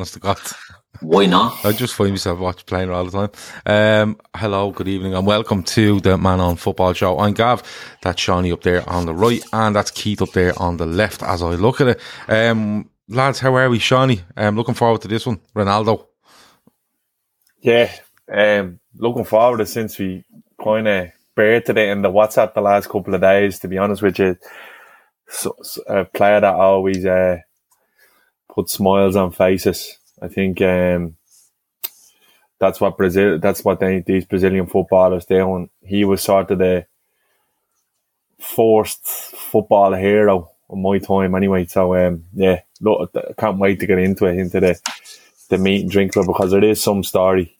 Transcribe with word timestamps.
honest 0.00 0.14
to 0.14 0.20
God. 0.20 0.38
Why 1.00 1.26
not? 1.26 1.58
I 1.64 1.72
just 1.72 1.94
find 1.94 2.10
myself 2.10 2.38
watching 2.38 2.64
playing 2.64 2.88
all 2.88 3.04
the 3.04 3.28
time. 3.28 3.30
Um, 3.66 4.20
hello, 4.34 4.70
good 4.70 4.88
evening, 4.88 5.12
and 5.12 5.26
welcome 5.26 5.62
to 5.64 6.00
the 6.00 6.16
Man 6.16 6.40
on 6.40 6.56
Football 6.56 6.94
Show. 6.94 7.18
I'm 7.18 7.34
Gav. 7.34 7.62
That's 8.00 8.24
Seany 8.24 8.50
up 8.50 8.62
there 8.62 8.88
on 8.88 9.04
the 9.04 9.14
right, 9.14 9.42
and 9.52 9.76
that's 9.76 9.90
Keith 9.90 10.22
up 10.22 10.32
there 10.32 10.54
on 10.58 10.78
the 10.78 10.86
left 10.86 11.22
as 11.22 11.42
I 11.42 11.50
look 11.50 11.82
at 11.82 11.88
it. 11.88 12.00
Um, 12.28 12.88
lads, 13.08 13.40
how 13.40 13.54
are 13.54 13.68
we, 13.68 13.78
Seany? 13.78 14.22
I'm 14.38 14.48
um, 14.48 14.56
looking 14.56 14.72
forward 14.72 15.02
to 15.02 15.08
this 15.08 15.26
one. 15.26 15.40
Ronaldo. 15.54 16.06
Yeah, 17.60 17.92
um, 18.32 18.80
looking 18.94 19.24
forward 19.24 19.58
to 19.58 19.66
since 19.66 19.98
we 19.98 20.24
kind 20.64 20.88
of 20.88 21.08
buried 21.36 21.68
it 21.68 21.76
in 21.76 22.00
the 22.00 22.10
WhatsApp 22.10 22.54
the 22.54 22.62
last 22.62 22.88
couple 22.88 23.14
of 23.14 23.20
days, 23.20 23.58
to 23.58 23.68
be 23.68 23.76
honest 23.76 24.00
with 24.00 24.18
you. 24.18 24.38
So, 25.28 25.54
so 25.62 25.82
a 25.82 26.04
player 26.06 26.40
that 26.40 26.54
always 26.54 27.04
uh, 27.04 27.36
put 28.54 28.70
smiles 28.70 29.16
on 29.16 29.32
faces 29.32 29.98
I 30.22 30.28
think 30.28 30.60
um, 30.60 31.16
that's 32.58 32.80
what 32.80 32.96
Brazil. 32.96 33.38
That's 33.38 33.64
what 33.64 33.80
they, 33.80 34.00
these 34.00 34.24
Brazilian 34.24 34.66
footballers 34.66 35.24
do. 35.24 35.68
he 35.82 36.04
was 36.04 36.22
sort 36.22 36.50
of 36.50 36.58
the 36.58 36.86
forced 38.38 39.04
football 39.06 39.94
hero 39.94 40.50
of 40.68 40.78
my 40.78 40.98
time, 40.98 41.34
anyway. 41.34 41.66
So 41.66 41.94
um, 41.96 42.24
yeah, 42.34 42.60
look, 42.80 43.10
I 43.16 43.32
can't 43.38 43.58
wait 43.58 43.80
to 43.80 43.86
get 43.86 43.98
into 43.98 44.26
it, 44.26 44.38
into 44.38 44.60
the 44.60 44.80
the 45.48 45.58
meat 45.58 45.82
and 45.82 45.90
drink 45.90 46.12
club 46.12 46.26
because 46.26 46.52
it 46.52 46.62
is 46.64 46.82
some 46.82 47.02
story. 47.02 47.56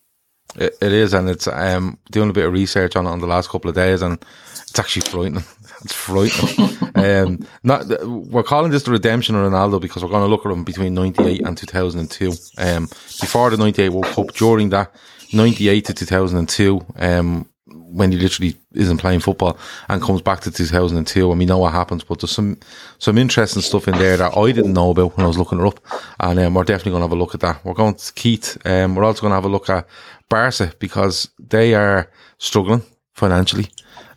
It, 0.56 0.76
it 0.82 0.92
is, 0.92 1.14
and 1.14 1.28
it's 1.28 1.46
um, 1.46 1.98
doing 2.10 2.30
a 2.30 2.32
bit 2.32 2.46
of 2.46 2.52
research 2.52 2.96
on 2.96 3.06
it 3.06 3.10
on 3.10 3.20
the 3.20 3.26
last 3.26 3.48
couple 3.48 3.70
of 3.70 3.76
days, 3.76 4.02
and 4.02 4.22
it's 4.52 4.78
actually 4.78 5.02
frightening. 5.02 5.44
It's 5.84 5.94
frightening. 5.94 6.78
um, 6.94 7.46
not 7.62 7.86
we're 8.06 8.42
calling 8.42 8.70
this 8.70 8.82
the 8.82 8.90
redemption 8.90 9.34
of 9.34 9.50
Ronaldo 9.50 9.80
because 9.80 10.02
we're 10.02 10.10
going 10.10 10.24
to 10.24 10.28
look 10.28 10.44
at 10.44 10.52
him 10.52 10.64
between 10.64 10.94
'98 10.94 11.46
and 11.46 11.56
2002. 11.56 12.32
Um, 12.58 12.86
before 13.20 13.50
the 13.50 13.56
'98 13.56 13.88
World 13.90 14.06
Cup, 14.06 14.32
during 14.32 14.70
that 14.70 14.94
'98 15.32 15.84
to 15.86 15.94
2002, 15.94 16.86
um, 16.96 17.46
when 17.72 18.12
he 18.12 18.18
literally 18.18 18.56
isn't 18.72 18.98
playing 18.98 19.20
football 19.20 19.58
and 19.88 20.02
comes 20.02 20.22
back 20.22 20.40
to 20.40 20.50
2002 20.50 21.30
and 21.30 21.38
we 21.38 21.46
know 21.46 21.58
what 21.58 21.72
happens 21.72 22.04
but 22.04 22.20
there's 22.20 22.30
some 22.30 22.58
some 22.98 23.18
interesting 23.18 23.62
stuff 23.62 23.88
in 23.88 23.96
there 23.98 24.16
that 24.16 24.36
I 24.36 24.52
didn't 24.52 24.72
know 24.72 24.90
about 24.90 25.16
when 25.16 25.24
I 25.24 25.28
was 25.28 25.38
looking 25.38 25.60
it 25.60 25.66
up 25.66 25.80
and 26.18 26.38
um, 26.38 26.54
we're 26.54 26.64
definitely 26.64 26.92
going 26.92 27.02
to 27.02 27.06
have 27.06 27.12
a 27.12 27.16
look 27.16 27.34
at 27.34 27.40
that 27.40 27.64
we're 27.64 27.74
going 27.74 27.94
to 27.94 28.12
Keith 28.14 28.58
um, 28.64 28.94
we're 28.94 29.04
also 29.04 29.22
going 29.22 29.30
to 29.30 29.36
have 29.36 29.44
a 29.44 29.48
look 29.48 29.68
at 29.68 29.86
Barca 30.28 30.72
because 30.78 31.28
they 31.38 31.74
are 31.74 32.08
struggling 32.38 32.82
financially 33.14 33.68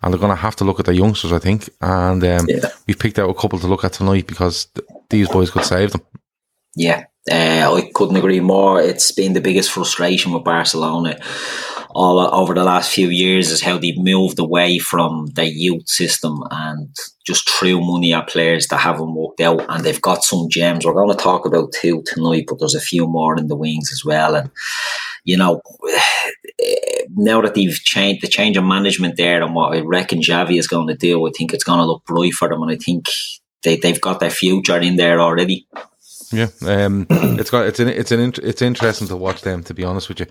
and 0.03 0.13
they're 0.13 0.19
going 0.19 0.35
to 0.35 0.35
have 0.35 0.55
to 0.57 0.65
look 0.65 0.79
at 0.79 0.85
the 0.85 0.93
youngsters, 0.93 1.31
I 1.31 1.39
think. 1.39 1.69
And 1.81 2.23
um, 2.23 2.45
yeah. 2.47 2.69
we've 2.85 2.99
picked 2.99 3.19
out 3.19 3.29
a 3.29 3.33
couple 3.33 3.57
to 3.59 3.67
look 3.67 3.85
at 3.85 3.93
tonight 3.93 4.27
because 4.27 4.65
th- 4.65 4.87
these 5.09 5.29
boys 5.29 5.49
could 5.49 5.63
save 5.63 5.93
them. 5.93 6.01
Yeah, 6.75 7.05
uh, 7.31 7.73
I 7.73 7.89
couldn't 7.93 8.17
agree 8.17 8.41
more. 8.41 8.81
It's 8.81 9.11
been 9.11 9.33
the 9.33 9.41
biggest 9.41 9.71
frustration 9.71 10.33
with 10.33 10.43
Barcelona 10.43 11.19
all 11.95 12.19
over 12.19 12.55
the 12.55 12.63
last 12.63 12.91
few 12.91 13.09
years 13.09 13.51
is 13.51 13.61
how 13.61 13.77
they've 13.77 13.97
moved 13.97 14.39
away 14.39 14.79
from 14.79 15.27
the 15.35 15.45
youth 15.45 15.87
system 15.87 16.43
and 16.49 16.89
just 17.25 17.47
threw 17.47 17.79
money 17.79 18.13
at 18.13 18.27
players 18.27 18.67
that 18.67 18.77
haven't 18.77 19.13
worked 19.13 19.39
out. 19.39 19.63
And 19.69 19.85
they've 19.85 20.01
got 20.01 20.23
some 20.23 20.49
gems. 20.49 20.85
We're 20.85 20.93
going 20.93 21.15
to 21.15 21.23
talk 21.23 21.45
about 21.45 21.71
two 21.71 22.03
tonight, 22.07 22.45
but 22.47 22.59
there's 22.59 22.75
a 22.75 22.81
few 22.81 23.07
more 23.07 23.37
in 23.37 23.47
the 23.47 23.55
wings 23.55 23.91
as 23.91 24.03
well. 24.03 24.35
And 24.35 24.49
you 25.23 25.37
know, 25.37 25.61
now 27.15 27.41
that 27.41 27.55
they've 27.55 27.73
changed 27.73 28.23
the 28.23 28.27
change 28.27 28.57
of 28.57 28.63
management 28.63 29.17
there 29.17 29.41
and 29.41 29.53
what 29.55 29.75
I 29.75 29.81
reckon 29.81 30.21
Xavi 30.21 30.57
is 30.57 30.67
going 30.67 30.87
to 30.87 30.95
do, 30.95 31.27
I 31.27 31.31
think 31.31 31.53
it's 31.53 31.63
going 31.63 31.79
to 31.79 31.85
look 31.85 32.05
bright 32.05 32.33
for 32.33 32.49
them, 32.49 32.61
and 32.61 32.71
I 32.71 32.75
think 32.75 33.09
they 33.63 33.77
they've 33.77 34.01
got 34.01 34.19
their 34.19 34.29
future 34.29 34.79
in 34.79 34.95
there 34.95 35.19
already. 35.19 35.67
Yeah, 36.31 36.47
um, 36.65 37.07
it's 37.09 37.49
got 37.49 37.65
it's 37.65 37.79
an 37.79 37.87
it's 37.87 38.11
an 38.11 38.33
it's 38.41 38.61
interesting 38.61 39.07
to 39.07 39.17
watch 39.17 39.41
them. 39.41 39.63
To 39.63 39.73
be 39.73 39.83
honest 39.83 40.09
with 40.09 40.19
you, 40.19 40.25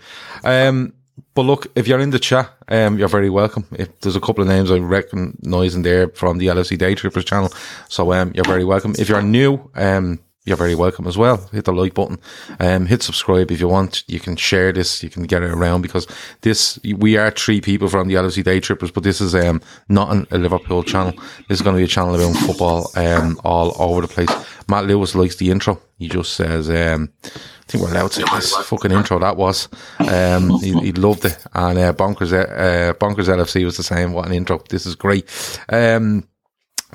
um, 0.45 0.93
but 1.35 1.43
look, 1.43 1.67
if 1.75 1.87
you're 1.87 2.01
in 2.01 2.11
the 2.11 2.19
chat, 2.19 2.51
um, 2.69 2.99
you're 2.99 3.09
very 3.09 3.31
welcome. 3.31 3.67
If 3.73 4.01
there's 4.01 4.17
a 4.17 4.21
couple 4.21 4.43
of 4.43 4.49
names 4.49 4.71
I 4.71 4.79
recognise 4.79 5.75
in 5.75 5.83
there 5.83 6.09
from 6.09 6.39
the 6.39 6.47
LFC 6.47 6.77
Day 6.79 6.95
Trippers 6.95 7.25
channel, 7.25 7.53
so 7.89 8.13
um, 8.13 8.33
you're 8.35 8.45
very 8.45 8.65
welcome. 8.65 8.95
If 8.99 9.09
you're 9.09 9.23
new, 9.23 9.71
um, 9.75 10.21
you're 10.45 10.57
very 10.57 10.75
welcome 10.75 11.07
as 11.07 11.17
well. 11.17 11.37
Hit 11.53 11.67
the 11.67 11.73
like 11.73 11.95
button, 11.95 12.19
um, 12.59 12.87
hit 12.87 13.03
subscribe 13.03 13.51
if 13.53 13.61
you 13.61 13.69
want. 13.69 14.03
You 14.09 14.19
can 14.19 14.35
share 14.35 14.73
this, 14.73 15.03
you 15.03 15.09
can 15.09 15.23
get 15.23 15.43
it 15.43 15.51
around 15.51 15.83
because 15.83 16.07
this, 16.41 16.81
we 16.97 17.17
are 17.17 17.31
three 17.31 17.61
people 17.61 17.89
from 17.89 18.09
the 18.09 18.15
LFC 18.15 18.43
Day 18.43 18.59
Trippers, 18.59 18.91
but 18.91 19.05
this 19.05 19.21
is, 19.21 19.35
um, 19.37 19.63
not 19.89 20.11
an, 20.11 20.27
a 20.33 20.39
Liverpool 20.39 20.83
channel. 20.83 21.13
This 21.49 21.59
is 21.59 21.63
going 21.63 21.77
to 21.77 21.81
be 21.81 21.85
a 21.85 21.89
channel 21.89 22.15
about 22.15 22.37
football, 22.39 22.91
um, 22.97 23.41
all 23.45 23.81
over 23.81 24.01
the 24.01 24.09
place. 24.09 24.31
Matt 24.69 24.87
Lewis 24.87 25.15
likes 25.15 25.37
the 25.37 25.51
intro. 25.51 25.81
He 25.99 26.09
just 26.09 26.33
says, 26.33 26.69
um, 26.69 27.13
I 27.25 27.29
think 27.69 27.85
we're 27.85 27.93
allowed 27.93 28.11
to 28.13 28.25
this 28.33 28.57
fucking 28.57 28.91
intro 28.91 29.21
that 29.21 29.37
was. 29.37 29.69
Um, 30.01 30.59
he, 30.59 30.73
he 30.81 30.93
loved 30.93 31.25
it. 31.25 31.39
And, 31.55 31.79
uh, 31.79 31.93
Bonkers, 31.93 32.33
uh, 32.33 32.95
Bonkers 32.95 33.29
LFC 33.29 33.65
was 33.65 33.77
the 33.77 33.85
same. 33.85 34.13
What 34.13 34.27
an 34.27 34.35
intro. 34.35 34.61
This 34.69 34.87
is 34.87 34.97
great. 34.97 35.29
Um, 35.69 36.27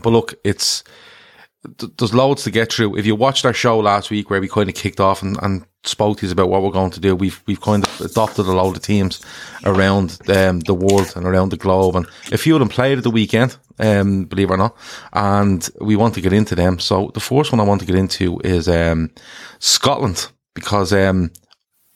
but 0.04 0.10
look, 0.10 0.36
it's, 0.44 0.84
there's 1.98 2.14
loads 2.14 2.44
to 2.44 2.52
get 2.52 2.72
through. 2.72 2.98
If 2.98 3.06
you 3.06 3.16
watched 3.16 3.46
our 3.46 3.54
show 3.54 3.80
last 3.80 4.10
week 4.10 4.30
where 4.30 4.42
we 4.42 4.48
kind 4.48 4.70
of 4.70 4.76
kicked 4.76 5.00
off 5.00 5.22
and, 5.22 5.38
and 5.42 5.66
spoke 5.84 6.20
to 6.20 6.26
you 6.26 6.32
about 6.32 6.50
what 6.50 6.62
we're 6.62 6.72
going 6.72 6.92
to 6.92 7.00
do, 7.00 7.16
we've 7.16 7.42
we've 7.46 7.62
kind 7.62 7.86
of 7.88 8.02
adopted 8.02 8.46
a 8.46 8.52
load 8.52 8.76
of 8.76 8.84
teams 8.84 9.22
around 9.66 10.20
um, 10.30 10.60
the 10.62 10.74
world 10.74 11.14
and 11.16 11.26
around 11.26 11.50
the 11.50 11.58
globe, 11.58 11.96
and 11.96 12.08
a 12.32 12.38
few 12.38 12.56
of 12.56 12.60
them 12.60 12.70
played 12.70 12.98
at 12.98 13.04
the 13.04 13.12
weekend, 13.12 13.58
um, 13.80 14.26
believe 14.26 14.50
it 14.50 14.54
or 14.54 14.58
not, 14.58 14.78
and 15.14 15.70
we 15.82 15.96
want 15.96 16.14
to 16.16 16.22
get 16.22 16.34
into 16.34 16.56
them. 16.56 16.80
So 16.80 17.12
the 17.14 17.20
first 17.20 17.52
one 17.52 17.60
I 17.60 17.66
want 17.66 17.82
to 17.82 17.88
get 17.88 17.96
into 17.96 18.40
is 18.44 18.68
um, 18.68 19.12
Scotland 19.60 20.32
because 20.54 20.94
um, 20.94 21.32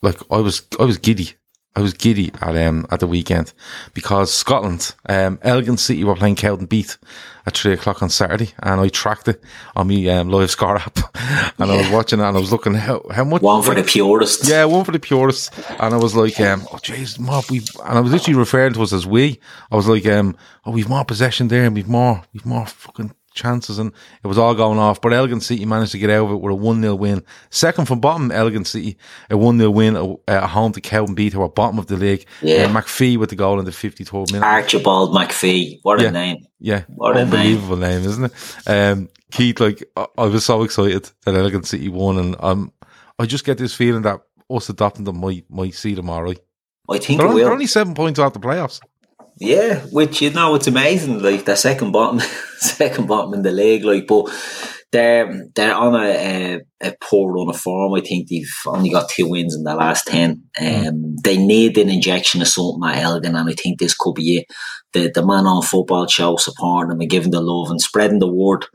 like 0.02 0.18
I 0.31 0.38
was 0.38 0.64
I 0.80 0.84
was 0.84 0.98
giddy 0.98 1.36
I 1.74 1.80
was 1.80 1.94
giddy 1.94 2.32
at 2.42 2.56
um 2.58 2.86
at 2.92 3.00
the 3.00 3.08
weekend 3.08 3.54
because 3.94 4.34
Scotland, 4.34 4.94
um, 5.08 5.40
Elgin 5.42 5.78
City 5.78 6.04
were 6.04 6.16
playing 6.16 6.36
Cowdenbeath 6.36 6.98
at 7.46 7.56
three 7.56 7.74
o'clock 7.74 8.04
on 8.04 8.09
Saturday, 8.09 8.52
and 8.59 8.82
I 8.82 8.90
tracked 8.90 9.30
it 9.30 9.42
on 9.76 9.88
my 9.88 10.06
um, 10.08 10.30
live 10.30 10.52
score 10.52 10.78
app, 10.78 10.98
and 11.16 11.70
yeah. 11.70 11.76
I 11.76 11.78
was 11.78 11.90
watching 11.90 12.20
it 12.20 12.24
and 12.24 12.36
I 12.36 12.40
was 12.40 12.52
looking 12.52 12.74
how 12.74 13.02
how 13.10 13.24
much 13.24 13.42
one 13.42 13.64
for 13.64 13.74
the 13.74 13.84
purists, 13.84 14.50
yeah, 14.50 14.66
one 14.66 14.84
for 14.84 14.92
the 14.92 15.00
purists, 15.00 15.50
and 15.80 15.94
I 15.94 15.98
was 15.98 16.14
like, 16.14 16.40
um, 16.42 16.62
oh 16.74 16.78
jeez, 16.78 17.18
mob, 17.18 17.46
we, 17.50 17.60
and 17.60 17.98
I 17.98 18.02
was 18.02 18.12
literally 18.12 18.38
referring 18.38 18.74
to 18.74 18.81
us 18.84 18.92
as 18.92 19.08
we. 19.08 19.40
I 19.72 19.76
was 19.78 19.88
like, 19.88 20.06
um, 20.08 20.36
oh, 20.66 20.72
we've 20.72 20.90
more 20.90 21.06
possession 21.06 21.48
there, 21.48 21.64
and 21.64 21.74
we've 21.74 21.88
more, 21.88 22.24
we've 22.34 22.46
more 22.46 22.66
fucking 22.66 23.14
chances 23.34 23.80
and 23.80 23.92
it 24.24 24.28
was 24.28 24.38
all 24.38 24.53
going 24.53 24.80
off. 24.80 25.02
But 25.02 25.14
Elgin 25.14 25.42
City 25.42 25.66
managed 25.66 25.92
to 25.94 25.97
get 25.97 26.09
out 26.09 26.25
of 26.25 26.31
it 26.31 26.42
with 26.42 26.52
a 26.52 26.56
1 26.56 26.81
0 26.81 26.96
win. 26.96 27.24
Second 27.50 27.88
from 27.88 28.00
bottom, 28.00 28.31
Elgin 28.31 28.66
City, 28.66 28.97
a 29.30 29.38
1 29.38 29.58
0 29.58 29.69
win 29.72 29.96
uh, 29.96 30.16
at 30.28 30.47
home 30.50 30.72
to 30.74 30.81
Cowdenbeath, 30.81 31.34
who 31.34 31.42
are 31.42 31.50
bottom 31.50 31.80
of 31.80 31.88
the 31.88 31.97
league. 31.97 32.25
Yeah. 32.42 32.64
Uh, 32.64 32.69
McPhee 32.69 33.18
with 33.18 33.30
the 33.30 33.36
goal 33.36 33.59
in 33.59 33.66
the 33.66 33.72
53rd 33.72 34.34
minute. 34.34 34.46
Archibald 34.46 35.16
McPhee. 35.16 35.80
What 35.84 36.00
a 36.00 36.03
yeah. 36.03 36.09
name. 36.12 36.46
Yeah. 36.59 36.84
What 36.88 37.18
Unbelievable 37.18 37.78
name. 37.78 38.01
name. 38.01 38.10
isn't 38.10 38.25
it? 38.25 38.69
Um, 38.69 39.10
Keith, 39.31 39.60
like, 39.60 39.83
I, 39.95 40.07
I 40.18 40.25
was 40.25 40.45
so 40.45 40.63
excited 40.63 41.10
that 41.25 41.36
Elgin 41.36 41.63
City 41.63 41.89
won 41.89 42.18
and 42.18 42.36
um, 42.39 42.74
I 43.18 43.25
just 43.25 43.45
get 43.45 43.57
this 43.57 43.74
feeling 43.74 44.01
that 44.04 44.22
us 44.50 44.69
adopting 44.69 45.06
them 45.06 45.19
might, 45.19 45.45
might 45.50 45.74
see 45.74 45.94
them 45.94 46.10
all 46.10 46.24
right. 46.24 46.39
I 46.89 46.98
think 46.98 47.19
they're, 47.19 47.28
only, 47.28 47.44
they're 47.44 47.54
only 47.54 47.68
seven 47.68 47.94
points 47.94 48.19
out 48.19 48.33
the 48.33 48.39
playoffs. 48.39 48.81
Yeah, 49.42 49.80
which 49.92 50.22
you 50.22 50.30
know 50.30 50.54
it's 50.54 50.68
amazing. 50.68 51.18
Like 51.18 51.46
the 51.46 51.56
second 51.56 51.92
bottom, 51.92 52.20
second 52.58 53.08
bottom 53.08 53.34
in 53.34 53.42
the 53.42 53.52
league. 53.52 53.84
Like, 53.84 54.06
but 54.06 54.30
they're 54.92 55.48
they're 55.56 55.74
on 55.74 55.96
a, 55.96 56.10
a, 56.10 56.62
a, 56.80 56.94
poor 57.02 57.34
run 57.34 57.50
of 57.50 57.60
form. 57.60 57.96
I 57.96 58.02
think 58.02 58.30
they've 58.30 58.54
only 58.68 58.92
got 58.92 59.10
two 59.10 59.28
wins 59.28 59.56
in 59.56 59.64
the 59.64 59.74
last 59.74 60.06
ten. 60.06 60.44
Hmm. 60.56 60.88
Um, 60.88 61.16
they 61.24 61.38
need 61.38 61.80
an 61.80 61.90
injection 61.90 62.44
of 62.44 62.50
something 62.50 62.88
at 62.88 63.02
Elgin, 63.02 63.36
and 63.36 63.50
I 63.50 63.54
think 63.54 63.80
this 63.80 63.96
could 63.98 64.14
be 64.14 64.38
it. 64.38 64.46
The 64.94 65.10
the 65.10 65.26
man 65.26 65.48
on 65.48 65.64
football 65.64 66.06
show 66.06 66.36
supporting 66.36 66.90
them 66.90 67.02
and 67.02 67.10
giving 67.10 67.32
the 67.32 67.42
love 67.42 67.72
and 67.72 67.82
spreading 67.82 68.20
the 68.20 68.32
word. 68.32 68.68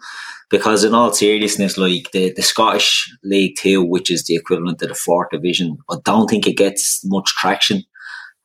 Because 0.51 0.83
in 0.85 0.95
all 0.95 1.13
seriousness, 1.13 1.77
like 1.77 2.11
the, 2.13 2.33
the 2.33 2.43
Scottish 2.43 3.13
League 3.23 3.57
Two, 3.57 3.85
which 3.85 4.11
is 4.11 4.25
the 4.25 4.35
equivalent 4.35 4.81
to 4.81 4.89
the 4.89 4.95
fourth 4.95 5.31
division, 5.31 5.79
I 5.89 5.97
don't 6.05 6.29
think 6.29 6.47
it 6.47 6.57
gets 6.57 7.03
much 7.05 7.35
traction 7.37 7.85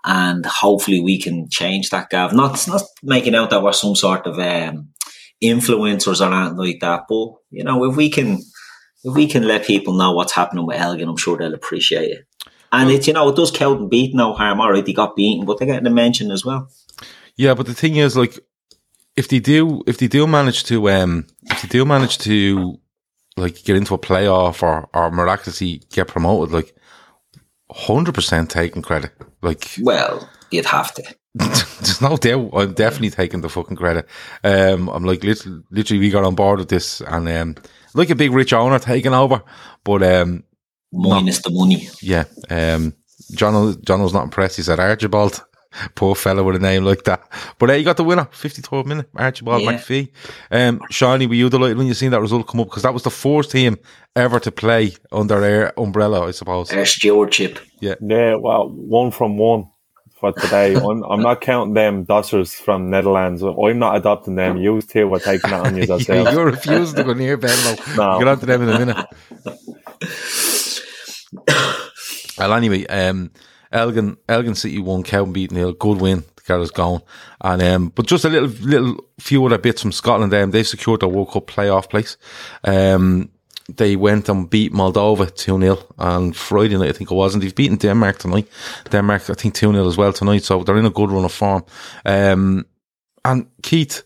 and 0.06 0.46
hopefully 0.46 1.00
we 1.00 1.20
can 1.20 1.50
change 1.50 1.90
that, 1.90 2.10
Gav. 2.10 2.34
Not 2.34 2.68
not 2.68 2.82
making 3.04 3.36
out 3.36 3.50
that 3.50 3.64
we're 3.64 3.74
some 3.74 3.96
sort 3.96 4.28
of 4.28 4.40
um, 4.40 4.90
influencers 5.44 6.22
or 6.22 6.34
anything 6.34 6.58
like 6.58 6.80
that, 6.82 7.04
but 7.08 7.34
you 7.50 7.64
know, 7.64 7.84
if 7.86 7.96
we 7.96 8.10
can 8.10 8.40
if 9.04 9.16
we 9.16 9.28
can 9.28 9.48
let 9.48 9.66
people 9.66 9.94
know 9.94 10.12
what's 10.12 10.34
happening 10.34 10.66
with 10.66 10.80
Elgin, 10.80 11.10
I'm 11.10 11.18
sure 11.18 11.38
they'll 11.38 11.54
appreciate 11.54 12.12
it. 12.12 12.28
And 12.72 12.88
well, 12.88 12.98
it, 12.98 13.08
you 13.08 13.14
know, 13.14 13.30
it 13.30 13.36
does 13.36 13.52
beat 13.90 14.16
no 14.16 14.34
harm. 14.34 14.62
All 14.62 14.72
right, 14.72 14.86
they 14.86 14.94
got 14.94 15.16
beaten, 15.16 15.46
but 15.46 15.58
they're 15.58 15.68
getting 15.68 15.88
a 15.88 15.92
mention 15.92 16.32
as 16.32 16.46
well. 16.46 16.70
Yeah, 17.36 17.54
but 17.54 17.66
the 17.66 17.74
thing 17.74 17.98
is, 17.98 18.16
like, 18.16 18.40
if 19.16 19.28
they 19.28 19.40
do, 19.40 19.84
if 19.88 19.98
they 19.98 20.08
do 20.08 20.26
manage 20.28 20.64
to, 20.66 20.90
um, 20.90 21.28
if 21.46 21.64
they 21.64 21.68
do 21.68 21.84
manage 21.86 22.18
to, 22.20 22.80
like, 23.36 23.64
get 23.64 23.76
into 23.76 23.94
a 23.94 24.00
playoff 24.00 24.64
or 24.64 24.90
or 24.94 25.12
miraculously 25.12 25.82
get 25.92 26.08
promoted, 26.08 26.54
like, 26.54 26.74
hundred 27.72 28.16
percent 28.16 28.50
taking 28.50 28.82
credit. 28.82 29.12
Like, 29.42 29.76
well, 29.82 30.30
you'd 30.52 30.66
have 30.66 30.94
to. 30.96 31.04
There's 31.36 32.02
no 32.02 32.18
doubt. 32.18 32.50
I'm 32.54 32.74
definitely 32.74 33.12
taking 33.12 33.42
the 33.42 33.50
fucking 33.50 33.78
credit. 33.78 34.06
Um, 34.44 34.90
I'm 34.90 35.06
like 35.06 35.24
literally, 35.24 35.62
literally, 35.72 36.00
we 36.00 36.10
got 36.10 36.26
on 36.26 36.36
board 36.36 36.60
with 36.60 36.70
this, 36.70 37.02
and 37.02 37.28
um, 37.30 37.56
like 37.94 38.10
a 38.10 38.16
big 38.16 38.34
rich 38.34 38.54
owner 38.54 38.80
taking 38.80 39.14
over. 39.14 39.42
But 39.84 40.04
um, 40.04 40.44
minus 40.92 41.42
the 41.42 41.52
money. 41.52 41.88
Yeah. 42.02 42.26
Um, 42.50 42.94
John, 43.34 43.82
John 43.84 44.04
was 44.04 44.14
not 44.14 44.26
impressed. 44.26 44.58
He 44.58 44.64
said 44.64 44.80
Archibald. 44.80 45.44
Poor 45.96 46.16
fella 46.16 46.44
with 46.44 46.56
a 46.56 46.60
name 46.60 46.84
like 46.84 47.04
that. 47.04 47.24
But 47.60 47.70
uh, 47.70 47.74
you 47.74 47.86
got 47.86 47.98
the 47.98 48.04
winner, 48.04 48.26
53rd 48.32 48.86
minute, 48.86 49.10
Archibald 49.16 49.62
Yeah. 49.62 49.74
McPhee. 49.74 50.10
Um, 50.52 50.80
Seany, 50.92 51.28
were 51.28 51.36
you 51.36 51.50
delighted 51.50 51.78
when 51.78 51.88
you 51.88 51.94
seen 51.94 52.12
that 52.12 52.22
result 52.22 52.48
come 52.48 52.60
up? 52.62 52.68
Because 52.68 52.84
that 52.84 52.94
was 52.94 53.04
the 53.04 53.10
first 53.10 53.52
team 53.52 53.78
ever 54.16 54.40
to 54.42 54.52
play 54.52 54.94
under 55.12 55.40
their 55.40 55.80
umbrella, 55.80 56.28
I 56.28 56.32
suppose. 56.32 56.72
Our 56.74 56.86
stewardship. 56.86 57.60
Yeah, 57.80 57.96
Yeah, 58.02 58.36
well, 58.36 58.70
one 58.70 59.12
from 59.12 59.38
one 59.38 59.70
for 60.20 60.34
today. 60.34 60.76
I'm, 60.90 61.04
I'm 61.04 61.22
not 61.22 61.42
counting 61.42 61.74
them 61.74 62.06
dossers 62.06 62.54
from 62.54 62.90
Netherlands. 62.90 63.42
I'm 63.42 63.80
not 63.80 63.96
adopting 63.96 64.36
them. 64.36 64.58
You 64.58 64.82
two 64.82 65.08
were 65.08 65.20
taking 65.20 65.50
that 65.52 65.66
on 65.66 65.76
you 65.78 65.84
yourselves. 65.86 66.32
You're 66.34 66.46
refusing 66.46 66.96
to 66.98 67.04
go 67.06 67.14
near 67.14 67.38
Venlo. 67.38 67.76
No. 67.96 68.20
Get 68.20 68.28
on 68.28 68.40
to 68.40 68.46
them 68.46 68.62
in 68.64 68.70
a 68.70 68.80
minute. 68.80 69.06
well, 72.38 72.54
anyway, 72.54 72.86
um, 72.88 73.32
Elgin, 73.72 74.18
Elgin 74.28 74.56
City 74.56 74.80
won, 74.80 75.04
Cowdenbeath 75.04 75.52
nil. 75.52 75.74
Good 75.74 76.02
win 76.02 76.24
The 76.46 76.56
us 76.56 76.72
going. 76.72 77.02
And, 77.42 77.62
um, 77.62 77.90
but 77.90 78.08
just 78.08 78.26
a 78.26 78.30
little, 78.30 78.50
little 78.50 79.06
few 79.20 79.46
other 79.46 79.58
bits 79.58 79.82
from 79.82 79.92
Scotland. 79.92 80.34
Um, 80.34 80.52
they've 80.52 80.68
secured 80.68 81.02
their 81.02 81.10
World 81.10 81.32
Cup 81.32 81.48
playoff 81.48 81.90
place. 81.90 82.18
Um, 82.64 83.30
they 83.78 83.96
went 83.96 84.28
and 84.28 84.50
beat 84.50 84.74
Moldova 84.74 85.34
2 85.34 85.60
0 85.60 85.78
on 85.98 86.34
Friday 86.34 86.78
night, 86.78 86.90
I 86.90 86.94
think 86.94 87.12
it 87.12 87.16
was. 87.16 87.34
And 87.34 87.42
they've 87.42 87.56
beaten 87.56 87.78
Denmark 87.78 88.18
tonight. 88.20 88.48
Denmark, 88.90 89.30
I 89.30 89.34
think 89.34 89.54
2 89.54 89.72
0 89.72 89.88
as 89.88 89.98
well 89.98 90.14
tonight. 90.14 90.44
So 90.44 90.64
they're 90.64 90.78
in 90.78 90.86
a 90.86 90.90
good 90.90 91.12
run 91.12 91.26
of 91.26 91.32
form. 91.32 91.64
Um, 92.06 92.66
and 93.24 93.48
Keith, 93.62 94.04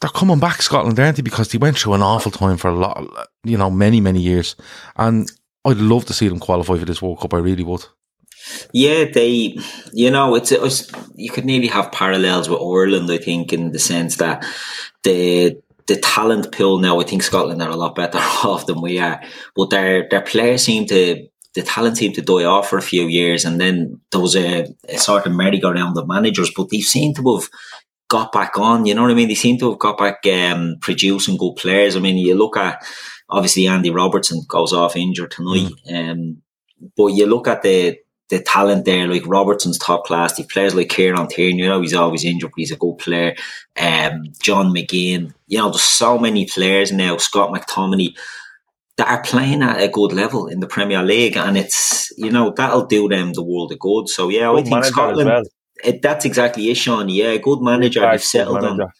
they're 0.00 0.10
coming 0.10 0.38
back 0.38 0.62
Scotland, 0.62 0.98
aren't 0.98 1.16
they? 1.16 1.22
Because 1.22 1.48
they 1.48 1.58
went 1.58 1.78
through 1.78 1.94
an 1.94 2.02
awful 2.02 2.30
time 2.30 2.56
for 2.56 2.68
a 2.68 2.74
lot, 2.74 3.04
you 3.44 3.58
know, 3.58 3.70
many, 3.70 4.00
many 4.00 4.20
years. 4.20 4.56
And 4.96 5.30
I'd 5.64 5.78
love 5.78 6.04
to 6.06 6.14
see 6.14 6.28
them 6.28 6.38
qualify 6.38 6.78
for 6.78 6.84
this 6.84 7.02
World 7.02 7.20
Cup. 7.20 7.34
I 7.34 7.38
really 7.38 7.64
would. 7.64 7.84
Yeah, 8.72 9.04
they, 9.04 9.58
you 9.92 10.10
know, 10.10 10.34
it's, 10.34 10.52
it's 10.52 10.90
you 11.14 11.30
could 11.30 11.44
nearly 11.44 11.68
have 11.68 11.92
parallels 11.92 12.48
with 12.48 12.60
Ireland. 12.60 13.10
I 13.10 13.18
think 13.18 13.52
in 13.52 13.72
the 13.72 13.78
sense 13.78 14.16
that 14.16 14.44
the 15.02 15.60
the 15.88 15.96
talent 15.96 16.52
pool 16.52 16.78
now. 16.78 17.00
I 17.00 17.04
think 17.04 17.22
Scotland 17.22 17.62
are 17.62 17.70
a 17.70 17.76
lot 17.76 17.96
better 17.96 18.18
off 18.44 18.66
than 18.66 18.80
we 18.80 19.00
are, 19.00 19.20
but 19.56 19.70
their 19.70 20.08
their 20.08 20.20
players 20.20 20.62
seem 20.62 20.86
to 20.86 21.26
the 21.54 21.62
talent 21.62 21.96
seemed 21.96 22.14
to 22.14 22.22
die 22.22 22.44
off 22.44 22.68
for 22.68 22.78
a 22.78 22.82
few 22.82 23.06
years, 23.06 23.44
and 23.44 23.60
then 23.60 24.00
there 24.12 24.20
was 24.20 24.36
a, 24.36 24.66
a 24.88 24.98
sort 24.98 25.26
of 25.26 25.32
merry-go-round 25.32 25.96
of 25.96 26.06
managers. 26.06 26.52
But 26.54 26.68
they 26.70 26.80
seem 26.80 27.14
to 27.14 27.36
have 27.36 27.48
got 28.08 28.32
back 28.32 28.58
on. 28.58 28.86
You 28.86 28.94
know 28.94 29.02
what 29.02 29.10
I 29.10 29.14
mean? 29.14 29.28
They 29.28 29.34
seem 29.34 29.58
to 29.58 29.70
have 29.70 29.78
got 29.78 29.98
back 29.98 30.24
um, 30.26 30.76
producing 30.80 31.36
good 31.36 31.56
players. 31.56 31.96
I 31.96 32.00
mean, 32.00 32.18
you 32.18 32.34
look 32.34 32.56
at 32.56 32.84
obviously 33.28 33.66
Andy 33.66 33.90
Robertson 33.90 34.42
goes 34.46 34.72
off 34.72 34.94
injured 34.94 35.30
tonight, 35.30 35.72
um, 35.92 36.42
but 36.96 37.08
you 37.08 37.26
look 37.26 37.48
at 37.48 37.62
the 37.62 37.98
the 38.30 38.40
talent 38.42 38.84
there, 38.84 39.06
like 39.08 39.26
Robertson's 39.26 39.78
top 39.78 40.04
class. 40.04 40.34
The 40.36 40.44
players 40.44 40.74
like 40.74 40.88
Kieran 40.90 41.28
Tierney, 41.28 41.62
you 41.62 41.68
know, 41.68 41.80
he's 41.80 41.94
always 41.94 42.24
injured, 42.24 42.50
but 42.50 42.58
he's 42.58 42.72
a 42.72 42.76
good 42.76 42.98
player. 42.98 43.34
Um, 43.80 44.24
John 44.42 44.72
McGinn, 44.74 45.32
you 45.46 45.58
know, 45.58 45.70
there's 45.70 45.82
so 45.82 46.18
many 46.18 46.46
players 46.46 46.92
now. 46.92 47.16
Scott 47.16 47.50
McTominay 47.52 48.16
that 48.98 49.08
are 49.08 49.22
playing 49.22 49.62
at 49.62 49.80
a 49.80 49.88
good 49.88 50.12
level 50.12 50.46
in 50.48 50.60
the 50.60 50.66
Premier 50.66 51.02
League, 51.02 51.36
and 51.36 51.56
it's 51.56 52.12
you 52.18 52.30
know 52.30 52.50
that'll 52.56 52.86
do 52.86 53.08
them 53.08 53.32
the 53.32 53.44
world 53.44 53.72
of 53.72 53.78
good. 53.78 54.08
So 54.08 54.28
yeah, 54.28 54.50
I 54.52 54.62
think 54.62 54.84
Scotland. 54.84 55.28
well. 55.28 55.42
It, 55.84 56.02
that's 56.02 56.24
exactly 56.24 56.68
it, 56.70 56.74
Sean. 56.76 57.08
Yeah, 57.08 57.36
good 57.36 57.60
manager. 57.62 58.00
Back, 58.00 58.12
They've 58.14 58.20
good 58.20 58.24
settled 58.26 58.56
on. 58.58 58.76
manager. 58.78 58.92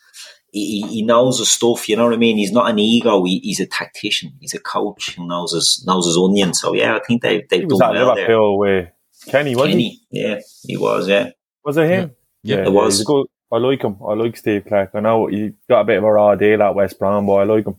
He, 0.52 0.80
he- 0.80 0.86
he 0.88 1.02
knows 1.02 1.40
his 1.40 1.50
stuff. 1.50 1.88
You 1.88 1.96
know 1.96 2.04
what 2.04 2.14
I 2.14 2.18
mean. 2.18 2.38
He's 2.38 2.52
not 2.52 2.70
an 2.70 2.78
ego. 2.78 3.22
He, 3.24 3.40
he's 3.40 3.60
a 3.60 3.66
tactician. 3.66 4.32
He's 4.40 4.54
a 4.54 4.60
coach 4.60 5.16
who 5.16 5.26
knows 5.26 5.52
his 5.52 5.82
knows 5.86 6.06
his 6.06 6.16
onion. 6.16 6.54
So 6.54 6.72
yeah, 6.74 6.94
I 6.96 7.00
think 7.06 7.20
they 7.22 7.44
they've 7.50 7.60
He 7.60 7.66
was 7.66 7.78
done 7.80 7.96
at 7.96 8.06
well 8.06 8.14
there. 8.14 8.24
Liverpool 8.28 8.58
with 8.58 8.88
Kenny, 9.28 9.54
was 9.56 9.66
he? 9.66 9.72
Kenny, 9.72 10.00
yeah, 10.10 10.40
he 10.64 10.76
was. 10.76 11.08
Yeah, 11.08 11.30
Was 11.64 11.76
it 11.76 11.88
him? 11.90 12.12
Yeah, 12.42 12.66
it 12.66 12.72
was. 12.72 12.94
He's 12.94 13.02
a 13.02 13.04
good, 13.04 13.26
I 13.52 13.56
like 13.58 13.82
him. 13.82 13.96
I 14.06 14.14
like 14.14 14.36
Steve 14.36 14.64
Clarke. 14.66 14.90
I 14.94 15.00
know 15.00 15.26
he 15.26 15.52
got 15.68 15.80
a 15.80 15.84
bit 15.84 15.98
of 15.98 16.04
a 16.04 16.12
raw 16.12 16.34
deal 16.34 16.62
at 16.62 16.74
West 16.74 16.98
Brom, 16.98 17.26
but 17.26 17.34
I 17.34 17.44
like 17.44 17.66
him. 17.66 17.76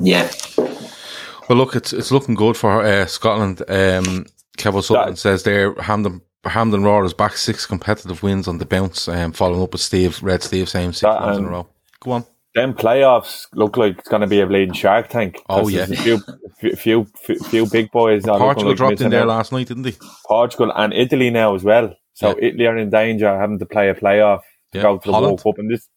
yeah. 0.00 0.30
Well, 1.48 1.58
look, 1.58 1.74
it's 1.76 1.92
it's 1.92 2.12
looking 2.12 2.34
good 2.34 2.56
for 2.56 2.82
uh, 2.84 3.06
Scotland. 3.06 3.62
Um, 3.68 4.26
Kevin 4.56 4.82
Sutton 4.82 5.12
That- 5.14 5.18
says 5.18 5.42
there, 5.42 5.74
Hampden 5.74 6.20
Hampden 6.44 6.82
Roar 6.84 7.04
is 7.04 7.14
back 7.14 7.36
six 7.36 7.66
competitive 7.66 8.22
wins 8.22 8.48
on 8.48 8.58
the 8.58 8.64
bounce, 8.66 9.08
um, 9.08 9.32
following 9.32 9.62
up 9.62 9.72
with 9.72 9.80
Steve 9.80 10.22
Red 10.22 10.42
Steve 10.42 10.68
saying 10.68 10.92
six 10.92 11.00
That, 11.02 11.20
wins 11.24 11.38
in 11.38 11.44
a 11.44 11.48
um, 11.48 11.52
row. 11.52 11.68
Go 12.00 12.12
on. 12.12 12.24
Them 12.54 12.74
playoffs 12.74 13.46
look 13.54 13.76
like 13.78 13.98
it's 13.98 14.08
going 14.08 14.20
to 14.20 14.26
be 14.26 14.40
a 14.40 14.46
bleeding 14.46 14.74
Shark 14.74 15.08
Tank. 15.08 15.40
Oh 15.48 15.68
yeah. 15.68 15.84
a 15.84 15.86
few, 15.86 16.18
few, 16.58 16.76
few, 16.76 17.06
few, 17.24 17.38
few 17.38 17.66
big 17.66 17.90
boys. 17.90 18.26
are 18.28 18.38
Portugal 18.38 18.68
like 18.70 18.76
dropped 18.76 19.00
in 19.00 19.10
there 19.10 19.22
out. 19.22 19.28
last 19.28 19.52
night, 19.52 19.68
didn't 19.68 19.84
they? 19.84 19.94
Portugal 20.26 20.70
and 20.76 20.92
Italy 20.92 21.30
now 21.30 21.54
as 21.54 21.64
well. 21.64 21.94
So 22.12 22.28
Yeah. 22.38 22.48
Italy 22.48 22.66
are 22.66 22.76
in 22.76 22.90
danger 22.90 23.28
of 23.28 23.40
having 23.40 23.58
to 23.58 23.64
play 23.66 23.88
a 23.88 23.94
playoff 23.94 24.40
to 24.72 24.78
Yeah. 24.78 24.82
go 24.82 24.98
to 24.98 25.06
the 25.06 25.12
Holland. 25.12 25.30
World 25.30 25.42
Cup, 25.44 25.58
and 25.58 25.70
this 25.70 25.88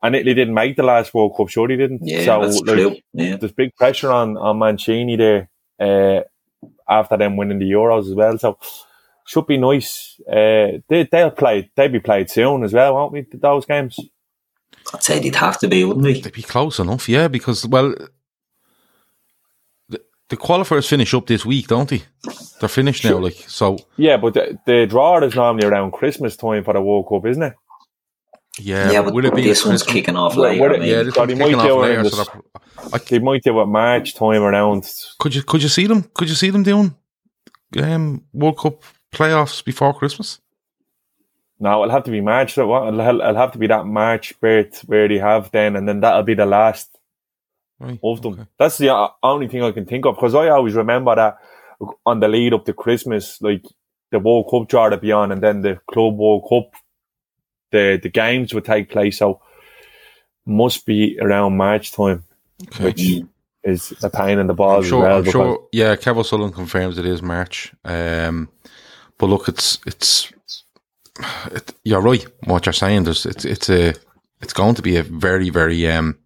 and 0.00 0.14
Italy 0.14 0.34
didn't 0.34 0.54
make 0.54 0.76
the 0.76 0.84
last 0.84 1.12
World 1.12 1.34
Cup. 1.36 1.48
Sure, 1.48 1.66
they 1.66 1.74
didn't. 1.74 2.02
Yeah, 2.04 2.24
so 2.24 2.42
that's 2.42 2.60
like, 2.60 2.76
true. 2.76 2.96
Yeah, 3.12 3.36
there's 3.36 3.50
big 3.52 3.74
pressure 3.74 4.12
on 4.12 4.36
on 4.36 4.58
Mancini 4.60 5.16
there 5.16 5.50
uh, 5.80 6.20
after 6.88 7.16
them 7.16 7.36
winning 7.36 7.58
the 7.58 7.70
Euros 7.72 8.08
as 8.08 8.14
well. 8.14 8.38
So 8.38 8.56
should 9.26 9.48
be 9.48 9.56
nice. 9.58 10.20
Uh, 10.28 10.78
they 10.88 11.08
they'll 11.10 11.32
play. 11.32 11.70
They'll 11.74 11.88
be 11.88 11.98
played 11.98 12.30
soon 12.30 12.62
as 12.62 12.72
well, 12.72 12.94
won't 12.94 13.12
we? 13.12 13.26
Those 13.32 13.66
games. 13.66 13.98
I'd 14.94 15.02
say 15.02 15.18
they'd 15.20 15.34
have 15.36 15.58
to 15.60 15.68
be, 15.68 15.84
wouldn't 15.84 16.04
they? 16.04 16.20
They'd 16.20 16.32
be 16.32 16.42
close 16.42 16.78
enough, 16.78 17.08
yeah, 17.08 17.28
because 17.28 17.66
well, 17.66 17.94
the, 19.88 20.00
the 20.28 20.36
qualifiers 20.36 20.88
finish 20.88 21.14
up 21.14 21.26
this 21.26 21.44
week, 21.46 21.68
don't 21.68 21.88
they? 21.88 22.02
They're 22.60 22.68
finished 22.68 23.04
now, 23.04 23.18
like 23.18 23.34
so. 23.46 23.78
Yeah, 23.96 24.16
but 24.16 24.34
the, 24.34 24.58
the 24.66 24.86
draw 24.86 25.18
is 25.22 25.34
normally 25.34 25.66
around 25.66 25.92
Christmas 25.92 26.36
time 26.36 26.64
for 26.64 26.74
the 26.74 26.80
World 26.82 27.06
Cup, 27.08 27.26
isn't 27.26 27.42
it? 27.42 27.54
Yeah, 28.60 28.90
Yeah, 28.90 29.00
but 29.02 29.06
but 29.06 29.14
will 29.14 29.24
it 29.26 29.34
be 29.36 29.42
this 29.42 29.64
one's 29.64 29.82
Christmas? 29.82 29.92
kicking 29.94 30.16
off 30.16 30.34
Well, 30.34 30.50
later. 30.50 30.62
would 30.62 30.72
it- 30.72 30.80
maybe. 30.80 30.90
Yeah, 30.90 31.02
this 31.04 31.14
So 31.14 31.20
one's 31.20 31.32
they 31.32 31.38
might 31.38 31.44
kicking 31.44 31.60
off 31.60 31.66
do 31.66 31.82
it 31.84 31.96
later. 31.96 32.08
So 32.10 32.44
I, 32.92 32.98
They 32.98 33.18
might 33.20 33.42
do 33.44 33.60
it 33.60 33.66
March 33.66 34.14
time 34.16 34.42
around. 34.42 34.90
could 35.20 35.34
you 35.34 35.42
could 35.44 35.62
you 35.62 35.68
see 35.68 35.86
them? 35.86 36.02
Could 36.14 36.28
you 36.28 36.34
see 36.34 36.50
them 36.50 36.64
doing 36.64 36.94
um, 37.80 38.24
World 38.32 38.58
Cup 38.58 38.82
playoffs 39.12 39.64
before 39.64 39.94
Christmas? 39.94 40.40
No, 41.60 41.82
it'll 41.82 41.92
have 41.94 42.04
to 42.04 42.10
be 42.10 42.20
March. 42.20 42.54
So 42.54 42.66
what? 42.68 42.86
It'll, 42.88 43.00
it'll 43.20 43.34
have 43.34 43.52
to 43.52 43.58
be 43.58 43.66
that 43.66 43.84
March 43.86 44.38
birth 44.40 44.80
where 44.86 45.08
they 45.08 45.18
have 45.18 45.50
then, 45.50 45.74
and 45.76 45.88
then 45.88 46.00
that'll 46.00 46.22
be 46.22 46.34
the 46.34 46.46
last 46.46 46.90
Right. 47.80 47.98
of 48.02 48.22
them. 48.22 48.32
okay. 48.34 48.46
That's 48.58 48.76
the 48.78 49.08
only 49.22 49.46
thing 49.46 49.62
I 49.62 49.70
can 49.70 49.84
think 49.86 50.04
of 50.04 50.16
because 50.16 50.34
I 50.34 50.48
always 50.48 50.74
remember 50.74 51.14
that 51.14 51.38
on 52.04 52.18
the 52.18 52.26
lead 52.26 52.52
up 52.52 52.64
to 52.64 52.72
Christmas, 52.72 53.40
like 53.40 53.64
the 54.10 54.18
World 54.18 54.48
Cup 54.50 54.68
draw 54.68 54.88
to 54.88 54.96
be 54.96 55.12
on, 55.12 55.30
and 55.30 55.40
then 55.42 55.60
the 55.62 55.80
Club 55.88 56.16
World 56.16 56.44
Cup, 56.48 56.72
the 57.70 57.98
the 58.02 58.08
games 58.08 58.52
would 58.52 58.64
take 58.64 58.90
place. 58.90 59.18
So 59.18 59.40
must 60.46 60.86
be 60.86 61.18
around 61.20 61.56
March 61.56 61.92
time, 61.92 62.24
Okay. 62.68 62.84
which 62.84 63.02
is 63.62 63.92
a 64.02 64.10
pain 64.10 64.38
in 64.40 64.46
the 64.48 64.54
I'm 64.54 64.56
balls 64.56 64.86
sure. 64.88 65.02
well. 65.02 65.18
I'm 65.18 65.24
sure. 65.24 65.68
Yeah, 65.72 65.94
Kevin 65.96 66.24
Sullivan 66.24 66.52
confirms 66.54 66.98
it 66.98 67.06
is 67.06 67.22
March. 67.22 67.72
Um, 67.84 68.48
but 69.18 69.26
look, 69.26 69.46
it's 69.48 69.78
it's. 69.86 70.32
It, 71.52 71.72
you're 71.84 72.00
right. 72.00 72.24
What 72.44 72.66
you're 72.66 72.72
saying, 72.72 73.04
there's 73.04 73.26
it's 73.26 73.44
it's 73.44 73.68
a 73.70 73.94
it's 74.40 74.52
going 74.52 74.74
to 74.76 74.82
be 74.82 74.96
a 74.96 75.02
very 75.02 75.50
very 75.50 75.90
um 75.90 76.18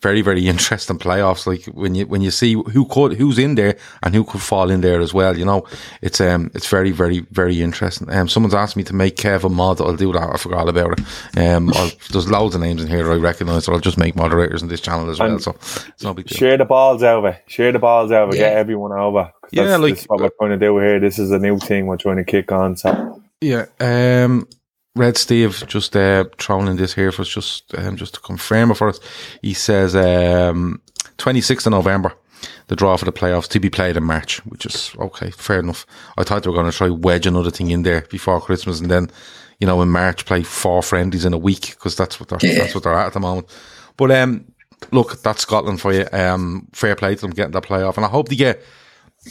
very 0.00 0.22
very 0.22 0.46
interesting 0.52 0.98
playoffs. 0.98 1.46
Like 1.46 1.64
when 1.74 1.94
you 1.94 2.06
when 2.06 2.22
you 2.22 2.30
see 2.30 2.54
who 2.54 2.86
could 2.86 3.14
who's 3.14 3.38
in 3.38 3.54
there 3.56 3.76
and 4.02 4.14
who 4.14 4.24
could 4.24 4.40
fall 4.40 4.70
in 4.70 4.80
there 4.80 5.00
as 5.00 5.12
well. 5.12 5.36
You 5.36 5.44
know, 5.44 5.66
it's 6.02 6.20
um 6.20 6.50
it's 6.54 6.68
very 6.68 6.90
very 6.90 7.20
very 7.32 7.60
interesting. 7.60 8.08
Um, 8.10 8.28
someone's 8.28 8.54
asked 8.54 8.76
me 8.76 8.84
to 8.84 8.94
make 8.94 9.16
Kev 9.16 9.44
a 9.44 9.48
mod. 9.48 9.80
I'll 9.80 9.96
do 9.96 10.12
that. 10.12 10.30
I 10.34 10.36
forgot 10.36 10.60
all 10.60 10.68
about 10.68 10.98
it. 10.98 11.38
Um, 11.38 11.70
I'll, 11.74 11.90
there's 12.10 12.30
loads 12.30 12.54
of 12.54 12.60
names 12.60 12.82
in 12.82 12.88
here 12.88 13.10
I 13.10 13.16
recognise. 13.16 13.64
So 13.64 13.72
I'll 13.72 13.80
just 13.80 13.98
make 13.98 14.16
moderators 14.16 14.62
in 14.62 14.68
this 14.68 14.80
channel 14.80 15.10
as 15.10 15.18
well. 15.18 15.32
And 15.32 15.42
So 15.42 15.50
it's 15.50 16.02
no 16.02 16.14
big 16.14 16.26
deal. 16.28 16.38
Share 16.38 16.56
the 16.56 16.64
balls 16.64 17.02
over. 17.02 17.36
Share 17.46 17.72
the 17.72 17.78
balls 17.78 18.12
over. 18.12 18.34
Yeah. 18.34 18.42
Get 18.42 18.56
everyone 18.56 18.92
over. 18.92 19.32
Yeah, 19.50 19.76
like- 19.76 20.04
what 20.04 20.20
we're 20.20 20.30
trying 20.38 20.58
to 20.58 20.64
do 20.64 20.78
here. 20.78 21.00
This 21.00 21.18
is 21.18 21.30
a 21.30 21.38
new 21.38 21.58
thing 21.58 21.86
we're 21.86 21.96
trying 21.96 22.18
to 22.18 22.24
kick 22.24 22.52
on. 22.52 22.76
So 22.76 23.22
Yeah. 23.40 23.66
Um, 23.80 24.48
Red 24.96 25.16
Steve 25.16 25.62
just 25.68 25.94
uh, 25.96 26.24
this 26.74 26.94
here 26.94 27.12
for 27.12 27.22
us, 27.22 27.28
just 27.28 27.72
um, 27.76 27.96
just 27.96 28.14
to 28.14 28.20
confirm 28.20 28.72
it 28.72 28.74
for 28.74 28.88
us. 28.88 28.98
He 29.42 29.54
says 29.54 29.94
um, 29.94 30.80
26th 31.18 31.66
of 31.66 31.72
November, 31.72 32.12
the 32.66 32.74
draw 32.74 32.96
for 32.96 33.04
the 33.04 33.12
playoffs 33.12 33.46
to 33.48 33.60
be 33.60 33.70
played 33.70 33.96
in 33.96 34.02
March, 34.02 34.44
which 34.46 34.66
is 34.66 34.92
okay, 34.98 35.30
fair 35.30 35.60
enough. 35.60 35.86
I 36.16 36.24
thought 36.24 36.42
they 36.42 36.50
were 36.50 36.56
going 36.56 36.70
to 36.70 36.76
try 36.76 36.88
wedge 36.88 37.26
another 37.26 37.50
thing 37.52 37.70
in 37.70 37.84
there 37.84 38.02
before 38.10 38.40
Christmas, 38.40 38.80
and 38.80 38.90
then 38.90 39.08
you 39.60 39.68
know 39.68 39.80
in 39.82 39.88
March 39.88 40.26
play 40.26 40.42
four 40.42 40.82
friendlies 40.82 41.24
in 41.24 41.32
a 41.32 41.38
week 41.38 41.70
because 41.70 41.94
that's 41.94 42.18
what 42.18 42.28
they're 42.28 42.38
Yeah. 42.42 42.58
that's 42.62 42.74
what 42.74 42.82
they're 42.82 42.94
at 42.94 43.06
at 43.06 43.12
the 43.12 43.20
moment. 43.20 43.46
But 43.96 44.10
um, 44.10 44.46
look, 44.90 45.22
that's 45.22 45.42
Scotland 45.42 45.80
for 45.80 45.92
you. 45.92 46.06
Um, 46.12 46.66
fair 46.72 46.96
play 46.96 47.14
to 47.14 47.20
them 47.20 47.30
getting 47.30 47.52
that 47.52 47.62
playoff, 47.62 47.96
and 47.96 48.04
I 48.04 48.08
hope 48.08 48.28
they 48.30 48.36
get. 48.36 48.60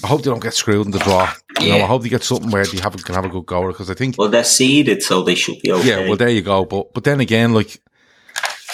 I 0.04 0.08
hope 0.08 0.22
they 0.24 0.30
don't 0.30 0.42
get 0.44 0.54
screwed 0.54 0.86
in 0.86 0.92
the 0.92 1.00
draw. 1.00 1.32
You 1.60 1.70
know, 1.70 1.84
I 1.84 1.88
hope 1.88 2.04
they 2.04 2.10
get 2.10 2.24
something 2.24 2.52
where 2.52 2.66
they 2.66 2.78
have 2.80 2.96
can 3.04 3.16
have 3.16 3.26
a 3.26 3.30
good 3.30 3.46
goal 3.46 3.68
because 3.68 3.90
I 3.90 3.94
think 3.96 4.16
Well, 4.18 4.30
they're 4.30 4.44
seeded, 4.44 5.02
so 5.04 5.24
they 5.24 5.36
should 5.36 5.60
be 5.62 5.72
okay. 5.72 5.88
yeah, 5.88 6.08
well, 6.08 6.18
there 6.18 6.30
you 6.30 6.42
go. 6.42 6.66
But 6.66 6.94
but 6.94 7.04
then 7.04 7.20
again, 7.20 7.54
like 7.54 7.82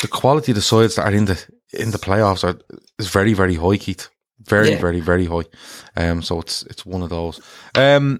the 0.02 0.08
quality 0.08 0.52
of 0.52 0.56
the 0.56 0.62
sides 0.62 0.96
that 0.96 1.06
are 1.06 1.14
in 1.16 1.26
the 1.26 1.44
in 1.72 1.92
the 1.92 1.98
playoffs 1.98 2.44
are 2.44 2.60
is 3.00 3.08
very 3.10 3.34
very 3.34 3.56
high, 3.56 3.78
Keith. 3.78 4.10
very, 4.50 4.72
Yeah. 4.72 4.80
very, 4.82 5.00
very 5.00 5.26
high. 5.26 5.46
Um, 5.96 6.22
so 6.22 6.40
it's 6.42 6.64
it's 6.64 6.86
one 6.86 7.02
of 7.04 7.10
those. 7.10 7.40
Um, 7.76 8.20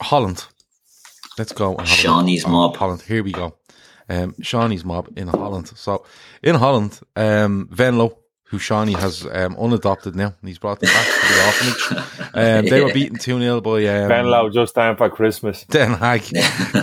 Holland. 0.00 0.44
Let's 1.38 1.52
go. 1.52 1.74
and 1.76 1.86
Seany's 1.88 2.46
mob. 2.46 2.76
Holland. 2.76 3.02
Here 3.02 3.22
we 3.22 3.32
go. 3.32 3.56
Um, 4.08 4.34
Seany's 4.42 4.84
mob 4.84 5.08
in 5.16 5.28
Holland. 5.28 5.68
So 5.76 6.04
in 6.42 6.54
Holland, 6.56 7.00
um, 7.16 7.68
Venlo, 7.72 8.18
who 8.48 8.58
Seany 8.58 8.96
has 8.96 9.26
um, 9.30 9.56
unadopted 9.58 10.16
now, 10.16 10.34
and 10.40 10.48
he's 10.48 10.58
brought 10.58 10.80
them 10.80 10.88
back 10.90 11.06
to 11.06 11.34
the 11.34 11.44
orphanage. 11.46 12.08
Um, 12.34 12.66
they 12.70 12.80
were 12.82 12.92
beaten 12.92 13.18
2 13.18 13.40
0 13.40 13.60
by 13.60 13.84
um, 13.86 14.08
Venlo 14.10 14.50
just 14.52 14.74
time 14.74 14.96
for 14.96 15.08
Christmas. 15.10 15.64
Den 15.70 15.94
Haag. 15.94 16.32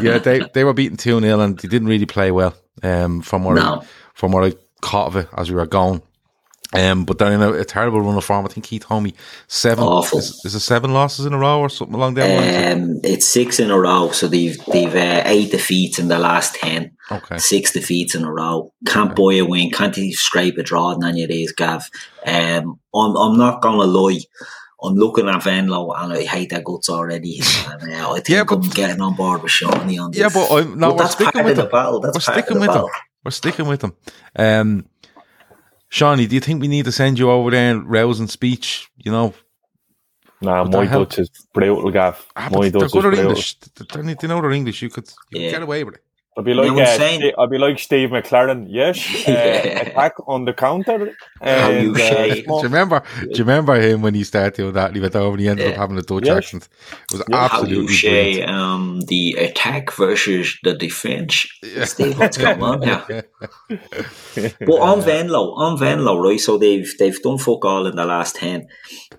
yeah, 0.03 0.19
they 0.19 0.41
they 0.53 0.63
were 0.63 0.73
beaten 0.73 0.97
2 0.97 1.19
0 1.21 1.39
and 1.39 1.57
they 1.57 1.67
didn't 1.67 1.87
really 1.87 2.05
play 2.05 2.31
well 2.31 2.53
um, 2.83 3.21
from 3.21 3.43
what 3.43 3.55
No. 3.55 3.81
I, 3.81 3.85
from 4.13 4.31
what 4.31 4.43
I 4.43 4.53
caught 4.81 5.07
of 5.07 5.15
it 5.17 5.27
as 5.35 5.49
we 5.49 5.55
were 5.55 5.65
going. 5.65 6.01
Um, 6.77 7.05
but 7.05 7.17
they're 7.17 7.31
in 7.31 7.41
a, 7.41 7.51
a 7.53 7.65
terrible 7.65 8.01
run 8.01 8.17
of 8.17 8.23
form. 8.25 8.45
I 8.45 8.49
think 8.49 8.65
he 8.65 8.79
told 8.79 9.03
me 9.03 9.13
seven. 9.47 9.83
Awful. 9.83 10.19
Is, 10.19 10.41
is 10.45 10.55
it 10.55 10.59
seven 10.59 10.93
losses 10.93 11.25
in 11.25 11.33
a 11.33 11.37
row 11.37 11.59
or 11.59 11.69
something 11.69 11.95
along 11.95 12.15
lines? 12.15 12.73
Um, 12.81 12.99
it's 13.03 13.25
six 13.27 13.59
in 13.59 13.71
a 13.71 13.79
row, 13.79 14.11
so 14.11 14.27
they've 14.27 14.57
they've 14.65 14.93
uh, 14.95 15.23
eight 15.25 15.51
defeats 15.51 15.99
in 15.99 16.07
the 16.07 16.19
last 16.19 16.55
ten. 16.55 16.91
Okay. 17.11 17.37
Six 17.37 17.71
defeats 17.73 18.15
in 18.15 18.23
a 18.23 18.31
row. 18.31 18.73
Can't 18.87 19.15
buy 19.15 19.33
a 19.35 19.43
win. 19.45 19.69
Can't 19.71 19.97
even 19.97 20.11
scrape 20.13 20.57
a 20.57 20.63
draw 20.63 20.91
in 20.93 21.03
any 21.03 21.23
of 21.23 21.29
these, 21.29 21.51
Gav. 21.51 21.89
Um, 22.25 22.79
I'm 22.95 23.15
I'm 23.15 23.37
not 23.37 23.61
gonna 23.61 23.83
lie. 23.83 24.19
I'm 24.83 24.93
looking 24.95 25.27
at 25.29 25.41
Venlo 25.41 25.93
and 25.97 26.13
I 26.13 26.23
hate 26.23 26.49
their 26.51 26.61
guts 26.61 26.89
already. 26.89 27.41
And, 27.81 27.91
uh, 27.93 28.11
I 28.11 28.15
think 28.15 28.29
Yeah, 28.29 28.43
but- 28.43 28.55
I'm 28.63 28.69
getting 28.69 29.01
on 29.01 29.15
board 29.15 29.41
with 29.41 29.51
Seany 29.51 29.99
on 30.01 30.11
this. 30.11 30.19
Yeah, 30.19 30.29
but 30.33 30.51
I'm, 30.51 30.77
no, 30.77 30.89
But 30.89 30.95
we're 30.97 31.01
that's 31.03 31.13
sticking 31.15 31.43
with 31.43 31.55
the 31.55 31.61
them. 31.63 31.71
battle. 31.71 31.99
That's 32.01 32.15
we're 32.15 32.33
sticking 32.33 32.55
the 32.55 32.59
with 32.61 32.73
them. 32.73 32.85
We're 33.23 33.31
sticking 33.31 33.67
with 33.67 33.79
them. 33.81 33.93
Um, 34.35 34.85
Seany, 35.95 36.27
do 36.27 36.35
you 36.35 36.41
think 36.41 36.61
we 36.61 36.67
need 36.67 36.85
to 36.85 36.91
send 36.91 37.17
you 37.17 37.31
over 37.31 37.51
there 37.51 37.71
and 37.71 37.89
rousing 37.89 38.27
speech? 38.27 38.89
You 38.97 39.11
know, 39.13 39.33
Nah, 40.41 40.63
Would 40.63 40.73
my 40.73 40.81
that 40.81 40.89
help? 40.89 41.09
Dutch 41.09 41.19
is 41.19 41.29
brutal, 41.53 41.89
Gav. 41.91 42.25
ah, 42.35 42.49
My 42.51 42.57
but 42.57 42.61
they're 42.61 42.71
Dutch 42.71 42.83
is 42.87 42.91
good 42.91 43.05
at 43.05 43.09
brutal. 43.13 43.29
English. 43.29 43.57
They, 43.59 44.01
they, 44.01 44.13
they 44.15 44.27
know 44.27 44.41
their 44.41 44.51
English. 44.51 44.81
You 44.81 44.89
could 44.89 45.07
you 45.31 45.39
Yeah. 45.41 45.47
could 45.51 45.55
get 45.55 45.63
away 45.63 45.83
with 45.85 45.95
it. 45.95 46.03
I'd 46.37 46.43
be 46.43 46.53
like, 46.53 46.69
I'm 46.69 46.77
uh, 46.77 46.85
saying- 46.85 47.21
Sti- 47.21 47.33
I'd 47.37 47.49
be 47.49 47.57
like 47.57 47.79
Steve 47.79 48.09
McClaren. 48.09 48.65
Yes, 48.67 48.97
uh, 49.27 49.31
Yeah. 49.31 49.79
attack 49.79 50.15
on 50.27 50.43
the 50.43 50.53
counter. 50.53 51.15
How 51.41 51.69
you 51.69 51.89
And, 51.89 51.97
say. 51.97 52.31
uh, 52.31 52.33
Do 52.35 52.41
you 52.57 52.63
remember? 52.63 53.03
Do 53.21 53.27
you 53.29 53.43
remember 53.45 53.75
him 53.79 54.01
when 54.01 54.13
he 54.15 54.25
started 54.25 54.53
doing 54.55 54.73
that? 54.73 54.87
And 54.87 54.95
he 54.97 55.01
went 55.01 55.15
over 55.15 55.31
and 55.31 55.39
he 55.39 55.47
ended 55.47 55.71
up 55.71 55.77
having 55.77 55.97
a 55.97 56.01
Dutch 56.01 56.25
Yes. 56.25 56.37
accent. 56.37 56.67
It 56.91 57.11
was 57.13 57.23
Yeah. 57.29 57.47
How 57.47 57.59
you 57.63 57.63
absolutely 57.63 57.95
say 57.95 58.41
um, 58.43 58.99
the 59.07 59.33
attack 59.39 59.93
versus 59.93 60.57
the 60.63 60.73
defense? 60.73 61.47
Steve, 61.85 62.19
what's 62.19 62.37
going 62.37 62.61
on 62.61 62.81
here? 62.81 63.23
But 64.59 64.79
on 64.81 65.01
Venlo, 65.01 65.53
on 65.55 65.77
Venlo, 65.79 66.17
right? 66.21 66.39
So 66.39 66.57
they've 66.57 66.91
they've 66.99 67.21
done 67.21 67.37
fuck 67.37 67.63
all 67.63 67.87
in 67.87 67.95
the 67.95 68.05
last 68.05 68.35
ten. 68.35 68.67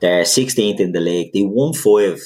They're 0.00 0.24
sixteenth 0.26 0.80
in 0.80 0.92
the 0.92 1.00
league. 1.00 1.32
They 1.32 1.42
won 1.42 1.72
five, 1.72 2.20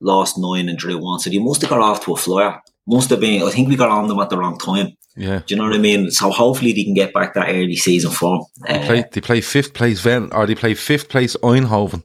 lost 0.00 0.36
nine, 0.38 0.68
and 0.68 0.76
drew 0.78 0.98
one. 0.98 1.20
So 1.20 1.30
they 1.30 1.38
must 1.38 1.60
have 1.62 1.70
got 1.70 1.80
off 1.80 2.04
to 2.04 2.12
a 2.14 2.16
flyer. 2.16 2.60
Must 2.86 3.10
have 3.10 3.20
been. 3.20 3.42
I 3.42 3.50
think 3.50 3.68
we 3.68 3.76
got 3.76 3.88
on 3.90 4.06
them 4.08 4.18
at 4.20 4.30
the 4.30 4.38
wrong 4.38 4.58
time. 4.58 4.92
Yeah. 5.16 5.40
Do 5.46 5.54
you 5.54 5.56
know 5.56 5.64
what 5.66 5.74
I 5.74 5.78
mean? 5.78 6.10
So 6.10 6.30
hopefully 6.30 6.72
they 6.74 6.84
can 6.84 6.92
get 6.94 7.12
back 7.14 7.34
that 7.34 7.48
early 7.48 7.74
season 7.76 8.10
form. 8.10 8.44
They 8.68 8.74
Uh, 8.78 8.86
play, 8.86 9.04
they 9.12 9.20
play 9.22 9.40
fifth 9.40 9.72
place 9.72 10.00
Ven, 10.00 10.28
or 10.32 10.46
they 10.46 10.54
play 10.54 10.74
fifth 10.74 11.08
place 11.08 11.34
Eindhoven 11.42 12.02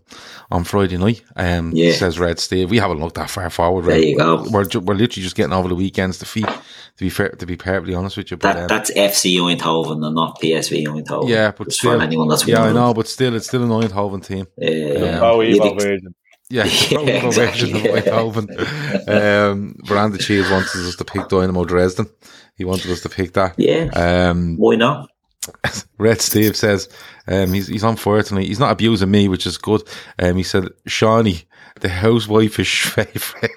on 0.50 0.64
Friday 0.64 0.98
night. 0.98 1.22
Um, 1.36 1.72
Yeah. 1.76 1.92
says 1.92 2.18
Red 2.18 2.40
Steve. 2.40 2.70
We 2.70 2.78
haven't 2.80 3.00
looked 3.02 3.16
that 3.16 3.30
far 3.30 3.50
forward. 3.50 3.86
There 3.86 4.00
you 4.00 4.18
go. 4.18 4.46
We're, 4.50 4.64
ju- 4.64 4.80
we're 4.80 4.96
literally 4.96 5.24
just 5.24 5.36
getting 5.36 5.52
over 5.54 5.68
the 5.68 5.76
weekend's 5.76 6.20
defeat. 6.20 6.46
To 6.48 7.06
be 7.06 7.10
fair, 7.10 7.30
to 7.30 7.46
be 7.46 7.56
perfectly 7.58 7.96
honest 7.96 8.16
with 8.18 8.32
you, 8.32 8.38
but 8.38 8.54
that 8.54 8.62
um, 8.64 8.68
that's 8.68 8.92
FC 8.92 9.38
Eindhoven 9.38 10.06
and 10.06 10.14
not 10.16 10.40
PSV 10.42 10.86
Eindhoven. 10.86 11.30
yeah, 11.30 11.52
but 11.58 11.72
still, 11.74 11.98
for 11.98 12.02
anyone 12.04 12.28
that's 12.28 12.46
yeah, 12.48 12.64
I 12.64 12.72
know, 12.74 12.94
but 12.94 13.08
still, 13.08 13.34
it's 13.36 13.48
still 13.48 13.64
an 13.64 13.70
Eindhoven 13.70 14.26
team. 14.26 14.46
Uh, 14.62 15.20
Oh, 15.22 15.42
you'd 15.42 15.56
evil 15.56 15.76
version. 15.76 16.14
Yeah, 16.52 16.66
Yeah, 16.90 17.00
yeah 17.00 17.26
exactly. 17.28 17.72
version 17.72 17.76
of 17.78 18.04
Eindhoven. 18.04 19.10
um, 19.52 19.76
Brandon 19.86 20.20
Cheese 20.20 20.50
wanted 20.52 20.86
us 20.88 20.96
to 20.98 21.06
pick 21.06 21.28
Dynamo 21.30 21.64
Dresden. 21.66 22.08
He 22.56 22.66
wanted 22.66 22.92
us 22.92 23.02
to 23.02 23.10
pick 23.10 23.34
that. 23.34 23.56
yeah, 23.58 23.90
Um, 23.96 24.58
why 24.58 24.76
not? 24.76 25.10
Red 25.98 26.22
Steve 26.22 26.56
says 26.56 26.88
um, 27.28 27.52
he's 27.54 27.68
he's 27.68 27.84
on 27.84 27.96
fire 27.96 28.22
tonight. 28.22 28.46
He's 28.46 28.60
not 28.60 28.72
abusing 28.72 29.10
me, 29.10 29.28
which 29.28 29.48
is 29.48 29.58
good. 29.58 29.82
Um, 30.20 30.36
he 30.36 30.44
said 30.44 30.66
Seany, 30.88 31.46
the 31.80 31.90
housewife 31.90 32.60
is 32.60 32.68
favourite. 32.70 33.52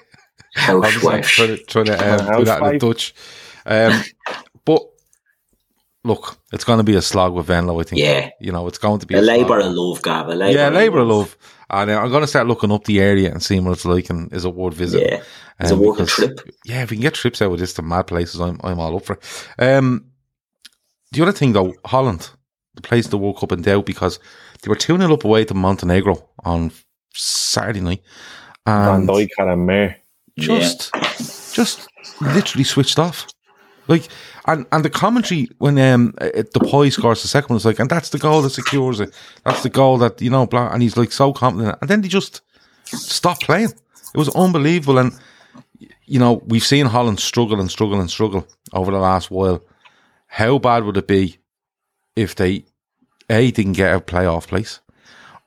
Obviously, 0.67 1.11
Housewife. 1.11 1.27
trying 1.27 1.47
to, 1.57 1.63
trying 1.65 1.85
to 1.85 1.93
um, 1.93 2.39
do 2.39 2.45
that 2.45 2.57
in 2.57 2.63
Housewife. 2.63 2.79
Dutch. 2.81 3.13
Um, 3.67 4.01
but 4.65 4.81
look, 6.03 6.37
it's 6.53 6.63
going 6.63 6.77
to 6.79 6.83
be 6.83 6.95
a 6.95 7.01
slog 7.01 7.33
with 7.33 7.47
Venlo. 7.47 7.79
I 7.79 7.83
think. 7.83 8.01
Yeah. 8.01 8.29
you 8.39 8.51
know, 8.51 8.65
it's 8.67 8.77
going 8.79 8.99
to 9.01 9.05
be 9.05 9.15
A 9.15 9.19
a 9.19 9.21
labour 9.21 9.59
of 9.59 9.71
love, 9.73 10.01
Gav. 10.01 10.29
A 10.29 10.33
labour 10.35 10.57
Yeah, 10.57 10.67
of 10.69 10.73
labour 10.73 10.99
of 10.99 11.07
love. 11.07 11.37
And 11.69 11.89
uh, 11.89 11.99
I'm 11.99 12.09
going 12.09 12.21
to 12.21 12.27
start 12.27 12.47
looking 12.47 12.71
up 12.71 12.83
the 12.85 12.99
area 13.01 13.31
and 13.31 13.41
seeing 13.41 13.65
what 13.65 13.71
it's 13.73 13.85
like 13.85 14.09
and 14.09 14.31
is 14.33 14.45
it 14.45 14.53
worth 14.53 14.75
visiting. 14.75 15.07
Yeah. 15.09 15.23
It's 15.59 15.71
a 15.71 15.73
Um, 15.73 15.79
working 15.81 16.05
because- 16.05 16.11
trip. 16.15 16.39
Yeah, 16.65 16.83
if 16.83 16.91
we 16.91 16.97
can 16.97 17.01
get 17.01 17.13
trips 17.15 17.41
out 17.41 17.51
with 17.51 17.59
this 17.59 17.73
to 17.73 17.81
mad 17.81 18.07
places, 18.07 18.39
I'm 18.41 18.59
I'm 18.63 18.79
all 18.79 18.95
up 18.95 19.05
for 19.05 19.13
it. 19.13 19.23
Um, 19.57 20.05
the 21.11 21.21
other 21.23 21.31
thing 21.31 21.53
though, 21.53 21.73
Holland, 21.85 22.29
the 22.75 22.81
place 22.81 23.07
the 23.07 23.17
World 23.17 23.39
Cup 23.39 23.51
in 23.51 23.61
doubt 23.61 23.85
because 23.85 24.19
they 24.61 24.69
were 24.69 24.75
2 24.75 24.97
0 24.97 25.13
up 25.13 25.23
away 25.23 25.45
to 25.45 25.53
Montenegro 25.53 26.27
on 26.43 26.71
Saturday 27.13 27.79
night. 27.81 28.01
Van 28.65 29.01
And 29.01 29.09
Dijk 29.09 29.29
had 29.37 29.47
a 29.47 29.55
mare. 29.57 29.97
just 30.37 30.91
just 31.53 31.87
literally 32.21 32.63
switched 32.65 32.99
off. 32.99 33.27
Like 33.87 34.07
and 34.45 34.65
and 34.71 34.83
the 34.83 34.89
commentary 34.89 35.49
when 35.57 35.77
um 35.77 36.13
uh, 36.19 36.43
the 36.53 36.59
Poi 36.59 36.89
scores 36.89 37.21
the 37.21 37.27
second 37.27 37.49
one 37.49 37.57
is 37.57 37.65
like, 37.65 37.79
and 37.79 37.89
that's 37.89 38.09
the 38.09 38.17
goal 38.17 38.41
that 38.41 38.49
secures 38.51 38.99
it. 38.99 39.13
That's 39.43 39.63
the 39.63 39.69
goal 39.69 39.97
that 39.99 40.21
you 40.21 40.29
know, 40.29 40.45
blah, 40.45 40.71
and 40.71 40.81
he's 40.81 40.97
like 40.97 41.11
so 41.11 41.33
confident, 41.33 41.77
and 41.81 41.89
then 41.89 42.01
they 42.01 42.07
just 42.07 42.41
stopped 42.85 43.43
playing. 43.43 43.73
It 44.13 44.17
was 44.17 44.33
unbelievable, 44.35 44.97
and 44.97 45.13
you 46.05 46.19
know 46.19 46.41
we've 46.45 46.63
seen 46.63 46.87
Holland 46.87 47.19
struggle 47.19 47.59
and 47.59 47.69
struggle 47.69 47.99
and 47.99 48.09
struggle 48.09 48.47
over 48.73 48.91
the 48.91 48.99
last 48.99 49.29
while. 49.29 49.63
How 50.27 50.57
bad 50.57 50.83
would 50.83 50.97
it 50.97 51.07
be 51.07 51.37
if 52.15 52.35
they 52.35 52.65
a 53.29 53.51
didn't 53.51 53.73
get 53.73 53.95
a 53.95 53.99
playoff 53.99 54.47
place, 54.47 54.79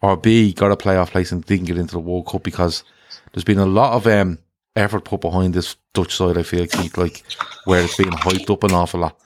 or 0.01 0.17
b 0.17 0.53
got 0.53 0.73
a 0.73 0.77
playoff 0.77 1.11
place 1.11 1.33
and 1.33 1.45
didn't 1.45 1.67
get 1.67 1.79
into 1.79 1.93
the 1.93 2.01
World 2.01 2.27
Cup 2.27 2.43
because 2.43 2.85
there's 3.33 3.45
been 3.45 3.59
a 3.59 3.67
lot 3.67 3.95
of 3.95 4.07
um, 4.07 4.39
effort 4.79 5.05
put 5.05 5.21
behind 5.21 5.55
this 5.55 5.77
Dutch 5.93 6.17
side. 6.17 6.39
I 6.39 6.43
feel 6.43 6.67
Keith, 6.67 6.97
like 6.97 7.25
where 7.65 7.83
it's 7.83 7.97
been 7.97 8.11
hyped 8.11 8.51
up 8.51 8.65
an 8.65 8.73
awful 8.73 9.01
lot, 9.01 9.19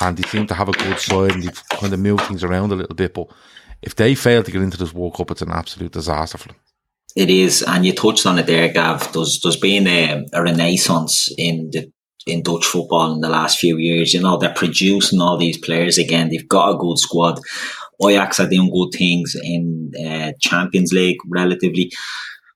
and 0.00 0.16
they 0.16 0.28
seem 0.28 0.46
to 0.48 0.54
have 0.54 0.68
a 0.68 0.72
good 0.72 0.98
side 0.98 1.32
and 1.32 1.42
they've 1.42 1.68
kind 1.70 1.92
of 1.92 2.00
moved 2.00 2.24
things 2.24 2.44
around 2.44 2.72
a 2.72 2.76
little 2.76 2.94
bit. 2.94 3.14
But 3.14 3.28
if 3.82 3.94
they 3.94 4.14
fail 4.14 4.42
to 4.42 4.50
get 4.50 4.62
into 4.62 4.78
this 4.78 4.92
World 4.92 5.14
Cup, 5.14 5.30
it's 5.30 5.42
an 5.42 5.52
absolute 5.52 5.92
disaster 5.92 6.38
for 6.38 6.48
them. 6.48 6.56
It 7.14 7.30
is, 7.30 7.62
and 7.62 7.86
you 7.86 7.94
touched 7.94 8.26
on 8.26 8.38
it 8.38 8.46
there, 8.46 8.70
Gav. 8.70 9.12
There's 9.12 9.40
there's 9.40 9.56
been 9.56 9.86
a, 9.86 10.26
a 10.32 10.42
renaissance 10.42 11.32
in 11.38 11.70
the 11.70 11.90
in 12.26 12.42
Dutch 12.42 12.64
football 12.64 13.14
in 13.14 13.20
the 13.20 13.28
last 13.28 13.58
few 13.58 13.78
years. 13.78 14.12
You 14.12 14.20
know, 14.20 14.36
they're 14.36 14.52
producing 14.52 15.20
all 15.20 15.38
these 15.38 15.58
players 15.58 15.96
again. 15.96 16.28
They've 16.28 16.48
got 16.48 16.74
a 16.74 16.78
good 16.78 16.98
squad. 16.98 17.40
Ajax 18.04 18.40
are 18.40 18.48
doing 18.48 18.70
good 18.70 18.98
things 18.98 19.36
in 19.42 19.92
uh, 19.98 20.32
Champions 20.40 20.92
League, 20.92 21.18
relatively. 21.28 21.92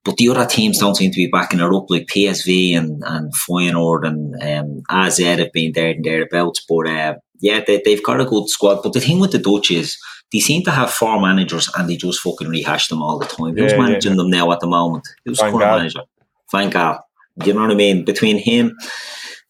But 0.05 0.17
the 0.17 0.29
other 0.31 0.47
teams 0.47 0.79
don't 0.79 0.97
seem 0.97 1.11
to 1.11 1.17
be 1.17 1.27
backing 1.27 1.61
it 1.61 1.75
up, 1.75 1.91
like 1.91 2.07
PSV 2.07 2.77
and, 2.77 3.03
and 3.05 3.33
Feyenoord 3.35 4.07
and 4.07 4.43
um, 4.43 4.83
AZ 4.91 5.19
have 5.19 5.53
been 5.53 5.73
there 5.73 5.91
and 5.91 6.05
thereabouts. 6.05 6.65
But 6.67 6.87
uh, 6.89 7.15
yeah, 7.41 7.63
they, 7.67 7.83
they've 7.85 8.03
got 8.05 8.21
a 8.21 8.25
good 8.25 8.49
squad. 8.49 8.83
But 8.83 8.95
the 8.95 9.01
thing 9.01 9.21
with 9.21 9.33
the 9.33 9.39
Dutch 9.39 9.71
is 9.71 9.99
they 10.33 10.41
seem 10.41 10.63
to 10.65 10.71
have 10.71 10.91
four 10.91 11.21
managers 11.21 11.71
and 11.77 11.89
they 11.89 11.97
just 11.97 12.21
fucking 12.21 12.49
rehash 12.49 12.89
them 12.89 13.03
all 13.03 13.19
the 13.19 13.27
time. 13.27 13.57
Who's 13.57 13.73
Yeah, 13.73 13.79
yeah. 13.79 13.83
managing 13.83 14.17
them 14.17 14.31
now 14.31 14.51
at 14.53 14.61
the 14.61 14.67
moment? 14.67 15.07
Who's 15.27 15.39
current 15.39 15.57
Gaal. 15.57 15.77
manager? 15.79 16.01
Van 16.51 16.71
Gaal. 16.71 17.01
Do 17.39 17.47
you 17.47 17.53
know 17.55 17.63
what 17.63 17.71
I 17.71 17.75
mean? 17.75 18.05
Between 18.05 18.39
him, 18.39 18.77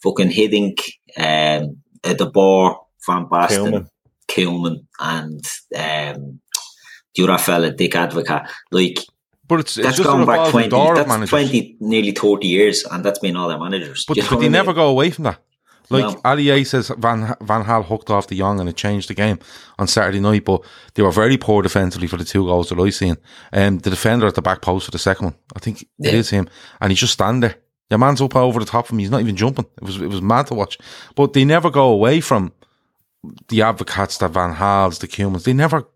fucking 0.03 0.31
Hiddink, 0.31 0.81
um, 1.17 1.77
De 2.03 2.27
Boer, 2.27 2.79
Van 3.07 3.27
Basten. 3.27 3.89
Koeman, 4.29 4.87
and 5.01 5.45
um, 5.77 6.41
the 7.17 7.25
other 7.25 7.37
fella, 7.39 7.73
Dick 7.73 7.93
Advocaat. 7.93 8.49
Like, 8.71 8.99
But 9.51 9.61
it's, 9.61 9.77
it's 9.77 9.85
that's 9.87 9.97
just 9.99 10.09
gone 10.09 10.25
back 10.27 10.51
20, 10.51 10.69
door 10.69 10.93
of 10.93 10.97
that's 10.97 11.09
managers. 11.09 11.29
20, 11.31 11.77
nearly 11.81 12.13
30 12.13 12.47
years, 12.49 12.85
and 12.91 13.05
that's 13.05 13.19
been 13.19 13.37
all 13.37 13.49
their 13.49 13.59
managers. 13.59 14.07
But, 14.09 14.17
you 14.17 14.23
but 14.31 14.39
they 14.41 14.47
I 14.47 14.49
never 14.49 14.73
go 14.73 14.89
away 14.89 15.11
from 15.11 15.25
that. 15.25 15.39
Like 15.93 16.05
No. 16.05 16.21
Ali 16.25 16.49
A 16.51 16.63
says, 16.65 16.91
Van 16.99 17.35
Van 17.43 17.65
Gaal 17.65 17.85
hooked 17.85 18.11
off 18.11 18.29
the 18.29 18.37
young 18.37 18.61
and 18.61 18.69
it 18.69 18.77
changed 18.77 19.09
the 19.09 19.15
game 19.15 19.41
on 19.79 19.89
Saturday 19.89 20.21
night. 20.21 20.45
But 20.45 20.63
they 20.95 21.03
were 21.03 21.11
very 21.11 21.37
poor 21.37 21.63
defensively 21.63 22.07
for 22.07 22.17
the 22.17 22.25
two 22.25 22.45
goals 22.47 22.69
that 22.69 22.79
I 22.79 22.91
seen. 22.91 23.17
Um, 23.53 23.79
the 23.81 23.91
defender 23.91 24.27
at 24.29 24.37
the 24.37 24.43
back 24.43 24.63
post 24.63 24.85
for 24.87 24.93
the 24.93 24.99
second 25.01 25.25
one, 25.27 25.35
I 25.57 25.59
think 25.59 25.83
it 25.83 25.89
Yeah. 25.99 26.13
is 26.13 26.31
him, 26.31 26.49
and 26.81 26.93
he's 26.93 27.01
just 27.01 27.15
standing 27.15 27.41
there. 27.41 27.57
Your 27.91 27.99
man's 27.99 28.23
up 28.23 28.37
over 28.37 28.61
the 28.61 28.67
top 28.67 28.85
of 28.85 28.93
him. 28.93 29.01
He's 29.01 29.11
not 29.11 29.21
even 29.21 29.35
jumping. 29.35 29.67
It 29.79 29.85
was 29.85 30.01
it 30.01 30.07
was 30.07 30.23
mad 30.23 30.47
to 30.47 30.55
watch. 30.55 30.79
But 31.17 31.33
they 31.33 31.45
never 31.45 31.71
go 31.71 31.89
away 31.89 32.21
from 32.21 32.53
the 33.49 33.63
advocates, 33.63 34.17
the 34.19 34.29
Van 34.29 34.57
Gaals, 34.57 35.01
the 35.01 35.09
Koemans. 35.09 35.43
They 35.43 35.53
never 35.53 35.89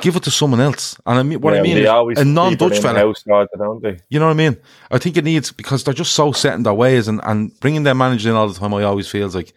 give 0.00 0.16
it 0.16 0.22
to 0.24 0.30
someone 0.30 0.60
else. 0.60 0.98
And 1.06 1.18
I 1.18 1.22
mean, 1.22 1.40
what 1.40 1.54
I 1.54 1.62
mean 1.62 1.76
they 1.76 1.82
is 1.82 1.88
always 1.88 2.18
a 2.18 2.24
non-Dutch 2.24 2.76
in 2.76 2.82
fella. 2.82 2.98
house, 3.00 3.22
don't 3.22 3.82
they? 3.82 3.98
You 4.08 4.18
know 4.18 4.26
what 4.26 4.32
I 4.32 4.34
mean? 4.34 4.56
I 4.90 4.98
think 4.98 5.16
it 5.16 5.24
needs 5.24 5.52
because 5.52 5.84
they're 5.84 5.94
just 5.94 6.12
so 6.12 6.32
set 6.32 6.54
in 6.54 6.62
their 6.62 6.74
ways, 6.74 7.08
and, 7.08 7.20
and 7.24 7.58
bringing 7.60 7.82
their 7.82 7.94
manager 7.94 8.30
in 8.30 8.36
all 8.36 8.48
the 8.48 8.58
time. 8.58 8.72
I 8.74 8.82
always 8.84 9.08
feels 9.08 9.34
like 9.34 9.52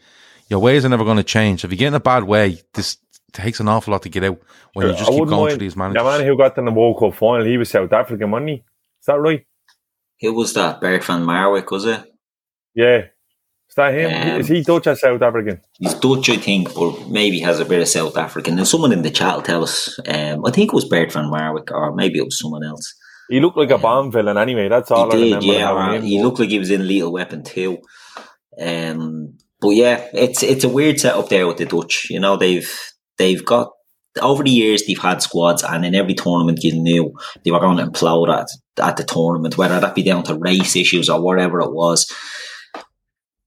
your 0.50 0.60
ways 0.60 0.86
are 0.86 0.90
never 0.90 1.04
going 1.06 1.18
to 1.18 1.24
change. 1.24 1.63
If 1.63 1.72
you 1.72 1.78
get 1.78 1.88
in 1.88 1.94
a 1.94 2.00
bad 2.00 2.24
way, 2.24 2.62
this 2.74 2.98
takes 3.32 3.60
an 3.60 3.68
awful 3.68 3.92
lot 3.92 4.04
to 4.04 4.10
get 4.10 4.24
out 4.24 4.40
when 4.74 4.88
you 4.88 4.94
I 4.94 4.96
just 4.98 5.10
keep 5.10 5.18
going 5.20 5.30
mind- 5.30 5.50
through 5.52 5.58
these 5.60 5.75
managers. 5.75 6.00
The 6.00 6.04
managers. 6.04 6.20
man 6.20 6.28
who 6.28 6.38
got 6.38 6.58
in 6.58 6.66
the 6.66 6.72
World 6.72 7.00
Cup 7.00 7.16
final, 7.16 7.46
he 7.46 7.58
was 7.58 7.70
South 7.70 7.92
African, 7.92 8.30
wasn't 8.32 8.50
he? 8.50 8.56
Is 8.56 9.06
that 9.08 9.20
right? 9.20 9.46
Who 10.22 10.34
was 10.34 10.54
that? 10.54 10.80
Bert 10.80 11.04
van 11.04 11.24
Marwijk, 11.25 11.70
was 11.72 11.86
it? 11.86 12.02
Yeah. 12.75 13.06
Is 13.74 13.77
that 13.77 13.94
him? 13.96 14.34
Um, 14.36 14.39
Is 14.39 14.48
he 14.50 14.62
Dutch 14.62 14.86
or 14.86 14.96
South 14.96 15.24
African? 15.24 15.60
He's 15.80 15.96
Dutch, 15.96 16.30
I 16.30 16.38
think, 16.38 16.75
but 16.75 17.10
maybe 17.10 17.39
has 17.39 17.60
a 17.60 17.65
bit 17.65 17.82
of 17.82 17.88
South 17.88 18.15
African. 18.15 18.60
And 18.60 18.68
someone 18.68 18.92
in 18.92 19.01
the 19.01 19.10
chat 19.10 19.36
will 19.36 19.42
tell 19.42 19.63
us. 19.63 19.98
Um, 20.08 20.46
I 20.46 20.51
think 20.51 20.72
it 20.72 20.75
was 20.75 20.86
Bert 20.88 21.12
van 21.12 21.25
Marwijk, 21.25 21.72
or 21.72 21.92
maybe 21.96 22.20
it 22.20 22.25
was 22.25 22.38
someone 22.38 22.63
else. 22.63 22.94
He 23.30 23.39
looked 23.39 23.58
like 23.58 23.72
a 23.72 23.80
Bond 23.80 24.13
villain 24.13 24.38
anyway. 24.38 24.68
That's 24.68 24.92
all 24.92 25.10
he 25.10 25.18
I 25.18 25.18
did, 25.18 25.24
remember. 25.24 25.46
yeah. 25.48 25.94
him. 25.96 26.03
he 26.03 26.22
looked 26.22 26.38
like 26.38 26.50
he 26.50 26.60
was 26.60 26.70
in 26.70 26.88
Lethal 26.88 27.12
Weapon 27.12 27.44
too. 27.44 27.80
Um, 28.62 29.39
but 29.60 29.70
yeah, 29.70 30.08
it's 30.13 30.44
it's 30.44 30.63
a 30.63 30.70
weird 30.70 31.00
setup 31.00 31.30
there 31.30 31.48
with 31.48 31.58
the 31.58 31.65
Dutch. 31.65 32.12
You 32.12 32.20
know, 32.20 32.38
they've 32.38 32.72
they've 33.18 33.44
got 33.44 33.72
over 34.22 34.44
the 34.44 34.51
years 34.51 34.86
they've 34.86 35.00
had 35.00 35.24
squads, 35.24 35.63
and 35.63 35.84
in 35.84 35.96
every 35.96 36.13
tournament 36.13 36.63
you 36.63 36.74
knew 36.74 37.12
they 37.44 37.50
were 37.50 37.60
going 37.60 37.77
to 37.77 37.88
implode 37.88 38.30
at 38.30 38.50
at 38.80 38.98
the 38.98 39.03
tournament, 39.03 39.58
whether 39.58 39.80
that 39.80 39.96
be 39.96 40.03
down 40.03 40.22
to 40.25 40.36
race 40.36 40.75
issues 40.75 41.10
or 41.10 41.20
whatever 41.20 41.60
it 41.60 41.74
was. 41.74 42.08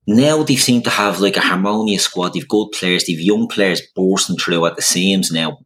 Now 0.06 0.42
they 0.44 0.56
seem 0.56 0.82
to 0.82 0.90
have 0.90 1.20
like 1.20 1.36
a 1.36 1.40
harmonious 1.40 2.04
squad. 2.04 2.32
They've 2.34 2.46
good 2.48 2.68
players, 2.72 3.04
they've 3.06 3.18
young 3.20 3.48
players 3.48 3.82
bursting 3.94 4.36
through 4.36 4.64
at 4.66 4.76
the 4.76 4.82
seams 4.82 5.30
now. 5.32 5.58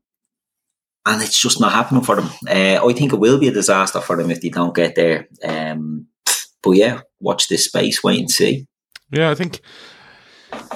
And 1.06 1.22
it's 1.22 1.38
just 1.40 1.60
not 1.60 1.72
happening 1.72 2.02
for 2.02 2.16
them. 2.16 2.30
Uh, 2.46 2.86
I 2.86 2.92
think 2.92 3.12
it 3.12 3.18
will 3.18 3.38
be 3.38 3.48
a 3.48 3.52
disaster 3.52 4.00
for 4.00 4.16
them 4.16 4.30
if 4.30 4.40
they 4.40 4.48
don't 4.50 4.74
get 4.74 4.94
there. 4.94 5.28
Um, 5.44 6.06
but 6.62 6.72
yeah, 6.72 7.00
watch 7.20 7.48
this 7.48 7.64
space, 7.66 8.02
wait 8.04 8.20
and 8.20 8.30
see. 8.30 8.66
Yeah, 9.10 9.30
I 9.30 9.34
think, 9.34 9.60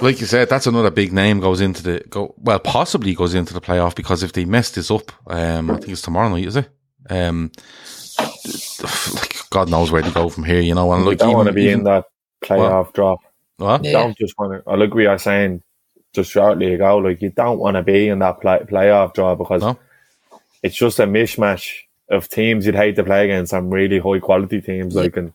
like 0.01 0.21
you 0.21 0.27
said, 0.27 0.49
that's 0.49 0.67
another 0.67 0.91
big 0.91 1.13
name 1.13 1.41
goes 1.41 1.61
into 1.61 1.83
the 1.83 2.03
go. 2.09 2.35
Well, 2.39 2.59
possibly 2.59 3.15
goes 3.15 3.35
into 3.35 3.53
the 3.55 3.61
playoff 3.61 3.95
because 3.95 4.23
if 4.23 4.33
they 4.33 4.45
mess 4.47 4.71
this 4.71 4.91
up, 4.91 5.13
um, 5.27 5.71
I 5.71 5.75
think 5.77 5.91
it's 5.91 6.03
tomorrow 6.03 6.31
night, 6.31 6.47
is 6.47 6.57
it? 6.57 6.69
Um, 7.11 7.53
like 9.15 9.37
God 9.51 9.69
knows 9.69 9.91
where 9.91 10.03
to 10.03 10.11
go 10.11 10.29
from 10.31 10.45
here, 10.45 10.61
you 10.61 10.75
know. 10.75 10.93
And 10.93 11.03
You 11.05 11.11
like, 11.11 11.19
don't 11.19 11.29
even- 11.29 11.37
want 11.37 11.49
to 11.49 11.53
be 11.55 11.65
even- 11.65 11.81
in 11.81 11.85
that 11.85 12.05
playoff 12.43 12.93
drop. 12.93 13.21
What? 13.57 13.85
Yeah. 13.85 13.93
Don't 13.93 14.17
just 14.19 14.37
want 14.39 14.65
to. 14.65 14.71
I 14.71 14.75
look 14.75 14.95
we 14.95 15.07
are 15.07 15.19
saying 15.19 15.63
just 16.13 16.31
shortly 16.33 16.75
ago. 16.75 16.99
Like 16.99 17.23
you 17.23 17.31
don't 17.31 17.59
want 17.59 17.77
to 17.77 17.83
be 17.83 18.09
in 18.09 18.19
that 18.21 18.41
play, 18.41 18.59
playoff 18.69 19.15
draw 19.15 19.35
because 19.35 19.63
No. 19.63 19.79
it's 20.63 20.77
just 20.77 20.99
a 20.99 21.07
mishmash 21.07 21.73
of 22.09 22.29
teams 22.29 22.67
you'd 22.67 22.75
hate 22.75 22.97
to 22.97 23.05
play 23.05 23.25
against. 23.25 23.51
Some 23.51 23.71
really 23.71 23.99
high 23.99 24.19
quality 24.21 24.61
teams 24.61 24.95
like 24.95 25.17
and 25.17 25.33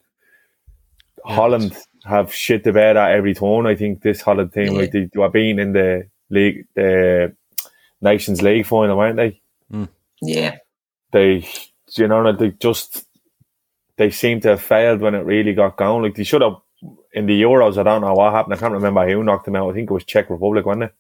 Holland 1.26 1.76
have 2.06 2.34
shit 2.34 2.64
to 2.64 2.74
bed 2.74 2.98
at 2.98 3.12
every 3.12 3.34
turn. 3.34 3.66
I 3.68 3.76
think 3.76 4.02
this 4.02 4.22
Holland 4.22 4.54
team 4.54 4.74
Yeah. 4.74 4.80
like 4.82 4.92
they, 4.92 5.06
they 5.06 5.20
were 5.20 5.30
being 5.30 5.60
in 5.60 5.74
the 5.74 6.08
league, 6.30 6.66
the 6.76 7.36
Nations 8.02 8.42
League 8.42 8.66
final, 8.66 8.98
weren't 8.98 9.18
they? 9.18 9.42
Hmm. 9.72 9.86
Yeah, 10.22 10.58
they 11.12 11.48
you 11.96 12.08
know 12.08 12.32
they 12.34 12.52
just 12.52 13.06
they 13.98 14.10
seem 14.12 14.40
to 14.42 14.50
have 14.50 14.62
failed 14.62 15.02
when 15.02 15.16
it 15.16 15.26
really 15.26 15.54
got 15.54 15.78
going. 15.78 16.04
Like 16.04 16.16
they 16.16 16.24
should 16.24 16.42
have 16.42 16.56
in 17.14 17.26
the 17.26 17.42
Euros. 17.42 17.78
I 17.78 17.84
don't 17.84 18.02
know 18.02 18.14
what 18.14 18.34
happened. 18.34 18.54
I 18.54 18.58
can't 18.58 18.74
remember 18.74 19.08
who 19.08 19.24
knocked 19.24 19.46
them 19.46 19.56
out. 19.56 19.70
I 19.70 19.74
think 19.74 19.90
it 19.90 19.94
was 19.94 20.04
Czech 20.04 20.30
Republic, 20.30 20.66
wasn't 20.66 20.84
it? 20.84 20.94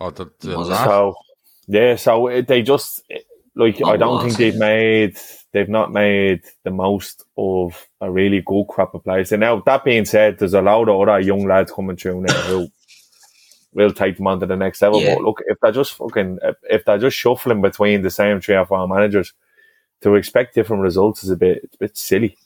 Oh, 0.00 0.10
the, 0.10 0.30
the 0.40 0.56
Was 0.58 0.68
it? 0.68 0.72
last- 0.72 0.84
So 0.84 1.14
yeah, 1.68 1.96
so 1.96 2.26
it, 2.28 2.46
they 2.48 2.62
just 2.62 3.02
like 3.54 3.80
I 3.82 3.94
Oh, 3.94 3.96
don't 3.96 4.24
was 4.24 4.36
think 4.36 4.36
they've 4.38 4.60
made 4.60 5.18
they've 5.52 5.68
not 5.68 5.92
made 5.92 6.42
the 6.64 6.70
most 6.70 7.24
of 7.38 7.88
a 8.00 8.10
really 8.10 8.42
good 8.44 8.66
crop 8.68 8.94
of 8.94 9.04
players. 9.04 9.32
And 9.32 9.40
now 9.40 9.60
that 9.64 9.84
being 9.84 10.04
said, 10.04 10.38
there's 10.38 10.52
a 10.54 10.60
lot 10.60 10.88
of 10.88 11.00
other 11.08 11.18
young 11.20 11.46
lads 11.46 11.72
coming 11.72 11.96
through 11.96 12.20
now 12.22 12.34
who 12.42 12.68
will 13.72 13.92
take 13.92 14.16
them 14.18 14.26
on 14.26 14.40
to 14.40 14.46
the 14.46 14.56
next 14.56 14.82
level. 14.82 15.00
Yeah. 15.00 15.14
But 15.14 15.24
look, 15.24 15.42
if 15.46 15.58
they're 15.60 15.72
just 15.72 15.94
fucking 15.94 16.38
if, 16.42 16.56
if 16.68 16.84
they're 16.84 16.98
just 16.98 17.16
shuffling 17.16 17.62
between 17.62 18.02
the 18.02 18.10
same 18.10 18.40
three 18.40 18.56
or 18.56 18.66
four 18.66 18.86
managers, 18.86 19.32
to 20.02 20.14
expect 20.14 20.54
different 20.54 20.82
results 20.82 21.24
is 21.24 21.30
a 21.30 21.36
bit 21.36 21.60
it's 21.64 21.74
a 21.74 21.78
bit 21.78 21.96
silly. 21.96 22.36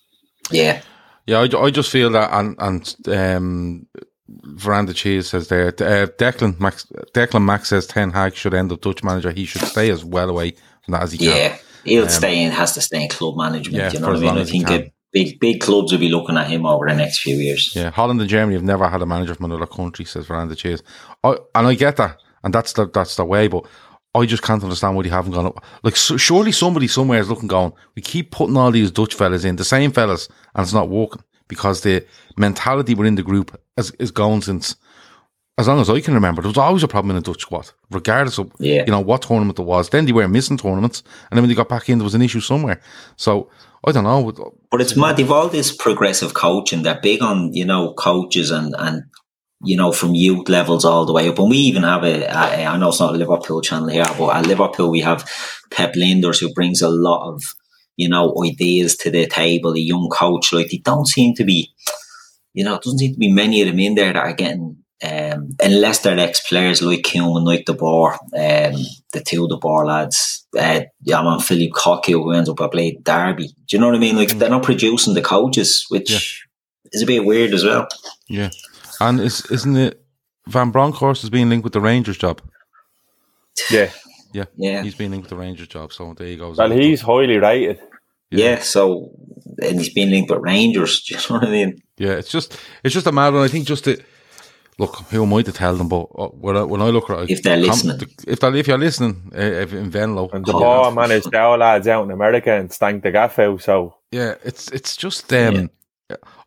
yeah, 0.53 0.81
Yeah, 1.27 1.41
I, 1.41 1.63
I 1.65 1.71
just 1.71 1.91
feel 1.91 2.11
that, 2.11 2.31
and 2.33 2.57
and 2.59 2.97
um, 3.09 3.87
Veranda 4.29 4.95
Cheese 4.95 5.29
says 5.29 5.49
there, 5.49 5.69
uh, 5.69 6.07
Declan 6.19 6.59
Max, 6.61 6.87
Declan 7.15 7.45
Max 7.45 7.69
says 7.69 7.87
Ten 7.87 8.11
Hag 8.11 8.35
should 8.35 8.55
end 8.55 8.73
up 8.73 8.81
Dutch 8.81 9.03
manager. 9.03 9.31
He 9.31 9.45
should 9.45 9.63
stay 9.63 9.91
as 9.91 10.05
well 10.05 10.31
away 10.31 10.53
from 10.83 10.93
that 10.93 11.03
as 11.03 11.13
he 11.13 11.19
can. 11.19 11.29
yeah. 11.29 11.59
He'll 11.85 12.09
stay 12.09 12.43
in, 12.43 12.51
has 12.51 12.75
to 12.75 12.83
stay 12.83 13.03
in 13.03 13.09
club 13.09 13.37
management. 13.37 13.79
yeah, 13.79 13.91
you 13.91 13.99
for 13.99 14.01
know 14.01 14.09
what 14.09 14.17
I 14.17 14.21
mean? 14.21 14.29
long 14.29 14.39
I 14.39 14.45
think 14.45 14.93
big 15.13 15.41
big 15.41 15.61
clubs 15.61 15.93
will 15.93 15.99
be 15.99 16.09
looking 16.09 16.37
at 16.37 16.49
him 16.49 16.67
over 16.67 16.87
the 16.87 16.95
next 16.95 17.21
few 17.21 17.37
years. 17.37 17.75
Yeah, 17.75 17.91
Holland 17.91 18.21
and 18.21 18.29
Germany 18.29 18.55
have 18.55 18.63
never 18.63 18.89
had 18.89 19.03
a 19.03 19.07
manager 19.07 19.35
from 19.35 19.47
another 19.47 19.67
country, 19.67 20.05
says 20.05 20.27
Veranda 20.27 20.55
Cheese. 20.55 20.83
I, 21.25 21.37
and 21.55 21.67
I 21.67 21.75
get 21.75 21.97
that, 21.97 22.21
and 22.45 22.53
that's 22.55 22.73
the 22.75 22.87
that's 22.87 23.17
the 23.17 23.25
way, 23.25 23.49
but 23.49 23.65
I 24.15 24.27
just 24.27 24.43
can't 24.43 24.63
understand 24.63 24.97
why 24.97 25.03
they 25.05 25.09
haven't 25.09 25.33
gone 25.33 25.47
up. 25.47 25.65
Like, 25.83 25.97
so, 25.97 26.17
surely 26.17 26.53
somebody 26.53 26.89
somewhere 26.89 27.21
is 27.21 27.29
looking, 27.29 27.47
going, 27.47 27.73
we 27.95 28.03
keep 28.03 28.33
putting 28.33 28.57
all 28.57 28.71
these 28.73 28.91
Dutch 28.91 29.15
fellas 29.15 29.45
in, 29.45 29.57
the 29.57 29.65
same 29.65 29.93
fellas, 29.93 30.29
and 30.55 30.65
it's 30.65 30.73
not 30.73 30.89
working 30.89 31.23
because 31.47 31.83
the 31.83 32.05
mentality 32.37 32.95
within 32.95 33.15
the 33.15 33.23
group 33.23 33.61
is, 33.77 33.93
is 33.99 34.11
going 34.11 34.43
since 34.43 34.77
as 35.59 35.69
long 35.69 35.79
as 35.79 35.91
I 35.91 36.01
can 36.01 36.15
remember. 36.15 36.41
There 36.41 36.49
was 36.49 36.57
always 36.57 36.83
a 36.83 36.89
problem 36.89 37.15
in 37.15 37.23
the 37.23 37.31
Dutch 37.31 37.43
squad, 37.43 37.71
regardless 37.91 38.39
of 38.39 38.51
Yeah. 38.59 38.85
you 38.87 38.91
know 38.93 39.01
what 39.01 39.23
tournament 39.23 39.59
it 39.59 39.63
was. 39.63 39.91
Then 39.91 40.07
they 40.07 40.13
were 40.13 40.27
missing 40.27 40.57
tournaments, 40.57 41.03
and 41.31 41.37
then 41.37 41.43
when 41.43 41.49
they 41.51 41.55
got 41.55 41.69
back 41.69 41.89
in, 41.91 41.99
there 41.99 42.05
was 42.05 42.15
an 42.15 42.23
issue 42.23 42.41
somewhere. 42.41 42.81
So 43.17 43.51
I 43.87 43.93
don't 43.93 44.05
know. 44.05 44.33
But 44.71 44.81
it's 44.81 44.97
mad. 44.97 45.17
They've 45.19 45.31
all 45.31 45.49
this 45.49 45.71
progressive 45.75 46.33
coaching. 46.35 46.83
They're 46.83 47.01
big 47.01 47.23
on 47.23 47.53
you 47.53 47.65
know 47.67 47.93
coaches 47.95 48.51
and 48.51 48.75
and 48.79 49.03
you 49.63 49.77
know 49.77 49.93
from 49.93 50.15
youth 50.15 50.49
levels 50.49 50.85
all 50.85 51.07
the 51.07 51.13
way 51.13 51.29
up. 51.29 51.39
And 51.39 51.51
we 51.51 51.59
even 51.59 51.83
have 51.83 52.05
a, 52.05 52.25
a 52.25 52.67
I 52.67 52.77
know 52.77 52.89
it's 52.89 53.01
not 53.01 53.15
a 53.15 53.19
Liverpool 53.19 53.61
channel 53.61 53.89
here, 53.89 54.07
but 54.19 54.37
at 54.37 54.47
Liverpool 54.47 54.91
we 54.91 55.01
have 55.01 55.29
Pep 55.71 55.95
Lijnders 55.95 56.41
who 56.41 56.53
brings 56.53 56.83
a 56.83 56.89
lot 56.89 57.29
of 57.29 57.43
you 57.97 58.09
know 58.09 58.35
ideas 58.45 58.97
to 58.99 59.11
the 59.11 59.27
table. 59.27 59.75
A 59.75 59.79
young 59.79 60.09
coach 60.09 60.53
like 60.53 60.71
they 60.71 60.79
don't 60.79 61.07
seem 61.07 61.35
to 61.35 61.45
be. 61.45 61.73
You 62.53 62.65
know, 62.65 62.75
it 62.75 62.83
doesn't 62.83 62.99
seem 62.99 63.13
to 63.13 63.19
be 63.19 63.33
many 63.33 63.63
of 63.63 63.69
them 63.69 63.79
in 63.79 63.95
there 63.95 64.13
that 64.13 64.25
are 64.25 64.33
getting. 64.33 64.79
Um, 65.03 65.57
unless 65.63 66.01
they're 66.01 66.19
ex-players 66.19 66.83
like 66.83 67.01
Koeman, 67.01 67.47
like 67.47 67.65
De 67.65 67.73
Boer, 67.73 68.13
um, 68.13 68.75
the 69.15 69.23
two 69.27 69.49
De 69.49 69.57
Boer 69.57 69.87
lads, 69.87 70.47
uh, 70.59 70.83
yeah, 71.01 71.23
man, 71.23 71.41
Phillip 71.41 71.71
Cocu, 71.71 72.13
who 72.13 72.33
ends 72.33 72.51
up 72.51 72.61
at 72.61 72.71
Blade 72.71 73.03
Derby. 73.03 73.47
Do 73.47 73.55
you 73.71 73.79
know 73.79 73.87
what 73.87 73.97
I 73.97 73.99
mean? 73.99 74.17
Like, 74.17 74.37
they're 74.37 74.51
not 74.51 74.63
producing 74.63 75.15
the 75.15 75.23
coaches, 75.23 75.87
which 75.89 76.45
is 76.93 77.03
a 77.03 77.07
bit 77.07 77.25
weird 77.25 77.55
as 77.55 77.65
well. 77.65 77.89
Yeah, 78.29 78.51
and 79.01 79.21
is 79.21 79.45
isn't 79.51 79.77
it 79.77 80.03
Van 80.47 80.71
Bronckhorst 80.71 81.23
is 81.25 81.31
being 81.31 81.49
linked 81.49 81.65
with 81.65 81.73
the 81.73 81.81
Rangers 81.81 82.19
job? 82.19 82.41
Yeah. 83.71 83.91
Yeah, 84.33 84.45
Yeah. 84.57 84.83
he's 84.83 84.95
being 84.95 85.11
linked 85.11 85.25
with 85.25 85.31
the 85.31 85.37
Rangers 85.45 85.69
job. 85.69 85.93
So 85.93 86.15
there 86.15 86.29
you 86.29 86.37
go. 86.37 86.55
Well, 86.57 86.71
he's 86.71 87.01
highly 87.01 87.37
rated. 87.39 87.81
Yeah, 88.31 88.61
so, 88.61 89.11
and 89.61 89.79
he's 89.81 89.93
been 89.93 90.11
linked 90.11 90.31
with 90.31 90.41
Rangers. 90.41 91.03
Do 91.09 91.15
you 91.15 91.21
know 91.29 91.37
what 91.41 91.49
I 91.49 91.51
mean? 91.51 91.83
Yeah, 91.99 92.13
it's 92.13 92.31
just 92.31 92.57
it's 92.85 92.95
just 92.95 93.07
a 93.09 93.13
mad 93.13 93.35
one. 93.35 93.43
I 93.43 93.49
think 93.49 93.67
just 93.67 93.85
to 93.85 94.01
look, 94.79 94.97
who 95.11 95.25
am 95.25 95.35
I 95.35 95.43
to 95.43 95.53
tell 95.53 95.75
them? 95.75 95.89
But 95.89 96.03
uh, 96.17 96.29
when 96.29 96.57
I, 96.57 96.63
when 96.63 96.81
I 96.81 96.91
look 96.91 97.11
at 97.11 97.19
it, 97.23 97.31
If 97.31 97.43
they're 97.43 97.57
listening. 97.57 98.01
if 98.29 98.39
they 98.39 98.49
if 98.61 98.69
you're 98.69 98.79
listening, 98.79 99.33
uh, 99.35 99.41
if 99.41 99.73
in 99.73 99.91
Venlo, 99.91 100.31
And 100.33 100.47
the 100.47 100.53
Oh, 100.55 100.61
ball 100.61 100.93
managed 100.93 101.35
our 101.35 101.59
lads 101.59 101.89
out 101.89 102.05
in 102.05 102.13
America 102.13 102.53
and 102.53 102.73
stank 102.73 103.03
the 103.03 103.11
gaff 103.11 103.37
out. 103.41 103.61
So 103.63 103.97
yeah, 104.13 104.37
it's 104.45 104.69
it's 104.71 104.97
just 104.97 105.33
um, 105.33 105.71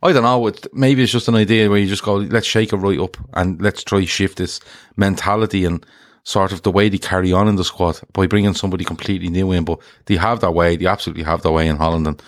I 0.03 0.11
don't 0.11 0.23
know. 0.23 0.45
It, 0.47 0.67
maybe 0.73 1.01
it's 1.01 1.11
just 1.11 1.29
an 1.29 1.35
idea 1.35 1.69
where 1.69 1.79
you 1.79 1.87
just 1.87 2.03
go, 2.03 2.15
let's 2.15 2.45
shake 2.45 2.73
it 2.73 2.77
right 2.77 2.99
up 2.99 3.15
and 3.33 3.61
let's 3.61 3.83
try 3.83 4.03
shift 4.03 4.37
this 4.37 4.59
mentality 4.97 5.63
and 5.63 5.85
sort 6.23 6.51
of 6.51 6.63
the 6.63 6.71
way 6.71 6.89
they 6.89 6.97
carry 6.97 7.31
on 7.31 7.47
in 7.47 7.55
the 7.55 7.63
squad 7.63 7.99
by 8.11 8.27
bringing 8.27 8.53
somebody 8.53 8.83
completely 8.83 9.29
new 9.29 9.51
in. 9.51 9.63
But 9.63 9.79
they 10.05 10.15
have 10.17 10.41
their 10.41 10.51
way. 10.51 10.75
They 10.75 10.87
absolutely 10.87 11.23
have 11.23 11.41
their 11.41 11.51
way 11.51 11.67
in 11.67 11.77
Holland, 11.77 12.07
and 12.07 12.23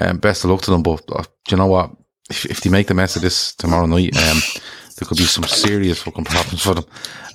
um, 0.00 0.18
best 0.18 0.44
of 0.44 0.50
luck 0.50 0.62
to 0.62 0.70
them. 0.70 0.82
But 0.82 1.02
uh, 1.10 1.22
do 1.22 1.54
you 1.54 1.56
know 1.56 1.66
what? 1.66 1.90
If, 2.28 2.46
if 2.46 2.60
they 2.60 2.70
make 2.70 2.88
the 2.88 2.94
mess 2.94 3.16
of 3.16 3.22
this 3.22 3.54
tomorrow 3.54 3.86
night, 3.86 4.16
um, 4.16 4.40
there 4.96 5.06
could 5.06 5.18
be 5.18 5.24
some 5.24 5.44
serious 5.44 6.02
fucking 6.02 6.24
problems 6.24 6.62
for 6.62 6.74
them. 6.74 6.84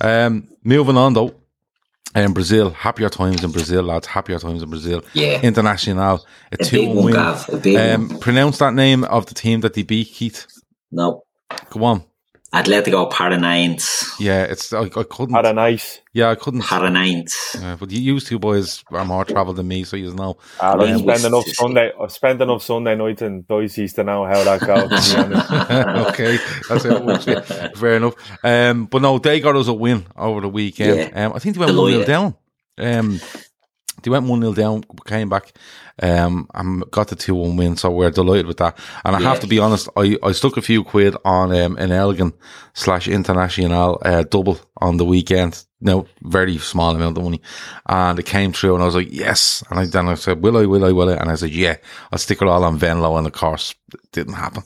Um, 0.00 0.48
moving 0.62 0.96
on 0.96 1.14
though. 1.14 1.34
Um, 2.16 2.32
Brazil, 2.32 2.70
happier 2.70 3.10
times 3.10 3.44
in 3.44 3.52
Brazil, 3.52 3.82
lads. 3.82 4.06
Happier 4.06 4.38
times 4.38 4.62
in 4.62 4.70
Brazil. 4.70 5.02
Yeah. 5.12 5.40
Internacional, 5.42 6.20
a, 6.50 6.56
A 6.58 6.64
two 6.64 6.88
win. 6.88 7.12
Gav. 7.12 7.48
A 7.52 7.56
big 7.58 7.76
Um, 7.76 8.18
pronounce 8.20 8.58
that 8.58 8.72
name 8.74 9.04
of 9.04 9.26
the 9.26 9.34
team 9.34 9.60
that 9.60 9.74
they 9.74 9.82
beat, 9.82 10.08
Keith. 10.08 10.46
No. 10.90 11.24
Go 11.70 11.84
on. 11.84 12.02
Athletico 12.62 13.10
Paranaense. 13.12 14.04
Yeah, 14.18 14.44
it's 14.44 14.72
I, 14.72 14.82
I 14.82 14.88
couldn't. 14.88 15.34
had 15.34 15.44
a 15.46 15.52
nice. 15.52 16.00
yeah, 16.14 16.30
I 16.30 16.34
couldn't. 16.36 16.62
Paranaense. 16.62 17.34
Uh, 17.62 17.76
but 17.76 17.90
you, 17.90 18.00
you 18.14 18.20
two 18.20 18.38
boys 18.38 18.82
are 18.90 19.04
more 19.04 19.24
travelled 19.24 19.56
than 19.56 19.68
me, 19.68 19.84
so 19.84 19.96
you 19.96 20.14
know. 20.14 20.38
Uh, 20.58 20.76
Yeah, 20.80 20.94
I've 20.94 21.00
spent 21.00 21.20
we- 21.20 21.26
enough 21.26 21.44
Sunday. 21.48 21.92
I 22.00 22.06
spend 22.06 22.40
enough 22.40 22.62
Sunday 22.62 22.94
nights 22.96 23.22
in 23.22 23.42
Dicey's 23.42 23.92
to 23.94 24.04
know 24.04 24.24
how 24.24 24.42
that 24.44 24.60
goes. 24.60 25.10
To 25.10 25.16
be 25.28 25.34
honest. 25.34 26.10
okay, 26.10 26.38
that's 26.68 26.84
how 26.84 26.96
it 26.96 27.04
works. 27.04 27.26
yeah. 27.26 27.40
Fair 27.76 27.96
enough. 27.96 28.14
Um, 28.42 28.86
but 28.86 29.02
no, 29.02 29.18
they 29.18 29.40
got 29.40 29.56
us 29.56 29.68
a 29.68 29.74
win 29.74 30.06
over 30.16 30.40
the 30.40 30.48
weekend. 30.48 31.10
Yeah. 31.12 31.26
Um, 31.26 31.32
I 31.34 31.38
think 31.38 31.56
they 31.56 31.60
went 31.64 31.76
one 31.76 31.92
0 31.92 32.04
down. 32.04 32.34
Um, 32.78 33.20
they 34.02 34.10
went 34.10 34.26
one 34.26 34.40
0 34.40 34.52
down, 34.52 34.84
came 35.06 35.28
back, 35.28 35.52
um, 36.02 36.48
and 36.54 36.88
got 36.90 37.08
the 37.08 37.16
two 37.16 37.34
one 37.34 37.56
win. 37.56 37.76
So 37.76 37.90
we're 37.90 38.10
delighted 38.10 38.46
with 38.46 38.58
that. 38.58 38.78
And 39.04 39.16
I 39.16 39.20
have 39.20 39.40
to 39.40 39.46
be 39.46 39.58
honest, 39.58 39.88
I, 39.96 40.16
I 40.22 40.32
stuck 40.32 40.56
a 40.56 40.62
few 40.62 40.84
quid 40.84 41.16
on 41.24 41.54
um, 41.54 41.76
an 41.76 41.92
Elgin 41.92 42.32
slash 42.74 43.08
Internacional 43.08 43.98
uh, 44.04 44.24
double 44.24 44.58
on 44.78 44.96
the 44.96 45.04
weekend 45.04 45.64
no, 45.80 46.06
very 46.22 46.58
small 46.58 46.94
amount 46.94 47.18
of 47.18 47.24
money. 47.24 47.40
And 47.86 48.18
it 48.18 48.26
came 48.26 48.52
through 48.52 48.74
and 48.74 48.82
I 48.82 48.86
was 48.86 48.94
like, 48.94 49.08
yes. 49.10 49.62
And 49.70 49.80
I, 49.80 49.86
then 49.86 50.08
I 50.08 50.14
said, 50.14 50.42
will 50.42 50.56
I, 50.56 50.66
will 50.66 50.84
I, 50.84 50.92
will 50.92 51.10
I? 51.10 51.14
And 51.14 51.30
I 51.30 51.34
said, 51.34 51.50
yeah, 51.50 51.76
I'll 52.10 52.18
stick 52.18 52.40
it 52.40 52.48
all 52.48 52.64
on 52.64 52.78
Venlo. 52.78 53.16
And 53.16 53.26
of 53.26 53.32
course, 53.32 53.74
it 53.92 54.00
didn't 54.12 54.34
happen. 54.34 54.62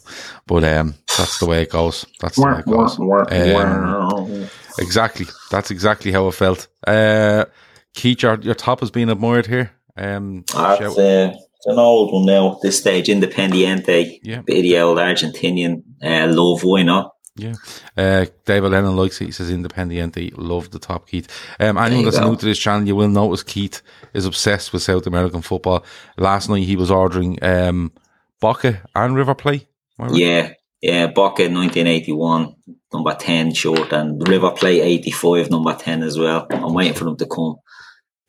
But, 0.46 0.64
um, 0.64 0.94
that's 1.18 1.38
the 1.38 1.46
way 1.46 1.62
it 1.62 1.70
goes. 1.70 2.06
That's 2.20 2.36
the 2.36 2.46
way 2.46 2.58
it 2.60 2.66
goes. 2.66 2.98
Um, 2.98 4.48
exactly. 4.78 5.26
That's 5.50 5.70
exactly 5.70 6.12
how 6.12 6.28
it 6.28 6.32
felt. 6.32 6.68
Uh, 6.86 7.46
Keith, 7.94 8.22
your, 8.22 8.40
your 8.40 8.54
top 8.54 8.80
has 8.80 8.90
been 8.90 9.08
admired 9.08 9.46
here. 9.46 9.72
Um, 9.96 10.44
That's, 10.52 10.98
uh, 10.98 11.32
it's 11.34 11.66
an 11.66 11.78
old 11.78 12.12
one 12.12 12.24
now 12.24 12.54
at 12.54 12.62
this 12.62 12.78
stage, 12.78 13.08
Independiente. 13.08 14.20
Yeah. 14.22 14.40
Bit 14.40 14.58
of 14.58 14.62
the 14.62 14.78
old 14.78 14.98
Argentinian 14.98 15.82
uh, 16.02 16.26
love, 16.32 16.64
why 16.64 16.82
not? 16.82 17.14
Yeah. 17.36 17.54
Uh, 17.96 18.26
David 18.44 18.72
Lennon 18.72 18.96
likes 18.96 19.20
it. 19.20 19.26
He 19.26 19.30
says 19.30 19.50
Independiente. 19.50 20.32
Love 20.36 20.70
the 20.70 20.78
top, 20.78 21.08
Keith. 21.08 21.28
Um, 21.58 21.76
anyone 21.78 22.04
that's 22.04 22.18
go. 22.18 22.30
new 22.30 22.36
to 22.36 22.46
this 22.46 22.58
channel, 22.58 22.86
you 22.86 22.96
will 22.96 23.08
notice 23.08 23.42
Keith 23.42 23.82
is 24.14 24.26
obsessed 24.26 24.72
with 24.72 24.82
South 24.82 25.06
American 25.06 25.42
football. 25.42 25.84
Last 26.16 26.48
night 26.48 26.64
he 26.64 26.76
was 26.76 26.90
ordering 26.90 27.42
um, 27.42 27.92
Boca 28.40 28.82
and 28.94 29.14
River 29.14 29.34
Plate. 29.34 29.66
Yeah, 30.12 30.54
yeah. 30.80 31.08
Boca 31.08 31.42
1981, 31.42 32.54
number 32.92 33.14
10 33.14 33.52
short, 33.52 33.92
and 33.92 34.26
River 34.26 34.50
Plate 34.50 34.80
85, 34.80 35.50
number 35.50 35.74
10 35.74 36.02
as 36.02 36.18
well. 36.18 36.46
I'm 36.50 36.72
waiting 36.72 36.94
for 36.94 37.04
them 37.04 37.18
to 37.18 37.26
come. 37.26 37.56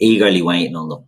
Eagerly 0.02 0.42
waiting 0.42 0.76
on 0.76 0.90
them. 0.90 1.04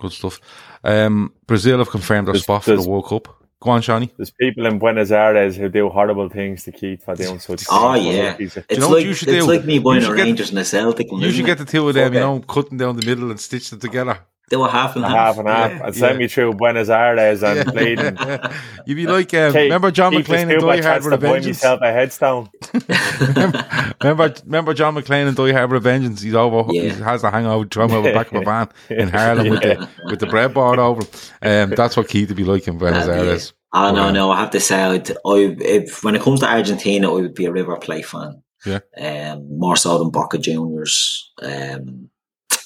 Good 0.00 0.12
stuff. 0.12 0.40
Um, 0.84 1.32
Brazil 1.46 1.78
have 1.78 1.90
confirmed 1.90 2.26
their 2.28 2.32
There's- 2.34 2.44
spot 2.44 2.64
for 2.64 2.70
there's- 2.70 2.84
the 2.84 2.90
World 2.90 3.06
Cup. 3.06 3.28
Go 3.60 3.70
on, 3.70 3.80
Seany. 3.82 4.08
There's 4.16 4.30
people 4.30 4.66
in 4.66 4.78
Buenos 4.78 5.10
Aires 5.10 5.56
who 5.56 5.68
do 5.68 5.88
horrible 5.88 6.28
things 6.28 6.62
to 6.62 6.70
keep 6.70 7.02
for 7.02 7.16
doing 7.16 7.40
such. 7.40 7.64
Oh, 7.68 7.94
yeah. 7.94 8.36
He's 8.38 8.56
a- 8.56 8.60
It's 8.68 8.74
you 8.74 8.78
know 8.78 8.90
like 8.90 9.04
you 9.04 9.14
should 9.14 9.28
it's 9.28 9.44
do? 9.44 9.50
like 9.52 9.64
me 9.64 9.74
You 9.74 9.80
buying 9.80 10.00
should 10.00 10.12
a 10.12 10.16
get- 10.16 10.22
Rangers 10.22 10.50
and 10.50 10.60
a 10.60 10.64
Celtic 10.64 11.10
one. 11.10 11.20
You 11.22 11.32
should 11.32 11.44
get 11.44 11.60
it? 11.60 11.66
the 11.66 11.72
two 11.72 11.88
of 11.88 11.94
them, 11.94 12.14
you 12.14 12.20
know, 12.20 12.38
cutting 12.38 12.78
down 12.78 12.94
the 12.94 13.04
middle 13.04 13.30
and 13.32 13.40
stitch 13.40 13.70
them 13.70 13.80
together. 13.80 14.16
They 14.50 14.56
were 14.56 14.68
half 14.68 14.96
and 14.96 15.04
half. 15.04 15.14
half 15.14 15.38
and 15.38 15.48
half, 15.48 15.70
Yeah. 15.72 15.86
and 15.86 15.94
send 15.96 16.18
me 16.18 16.26
through 16.28 16.54
Buenos 16.54 16.88
Aires 16.88 17.42
and 17.42 17.66
played. 17.70 17.98
in- 18.00 18.16
You'd 18.86 18.94
be 18.96 19.06
like, 19.06 19.32
um, 19.34 19.52
Keith- 19.52 19.62
remember 19.62 19.90
John 19.90 20.12
Keith 20.12 20.26
McClane 20.26 20.34
is 20.34 20.42
and 20.42 20.50
still 20.52 20.66
my 20.66 20.76
Die 20.76 20.86
Hard 20.88 21.02
with 21.04 21.10
to 21.12 21.14
a 21.14 21.18
buy 21.18 21.32
Vengeance? 21.34 21.56
myself 21.58 21.80
a 21.82 21.92
headstone. 21.92 22.48
remember, 24.00 24.34
remember 24.44 24.74
John 24.74 24.94
McClane 24.94 25.28
and 25.28 25.36
Die 25.36 25.52
Hard 25.52 25.70
with 25.70 25.78
a 25.78 25.80
Vengeance? 25.80 26.20
He's 26.22 26.34
over, 26.34 26.72
Yeah. 26.72 26.82
he 26.82 26.88
has 27.02 27.22
the 27.22 27.30
hangover, 27.30 27.64
drum 27.64 27.92
over 27.92 28.08
the 28.08 28.14
back 28.14 28.32
of 28.32 28.42
a 28.42 28.44
van 28.44 28.68
in 28.90 29.08
Harlem 29.08 29.48
with 29.50 29.60
the 29.62 29.88
with 30.04 30.20
the 30.20 30.26
breadboard 30.26 30.78
over. 30.78 31.02
him. 31.42 31.70
Um, 31.70 31.76
that's 31.76 31.96
what 31.96 32.08
Keith 32.08 32.28
would 32.28 32.36
be 32.36 32.44
like 32.44 32.66
in 32.68 32.78
Buenos 32.78 33.06
That'd 33.06 33.22
be 33.22 33.28
Aires. 33.30 33.46
it. 33.48 33.52
Oh 33.74 33.92
no, 33.94 34.06
Yeah. 34.06 34.12
no! 34.12 34.30
I 34.30 34.38
have 34.40 34.50
to 34.52 34.60
say, 34.60 34.80
I'd, 34.80 35.10
I 35.10 35.56
if 35.60 36.02
when 36.02 36.14
it 36.14 36.22
comes 36.22 36.40
to 36.40 36.46
Argentina, 36.50 37.10
I 37.10 37.12
would 37.20 37.34
be 37.34 37.44
a 37.44 37.52
River 37.52 37.76
Plate 37.76 38.06
fan. 38.06 38.42
Yeah. 38.66 38.80
um, 39.00 39.58
more 39.58 39.76
so 39.76 39.98
than 39.98 40.10
Boca 40.10 40.38
Juniors. 40.38 41.30
Um, 41.42 42.08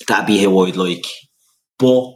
that'd 0.09 0.27
be 0.27 0.41
who 0.43 0.65
I'd 0.67 0.77
like. 0.77 1.05
But 1.83 2.15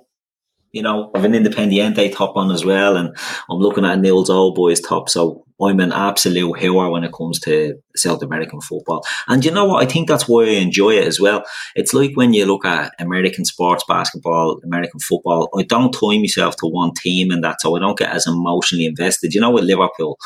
you 0.72 0.82
know, 0.82 1.10
I've 1.14 1.24
an 1.24 1.32
Independiente 1.32 2.14
top 2.14 2.36
on 2.36 2.50
as 2.50 2.64
well, 2.64 2.96
and 2.96 3.16
I'm 3.50 3.58
looking 3.58 3.86
at 3.86 3.98
Newell's 3.98 4.28
Old 4.28 4.54
Boys 4.54 4.78
top. 4.78 5.08
So 5.08 5.46
I'm 5.58 5.80
an 5.80 5.90
absolute 5.90 6.58
hero 6.58 6.90
when 6.90 7.02
it 7.02 7.14
comes 7.14 7.40
to 7.40 7.76
South 7.96 8.22
American 8.22 8.60
football. 8.60 9.02
And 9.26 9.42
you 9.42 9.50
know 9.50 9.64
what? 9.64 9.82
I 9.82 9.86
think 9.90 10.06
that's 10.06 10.28
why 10.28 10.44
I 10.44 10.58
enjoy 10.58 10.90
it 10.90 11.06
as 11.06 11.18
well. 11.18 11.44
It's 11.76 11.94
like 11.94 12.12
when 12.14 12.34
you 12.34 12.44
look 12.44 12.66
at 12.66 12.92
American 12.98 13.46
sports, 13.46 13.84
basketball, 13.88 14.60
American 14.64 15.00
football. 15.00 15.48
I 15.58 15.62
don't 15.62 15.92
tie 15.92 16.18
myself 16.18 16.56
to 16.56 16.66
one 16.66 16.92
team 16.92 17.30
and 17.30 17.42
that, 17.42 17.62
so 17.62 17.74
I 17.74 17.80
don't 17.80 17.98
get 17.98 18.14
as 18.14 18.26
emotionally 18.26 18.84
invested. 18.84 19.32
You 19.32 19.40
know, 19.40 19.50
with 19.50 19.64
Liverpool, 19.64 20.18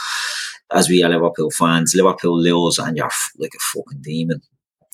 as 0.72 0.88
we 0.88 1.05
are 1.05 1.11
Liverpool 1.11 1.50
fans, 1.50 1.94
Liverpool 1.94 2.40
lose 2.40 2.79
and 2.79 2.96
you're 2.96 3.11
like 3.38 3.53
a 3.55 3.79
fucking 3.79 4.03
demon. 4.03 4.40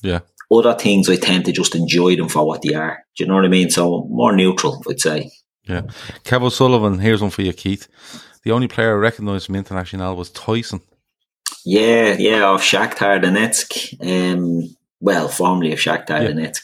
Yeah. 0.03 0.19
Other 0.49 0.73
things, 0.75 1.09
I 1.09 1.17
tend 1.17 1.45
to 1.45 1.51
just 1.51 1.75
enjoy 1.75 2.15
them 2.15 2.29
for 2.29 2.45
what 2.45 2.61
they 2.61 2.73
are. 2.73 3.03
Do 3.17 3.23
you 3.23 3.27
know 3.27 3.35
what 3.35 3.45
I 3.45 3.49
mean? 3.49 3.69
So 3.69 4.05
more 4.09 4.33
neutral, 4.35 4.81
I'd 4.89 4.99
say. 5.01 5.31
Yeah. 5.67 5.81
Kev 6.23 6.43
O'Sullivan, 6.43 6.99
here's 6.99 7.21
one 7.21 7.31
for 7.31 7.41
you, 7.41 7.51
Keith. 7.51 7.87
The 8.43 8.51
only 8.51 8.69
player 8.69 8.91
I 8.91 8.93
recognised 8.99 9.47
from 9.47 9.55
Internacional 9.55 10.15
was 10.15 10.29
Taison. 10.31 10.81
Yeah, 11.65 12.15
yeah, 12.17 12.49
of 12.53 12.61
Shakhtar 12.61 13.21
Donetsk. 13.21 13.99
Um, 14.01 14.73
well, 15.01 15.27
formerly 15.27 15.73
of 15.73 15.79
Shakhtar 15.79 16.21
Yeah. 16.21 16.29
Donetsk. 16.29 16.63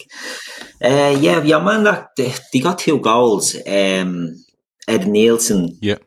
Uh, 0.82 1.18
yeah, 1.20 1.42
yeah, 1.44 1.60
man, 1.62 1.84
that, 1.84 2.10
they, 2.16 2.34
they 2.54 2.60
got 2.60 2.80
two 2.80 3.00
goals. 3.00 3.56
Um, 3.68 4.36
Edenilson, 4.88 5.78
Yeah. 5.82 5.98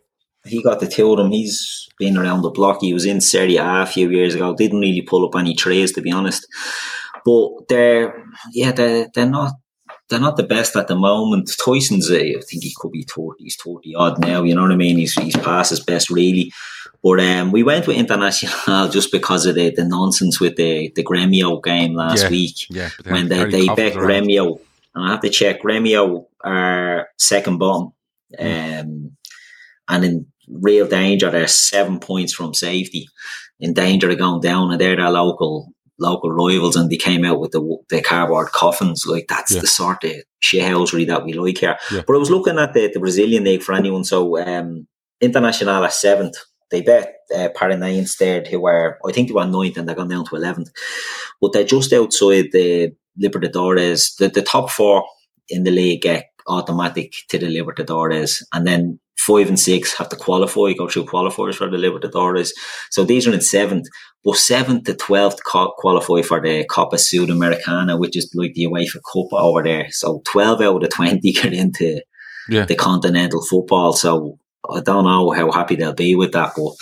he 0.46 0.62
got 0.62 0.80
the 0.80 0.86
two 0.86 1.10
of 1.10 1.18
them. 1.18 1.30
He's 1.30 1.88
been 1.98 2.16
around 2.16 2.42
the 2.42 2.50
block. 2.50 2.78
He 2.80 2.94
was 2.94 3.04
in 3.04 3.20
Serie 3.20 3.56
A 3.56 3.82
a 3.82 3.86
few 3.86 4.10
years 4.10 4.34
ago. 4.34 4.54
Didn't 4.54 4.80
really 4.80 5.02
pull 5.02 5.26
up 5.26 5.34
any 5.38 5.54
trays, 5.54 5.92
to 5.92 6.00
be 6.00 6.10
honest. 6.12 6.46
But 7.26 7.68
they're, 7.68 8.24
yeah, 8.52 8.72
they're, 8.72 9.08
they're 9.14 9.28
not. 9.28 9.52
They're 10.08 10.20
not 10.20 10.36
the 10.36 10.44
best 10.44 10.76
at 10.76 10.86
the 10.86 10.94
moment. 10.94 11.48
Taison's, 11.48 12.08
I 12.12 12.40
think 12.48 12.62
he 12.62 12.72
could 12.76 12.92
be 12.92 13.02
30, 13.02 13.42
he's 13.42 13.56
30 13.56 13.94
odd 13.96 14.20
now, 14.20 14.44
you 14.44 14.54
know 14.54 14.62
what 14.62 14.70
I 14.70 14.76
mean? 14.76 14.98
He's, 14.98 15.14
he's 15.14 15.36
past 15.36 15.70
his 15.70 15.80
best, 15.80 16.10
really. 16.10 16.52
But 17.02 17.18
um, 17.18 17.50
we 17.50 17.64
went 17.64 17.88
with 17.88 17.96
Internacional 17.96 18.92
just 18.92 19.10
because 19.10 19.46
of 19.46 19.56
the, 19.56 19.70
the 19.70 19.84
nonsense 19.84 20.38
with 20.40 20.54
the, 20.54 20.92
the 20.94 21.02
Gremio 21.02 21.60
game 21.60 21.94
last 21.94 22.22
Yeah. 22.22 22.30
week 22.30 22.70
Yeah. 22.70 22.90
when 23.08 23.26
they, 23.28 23.46
they 23.46 23.66
bet. 23.66 23.94
Gremio. 23.94 24.60
And 24.94 25.04
I 25.04 25.10
have 25.10 25.22
to 25.22 25.28
check, 25.28 25.60
Gremio 25.62 26.26
are 26.44 27.08
second 27.18 27.58
bottom. 27.58 27.92
Hmm. 28.38 28.46
Um, 28.46 29.16
and 29.88 30.04
in 30.04 30.26
real 30.48 30.86
danger, 30.86 31.30
they're 31.32 31.48
seven 31.48 31.98
points 31.98 32.32
from 32.32 32.54
safety. 32.54 33.08
In 33.58 33.72
danger 33.74 34.08
of 34.08 34.18
going 34.18 34.40
down, 34.40 34.70
and 34.70 34.80
they're 34.80 34.94
their 34.94 35.10
local 35.10 35.72
local 35.98 36.30
rivals, 36.30 36.76
and 36.76 36.90
they 36.90 36.96
came 36.96 37.24
out 37.24 37.40
with 37.40 37.52
the 37.52 37.78
the 37.88 38.02
cardboard 38.02 38.48
coffins. 38.52 39.04
Like 39.06 39.26
that's 39.28 39.54
Yeah. 39.54 39.60
the 39.60 39.66
sort 39.66 40.04
of 40.04 40.12
shithousery 40.42 41.06
that 41.06 41.24
we 41.24 41.32
like 41.32 41.58
here. 41.58 41.76
Yeah. 41.92 42.02
But 42.06 42.16
I 42.16 42.18
was 42.18 42.30
looking 42.30 42.58
at 42.58 42.74
the, 42.74 42.90
the 42.92 43.00
Brazilian 43.00 43.44
league 43.44 43.62
for 43.62 43.74
anyone. 43.74 44.04
So 44.04 44.38
um, 44.38 44.86
Internacional 45.22 45.82
are 45.82 45.90
seventh. 45.90 46.36
They 46.70 46.82
bet 46.82 47.14
uh, 47.34 47.48
Paranaense 47.56 48.16
third, 48.16 48.48
who 48.48 48.60
were 48.60 48.98
I 49.08 49.12
think 49.12 49.28
they 49.28 49.34
were 49.34 49.46
ninth, 49.46 49.76
and 49.76 49.88
they're 49.88 49.96
gone 49.96 50.08
down 50.08 50.24
to 50.26 50.36
eleventh. 50.36 50.70
But 51.40 51.52
they're 51.52 51.64
just 51.64 51.92
outside 51.92 52.46
the 52.52 52.92
Libertadores. 53.22 54.16
The 54.16 54.28
the 54.28 54.42
top 54.42 54.70
four 54.70 55.04
in 55.48 55.64
the 55.64 55.70
league 55.70 56.02
get 56.02 56.26
automatic 56.48 57.14
to 57.28 57.38
the 57.38 57.46
Libertadores, 57.46 58.42
and 58.52 58.66
then 58.66 59.00
five 59.26 59.48
and 59.48 59.58
six 59.58 59.92
have 59.98 60.08
to 60.10 60.16
qualify, 60.16 60.72
go 60.74 60.88
through 60.88 61.06
qualifiers 61.06 61.56
for 61.56 61.68
the 61.70 61.76
Libertadores. 61.76 62.50
So 62.90 63.04
these 63.04 63.26
are 63.26 63.34
in 63.34 63.40
seventh, 63.40 63.86
but 64.24 64.36
seventh 64.36 64.84
to 64.84 64.94
twelfth 64.94 65.42
qualify 65.44 66.22
for 66.22 66.40
the 66.40 66.64
Copa 66.70 66.96
Sudamericana, 66.96 67.98
which 67.98 68.16
is 68.16 68.30
like 68.34 68.54
the 68.54 68.64
UEFA 68.66 69.00
Cup 69.12 69.32
over 69.32 69.62
there. 69.62 69.88
So 69.90 70.22
twelve 70.24 70.60
out 70.60 70.76
of 70.76 70.82
the 70.82 70.88
twenty 70.88 71.32
get 71.40 71.52
into 71.52 72.00
Yeah. 72.48 72.64
the 72.66 72.76
continental 72.76 73.44
football. 73.44 73.92
So 73.94 74.38
I 74.70 74.80
don't 74.80 75.04
know 75.04 75.30
how 75.32 75.50
happy 75.52 75.76
they'll 75.76 75.92
be 75.94 76.14
with 76.14 76.32
that, 76.32 76.52
but 76.56 76.72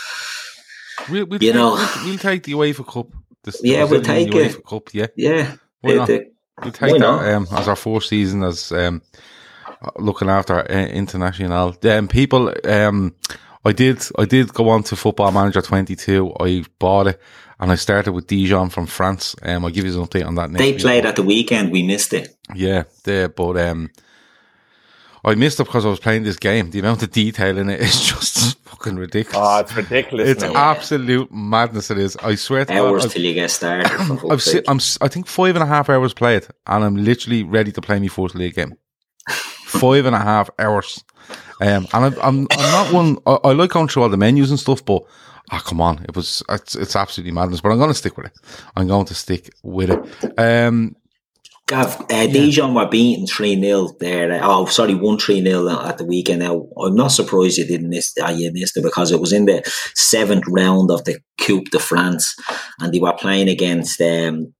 We'll, 1.10 1.26
we'll, 1.26 1.42
You 1.42 1.52
take, 1.52 1.54
know- 1.54 1.74
we'll, 1.74 2.04
we'll 2.06 2.18
take 2.18 2.42
the 2.44 2.52
UEFA 2.52 2.86
Cup. 2.86 3.08
The 3.42 3.58
Yeah, 3.62 3.84
we'll 3.84 4.00
take 4.02 4.34
it. 4.34 4.64
Cup. 4.64 4.88
Yeah. 4.94 5.08
yeah, 5.16 5.56
Why 5.80 5.92
the- 5.92 5.98
not? 5.98 6.08
the- 6.08 6.30
We'll 6.62 6.70
take 6.72 6.98
that 7.00 7.34
um, 7.34 7.48
as 7.50 7.66
our 7.66 7.74
fourth 7.74 8.04
season 8.04 8.44
as 8.44 8.70
um, 8.70 9.02
looking 9.98 10.28
after 10.28 10.60
uh, 10.60 10.66
internacional. 10.88 11.74
Um, 11.98 12.08
people, 12.08 12.52
um, 12.64 13.14
I 13.64 13.72
did, 13.72 14.02
I 14.18 14.24
did 14.24 14.52
go 14.52 14.68
on 14.68 14.82
to 14.84 14.96
Football 14.96 15.32
Manager 15.32 15.62
22. 15.62 16.34
I 16.40 16.64
bought 16.78 17.06
it 17.08 17.20
and 17.60 17.70
I 17.72 17.76
started 17.76 18.12
with 18.12 18.26
Dijon 18.26 18.68
from 18.70 18.86
France. 18.86 19.34
Um, 19.42 19.64
I'll 19.64 19.70
give 19.70 19.84
you 19.86 20.00
an 20.00 20.06
update 20.06 20.26
on 20.26 20.34
that 20.34 20.50
next 20.50 20.62
they 20.62 20.72
week. 20.72 20.80
played 20.82 21.06
at 21.06 21.16
the 21.16 21.22
weekend. 21.22 21.72
We 21.72 21.82
missed 21.82 22.12
it. 22.12 22.36
Yeah, 22.54 22.84
there, 23.04 23.28
but 23.28 23.56
um, 23.56 23.90
I 25.24 25.34
missed 25.36 25.60
it 25.60 25.64
because 25.64 25.86
I 25.86 25.88
was 25.88 26.00
playing 26.00 26.24
this 26.24 26.36
game. 26.36 26.70
The 26.70 26.80
amount 26.80 27.02
of 27.02 27.10
detail 27.10 27.56
in 27.56 27.70
it 27.70 27.80
is 27.88 28.02
just 28.06 28.58
fucking 28.64 28.96
ridiculous. 28.96 29.38
Oh, 29.48 29.58
it's 29.60 29.74
ridiculous. 29.74 30.28
it's 30.28 30.42
now. 30.42 30.52
absolute 30.54 31.32
madness. 31.32 31.90
It 31.90 31.96
is. 31.98 32.16
I 32.16 32.34
swear 32.34 32.66
to 32.66 32.74
God, 32.74 32.80
Hours 32.88 33.04
I've- 33.06 33.14
till 33.14 33.22
you 33.22 33.32
get 33.34 33.50
started. 33.50 33.88
for 33.88 34.30
I've 34.32 34.42
si- 34.42 34.60
I'm, 34.68 34.76
s- 34.76 34.98
I 35.00 35.08
think 35.08 35.26
five 35.26 35.54
and 35.56 35.62
a 35.62 35.66
half 35.66 35.88
hours 35.88 36.12
played, 36.12 36.46
and 36.66 36.84
I'm 36.84 36.96
literally 36.96 37.42
ready 37.44 37.72
to 37.72 37.80
play 37.80 37.98
my 37.98 38.08
fourth 38.08 38.34
league 38.34 38.54
game. 38.56 38.74
Five 39.74 40.06
and 40.06 40.14
a 40.14 40.20
half 40.20 40.50
hours, 40.58 41.04
um, 41.60 41.86
and 41.92 42.04
I'm, 42.04 42.14
I'm, 42.20 42.46
I'm 42.50 42.72
not 42.72 42.92
one. 42.92 43.18
I, 43.26 43.48
I 43.48 43.52
like 43.52 43.70
going 43.70 43.88
through 43.88 44.02
all 44.02 44.08
the 44.08 44.16
menus 44.16 44.50
and 44.50 44.60
stuff, 44.60 44.84
but 44.84 45.02
ah, 45.50 45.62
come 45.64 45.80
on, 45.80 46.04
it 46.04 46.16
was 46.16 46.42
it's, 46.48 46.74
it's 46.74 46.96
absolutely 46.96 47.32
madness. 47.32 47.60
But 47.60 47.72
I'm 47.72 47.78
going 47.78 47.90
to 47.90 47.94
stick 47.94 48.16
with 48.16 48.26
it. 48.26 48.38
I'm 48.76 48.88
going 48.88 49.06
to 49.06 49.14
stick 49.14 49.50
with 49.62 49.90
it. 49.90 50.38
Um, 50.38 50.96
Gav, 51.66 51.98
uh, 52.10 52.26
Dijon 52.26 52.74
were 52.74 52.88
beaten 52.88 53.26
3 53.26 53.58
0 53.58 53.88
there. 53.98 54.38
Oh, 54.42 54.66
sorry, 54.66 54.94
1 54.94 55.18
3 55.18 55.42
0 55.42 55.68
at 55.70 55.96
the 55.96 56.04
weekend. 56.04 56.40
Now, 56.40 56.68
I'm 56.78 56.94
not 56.94 57.08
surprised 57.08 57.56
you 57.56 57.66
didn't 57.66 57.88
miss 57.88 58.12
uh, 58.22 58.30
you 58.30 58.52
missed 58.52 58.76
it 58.76 58.82
because 58.82 59.10
it 59.10 59.20
was 59.20 59.32
in 59.32 59.46
the 59.46 59.62
seventh 59.94 60.44
round 60.46 60.90
of 60.90 61.04
the 61.04 61.20
Coupe 61.40 61.70
de 61.70 61.78
France 61.78 62.36
and 62.80 62.92
they 62.92 63.00
were 63.00 63.14
playing 63.14 63.48
against 63.48 63.98
um, 64.02 64.52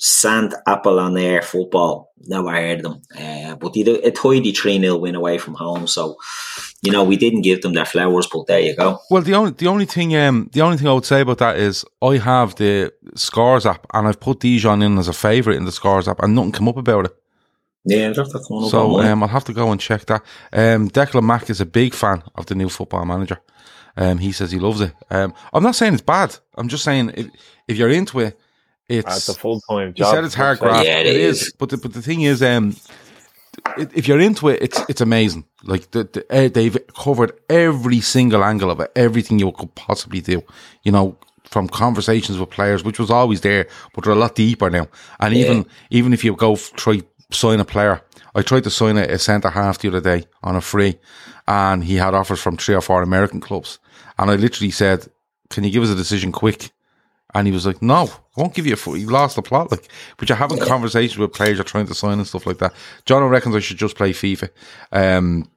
Sant 0.00 0.52
Apollinaire 0.66 1.44
football. 1.44 2.07
Never 2.26 2.50
heard 2.50 2.80
of 2.80 2.82
them. 2.82 3.02
Uh, 3.16 3.54
but 3.56 3.72
they, 3.72 3.82
a 3.82 4.10
tidy 4.10 4.52
3 4.52 4.80
0 4.80 4.96
win 4.96 5.14
away 5.14 5.38
from 5.38 5.54
home. 5.54 5.86
So, 5.86 6.16
you 6.82 6.92
know, 6.92 7.04
we 7.04 7.16
didn't 7.16 7.42
give 7.42 7.62
them 7.62 7.74
their 7.74 7.84
flowers, 7.84 8.28
but 8.30 8.46
there 8.46 8.60
you 8.60 8.76
go. 8.76 8.98
Well, 9.10 9.22
the 9.22 9.34
only 9.34 9.52
the 9.52 9.68
only 9.68 9.86
thing 9.86 10.14
um 10.16 10.50
the 10.52 10.62
only 10.62 10.76
thing 10.76 10.88
I 10.88 10.92
would 10.92 11.04
say 11.04 11.20
about 11.20 11.38
that 11.38 11.56
is 11.56 11.84
I 12.02 12.18
have 12.18 12.56
the 12.56 12.92
Scores 13.14 13.66
app 13.66 13.86
and 13.94 14.08
I've 14.08 14.20
put 14.20 14.40
Dijon 14.40 14.82
in 14.82 14.98
as 14.98 15.08
a 15.08 15.12
favourite 15.12 15.56
in 15.56 15.64
the 15.64 15.72
Scores 15.72 16.08
app 16.08 16.22
and 16.22 16.34
nothing 16.34 16.52
come 16.52 16.68
up 16.68 16.76
about 16.76 17.06
it. 17.06 17.16
Yeah, 17.84 18.12
that's 18.12 18.32
the 18.32 18.68
So 18.70 19.00
um, 19.00 19.22
I'll 19.22 19.28
have 19.28 19.44
to 19.44 19.54
go 19.54 19.70
and 19.70 19.80
check 19.80 20.04
that. 20.06 20.22
Um, 20.52 20.90
Declan 20.90 21.24
Mack 21.24 21.48
is 21.48 21.60
a 21.60 21.66
big 21.66 21.94
fan 21.94 22.22
of 22.34 22.46
the 22.46 22.54
new 22.54 22.68
football 22.68 23.04
manager. 23.06 23.40
Um, 23.96 24.18
he 24.18 24.30
says 24.32 24.52
he 24.52 24.58
loves 24.58 24.80
it. 24.80 24.92
Um, 25.10 25.32
I'm 25.52 25.62
not 25.62 25.74
saying 25.74 25.94
it's 25.94 26.02
bad. 26.02 26.36
I'm 26.56 26.68
just 26.68 26.84
saying 26.84 27.12
if 27.14 27.28
if 27.66 27.76
you're 27.76 27.88
into 27.90 28.20
it, 28.20 28.38
it's 28.88 29.16
It's 29.16 29.28
a 29.28 29.34
full 29.34 29.60
time 29.60 29.88
He 29.88 30.00
job. 30.00 30.14
said 30.14 30.24
it's 30.24 30.34
hard 30.34 30.58
graft. 30.58 30.86
Yeah, 30.86 30.98
it 30.98 31.06
it 31.06 31.16
is. 31.16 31.42
is. 31.42 31.52
But 31.58 31.68
the, 31.70 31.76
but 31.76 31.92
the 31.92 32.02
thing 32.02 32.22
is, 32.22 32.42
um, 32.42 32.76
i- 33.66 33.88
if 33.94 34.08
you're 34.08 34.20
into 34.20 34.48
it, 34.48 34.62
it's 34.62 34.80
it's 34.88 35.00
amazing. 35.00 35.44
Like 35.64 35.90
the, 35.90 36.04
the, 36.04 36.24
eh, 36.30 36.48
they've 36.48 36.78
covered 36.96 37.32
every 37.50 38.00
single 38.00 38.44
angle 38.44 38.70
of 38.70 38.80
it, 38.80 38.90
everything 38.96 39.38
you 39.38 39.52
could 39.52 39.74
possibly 39.74 40.20
do. 40.20 40.42
You 40.84 40.92
know, 40.92 41.16
from 41.44 41.68
conversations 41.68 42.38
with 42.38 42.50
players, 42.50 42.84
which 42.84 42.98
was 42.98 43.10
always 43.10 43.40
there, 43.40 43.66
but 43.94 44.04
they're 44.04 44.12
a 44.12 44.16
lot 44.16 44.34
deeper 44.34 44.70
now. 44.70 44.86
And 45.20 45.34
even 45.34 45.66
even 45.90 46.12
if 46.12 46.24
you 46.24 46.34
go 46.36 46.52
f- 46.54 46.72
try 46.76 47.02
sign 47.30 47.60
a 47.60 47.64
player, 47.64 48.00
I 48.34 48.42
tried 48.42 48.64
to 48.64 48.70
sign 48.70 48.96
a, 48.96 49.02
a 49.02 49.18
centre 49.18 49.50
half 49.50 49.78
the 49.78 49.88
other 49.88 50.00
day 50.00 50.24
on 50.42 50.56
a 50.56 50.60
free, 50.60 50.98
and 51.46 51.84
he 51.84 51.96
had 51.96 52.14
offers 52.14 52.40
from 52.40 52.56
three 52.56 52.74
or 52.74 52.80
four 52.80 53.02
American 53.02 53.40
clubs, 53.40 53.78
and 54.18 54.30
I 54.30 54.36
literally 54.36 54.70
said, 54.70 55.06
"Can 55.50 55.64
you 55.64 55.70
give 55.70 55.82
us 55.82 55.90
a 55.90 55.94
decision 55.96 56.32
quick?" 56.32 56.70
And 57.34 57.46
he 57.46 57.52
was 57.52 57.66
like, 57.66 57.82
"No, 57.82 58.04
I 58.36 58.40
won't 58.40 58.54
give 58.54 58.66
you 58.66 58.72
a." 58.72 58.76
F-. 58.78 58.94
He 58.96 59.06
lost 59.06 59.36
the 59.36 59.42
plot, 59.42 59.70
like. 59.70 59.88
But 60.16 60.28
you're 60.28 60.36
having 60.38 60.58
conversations 60.58 61.18
with 61.18 61.32
players 61.34 61.58
you're 61.58 61.64
trying 61.64 61.86
to 61.88 61.94
sign 61.94 62.18
and 62.18 62.26
stuff 62.26 62.46
like 62.46 62.58
that. 62.58 62.72
John 63.04 63.22
reckons 63.24 63.54
I 63.54 63.60
should 63.60 63.76
just 63.78 63.96
play 63.96 64.12
FIFA. 64.12 64.48
Um, 64.92 65.50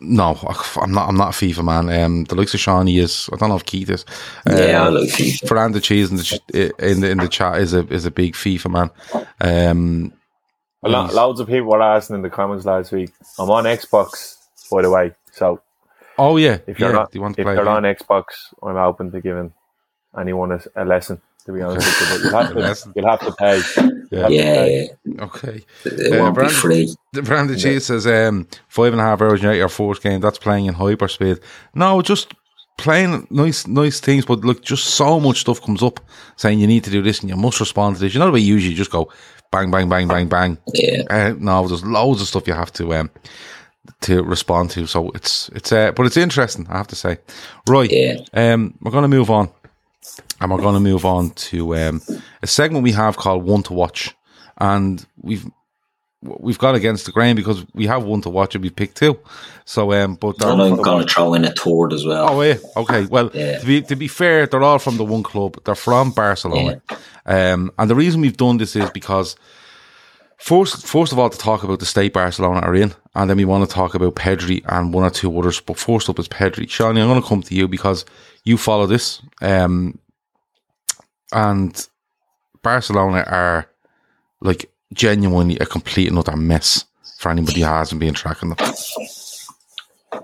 no, 0.00 0.38
I'm 0.80 0.92
not. 0.92 1.08
I'm 1.08 1.16
not 1.16 1.34
a 1.34 1.46
FIFA 1.46 1.64
man. 1.64 2.02
Um, 2.02 2.24
the 2.24 2.36
likes 2.36 2.54
of 2.54 2.60
Seany 2.60 3.00
is. 3.00 3.28
I 3.32 3.36
don't 3.36 3.50
know 3.50 3.56
if 3.56 3.66
Keith 3.66 3.90
is. 3.90 4.04
yeah, 4.46 4.82
I 4.84 4.88
Um, 4.88 4.94
like 4.94 5.10
FIFA. 5.10 5.48
Fernando 5.48 5.80
Cheese 5.80 6.10
in 6.10 6.16
the 6.16 6.72
in 6.78 7.00
the 7.00 7.10
in 7.10 7.18
the 7.18 7.28
chat 7.28 7.58
is 7.58 7.74
a 7.74 7.86
is 7.88 8.06
a 8.06 8.10
big 8.10 8.34
FIFA 8.34 8.70
man. 8.70 8.90
Um, 9.40 10.12
A 10.84 10.88
lo- 10.88 11.08
loads 11.12 11.40
of 11.40 11.48
people 11.48 11.68
were 11.70 11.82
asking 11.82 12.16
in 12.16 12.22
the 12.22 12.30
comments 12.30 12.64
last 12.66 12.92
week. 12.92 13.12
I'm 13.38 13.50
on 13.50 13.64
Xbox, 13.64 14.36
by 14.70 14.82
the 14.82 14.90
way. 14.90 15.14
So 15.32 15.60
oh 16.18 16.36
yeah, 16.36 16.58
if 16.66 16.78
you're 16.80 16.90
yeah. 16.90 16.92
not, 16.92 17.14
you 17.14 17.20
want 17.22 17.36
to 17.36 17.42
if 17.42 17.44
play? 17.44 17.54
you're 17.54 17.68
a 17.68 17.68
on? 17.68 17.82
Xbox, 17.84 18.24
I'm 18.62 18.76
open 18.76 19.10
to 19.12 19.20
giving 19.20 19.52
anyone 20.18 20.52
a, 20.52 20.60
a 20.76 20.84
lesson. 20.84 21.20
To 21.46 21.52
be 21.52 21.60
honest 21.60 21.86
with 22.00 22.24
you, 22.24 22.30
but 22.30 22.54
you'll 22.54 22.62
have 22.62 22.78
to, 22.80 22.92
you'll 22.96 23.10
have 23.10 23.20
to 23.20 23.32
pay. 23.32 23.60
Yeah. 24.10 24.28
Yeah, 24.28 24.28
pay. 24.64 24.88
yeah. 25.04 25.24
Okay. 25.24 25.62
It 25.84 26.12
Uh, 26.14 26.18
won't 26.22 26.34
be 26.34 26.38
Brandon- 26.40 26.58
free. 26.58 26.94
The 27.12 27.22
Brandon 27.22 27.58
Cheese 27.58 27.84
says 27.84 28.06
um, 28.06 28.48
five 28.68 28.92
and 28.94 29.00
a 29.00 29.04
half 29.04 29.20
hours 29.20 29.44
in 29.44 29.54
your 29.54 29.68
fourth 29.68 30.02
game. 30.02 30.20
That's 30.22 30.38
playing 30.38 30.64
in 30.66 30.74
hyperspeed. 30.74 31.42
No, 31.74 32.00
just 32.00 32.32
playing 32.78 33.26
nice, 33.30 33.66
nice 33.66 34.00
things. 34.00 34.24
But 34.24 34.40
look, 34.40 34.62
just 34.62 34.84
so 34.94 35.20
much 35.20 35.40
stuff 35.40 35.60
comes 35.60 35.82
up 35.82 36.00
saying 36.36 36.60
you 36.60 36.66
need 36.66 36.84
to 36.84 36.90
do 36.90 37.02
this 37.02 37.20
and 37.20 37.28
you 37.28 37.36
must 37.36 37.60
respond 37.60 37.96
to 37.96 38.00
this. 38.00 38.14
You 38.14 38.20
know 38.20 38.26
the 38.26 38.32
way 38.32 38.40
you 38.40 38.54
usually 38.54 38.74
just 38.74 38.90
go 38.90 39.12
bang, 39.52 39.70
bang, 39.70 39.86
bang, 39.90 40.08
bang, 40.08 40.26
bang. 40.28 40.56
Yeah. 40.72 41.02
Uh, 41.10 41.34
no, 41.38 41.68
there's 41.68 41.84
loads 41.84 42.22
of 42.22 42.26
stuff 42.28 42.46
you 42.48 42.54
have 42.54 42.72
to 42.72 42.94
um 42.94 43.10
to 44.00 44.22
respond 44.22 44.70
to. 44.70 44.86
So 44.86 45.10
it's 45.10 45.50
it's 45.50 45.72
uh, 45.72 45.92
but 45.92 46.06
it's 46.06 46.16
interesting. 46.16 46.66
I 46.70 46.78
have 46.78 46.88
to 46.88 46.96
say. 46.96 47.18
Right. 47.68 47.90
Yeah. 47.92 48.16
Um, 48.32 48.74
we're 48.80 48.92
gonna 48.92 49.08
move 49.08 49.30
on, 49.30 49.50
and 50.40 50.50
we're 50.50 50.60
gonna 50.60 50.80
move 50.80 51.04
on 51.04 51.30
to 51.30 51.74
um 51.76 52.02
a 52.42 52.46
segment 52.46 52.82
we 52.84 52.92
have 52.92 53.16
called 53.16 53.44
One 53.44 53.62
to 53.64 53.72
Watch, 53.72 54.14
and 54.58 55.04
we've 55.20 55.46
we've 56.22 56.58
got 56.58 56.74
against 56.74 57.06
the 57.06 57.12
grain 57.12 57.36
because 57.36 57.64
we 57.74 57.86
have 57.86 58.04
one 58.04 58.22
to 58.22 58.30
watch 58.30 58.54
and 58.54 58.64
we 58.64 58.70
picked 58.70 58.96
two. 58.96 59.18
So 59.64 59.92
um, 59.92 60.14
but 60.14 60.42
And 60.42 60.62
I'm 60.62 60.76
going 60.76 61.06
to 61.06 61.12
throw 61.12 61.34
in 61.34 61.44
a 61.44 61.52
third 61.52 61.92
as 61.92 62.04
well. 62.06 62.30
Oh 62.30 62.42
yeah, 62.42 62.56
okay. 62.76 63.06
Well, 63.06 63.30
Yeah. 63.34 63.58
to 63.58 63.66
be 63.66 63.82
to 63.82 63.96
be 63.96 64.08
fair, 64.08 64.46
they're 64.46 64.62
all 64.62 64.78
from 64.78 64.96
the 64.96 65.04
one 65.04 65.22
club. 65.22 65.62
They're 65.64 65.74
from 65.74 66.12
Barcelona, 66.12 66.80
um, 67.26 67.70
and 67.78 67.90
the 67.90 67.94
reason 67.94 68.20
we've 68.20 68.36
done 68.36 68.56
this 68.56 68.74
is 68.76 68.90
because 68.90 69.36
first, 70.38 70.86
first 70.86 71.12
of 71.12 71.18
all, 71.18 71.30
to 71.30 71.38
talk 71.38 71.62
about 71.62 71.80
the 71.80 71.86
state 71.86 72.12
Barcelona 72.12 72.60
are 72.60 72.74
in, 72.74 72.94
and 73.14 73.28
then 73.28 73.36
we 73.36 73.44
want 73.44 73.68
to 73.68 73.74
talk 73.74 73.94
about 73.94 74.14
Pedri 74.16 74.62
and 74.66 74.92
one 74.94 75.04
or 75.04 75.10
two 75.10 75.36
others. 75.38 75.60
But 75.60 75.78
first 75.78 76.08
up 76.08 76.18
is 76.18 76.28
Pedri. 76.28 76.66
Seany, 76.66 77.00
I'm 77.00 77.08
going 77.08 77.22
to 77.22 77.28
come 77.28 77.42
to 77.42 77.54
you 77.54 77.68
because 77.68 78.04
you 78.44 78.56
follow 78.58 78.86
this, 78.86 79.22
um, 79.42 79.98
and 81.32 81.88
Barcelona 82.62 83.24
are 83.26 83.66
like 84.40 84.70
genuinely 84.92 85.58
a 85.58 85.66
complete 85.66 86.08
and 86.08 86.18
utter 86.18 86.36
mess 86.36 86.84
for 87.18 87.30
anybody 87.30 87.60
who 87.60 87.66
hasn't 87.66 88.00
been 88.00 88.14
tracking 88.14 88.50
them. 88.50 88.58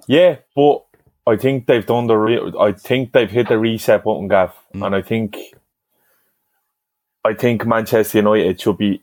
Yeah, 0.06 0.36
but 0.54 0.84
I 1.26 1.36
think 1.36 1.66
they've 1.66 1.84
done 1.86 2.06
the. 2.06 2.16
Re- 2.16 2.52
I 2.58 2.72
think 2.72 3.12
they've 3.12 3.30
hit 3.30 3.48
the 3.48 3.58
reset 3.58 4.04
button, 4.04 4.28
Gav, 4.28 4.52
Mm. 4.74 4.86
and 4.86 4.94
I 4.94 5.02
think. 5.02 5.36
I 7.24 7.34
think 7.34 7.66
Manchester 7.66 8.18
United 8.18 8.60
should 8.60 8.78
be 8.78 9.02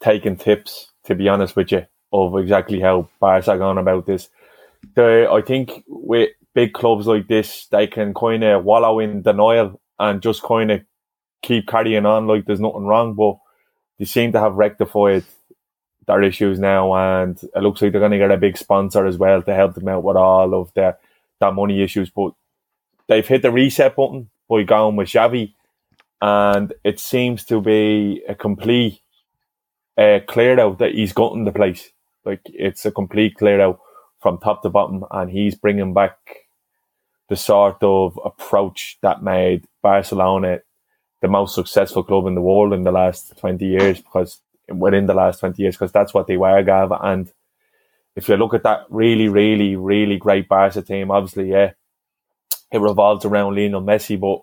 taking 0.00 0.36
tips. 0.36 0.86
To 1.06 1.14
be 1.14 1.28
honest 1.28 1.56
with 1.56 1.72
you, 1.72 1.86
of 2.12 2.36
exactly 2.38 2.78
how 2.80 3.08
Barca 3.18 3.52
are 3.52 3.58
going 3.58 3.78
about 3.78 4.06
this. 4.06 4.28
The, 4.94 5.28
I 5.30 5.40
think 5.40 5.82
with 5.88 6.30
big 6.54 6.72
clubs 6.72 7.06
like 7.06 7.28
this, 7.28 7.66
they 7.66 7.86
can 7.86 8.14
kind 8.14 8.44
of 8.44 8.64
wallow 8.64 8.98
in 8.98 9.22
denial 9.22 9.80
and 9.98 10.22
just 10.22 10.42
kind 10.42 10.70
of 10.70 10.80
keep 11.42 11.66
carrying 11.66 12.06
on 12.06 12.26
like 12.26 12.44
there's 12.44 12.60
nothing 12.60 12.86
wrong. 12.86 13.14
But 13.14 13.38
they 13.98 14.04
seem 14.04 14.32
to 14.32 14.40
have 14.40 14.54
rectified 14.54 15.24
their 16.06 16.22
issues 16.22 16.58
now, 16.58 16.94
and 16.94 17.40
it 17.42 17.62
looks 17.62 17.82
like 17.82 17.92
they're 17.92 18.00
going 18.00 18.12
to 18.12 18.18
get 18.18 18.30
a 18.30 18.36
big 18.36 18.56
sponsor 18.56 19.06
as 19.06 19.16
well 19.18 19.42
to 19.42 19.54
help 19.54 19.74
them 19.74 19.88
out 19.88 20.02
with 20.02 20.16
all 20.16 20.54
of 20.54 20.72
their 20.74 20.98
that 21.40 21.54
money 21.54 21.82
issues. 21.82 22.10
But 22.10 22.32
they've 23.06 23.26
hit 23.26 23.42
the 23.42 23.50
reset 23.50 23.96
button 23.96 24.30
by 24.48 24.62
going 24.62 24.96
with 24.96 25.08
Xavi, 25.08 25.54
and 26.20 26.72
it 26.84 26.98
seems 26.98 27.44
to 27.46 27.60
be 27.60 28.22
a 28.28 28.34
complete 28.34 29.00
uh, 29.96 30.20
clear 30.26 30.58
out 30.58 30.78
that 30.78 30.94
he's 30.94 31.12
gotten 31.12 31.44
the 31.44 31.52
place. 31.52 31.90
Like 32.24 32.40
it's 32.46 32.84
a 32.84 32.90
complete 32.90 33.36
clear 33.36 33.60
out 33.60 33.80
from 34.20 34.38
top 34.38 34.62
to 34.62 34.70
bottom, 34.70 35.04
and 35.10 35.30
he's 35.30 35.54
bringing 35.54 35.94
back 35.94 36.16
the 37.30 37.36
sort 37.36 37.82
of 37.82 38.18
approach 38.24 38.98
that 39.02 39.22
made 39.22 39.64
Barcelona 39.82 40.58
the 41.22 41.28
most 41.28 41.54
successful 41.54 42.02
club 42.02 42.26
in 42.26 42.34
the 42.34 42.40
world 42.42 42.72
in 42.72 42.82
the 42.82 42.90
last 42.90 43.38
20 43.38 43.64
years 43.64 43.98
because 43.98 44.40
within 44.68 45.06
the 45.06 45.14
last 45.14 45.38
20 45.38 45.62
years 45.62 45.76
because 45.76 45.92
that's 45.92 46.12
what 46.12 46.26
they 46.26 46.36
were 46.36 46.62
Gav. 46.64 46.92
And 47.00 47.32
if 48.16 48.28
you 48.28 48.36
look 48.36 48.52
at 48.52 48.64
that 48.64 48.80
really 48.90 49.28
really 49.28 49.76
really 49.76 50.16
great 50.16 50.48
Barca 50.48 50.82
team 50.82 51.12
obviously 51.12 51.50
yeah 51.50 51.70
it 52.72 52.80
revolves 52.80 53.24
around 53.24 53.54
Lionel 53.54 53.80
Messi 53.80 54.18
but 54.18 54.42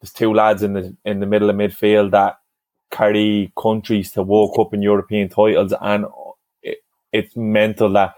there's 0.00 0.12
two 0.12 0.34
lads 0.34 0.62
in 0.62 0.74
the 0.74 0.94
in 1.06 1.20
the 1.20 1.26
middle 1.26 1.48
of 1.48 1.56
midfield 1.56 2.10
that 2.10 2.36
carry 2.90 3.50
countries 3.58 4.12
to 4.12 4.22
World 4.22 4.52
Cup 4.54 4.74
and 4.74 4.82
European 4.82 5.30
titles 5.30 5.72
and 5.80 6.04
it, 6.62 6.78
it's 7.10 7.34
mental 7.36 7.90
that 7.94 8.14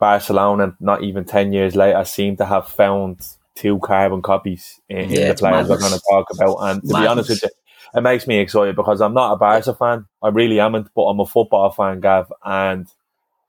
Barcelona 0.00 0.64
and 0.64 0.74
not 0.80 1.04
even 1.04 1.24
10 1.24 1.52
years 1.52 1.76
later 1.76 2.04
seem 2.04 2.36
to 2.38 2.46
have 2.46 2.66
found 2.66 3.20
two 3.54 3.78
carbon 3.80 4.22
copies 4.22 4.80
in, 4.88 4.98
in 4.98 5.28
the 5.28 5.34
players 5.34 5.68
we're 5.68 5.78
going 5.78 5.92
to 5.92 6.00
talk 6.10 6.26
about 6.32 6.56
and 6.60 6.82
to 6.82 6.88
be 6.88 7.06
honest 7.06 7.28
with 7.28 7.42
you 7.42 7.50
it 7.94 8.00
makes 8.02 8.26
me 8.26 8.38
excited 8.38 8.76
because 8.76 9.00
I'm 9.00 9.14
not 9.14 9.32
a 9.32 9.36
Barca 9.36 9.74
fan. 9.74 10.06
I 10.22 10.28
really 10.28 10.60
am 10.60 10.72
but 10.94 11.02
I'm 11.02 11.20
a 11.20 11.26
football 11.26 11.70
fan, 11.70 12.00
Gav, 12.00 12.32
and 12.44 12.86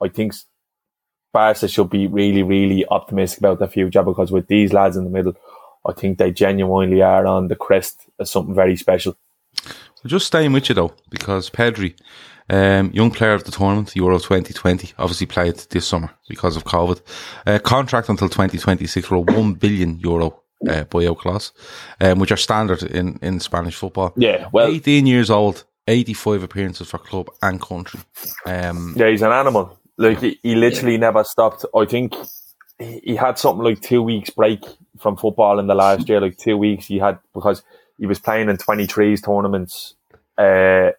I 0.01 0.07
think 0.07 0.33
Barca 1.31 1.67
should 1.67 1.89
be 1.89 2.07
really, 2.07 2.43
really 2.43 2.85
optimistic 2.87 3.39
about 3.39 3.59
the 3.59 3.67
future 3.67 4.03
because 4.03 4.31
with 4.31 4.47
these 4.47 4.73
lads 4.73 4.97
in 4.97 5.03
the 5.03 5.09
middle, 5.09 5.35
I 5.85 5.93
think 5.93 6.17
they 6.17 6.31
genuinely 6.31 7.01
are 7.01 7.25
on 7.25 7.47
the 7.47 7.55
crest 7.55 8.07
of 8.19 8.27
something 8.27 8.55
very 8.55 8.75
special. 8.75 9.15
Just 10.05 10.27
staying 10.27 10.53
with 10.53 10.69
you 10.69 10.75
though, 10.75 10.93
because 11.09 11.49
Pedri, 11.49 11.95
um, 12.49 12.91
young 12.91 13.11
player 13.11 13.33
of 13.33 13.43
the 13.43 13.51
tournament, 13.51 13.95
Euro 13.95 14.17
2020, 14.17 14.93
obviously 14.97 15.27
played 15.27 15.55
this 15.69 15.87
summer 15.87 16.09
because 16.27 16.57
of 16.57 16.63
COVID. 16.65 17.01
Uh, 17.45 17.59
contract 17.59 18.09
until 18.09 18.27
2026 18.29 19.07
for 19.07 19.15
a 19.15 19.21
1 19.21 19.53
billion 19.53 19.99
euro 19.99 20.41
uh, 20.67 20.83
buyout 20.85 21.17
clause, 21.17 21.51
um, 21.99 22.19
which 22.19 22.31
are 22.31 22.37
standard 22.37 22.83
in, 22.83 23.19
in 23.21 23.39
Spanish 23.39 23.75
football. 23.75 24.13
Yeah, 24.15 24.49
well, 24.51 24.67
18 24.67 25.05
years 25.05 25.29
old, 25.29 25.63
85 25.87 26.43
appearances 26.43 26.89
for 26.89 26.97
club 26.97 27.29
and 27.41 27.61
country. 27.61 27.99
Um, 28.45 28.95
yeah, 28.97 29.09
he's 29.09 29.21
an 29.21 29.31
animal. 29.31 29.79
Like 29.97 30.19
he, 30.19 30.39
he 30.41 30.55
literally 30.55 30.97
never 30.97 31.23
stopped. 31.23 31.65
I 31.75 31.85
think 31.85 32.15
he, 32.79 33.01
he 33.03 33.15
had 33.15 33.37
something 33.37 33.63
like 33.63 33.81
two 33.81 34.01
weeks 34.01 34.29
break 34.29 34.63
from 34.99 35.17
football 35.17 35.59
in 35.59 35.67
the 35.67 35.75
last 35.75 36.09
year, 36.09 36.21
like 36.21 36.37
two 36.37 36.57
weeks 36.57 36.85
he 36.85 36.97
had 36.97 37.19
because 37.33 37.63
he 38.01 38.07
was 38.07 38.17
playing 38.19 38.49
in 38.49 38.57
23s 38.57 39.23
tournaments. 39.23 39.93
Uh, 40.35 40.89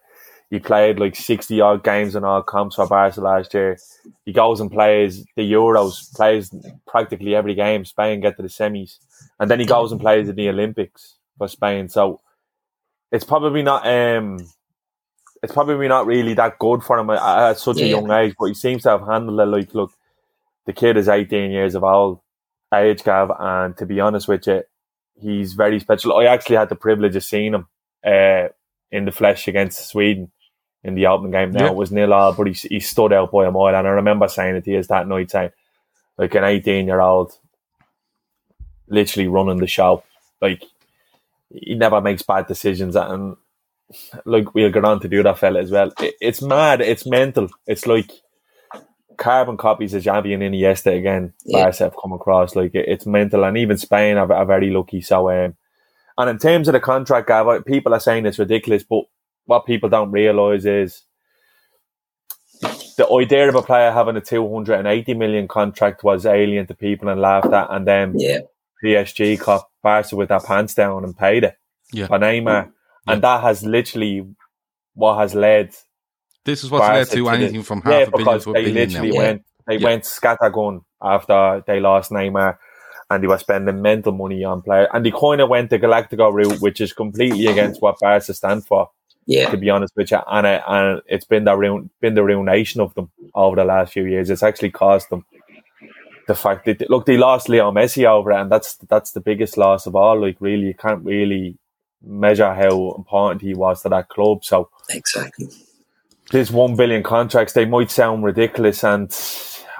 he 0.49 0.57
played 0.59 0.99
like 0.99 1.17
60 1.17 1.59
odd 1.59 1.83
games 1.83 2.15
in 2.15 2.23
all 2.23 2.41
comps 2.41 2.77
for 2.77 2.87
Barca 2.87 3.19
last 3.19 3.53
year. 3.53 3.77
He 4.25 4.31
goes 4.31 4.61
and 4.61 4.71
plays 4.71 5.25
the 5.35 5.51
Euros, 5.51 6.13
plays 6.15 6.49
practically 6.87 7.35
every 7.35 7.55
game. 7.55 7.83
Spain 7.83 8.21
get 8.21 8.37
to 8.37 8.41
the 8.41 8.47
semis. 8.47 8.99
And 9.37 9.51
then 9.51 9.59
he 9.59 9.65
goes 9.65 9.91
and 9.91 9.99
plays 9.99 10.29
in 10.29 10.35
the 10.37 10.47
Olympics 10.47 11.17
for 11.37 11.49
Spain. 11.49 11.89
So 11.89 12.21
it's 13.11 13.25
probably 13.25 13.63
not 13.63 13.85
um 13.85 14.39
it's 15.41 15.51
probably 15.51 15.89
not 15.89 16.05
really 16.05 16.33
that 16.35 16.57
good 16.57 16.83
for 16.83 16.97
him 16.97 17.09
at, 17.09 17.19
at 17.49 17.59
such 17.59 17.79
Yeah. 17.79 17.85
a 17.87 17.89
young 17.89 18.11
age, 18.11 18.33
but 18.39 18.45
he 18.45 18.53
seems 18.53 18.83
to 18.83 18.91
have 18.91 19.05
handled 19.05 19.41
it 19.41 19.45
like, 19.45 19.73
look, 19.75 19.91
the 20.65 20.71
kid 20.71 20.95
is 20.95 21.09
18 21.09 21.51
years 21.51 21.75
of 21.75 21.83
old 21.83 22.21
age, 22.73 23.03
Gav, 23.03 23.29
and 23.37 23.75
to 23.75 23.85
be 23.85 23.99
honest 23.99 24.29
with 24.29 24.47
you, 24.47 24.63
he's 25.21 25.53
very 25.53 25.79
special. 25.79 26.17
I 26.17 26.25
actually 26.25 26.57
had 26.57 26.69
the 26.69 26.75
privilege 26.75 27.15
of 27.15 27.23
seeing 27.23 27.53
him 27.53 27.67
uh, 28.05 28.47
in 28.91 29.05
the 29.05 29.11
flesh 29.11 29.47
against 29.47 29.87
Sweden 29.89 30.31
in 30.83 30.95
the 30.95 31.07
opening 31.07 31.31
game. 31.31 31.51
Now 31.51 31.65
Yeah. 31.65 31.71
it 31.71 31.75
was 31.75 31.91
nil 31.91 32.13
all, 32.13 32.33
but 32.33 32.47
he, 32.47 32.53
he 32.53 32.79
stood 32.79 33.13
out 33.13 33.31
by 33.31 33.45
a 33.45 33.51
mile, 33.51 33.75
and 33.75 33.87
I 33.87 33.91
remember 33.91 34.27
saying 34.27 34.55
it 34.57 34.65
to 34.65 34.71
you 34.71 34.83
that 34.83 35.07
night, 35.07 35.31
saying, 35.31 35.51
like 36.17 36.35
an 36.35 36.43
18 36.43 36.85
year 36.87 36.99
old, 36.99 37.31
literally 38.87 39.27
running 39.27 39.57
the 39.57 39.67
show. 39.67 40.03
Like, 40.41 40.63
he 41.49 41.75
never 41.75 42.01
makes 42.01 42.21
bad 42.23 42.47
decisions, 42.47 42.95
and 42.95 43.37
like 44.25 44.53
we'll 44.55 44.71
get 44.71 44.85
on 44.85 44.99
to 45.01 45.07
do 45.07 45.21
that 45.23 45.37
fella 45.39 45.61
as 45.61 45.71
well. 45.71 45.91
It, 45.99 46.15
it's 46.19 46.41
mad. 46.41 46.81
It's 46.81 47.05
mental. 47.05 47.49
It's 47.67 47.85
like 47.87 48.11
carbon 49.17 49.57
copies 49.57 49.93
of 49.93 50.03
Xavi 50.03 50.33
and 50.33 50.43
Iniesta 50.43 50.97
again. 50.97 51.33
Yeah. 51.45 51.63
Barca 51.63 51.83
have 51.85 51.95
come 52.01 52.13
across 52.13 52.55
like 52.55 52.73
it, 52.75 52.85
it's 52.87 53.05
mental, 53.05 53.43
and 53.43 53.57
even 53.57 53.77
Spain 53.77 54.17
are, 54.17 54.31
are 54.31 54.45
very 54.45 54.69
lucky. 54.69 55.01
So, 55.01 55.29
um, 55.29 55.55
and 56.17 56.29
in 56.29 56.37
terms 56.37 56.67
of 56.67 56.73
the 56.73 56.79
contract, 56.79 57.27
Gav, 57.27 57.65
people 57.65 57.93
are 57.93 57.99
saying 57.99 58.25
it's 58.25 58.39
ridiculous, 58.39 58.83
but 58.83 59.03
what 59.45 59.65
people 59.65 59.89
don't 59.89 60.11
realise 60.11 60.65
is 60.65 61.03
the 62.97 63.07
idea 63.11 63.49
of 63.49 63.55
a 63.55 63.61
player 63.61 63.91
having 63.91 64.15
a 64.15 64.21
280 64.21 65.13
million 65.15 65.47
contract 65.47 66.03
was 66.03 66.25
alien 66.25 66.67
to 66.67 66.73
people 66.75 67.09
and 67.09 67.19
laughed 67.19 67.51
at, 67.51 67.67
and 67.71 67.87
then 67.87 68.13
Yeah, 68.17 68.39
PSG 68.83 69.39
caught 69.39 69.67
Barca 69.81 70.15
with 70.15 70.29
their 70.29 70.39
pants 70.39 70.73
down 70.75 71.03
and 71.03 71.17
paid 71.17 71.43
it 71.43 71.57
Yeah. 71.91 72.07
for 72.07 72.19
Neymar. 72.19 72.71
And 73.07 73.21
that 73.21 73.41
has 73.41 73.63
literally 73.65 74.25
what 74.93 75.17
has 75.17 75.35
led 75.35 75.73
This 76.45 76.63
is 76.63 76.71
what's 76.71 76.81
Barca 76.81 76.97
led 76.99 77.07
to 77.09 77.23
the- 77.23 77.29
anything 77.29 77.63
from 77.63 77.81
half 77.81 77.91
yeah, 77.93 77.99
a 78.01 78.11
billion 78.11 78.25
because 78.25 78.43
to 78.45 78.49
a 78.49 78.53
they 78.53 78.63
billion 78.65 78.75
now. 78.75 78.81
literally 79.01 79.11
Yeah. 79.13 79.17
went 79.21 79.41
they 79.67 79.77
Yeah. 79.77 79.83
went 79.89 80.03
scattergun 80.03 80.81
after 81.01 81.63
they 81.65 81.79
lost 81.79 82.11
Neymar 82.11 82.57
and 83.09 83.23
they 83.23 83.27
were 83.27 83.37
spending 83.37 83.81
mental 83.81 84.11
money 84.11 84.43
on 84.43 84.61
players. 84.61 84.87
And 84.93 85.05
they 85.05 85.11
kind 85.11 85.39
of 85.39 85.47
went 85.49 85.69
the 85.69 85.79
Galactico 85.79 86.33
route, 86.33 86.59
which 86.59 86.81
is 86.81 86.91
completely 86.93 87.47
against 87.47 87.81
what 87.81 87.97
Barca 88.01 88.33
stand 88.33 88.65
for, 88.65 88.89
yeah, 89.25 89.49
to 89.49 89.55
be 89.57 89.69
honest 89.69 89.93
with 89.95 90.11
you. 90.11 90.19
And, 90.27 90.45
it, 90.47 90.61
and 90.67 91.01
it's 91.07 91.23
been 91.25 91.45
the 91.45 91.55
ruin, 91.55 91.89
been 92.01 92.13
the 92.15 92.23
ruination 92.25 92.81
of 92.81 92.93
them 92.95 93.09
over 93.35 93.55
the 93.55 93.63
last 93.63 93.93
few 93.93 94.03
years. 94.05 94.29
It's 94.29 94.43
actually 94.43 94.71
caused 94.71 95.09
them 95.09 95.25
the 96.27 96.35
fact 96.35 96.65
that 96.65 96.89
look 96.89 97.05
they 97.05 97.17
lost 97.17 97.47
Leo 97.49 97.71
Messi 97.71 98.05
over 98.05 98.31
it, 98.31 98.37
and 98.41 98.51
that's 98.51 98.75
that's 98.89 99.11
the 99.11 99.19
biggest 99.21 99.57
loss 99.57 99.85
of 99.85 99.95
all. 99.95 100.19
Like 100.19 100.37
really, 100.39 100.67
you 100.67 100.73
can't 100.73 101.03
really 101.05 101.57
measure 102.01 102.53
how 102.53 102.95
important 102.97 103.41
he 103.41 103.53
was 103.53 103.81
to 103.83 103.89
that 103.89 104.09
club. 104.09 104.43
So 104.43 104.69
exactly. 104.89 105.47
These 106.31 106.51
one 106.51 106.75
billion 106.75 107.03
contracts, 107.03 107.53
they 107.53 107.65
might 107.65 107.91
sound 107.91 108.23
ridiculous 108.23 108.83
and 108.83 109.11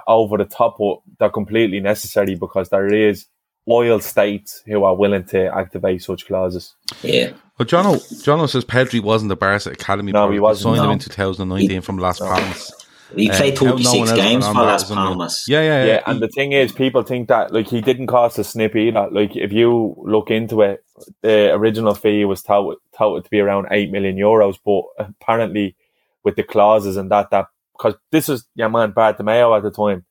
over 0.08 0.38
the 0.38 0.46
top, 0.46 0.78
but 0.78 0.98
they're 1.20 1.30
completely 1.30 1.80
necessary 1.80 2.36
because 2.36 2.70
there 2.70 2.88
is 2.94 3.26
oil 3.70 4.00
states 4.00 4.62
who 4.66 4.84
are 4.84 4.96
willing 4.96 5.24
to 5.24 5.46
activate 5.56 6.04
such 6.04 6.28
clauses. 6.28 6.76
Yeah, 7.02 7.32
But 7.58 7.70
Jono, 7.70 7.96
Jono 8.24 8.50
says 8.50 8.66
Pedri 8.66 9.02
wasn't 9.02 9.30
the 9.30 9.38
Barca 9.38 9.70
academy. 9.72 10.12
No, 10.12 10.20
product. 10.20 10.34
he 10.34 10.40
wasn't, 10.42 10.76
Signed 10.76 10.86
him 10.86 10.92
in 10.92 11.00
2019 11.00 11.82
from 11.82 11.98
Las 11.98 12.20
No. 12.20 12.28
Palmas. 12.28 12.74
he 13.16 13.30
Uh, 13.32 13.38
played 13.38 13.58
how 13.58 13.66
26 13.72 13.98
one 14.00 14.08
else 14.10 14.18
games 14.18 14.46
for 14.48 14.54
Las. 14.56 14.90
Palmas. 14.92 15.46
Yeah, 15.48 15.62
yeah, 15.62 15.86
Yeah, 15.86 15.92
yeah. 15.94 16.02
and 16.08 16.20
the 16.22 16.28
thing 16.28 16.52
is, 16.52 16.74
people 16.74 17.04
think 17.04 17.30
that 17.30 17.54
like 17.54 17.68
he 17.68 17.80
didn't 17.80 18.08
cost 18.08 18.38
a 18.38 18.44
snip 18.44 18.76
either. 18.76 19.08
Like 19.10 19.38
if 19.38 19.54
you 19.54 19.96
look 20.04 20.30
into 20.30 20.62
it, 20.62 20.84
the 21.22 21.54
original 21.54 21.94
fee 21.96 22.26
was 22.26 22.42
touted, 22.44 22.80
touted 22.98 23.24
to 23.24 23.30
be 23.30 23.40
around 23.40 23.68
eight 23.72 23.92
million 23.92 24.18
euros, 24.18 24.58
but 24.66 24.84
apparently 25.22 25.78
with 26.24 26.36
the 26.36 26.44
clauses 26.44 26.98
and 26.98 27.12
that 27.12 27.30
that 27.32 27.48
because 27.78 27.96
this 28.12 28.28
was 28.28 28.48
your 28.56 28.70
man 28.70 28.94
Bartomeu 28.94 29.58
at 29.58 29.64
the 29.64 29.72
time, 29.72 30.06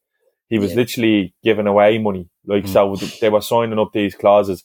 he 0.49 0.59
was 0.59 0.71
Yeah. 0.73 0.77
literally 0.79 1.35
giving 1.43 1.67
away 1.67 1.99
money. 1.99 2.29
Like 2.47 2.67
so, 2.67 2.97
they 3.21 3.31
were 3.31 3.41
signing 3.41 3.79
up 3.79 3.91
these 3.93 4.15
clauses. 4.17 4.65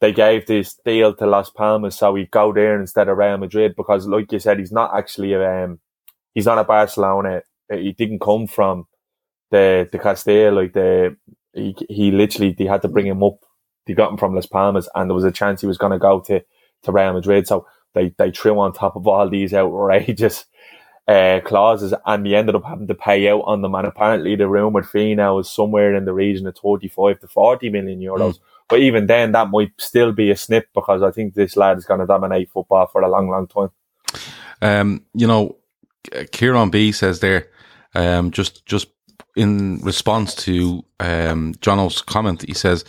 They 0.00 0.12
gave 0.12 0.46
this 0.46 0.74
deal 0.84 1.14
to 1.14 1.26
Las 1.26 1.50
Palmas, 1.50 1.96
so 1.96 2.16
he'd 2.16 2.32
go 2.32 2.52
there 2.52 2.80
instead 2.80 3.08
of 3.08 3.16
Real 3.16 3.38
Madrid 3.38 3.74
because, 3.76 4.08
like 4.08 4.32
you 4.32 4.40
said, 4.40 4.58
he's 4.58 4.72
not 4.72 4.90
actually 4.96 5.32
a, 5.34 5.64
um, 5.64 5.78
he's 6.34 6.46
not 6.46 6.58
a 6.58 6.64
Barcelona. 6.64 7.42
He 7.70 7.92
didn't 7.92 8.18
come 8.20 8.48
from 8.48 8.86
the 9.52 9.88
the 9.92 9.98
Castile, 10.00 10.52
like 10.54 10.72
the 10.72 11.16
he, 11.54 11.76
he 11.88 12.10
literally 12.10 12.52
they 12.58 12.64
had 12.64 12.82
to 12.82 12.88
bring 12.88 13.06
him 13.06 13.22
up. 13.22 13.36
They 13.86 13.94
got 13.94 14.10
him 14.10 14.18
from 14.18 14.34
Las 14.34 14.46
Palmas, 14.46 14.88
and 14.94 15.08
there 15.08 15.14
was 15.14 15.24
a 15.24 15.30
chance 15.30 15.60
he 15.60 15.66
was 15.68 15.78
going 15.78 15.92
to 15.92 15.98
go 15.98 16.20
to 16.26 16.42
to 16.82 16.92
Real 16.92 17.12
Madrid. 17.12 17.46
So 17.46 17.66
they 17.94 18.12
they 18.18 18.32
threw 18.32 18.58
on 18.58 18.72
top 18.72 18.96
of 18.96 19.06
all 19.06 19.28
these 19.30 19.54
outrageous 19.54 20.46
uh, 21.08 21.40
clauses, 21.44 21.94
and 22.06 22.26
he 22.26 22.36
ended 22.36 22.54
up 22.54 22.64
having 22.64 22.86
to 22.86 22.94
pay 22.94 23.28
out 23.28 23.42
on 23.44 23.62
them. 23.62 23.74
And 23.74 23.86
apparently, 23.86 24.36
the 24.36 24.48
rumored 24.48 24.88
fee 24.88 25.14
now 25.14 25.38
is 25.38 25.50
somewhere 25.50 25.94
in 25.94 26.04
the 26.04 26.12
region 26.14 26.46
of 26.46 26.56
thirty 26.56 26.88
five 26.88 27.20
to 27.20 27.28
forty 27.28 27.70
million 27.70 28.00
euros. 28.00 28.38
But 28.68 28.80
even 28.80 29.06
then, 29.06 29.32
that 29.32 29.50
might 29.50 29.72
still 29.78 30.12
be 30.12 30.30
a 30.30 30.36
snip 30.36 30.68
because 30.74 31.02
I 31.02 31.10
think 31.10 31.34
this 31.34 31.56
lad 31.56 31.78
is 31.78 31.84
going 31.84 32.00
to 32.00 32.06
dominate 32.06 32.50
football 32.50 32.86
for 32.86 33.02
a 33.02 33.08
long, 33.08 33.28
long 33.28 33.46
time. 33.46 33.70
Um, 34.62 35.04
you 35.12 35.26
know, 35.26 35.56
Kieran 36.30 36.70
B 36.70 36.92
says 36.92 37.20
there, 37.20 37.48
um, 37.94 38.30
just 38.30 38.64
just 38.64 38.88
in 39.36 39.80
response 39.82 40.34
to 40.34 40.84
um, 41.00 41.54
Jono's 41.60 42.00
comment, 42.02 42.42
he 42.46 42.54
says 42.54 42.84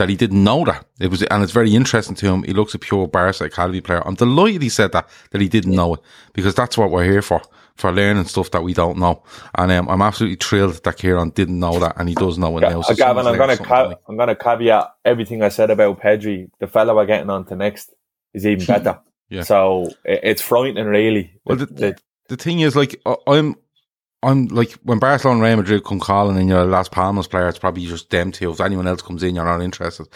that 0.00 0.08
he 0.08 0.16
didn't 0.16 0.42
know 0.42 0.64
that 0.64 0.84
it 0.98 1.08
was, 1.10 1.22
and 1.22 1.42
it's 1.42 1.52
very 1.52 1.74
interesting 1.74 2.16
to 2.16 2.26
him. 2.26 2.42
He 2.42 2.52
looks 2.52 2.74
a 2.74 2.78
pure 2.78 3.06
Barca 3.06 3.44
academy 3.44 3.80
player. 3.80 4.02
I'm 4.06 4.16
delighted 4.16 4.62
he 4.62 4.68
said 4.68 4.92
that 4.92 5.08
that 5.30 5.40
he 5.40 5.48
didn't 5.48 5.72
know 5.74 5.94
it 5.94 6.00
because 6.32 6.54
that's 6.54 6.76
what 6.76 6.90
we're 6.90 7.04
here 7.04 7.22
for. 7.22 7.40
For 7.76 7.92
learning 7.92 8.24
stuff 8.26 8.50
that 8.50 8.62
we 8.62 8.74
don't 8.74 8.98
know, 8.98 9.22
and 9.54 9.72
um, 9.72 9.88
I'm 9.88 10.02
absolutely 10.02 10.36
thrilled 10.36 10.82
that 10.84 10.96
Kieran 10.98 11.30
didn't 11.30 11.58
know 11.58 11.78
that, 11.78 11.94
and 11.98 12.10
he 12.10 12.14
does 12.14 12.36
know 12.36 12.58
it 12.58 12.60
now. 12.60 12.82
So 12.82 12.94
Gavin, 12.94 13.26
I'm 13.26 13.38
gonna 13.38 13.56
something 13.56 13.66
ca-. 13.74 13.94
I'm 14.06 14.18
gonna 14.18 14.34
caveat 14.36 14.94
everything 15.04 15.42
I 15.42 15.48
said 15.48 15.70
about 15.70 15.98
Pedri. 16.00 16.50
The 16.58 16.66
fella 16.66 16.94
we're 16.94 17.06
getting 17.06 17.30
on 17.30 17.46
to 17.46 17.56
next 17.56 17.94
is 18.34 18.44
even 18.44 18.66
better. 18.74 18.98
Yeah. 19.30 19.44
So 19.44 19.88
it's 20.04 20.42
frightening, 20.42 20.86
really. 20.88 21.32
Well, 21.46 21.56
The- 21.56 21.66
the- 21.66 21.72
the- 21.74 21.96
the 22.28 22.36
thing 22.36 22.60
is, 22.60 22.76
like, 22.76 23.00
I- 23.06 23.16
I'm, 23.28 23.56
I'm 24.22 24.48
like 24.48 24.72
when 24.82 24.98
Barcelona 24.98 25.38
and 25.38 25.42
Real 25.42 25.56
Madrid 25.56 25.84
come 25.84 26.00
calling 26.00 26.36
and 26.36 26.48
you're 26.48 26.60
a 26.60 26.64
Las 26.64 26.88
Palmas 26.88 27.26
player, 27.26 27.48
it's 27.48 27.58
probably 27.58 27.86
just 27.86 28.10
them 28.10 28.32
two. 28.32 28.50
If 28.50 28.60
anyone 28.60 28.86
else 28.86 29.02
comes 29.02 29.22
in, 29.22 29.34
you're 29.34 29.44
not 29.44 29.62
interested. 29.62 30.06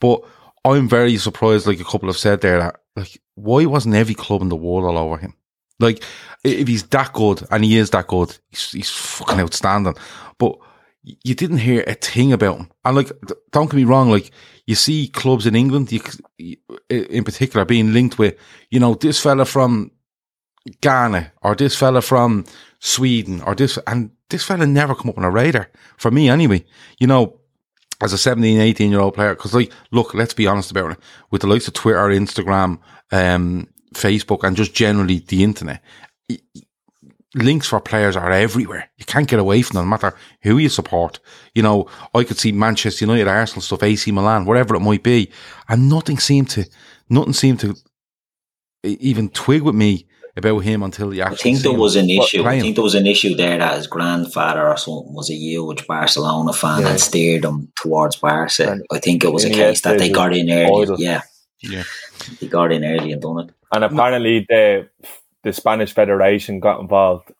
But 0.00 0.22
I'm 0.64 0.88
very 0.88 1.16
surprised, 1.16 1.66
like 1.66 1.80
a 1.80 1.84
couple 1.84 2.08
have 2.08 2.16
said 2.16 2.40
there, 2.40 2.58
that 2.58 2.80
like 2.96 3.20
why 3.34 3.64
wasn't 3.66 3.94
every 3.94 4.14
club 4.14 4.42
in 4.42 4.48
the 4.48 4.56
world 4.56 4.84
all 4.84 4.98
over 4.98 5.16
him? 5.16 5.34
Like, 5.78 6.04
if 6.44 6.68
he's 6.68 6.84
that 6.84 7.12
good, 7.12 7.42
and 7.50 7.64
he 7.64 7.76
is 7.76 7.90
that 7.90 8.06
good, 8.06 8.36
he's, 8.50 8.70
he's 8.70 8.90
fucking 8.90 9.40
outstanding. 9.40 9.96
But 10.38 10.56
you 11.02 11.34
didn't 11.34 11.58
hear 11.58 11.82
a 11.86 11.94
thing 11.94 12.32
about 12.32 12.58
him. 12.58 12.70
And 12.84 12.96
like, 12.96 13.10
don't 13.50 13.70
get 13.70 13.76
me 13.76 13.84
wrong, 13.84 14.10
like 14.10 14.30
you 14.66 14.76
see 14.76 15.08
clubs 15.08 15.46
in 15.46 15.56
England, 15.56 15.90
you, 15.90 16.00
in 16.88 17.24
particular, 17.24 17.64
being 17.64 17.92
linked 17.92 18.18
with, 18.18 18.36
you 18.70 18.78
know, 18.78 18.94
this 18.94 19.20
fella 19.20 19.44
from 19.44 19.90
Ghana 20.80 21.32
or 21.42 21.56
this 21.56 21.76
fella 21.76 22.00
from 22.00 22.44
Sweden 22.84 23.40
or 23.42 23.54
this, 23.54 23.78
and 23.86 24.10
this 24.28 24.44
fella 24.44 24.66
never 24.66 24.96
come 24.96 25.08
up 25.08 25.16
on 25.16 25.24
a 25.24 25.30
radar 25.30 25.70
for 25.96 26.10
me 26.10 26.28
anyway. 26.28 26.64
You 26.98 27.06
know, 27.06 27.38
as 28.00 28.12
a 28.12 28.18
17, 28.18 28.60
18 28.60 28.90
year 28.90 28.98
old 28.98 29.14
player, 29.14 29.36
because 29.36 29.54
like, 29.54 29.72
look, 29.92 30.14
let's 30.14 30.34
be 30.34 30.48
honest 30.48 30.72
about 30.72 30.90
it. 30.90 30.98
With 31.30 31.42
the 31.42 31.46
likes 31.46 31.68
of 31.68 31.74
Twitter, 31.74 32.08
Instagram, 32.08 32.80
um, 33.12 33.68
Facebook, 33.94 34.42
and 34.42 34.56
just 34.56 34.74
generally 34.74 35.20
the 35.20 35.44
internet, 35.44 35.80
links 37.36 37.68
for 37.68 37.80
players 37.80 38.16
are 38.16 38.32
everywhere. 38.32 38.90
You 38.96 39.04
can't 39.04 39.28
get 39.28 39.38
away 39.38 39.62
from 39.62 39.76
them, 39.76 39.84
no 39.84 39.90
matter 39.90 40.16
who 40.42 40.58
you 40.58 40.68
support. 40.68 41.20
You 41.54 41.62
know, 41.62 41.88
I 42.16 42.24
could 42.24 42.38
see 42.38 42.50
Manchester 42.50 43.04
United, 43.04 43.28
Arsenal 43.28 43.62
stuff, 43.62 43.84
AC 43.84 44.10
Milan, 44.10 44.44
whatever 44.44 44.74
it 44.74 44.80
might 44.80 45.04
be, 45.04 45.30
and 45.68 45.88
nothing 45.88 46.18
seemed 46.18 46.50
to, 46.50 46.68
nothing 47.08 47.32
seemed 47.32 47.60
to 47.60 47.76
even 48.82 49.28
twig 49.28 49.62
with 49.62 49.76
me 49.76 50.08
about 50.36 50.58
him 50.60 50.82
until 50.82 51.10
the 51.10 51.22
I 51.22 51.34
think 51.34 51.58
there 51.58 51.72
was 51.72 51.94
an 51.96 52.08
issue. 52.08 52.44
I 52.44 52.60
think 52.60 52.76
there 52.76 52.84
was 52.84 52.94
an 52.94 53.06
issue 53.06 53.34
there 53.34 53.58
that 53.58 53.76
his 53.76 53.86
grandfather 53.86 54.66
or 54.66 54.76
something 54.76 55.12
was 55.12 55.30
a 55.30 55.34
huge 55.34 55.86
Barcelona 55.86 56.52
fan 56.52 56.82
Yeah. 56.82 56.90
and 56.90 57.00
steered 57.00 57.44
him 57.44 57.70
towards 57.76 58.16
Barca. 58.16 58.70
And 58.72 58.86
I 58.90 58.98
think 58.98 59.24
it 59.24 59.32
was 59.32 59.44
a 59.44 59.50
Iniesta 59.50 59.54
case 59.54 59.80
that 59.82 59.98
they 59.98 60.08
got 60.10 60.34
in 60.34 60.50
early. 60.50 60.82
idol. 60.82 60.96
Yeah, 60.98 61.20
Yeah. 61.60 61.84
they 62.40 62.46
got 62.48 62.72
in 62.72 62.84
early 62.84 63.12
and 63.12 63.20
done 63.20 63.40
it. 63.40 63.50
and 63.72 63.84
apparently, 63.84 64.46
the 64.48 64.88
the 65.42 65.52
Spanish 65.52 65.92
Federation 65.92 66.60
got 66.60 66.80
involved 66.80 67.32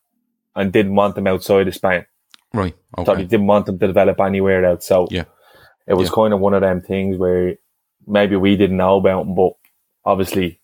and 0.57 0.73
didn't 0.73 0.95
want 0.97 1.15
them 1.15 1.27
outside 1.29 1.69
of 1.69 1.75
Spain. 1.75 2.05
Right. 2.53 2.75
So 2.99 3.05
they 3.05 3.13
Okay. 3.13 3.25
didn't 3.25 3.47
want 3.47 3.67
them 3.67 3.79
to 3.79 3.87
develop 3.87 4.21
anywhere 4.21 4.65
else. 4.65 4.85
So 4.87 5.07
Yeah. 5.11 5.25
it 5.87 5.95
was 5.95 6.09
Yeah. 6.09 6.15
kind 6.17 6.35
of 6.35 6.41
one 6.41 6.53
of 6.53 6.61
them 6.63 6.81
things 6.83 7.17
where 7.17 7.55
maybe 8.07 8.35
we 8.37 8.57
didn't 8.57 8.77
know 8.77 8.97
about 8.97 9.25
them, 9.25 9.35
but 9.37 9.53
obviously 10.05 10.61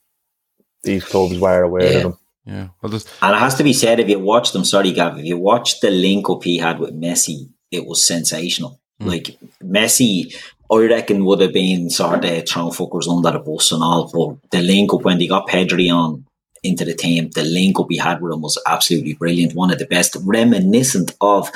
these 0.83 1.03
clubs 1.03 1.37
were 1.39 1.63
aware 1.63 1.83
Yeah. 1.91 1.97
of 1.97 2.03
them. 2.03 2.17
Yeah. 2.45 2.67
Well, 2.81 2.89
there's, 2.89 3.05
And 3.21 3.35
it 3.35 3.39
has 3.39 3.55
to 3.55 3.63
be 3.63 3.73
said, 3.73 3.99
if 3.99 4.09
you 4.09 4.19
watch 4.19 4.53
them, 4.53 4.65
sorry, 4.65 4.91
Gav, 4.91 5.19
if 5.19 5.25
you 5.25 5.37
watch 5.37 5.81
the 5.81 5.91
link 5.91 6.29
up 6.29 6.43
he 6.43 6.57
had 6.57 6.79
with 6.79 6.99
Messi, 6.99 7.49
it 7.69 7.85
was 7.85 8.05
sensational. 8.07 8.79
Mm. 9.01 9.07
Like 9.07 9.37
Messi, 9.63 10.35
I 10.71 10.77
reckon 10.77 11.25
would 11.25 11.41
have 11.41 11.53
been 11.53 11.89
sort 11.89 12.23
of 12.25 12.49
throwing 12.49 12.71
fuckers 12.71 13.07
under 13.07 13.31
the 13.31 13.39
bus 13.39 13.71
and 13.71 13.83
all, 13.83 14.09
but 14.11 14.49
the 14.51 14.63
link 14.65 14.93
up 14.93 15.03
when 15.03 15.19
they 15.19 15.27
got 15.27 15.47
Pedri 15.47 15.93
on, 15.93 16.25
into 16.63 16.83
the 16.85 16.93
team. 16.93 17.29
The 17.29 17.43
link 17.43 17.79
up 17.79 17.87
he 17.89 17.97
had 17.97 18.21
with 18.21 18.33
him 18.33 18.41
was 18.41 18.61
absolutely 18.67 19.13
brilliant. 19.13 19.55
One 19.55 19.71
of 19.71 19.79
the 19.79 19.85
best, 19.85 20.17
reminiscent 20.23 21.15
of 21.21 21.49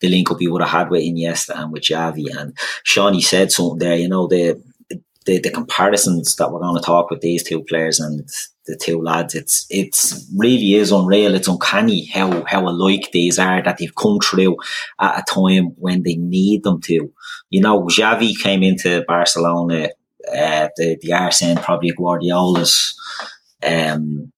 the 0.00 0.08
link 0.08 0.30
up 0.30 0.38
he 0.40 0.48
would 0.48 0.62
have 0.62 0.70
had 0.70 0.90
with 0.90 1.02
Iniesta 1.02 1.50
and 1.54 1.72
with 1.72 1.82
Xavi. 1.84 2.26
And 2.36 2.56
Seany 2.86 3.22
said 3.22 3.52
something 3.52 3.78
there, 3.78 3.96
you 3.96 4.08
know, 4.08 4.26
the 4.26 4.60
the, 5.26 5.38
the 5.38 5.50
comparisons 5.50 6.34
that 6.36 6.50
we're 6.50 6.58
going 6.60 6.74
to 6.74 6.82
talk 6.82 7.10
with 7.10 7.20
these 7.20 7.42
two 7.42 7.62
players 7.62 8.00
and 8.00 8.26
the 8.68 8.76
two 8.76 9.02
lads, 9.02 9.34
it's 9.34 9.66
it's 9.70 10.30
really 10.36 10.74
is 10.74 10.92
unreal. 10.92 11.34
It's 11.34 11.48
uncanny 11.48 12.04
how 12.06 12.44
how 12.44 12.68
alike 12.68 13.10
these 13.12 13.38
are 13.38 13.62
that 13.62 13.78
they've 13.78 13.94
come 13.94 14.18
through 14.20 14.56
at 15.00 15.20
a 15.20 15.24
time 15.34 15.74
when 15.76 16.02
they 16.02 16.16
need 16.16 16.62
them 16.62 16.80
to. 16.82 17.12
You 17.50 17.60
know, 17.60 17.84
Xavi 17.84 18.38
came 18.38 18.62
into 18.62 19.04
Barcelona, 19.08 19.88
uh, 20.28 20.68
the 20.76 20.98
the 21.00 21.12
Arsene 21.12 21.56
probably 21.56 21.90
Guardiola's 21.90 22.94
um, 23.66 24.32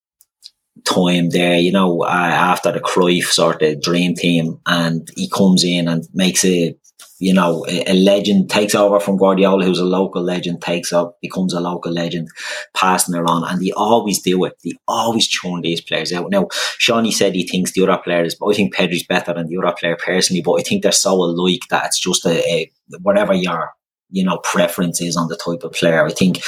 time 0.84 1.30
there, 1.30 1.58
you 1.58 1.72
know, 1.72 2.02
uh, 2.02 2.08
after 2.08 2.72
the 2.72 2.80
Cruyff 2.80 3.24
sort 3.24 3.62
of 3.62 3.82
dream 3.82 4.14
team, 4.14 4.60
and 4.66 5.08
he 5.16 5.28
comes 5.28 5.64
in 5.64 5.88
and 5.88 6.08
makes 6.14 6.44
a, 6.44 6.76
you 7.20 7.34
know, 7.34 7.66
a, 7.68 7.92
legend 7.92 8.48
takes 8.48 8.74
over 8.74 8.98
from 8.98 9.18
Guardiola, 9.18 9.64
who's 9.64 9.78
a 9.78 9.84
local 9.84 10.22
legend, 10.22 10.62
takes 10.62 10.90
up, 10.90 11.18
becomes 11.20 11.52
a 11.52 11.60
local 11.60 11.92
legend, 11.92 12.28
passing 12.74 13.14
it 13.14 13.28
on, 13.28 13.44
and 13.44 13.60
they 13.60 13.72
always 13.72 14.22
do 14.22 14.42
it. 14.46 14.54
They 14.64 14.72
always 14.88 15.28
churn 15.28 15.60
these 15.60 15.82
players 15.82 16.14
out. 16.14 16.30
Now, 16.30 16.44
Seany 16.80 17.12
said 17.12 17.34
he 17.34 17.46
thinks 17.46 17.72
the 17.72 17.82
other 17.82 18.00
players, 18.02 18.34
but 18.34 18.48
I 18.48 18.54
think 18.54 18.74
Pedri's 18.74 19.06
better 19.06 19.34
than 19.34 19.48
the 19.48 19.58
other 19.58 19.76
player 19.78 19.96
personally, 20.02 20.40
but 20.42 20.54
I 20.58 20.62
think 20.62 20.82
they're 20.82 20.92
so 20.92 21.12
alike 21.12 21.64
that 21.68 21.86
it's 21.86 22.00
just 22.00 22.24
a, 22.24 22.42
a 22.50 22.70
whatever 23.02 23.34
your 23.34 23.70
you 24.08 24.24
know 24.24 24.38
preference 24.38 25.00
is 25.02 25.16
on 25.16 25.28
the 25.28 25.36
type 25.36 25.62
of 25.62 25.72
player. 25.72 26.04
I 26.04 26.10
think 26.10 26.38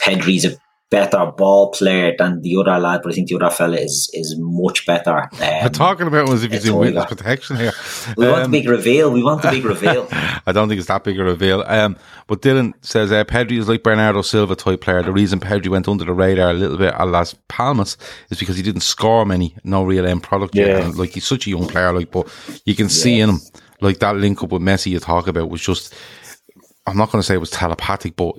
Pedri's 0.00 0.44
a 0.44 0.58
better 0.90 1.32
ball 1.36 1.70
player 1.72 2.14
than 2.16 2.40
the 2.42 2.56
other 2.56 2.78
lad, 2.78 3.00
but 3.02 3.12
I 3.12 3.14
think 3.14 3.28
the 3.28 3.36
other 3.36 3.50
fella 3.50 3.76
is 3.76 4.08
is 4.12 4.36
much 4.38 4.86
better. 4.86 5.28
Um, 5.46 5.62
We're 5.62 5.68
talking 5.68 6.06
about 6.06 6.28
was 6.28 6.42
if 6.42 6.50
he's 6.50 6.66
in 6.66 6.74
witness 6.74 7.04
protection 7.04 7.56
here. 7.56 7.72
We 8.16 8.26
um, 8.26 8.32
want 8.32 8.46
a 8.46 8.48
big 8.48 8.68
reveal. 8.68 9.12
We 9.12 9.22
want 9.22 9.44
a 9.44 9.50
big 9.50 9.64
reveal. 9.74 10.08
I 10.10 10.52
don't 10.52 10.68
think 10.68 10.78
it's 10.78 10.88
that 10.88 11.04
big 11.04 11.20
a 11.20 11.24
reveal. 11.24 11.62
Um, 11.66 11.96
but 12.26 12.42
Dylan 12.42 12.72
says 12.80 13.12
uh, 13.12 13.24
Pedri 13.24 13.58
is 13.58 13.68
like 13.68 13.82
Bernardo 13.82 14.22
Silva 14.22 14.56
type 14.56 14.80
player. 14.80 15.02
The 15.02 15.12
reason 15.12 15.38
Pedri 15.38 15.68
went 15.68 15.88
under 15.88 16.04
the 16.04 16.12
radar 16.12 16.50
a 16.50 16.54
little 16.54 16.78
bit 16.78 16.94
at 16.94 17.04
Las 17.04 17.34
Palmas 17.48 17.96
is 18.30 18.38
because 18.40 18.56
he 18.56 18.62
didn't 18.62 18.80
score 18.80 19.24
many, 19.24 19.54
no 19.62 19.84
real 19.84 20.06
end 20.06 20.22
product 20.22 20.54
yeah. 20.54 20.66
yet. 20.66 20.96
Like 20.96 21.10
he's 21.10 21.26
such 21.26 21.46
a 21.46 21.50
young 21.50 21.68
player, 21.68 21.92
like, 21.92 22.10
but 22.10 22.28
you 22.64 22.74
can 22.74 22.88
see 22.88 23.20
in 23.20 23.30
him 23.30 23.40
like 23.80 23.98
that 23.98 24.16
link 24.16 24.42
up 24.42 24.50
with 24.50 24.62
Messi 24.62 24.90
you 24.90 25.00
talk 25.00 25.26
about 25.26 25.50
was 25.50 25.60
just. 25.60 25.94
I'm 26.88 26.96
not 26.96 27.10
going 27.10 27.20
to 27.20 27.26
say 27.26 27.34
it 27.34 27.38
was 27.38 27.50
telepathic, 27.50 28.14
but 28.14 28.36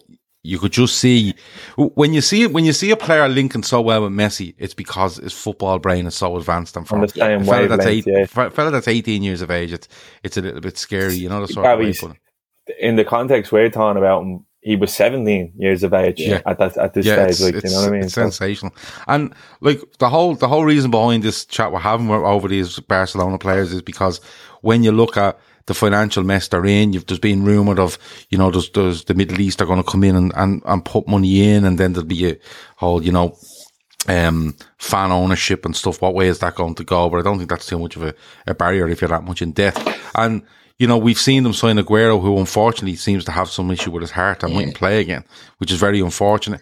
you 0.47 0.57
could 0.59 0.71
just 0.71 0.97
see 0.97 1.33
when 1.75 2.13
you 2.13 2.21
see 2.21 2.43
it 2.43 2.53
when 2.53 2.63
you 2.63 2.71
see 2.71 2.89
a 2.91 2.95
player 2.95 3.27
linking 3.27 3.63
so 3.63 3.81
well 3.81 4.03
with 4.03 4.13
Messi, 4.13 4.55
it's 4.57 4.73
because 4.73 5.17
his 5.17 5.33
football 5.33 5.77
brain 5.77 6.07
is 6.07 6.15
so 6.15 6.37
advanced 6.37 6.77
and 6.77 6.87
from 6.87 7.05
fella 7.07 7.67
that's 7.67 7.85
eight, 7.85 8.05
yeah. 8.07 8.25
fella 8.25 8.71
that's 8.71 8.87
eighteen 8.87 9.23
years 9.23 9.41
of 9.41 9.51
age, 9.51 9.73
it's 9.73 9.89
it's 10.23 10.37
a 10.37 10.41
little 10.41 10.61
bit 10.61 10.77
scary, 10.77 11.15
you 11.15 11.27
know 11.27 11.45
the 11.45 11.51
sort 11.51 11.65
of 11.65 11.79
way, 11.79 11.93
In 12.79 12.95
the 12.95 13.03
context 13.03 13.51
we're 13.51 13.69
talking 13.69 13.97
about 13.97 14.21
him, 14.21 14.45
he 14.61 14.77
was 14.77 14.93
17 14.93 15.53
years 15.57 15.83
of 15.83 15.93
age 15.93 16.19
yeah. 16.19 16.41
at 16.45 16.57
that 16.59 16.77
at 16.77 16.93
this 16.93 17.05
yeah, 17.05 17.29
stage. 17.29 17.53
Like, 17.53 17.63
you 17.63 17.69
know 17.69 17.81
what 17.81 17.87
I 17.87 17.91
mean? 17.91 18.03
It's 18.03 18.13
so. 18.13 18.21
sensational. 18.23 18.73
And 19.07 19.33
like 19.61 19.81
the 19.99 20.09
whole 20.09 20.35
the 20.35 20.47
whole 20.47 20.63
reason 20.63 20.91
behind 20.91 21.23
this 21.23 21.45
chat 21.45 21.71
we're 21.71 21.79
having 21.79 22.09
over 22.09 22.47
these 22.47 22.79
Barcelona 22.79 23.37
players 23.37 23.73
is 23.73 23.81
because 23.81 24.21
when 24.61 24.83
you 24.83 24.91
look 24.91 25.17
at 25.17 25.37
the 25.68 25.74
financial 25.74 26.24
mess 26.24 26.47
they're 26.47 26.65
in. 26.65 26.93
You've, 26.93 27.05
there's 27.05 27.20
been 27.20 27.45
rumoured 27.45 27.80
of, 27.80 27.99
you 28.30 28.38
know, 28.38 28.49
there's, 28.49 28.70
there's 28.72 29.03
the 29.03 29.13
Middle 29.13 29.39
East 29.39 29.61
are 29.61 29.65
going 29.65 29.84
to 29.84 29.89
come 29.89 30.03
in 30.03 30.15
and, 30.15 30.34
and, 30.36 30.61
and 30.65 30.84
put 30.84 31.07
money 31.07 31.49
in 31.49 31.63
and 31.65 31.78
then 31.78 31.93
there'll 31.93 32.07
be 32.07 32.32
a 32.32 32.38
whole, 32.78 33.03
you 33.03 33.11
know, 33.11 33.38
um, 34.07 34.55
fan 34.78 35.11
ownership 35.11 35.65
and 35.65 35.76
stuff. 35.76 36.01
What 36.01 36.15
way 36.15 36.28
is 36.28 36.39
that 36.39 36.55
going 36.55 36.76
to 36.76 36.84
go? 36.84 37.09
But 37.09 37.20
I 37.20 37.22
don't 37.22 37.38
think 37.38 37.49
that's 37.49 37.65
too 37.65 37.80
much 37.80 37.95
of 37.95 38.03
a, 38.03 38.15
a 38.47 38.53
barrier 38.53 38.88
if 38.88 39.01
you're 39.01 39.09
that 39.09 39.24
much 39.24 39.41
in 39.41 39.51
debt. 39.51 39.78
And, 40.15 40.41
you 40.80 40.88
know, 40.88 40.97
we've 40.97 41.20
seen 41.20 41.43
them 41.43 41.53
sign 41.53 41.78
Aguero, 41.78 42.22
who 42.22 42.38
unfortunately 42.38 42.95
seems 42.95 43.26
to 43.26 43.32
have 43.32 43.49
some 43.49 43.70
issue 43.70 43.91
with 43.91 44.01
his 44.01 44.11
heart 44.11 44.43
and 44.43 44.53
yeah. 44.53 44.59
mightn't 44.59 44.78
play 44.78 45.01
again, 45.01 45.26
which 45.57 45.72
is 45.72 45.80
very 45.80 45.99
unfortunate. 45.99 46.61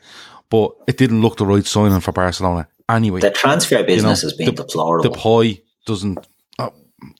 But 0.49 0.71
it 0.87 0.97
didn't 0.97 1.21
look 1.21 1.37
the 1.37 1.45
right 1.45 1.65
signing 1.65 1.99
for 1.99 2.11
Barcelona 2.11 2.67
anyway. 2.89 3.19
The 3.19 3.31
transfer 3.31 3.83
business 3.83 4.23
you 4.23 4.27
know, 4.27 4.29
has 4.29 4.33
been 4.33 4.55
the, 4.55 4.63
deplorable. 4.63 5.09
The 5.09 5.17
pie 5.17 5.61
doesn't 5.85 6.27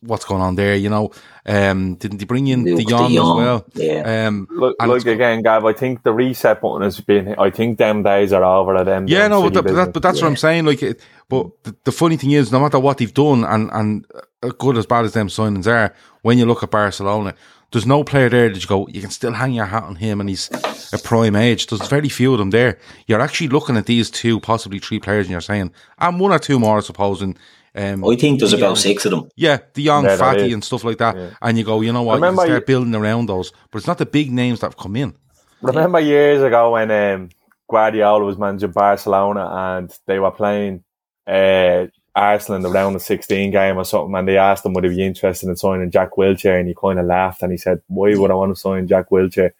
what's 0.02 0.26
going 0.26 0.42
on 0.42 0.56
there, 0.56 0.76
you 0.76 0.90
know. 0.90 1.12
Um, 1.46 1.96
didn't 1.96 2.18
they 2.18 2.26
bring 2.26 2.48
in 2.48 2.64
Luuk 2.64 2.78
De 2.78 2.84
Jong, 2.86 3.12
as 3.12 3.18
well? 3.18 3.66
Yeah. 3.74 4.28
Um, 4.28 4.48
look, 4.50 4.76
look 4.82 5.06
again, 5.06 5.42
Gav. 5.42 5.66
I 5.66 5.74
think 5.74 6.04
the 6.04 6.14
reset 6.14 6.62
button 6.62 6.82
has 6.82 7.00
been. 7.00 7.36
I 7.38 7.50
think 7.50 7.78
them 7.78 8.04
days 8.04 8.34
are 8.34 8.44
over. 8.44 8.76
At 8.76 8.86
them. 8.86 9.08
Yeah, 9.08 9.28
no, 9.28 9.50
but, 9.50 9.54
that, 9.54 9.74
that, 9.74 9.94
but, 9.94 10.04
that's 10.04 10.20
yeah. 10.20 10.26
what 10.26 10.30
I'm 10.30 10.38
saying. 10.38 10.66
Like, 10.66 10.82
it, 10.84 11.02
but 11.30 11.64
the, 11.64 11.76
the, 11.84 11.92
funny 11.92 12.18
thing 12.18 12.32
is, 12.32 12.52
no 12.52 12.60
matter 12.60 12.80
what 12.80 12.98
they've 12.98 13.14
done, 13.14 13.44
and 13.44 13.70
and 13.72 14.06
uh, 14.42 14.50
good 14.58 14.78
as 14.78 14.86
bad 14.86 15.06
as 15.06 15.14
them 15.14 15.28
signings 15.28 15.68
are, 15.68 15.94
when 16.22 16.38
you 16.38 16.46
look 16.46 16.64
at 16.64 16.72
Barcelona, 16.72 17.36
there's 17.72 17.86
no 17.86 18.04
player 18.04 18.30
there 18.30 18.50
that 18.50 18.62
you 18.62 18.68
go, 18.68 18.88
you 18.88 19.02
can 19.02 19.10
still 19.10 19.34
hang 19.34 19.54
your 19.54 19.66
hat 19.66 19.84
on 19.84 19.96
him, 19.96 20.20
and 20.20 20.30
he's 20.30 20.50
a 20.94 20.98
prime 20.98 21.36
age. 21.36 21.68
There's 21.68 21.88
very 21.88 22.10
few 22.10 22.32
of 22.34 22.40
them 22.40 22.52
there. 22.52 22.80
You're 23.08 23.22
actually 23.22 23.50
looking 23.50 23.76
at 23.76 23.86
these 23.86 24.10
two, 24.10 24.40
possibly 24.40 24.80
three 24.80 25.00
players, 25.00 25.26
and 25.26 25.32
you're 25.32 25.42
saying, 25.42 25.72
and 26.00 26.20
one 26.20 26.32
or 26.32 26.40
two 26.40 26.60
more, 26.60 26.78
I 26.78 26.82
suppose, 26.82 27.22
in 27.22 27.38
um, 27.76 28.05
I 28.05 28.15
think 28.15 28.39
there's 28.39 28.53
about 28.53 28.67
young, 28.67 28.76
six 28.78 29.05
of 29.05 29.11
them. 29.11 29.30
Yeah, 29.36 29.57
the 29.73 29.82
young 29.82 30.05
yeah, 30.05 30.15
Fati 30.15 30.53
and 30.53 30.63
stuff 30.63 30.86
like 30.86 30.97
that. 30.99 31.17
Yeah. 31.17 31.32
And 31.41 31.57
you 31.57 31.65
go, 31.65 31.82
you 31.82 31.91
know 31.91 32.03
what? 32.03 32.21
you 32.21 32.34
start 32.34 32.49
you, 32.49 32.61
building 32.61 32.95
around 32.95 33.28
those, 33.28 33.51
but 33.69 33.80
it's 33.80 33.88
not 33.88 33.97
the 33.97 34.05
big 34.05 34.32
names 34.32 34.61
that 34.61 34.67
have 34.67 34.78
come 34.78 34.95
in. 34.95 35.13
Remember 35.61 35.99
years 35.99 36.41
ago 36.41 36.71
when 36.71 36.89
um, 36.89 37.30
Guardiola 37.69 38.23
was 38.23 38.38
managing 38.38 38.71
Barcelona 38.71 39.49
and 39.51 39.99
they 40.05 40.19
were 40.19 40.32
playing 40.32 40.84
uh, 41.28 41.88
Arsenal 42.15 42.55
in 42.57 42.61
the 42.61 42.69
round 42.69 42.95
of 42.95 43.01
16 43.01 43.51
game 43.51 43.78
or 43.78 43.84
something, 43.84 44.15
and 44.15 44.28
they 44.28 44.38
asked 44.38 44.65
him 44.65 44.73
would 44.73 44.86
he 44.86 44.89
be 44.91 45.05
interested 45.05 45.49
in 45.49 45.57
signing 45.57 45.91
Jack 45.91 46.11
Wilshere, 46.11 46.57
and 46.57 46.69
he 46.69 46.76
kind 46.80 46.99
of 46.99 47.05
laughed 47.05 47.41
and 47.41 47.51
he 47.51 47.57
said, 47.57 47.82
"Why 47.88 48.15
would 48.15 48.32
I 48.32 48.36
want 48.36 48.55
to 48.55 48.59
sign 48.59 48.88
Jack 48.88 49.09
Wilshere?" 49.09 49.51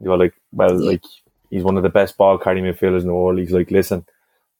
You 0.00 0.10
were 0.10 0.16
like, 0.16 0.34
"Well, 0.50 0.74
like 0.82 1.02
he's 1.50 1.62
one 1.62 1.76
of 1.76 1.82
the 1.82 1.90
best 1.90 2.16
ball 2.16 2.38
carrying 2.38 2.64
midfielders 2.64 3.02
in 3.02 3.08
the 3.08 3.14
world." 3.14 3.38
He's 3.38 3.52
like, 3.52 3.70
"Listen." 3.70 4.06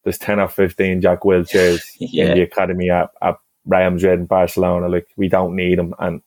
There's 0.05 0.19
10 0.19 0.39
or 0.39 0.49
15 0.49 1.01
Jack 1.01 1.21
Wilsheres 1.23 1.83
yeah. 1.99 2.27
in 2.29 2.35
the 2.35 2.43
academy 2.43 2.91
at, 2.91 3.11
at 3.23 3.37
Real 3.67 3.91
Madrid 3.91 4.19
and 4.21 4.29
Barcelona. 4.29 4.89
Like, 4.89 5.09
we 5.17 5.29
don't 5.29 5.57
need 5.57 5.79
him. 5.79 5.95
And 5.99 6.23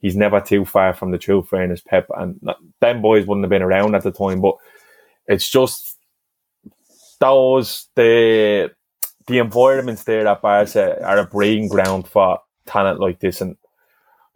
he's 0.00 0.16
never 0.16 0.40
too 0.40 0.64
far 0.64 0.92
from 0.92 1.12
the 1.12 1.18
truth, 1.18 1.48
fairness, 1.48 1.80
Pep. 1.80 2.08
And 2.16 2.40
them 2.80 3.00
boys 3.00 3.26
wouldn't 3.26 3.44
have 3.44 3.50
been 3.50 3.62
around 3.62 3.94
at 3.94 4.02
the 4.02 4.10
time, 4.10 4.40
but 4.40 4.56
it's 5.26 5.48
just 5.48 5.96
those, 7.20 7.86
the, 7.94 8.72
the 9.28 9.38
environments 9.38 10.04
there 10.04 10.26
at 10.26 10.42
Barca 10.42 11.02
are 11.04 11.18
a 11.18 11.26
breeding 11.26 11.68
ground 11.68 12.08
for 12.08 12.40
talent 12.66 13.00
like 13.00 13.20
this. 13.20 13.40
And 13.40 13.56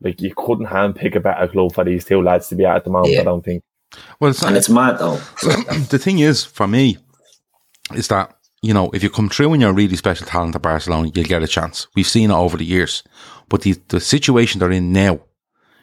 like, 0.00 0.20
you 0.20 0.32
couldn't 0.36 0.66
handpick 0.66 1.16
a 1.16 1.20
better 1.20 1.48
club 1.48 1.74
for 1.74 1.84
these 1.84 2.04
two 2.04 2.22
lads 2.22 2.48
to 2.48 2.54
be 2.54 2.64
at 2.64 2.76
at 2.76 2.84
the 2.84 2.90
moment, 2.90 3.14
yeah. 3.14 3.20
I 3.20 3.24
don't 3.24 3.44
think. 3.44 3.64
Well, 4.20 4.30
it's, 4.30 4.42
and 4.44 4.56
it's 4.56 4.68
mad 4.68 4.98
though. 5.00 5.16
the 5.90 6.00
thing 6.00 6.20
is, 6.20 6.44
for 6.44 6.68
me, 6.68 6.96
is 7.94 8.06
that 8.06 8.36
you 8.62 8.74
know, 8.74 8.90
if 8.90 9.02
you 9.02 9.10
come 9.10 9.28
through 9.28 9.52
and 9.52 9.62
you're 9.62 9.70
a 9.70 9.74
really 9.74 9.96
special 9.96 10.26
talent 10.26 10.54
at 10.54 10.62
Barcelona, 10.62 11.10
you'll 11.14 11.24
get 11.24 11.42
a 11.42 11.48
chance. 11.48 11.86
We've 11.94 12.06
seen 12.06 12.30
it 12.30 12.34
over 12.34 12.56
the 12.56 12.64
years. 12.64 13.02
But 13.48 13.62
the, 13.62 13.76
the 13.88 14.00
situation 14.00 14.58
they're 14.58 14.70
in 14.70 14.92
now, 14.92 15.20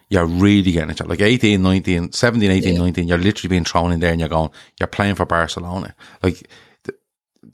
you're 0.10 0.26
really 0.26 0.72
getting 0.72 0.92
a 0.92 0.94
chance. 0.94 1.10
Like 1.10 1.22
18, 1.22 1.62
19, 1.62 2.12
17, 2.12 2.52
18, 2.52 2.74
yeah. 2.74 2.80
19, 2.80 3.08
you're 3.08 3.18
literally 3.18 3.50
being 3.50 3.66
thrown 3.66 3.92
in 3.92 4.00
there 4.00 4.12
and 4.12 4.20
you're 4.20 4.30
going, 4.30 4.52
you're 4.80 4.88
playing 4.88 5.16
for 5.16 5.26
Barcelona. 5.26 5.96
Like, 6.22 6.48
th- 6.84 6.98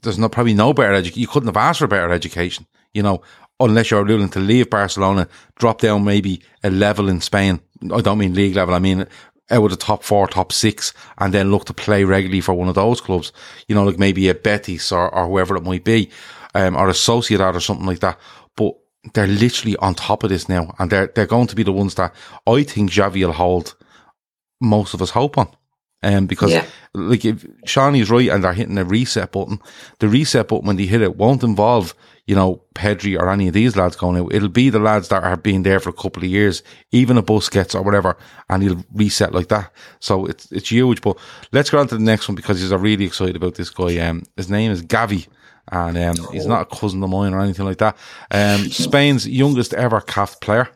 there's 0.02 0.18
no, 0.18 0.28
probably 0.28 0.54
no 0.54 0.74
better 0.74 0.94
education. 0.94 1.20
You 1.20 1.26
couldn't 1.26 1.48
have 1.48 1.56
asked 1.56 1.78
for 1.78 1.86
a 1.86 1.88
better 1.88 2.12
education, 2.12 2.66
you 2.92 3.02
know, 3.02 3.22
unless 3.58 3.90
you're 3.90 4.04
willing 4.04 4.28
to 4.28 4.40
leave 4.40 4.70
Barcelona, 4.70 5.26
drop 5.56 5.80
down 5.80 6.04
maybe 6.04 6.42
a 6.62 6.70
level 6.70 7.08
in 7.08 7.20
Spain. 7.20 7.60
I 7.92 8.02
don't 8.02 8.18
mean 8.18 8.34
league 8.34 8.56
level. 8.56 8.74
I 8.74 8.78
mean 8.78 9.06
out 9.50 9.64
of 9.64 9.70
the 9.70 9.76
top 9.76 10.02
four, 10.02 10.26
top 10.26 10.52
six, 10.52 10.92
and 11.18 11.32
then 11.34 11.50
look 11.50 11.66
to 11.66 11.74
play 11.74 12.04
regularly 12.04 12.40
for 12.40 12.54
one 12.54 12.68
of 12.68 12.74
those 12.74 13.00
clubs. 13.00 13.32
You 13.68 13.74
know, 13.74 13.84
like 13.84 13.98
maybe 13.98 14.28
a 14.28 14.34
Betis 14.34 14.92
or, 14.92 15.14
or 15.14 15.26
whoever 15.26 15.56
it 15.56 15.64
might 15.64 15.84
be, 15.84 16.10
um, 16.54 16.76
or 16.76 16.88
a 16.88 16.92
Sociedad 16.92 17.54
or 17.54 17.60
something 17.60 17.86
like 17.86 18.00
that. 18.00 18.18
But 18.56 18.74
they're 19.12 19.26
literally 19.26 19.76
on 19.76 19.94
top 19.94 20.22
of 20.22 20.30
this 20.30 20.48
now, 20.48 20.74
and 20.78 20.90
they're 20.90 21.08
they're 21.14 21.26
going 21.26 21.48
to 21.48 21.56
be 21.56 21.62
the 21.62 21.72
ones 21.72 21.94
that 21.96 22.14
I 22.46 22.62
think 22.62 22.90
Xavi 22.90 23.24
will 23.24 23.32
hold 23.32 23.74
most 24.60 24.94
of 24.94 25.02
us 25.02 25.10
hope 25.10 25.36
on. 25.36 25.48
Um, 26.04 26.26
because 26.26 26.52
yeah. 26.52 26.66
like 26.92 27.24
if 27.24 27.44
Seany's 27.64 28.10
right 28.10 28.28
and 28.28 28.44
they're 28.44 28.52
hitting 28.52 28.78
a 28.78 28.84
reset 28.84 29.32
button, 29.32 29.60
the 29.98 30.08
reset 30.08 30.48
button 30.48 30.66
when 30.66 30.76
they 30.76 30.86
hit 30.86 31.02
it 31.02 31.16
won't 31.16 31.42
involve 31.42 31.94
you 32.26 32.34
know, 32.34 32.62
Pedri 32.74 33.18
or 33.18 33.28
any 33.28 33.48
of 33.48 33.54
these 33.54 33.76
lads 33.76 33.96
going 33.96 34.18
out. 34.18 34.32
It'll 34.32 34.48
be 34.48 34.70
the 34.70 34.78
lads 34.78 35.08
that 35.08 35.22
are 35.22 35.36
being 35.36 35.62
there 35.62 35.78
for 35.78 35.90
a 35.90 35.94
couple 35.94 36.22
of 36.22 36.30
years, 36.30 36.62
even 36.90 37.18
a 37.18 37.22
Busquets 37.22 37.74
or 37.74 37.82
whatever, 37.82 38.16
and 38.48 38.62
he'll 38.62 38.84
reset 38.94 39.34
like 39.34 39.48
that. 39.48 39.70
So 40.00 40.24
it's 40.26 40.50
it's 40.50 40.70
huge. 40.70 41.02
But 41.02 41.18
let's 41.52 41.70
go 41.70 41.78
on 41.78 41.88
to 41.88 41.98
the 41.98 42.02
next 42.02 42.28
one 42.28 42.34
because 42.34 42.60
he's 42.60 42.72
really 42.72 43.04
excited 43.04 43.36
about 43.36 43.56
this 43.56 43.70
guy. 43.70 43.98
Um, 43.98 44.22
his 44.36 44.50
name 44.50 44.70
is 44.70 44.82
Gavi. 44.82 45.26
And 45.72 45.96
um, 45.96 46.28
he's 46.30 46.44
not 46.44 46.60
a 46.60 46.76
cousin 46.76 47.02
of 47.02 47.08
mine 47.08 47.32
or 47.32 47.40
anything 47.40 47.64
like 47.64 47.78
that. 47.78 47.96
Um, 48.30 48.68
Spain's 48.68 49.26
youngest 49.26 49.72
ever 49.72 49.98
CAF 50.02 50.38
player. 50.42 50.68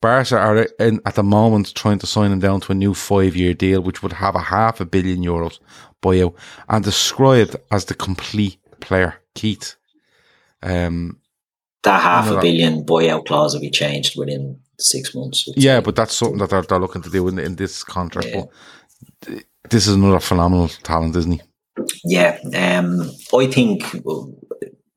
Barca 0.00 0.36
are 0.38 0.66
in, 0.78 1.00
at 1.06 1.14
the 1.14 1.22
moment 1.22 1.74
trying 1.74 1.98
to 2.00 2.06
sign 2.06 2.30
him 2.32 2.40
down 2.40 2.60
to 2.62 2.72
a 2.72 2.74
new 2.74 2.94
five 2.94 3.34
year 3.36 3.54
deal, 3.54 3.80
which 3.80 4.02
would 4.02 4.12
have 4.12 4.34
a 4.34 4.40
half 4.40 4.80
a 4.80 4.84
billion 4.84 5.22
euros 5.22 5.58
buyout 6.02 6.34
and 6.68 6.84
described 6.84 7.56
as 7.70 7.86
the 7.86 7.94
complete 7.94 8.58
player. 8.80 9.14
Keith, 9.34 9.74
Um, 10.62 11.18
that 11.82 12.02
half 12.02 12.28
a 12.30 12.34
that- 12.34 12.42
billion 12.42 12.84
buyout 12.84 13.26
clause 13.26 13.54
will 13.54 13.60
be 13.60 13.70
changed 13.70 14.18
within 14.18 14.58
six 14.78 15.14
months. 15.14 15.48
Yeah, 15.56 15.80
but 15.80 15.96
that's 15.96 16.14
something 16.14 16.38
that 16.38 16.50
they're, 16.50 16.62
they're 16.62 16.78
looking 16.80 17.02
to 17.02 17.10
do 17.10 17.26
in, 17.28 17.38
in 17.38 17.56
this 17.56 17.82
contract. 17.84 18.28
Yeah. 18.28 18.40
But 18.42 18.48
th- 19.26 19.44
this 19.70 19.86
is 19.86 19.94
another 19.94 20.20
phenomenal 20.20 20.68
talent, 20.68 21.16
isn't 21.16 21.32
he? 21.32 21.40
Yeah, 22.04 22.38
um, 22.54 23.10
I 23.34 23.46
think 23.46 23.82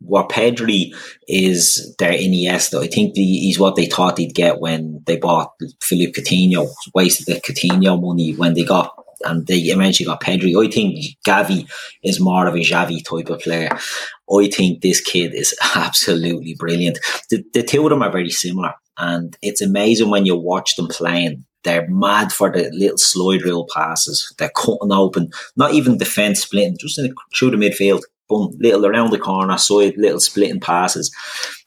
what 0.08 0.30
Pedri 0.30 0.94
is 1.28 1.96
their 2.00 2.14
Iniesta. 2.14 2.84
I 2.84 2.88
think 2.88 3.14
the, 3.14 3.24
he's 3.24 3.60
what 3.60 3.76
they 3.76 3.86
thought 3.86 4.16
they'd 4.16 4.34
get 4.34 4.60
when 4.60 5.04
they 5.06 5.18
bought 5.18 5.54
Philippe 5.82 6.22
Coutinho. 6.22 6.68
Wasted 6.94 7.28
the 7.28 7.42
Coutinho 7.42 8.02
money 8.02 8.34
when 8.34 8.54
they 8.54 8.64
got 8.64 8.94
and 9.26 9.48
they 9.48 9.58
eventually 9.58 10.06
got 10.06 10.22
Pedri. 10.22 10.56
I 10.56 10.70
think 10.70 11.00
Gavi 11.26 11.70
is 12.04 12.20
more 12.20 12.48
of 12.48 12.56
a 12.56 12.60
Xavi 12.60 13.04
type 13.04 13.30
of 13.30 13.40
player. 13.42 13.70
I 13.72 14.50
think 14.50 14.82
this 14.82 15.02
kid 15.02 15.34
is 15.34 15.56
absolutely 15.76 16.56
brilliant. 16.56 17.00
The, 17.30 17.44
the 17.54 17.64
two 17.64 17.84
of 17.84 17.90
them 17.90 18.04
are 18.04 18.12
very 18.12 18.30
similar, 18.30 18.74
and 18.98 19.38
it's 19.42 19.62
amazing 19.62 20.10
when 20.10 20.26
you 20.26 20.36
watch 20.36 20.76
them 20.76 20.88
playing. 20.88 21.46
They're 21.64 21.90
mad 21.90 22.32
for 22.32 22.52
the 22.52 22.70
little 22.72 22.98
slide 22.98 23.42
rule 23.42 23.68
passes. 23.74 24.34
They're 24.38 24.52
cutting 24.56 24.92
open, 24.92 25.32
not 25.58 25.74
even 25.74 25.98
defense 25.98 26.42
splitting, 26.42 26.78
just 26.80 26.98
in 26.98 27.14
through 27.36 27.52
the 27.52 27.58
midfield. 27.58 28.04
Boom, 28.30 28.56
little 28.60 28.86
around 28.86 29.12
the 29.12 29.20
corner, 29.20 29.58
side, 29.58 29.96
little 29.98 30.20
splitting 30.20 30.60
passes. 30.60 31.14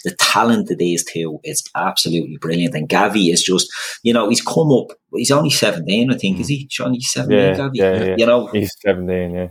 The 0.05 0.11
talent 0.17 0.71
of 0.71 0.79
these 0.79 1.05
two 1.05 1.41
is 1.43 1.65
absolutely 1.75 2.37
brilliant. 2.37 2.75
And 2.75 2.89
Gavi 2.89 3.33
is 3.33 3.43
just, 3.43 3.71
you 4.03 4.13
know, 4.13 4.29
he's 4.29 4.43
come 4.43 4.71
up. 4.73 4.89
He's 5.15 5.31
only 5.31 5.51
seventeen, 5.51 6.13
I 6.13 6.17
think. 6.17 6.39
Is 6.41 6.49
he? 6.49 6.67
Sean, 6.71 6.93
he's 6.95 7.11
seventeen. 7.11 7.39
Yeah, 7.39 7.57
Gavi. 7.57 7.71
yeah, 7.75 8.05
yeah. 8.05 8.15
You 8.19 8.27
know, 8.27 8.47
He's 8.49 8.75
17, 8.85 9.35
yeah. 9.35 9.49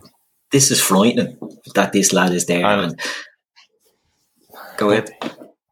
this 0.51 0.69
is 0.71 0.81
frightening 0.81 1.37
that 1.75 1.93
this 1.93 2.13
lad 2.13 2.31
is 2.33 2.45
there. 2.45 2.65
And- 2.65 2.99
go 4.77 4.91
ahead. 4.91 5.09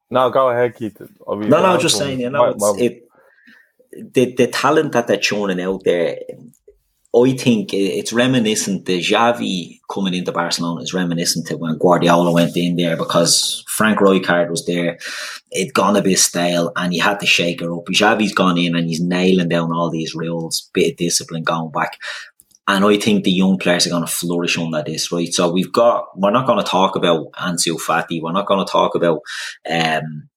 No, 0.09 0.29
go 0.29 0.49
ahead, 0.49 0.75
Keith. 0.75 0.99
No, 1.27 1.35
no, 1.35 1.77
just 1.77 1.97
saying, 1.97 2.19
you 2.21 2.29
know, 2.29 2.53
Well, 2.57 2.75
it's, 2.79 2.81
it, 2.81 4.13
the 4.13 4.33
the 4.35 4.47
talent 4.47 4.91
that 4.93 5.07
they're 5.07 5.17
churning 5.17 5.61
out 5.61 5.83
there. 5.83 6.17
I 7.15 7.31
think 7.31 7.73
it's 7.73 8.13
reminiscent. 8.13 8.85
The 8.85 8.99
Xavi 8.99 9.79
coming 9.91 10.13
into 10.13 10.31
Barcelona 10.31 10.81
is 10.81 10.93
reminiscent 10.93 11.47
to 11.47 11.57
when 11.57 11.77
Guardiola 11.77 12.31
went 12.31 12.55
in 12.57 12.75
there 12.75 12.97
because 12.97 13.63
Frank 13.67 13.99
Rijkaard 13.99 14.49
was 14.49 14.65
there. 14.65 14.99
It 15.49 15.73
gone 15.73 15.95
a 15.95 16.01
bit 16.01 16.19
stale, 16.19 16.71
and 16.75 16.93
you 16.93 17.01
had 17.01 17.19
to 17.21 17.25
shake 17.25 17.61
her 17.61 17.73
up. 17.73 17.85
Xavi's 17.85 18.33
gone 18.33 18.57
in 18.57 18.75
and 18.75 18.87
he's 18.87 19.01
nailing 19.01 19.49
down 19.49 19.71
all 19.71 19.89
these 19.89 20.13
rules, 20.13 20.69
bit 20.73 20.91
of 20.91 20.97
discipline 20.97 21.43
going 21.43 21.71
back. 21.71 21.97
And 22.67 22.83
I 22.83 22.97
think 22.97 23.23
the 23.23 23.31
young 23.31 23.57
players 23.57 23.87
are 23.87 23.91
going 23.91 24.05
to 24.05 24.11
flourish 24.11 24.57
under 24.57 24.83
this, 24.83 25.09
right? 25.09 25.33
So 25.33 25.49
we've 25.49 25.71
got, 25.71 26.07
we're 26.17 26.31
not 26.31 26.45
going 26.45 26.59
to 26.59 26.69
talk 26.69 26.97
about 26.97 27.31
Ansu 27.31 27.79
Fati. 27.79 28.21
We're 28.21 28.33
not 28.33 28.45
going 28.45 28.65
to 28.65 28.69
talk 28.69 28.93
about 28.93 29.21
um, 29.69 30.27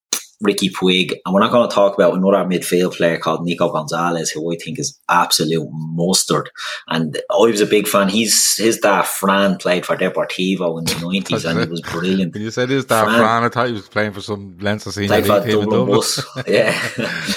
Riqui 0.44 0.70
Puig. 0.70 1.12
And 1.24 1.34
we're 1.34 1.40
not 1.40 1.52
going 1.52 1.68
to 1.68 1.74
talk 1.74 1.94
about 1.94 2.14
another 2.14 2.44
midfield 2.44 2.96
player 2.96 3.18
called 3.18 3.44
Nico 3.44 3.70
Gonzalez, 3.70 4.30
who 4.30 4.52
I 4.52 4.56
think 4.56 4.78
is 4.78 4.98
absolute 5.08 5.68
mustard. 5.72 6.50
And 6.88 7.20
I 7.30 7.36
was 7.36 7.60
a 7.60 7.66
big 7.66 7.86
fan. 7.86 8.08
He's 8.08 8.56
His 8.56 8.78
dad, 8.78 9.06
Fran, 9.06 9.58
played 9.58 9.84
for 9.84 9.96
Deportivo 9.96 10.78
in 10.78 10.84
the 10.84 10.92
90s 10.92 11.48
and 11.48 11.60
he 11.60 11.66
was 11.66 11.80
brilliant. 11.82 12.34
When 12.34 12.42
you 12.42 12.50
said 12.50 12.70
his 12.70 12.84
dad 12.84 13.04
Fran- 13.04 13.18
Fran, 13.18 13.44
I 13.44 13.48
thought 13.48 13.66
he 13.68 13.72
was 13.72 13.88
playing 13.88 14.12
for 14.12 14.20
some 14.20 14.56
Leinster 14.58 14.92
senior 14.92 15.08
Played 15.08 15.26
for 15.26 15.34
league 15.34 15.44
team 15.44 15.62
in 15.62 15.68
Dublin 15.68 15.80
Dublin. 15.80 15.96
Bus. 15.98 16.26
Yeah. 16.46 16.88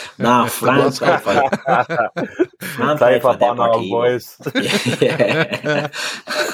nah, 0.17 0.45
Fran 0.47 0.91
played 0.91 1.21
for, 1.21 2.09
Fran 2.63 2.97
Play 2.97 3.19
played 3.19 3.21
for 3.21 3.37
Bono, 3.37 3.73
Deportivo. 3.73 3.89
boys. 3.89 4.37
Yeah. 5.01 5.89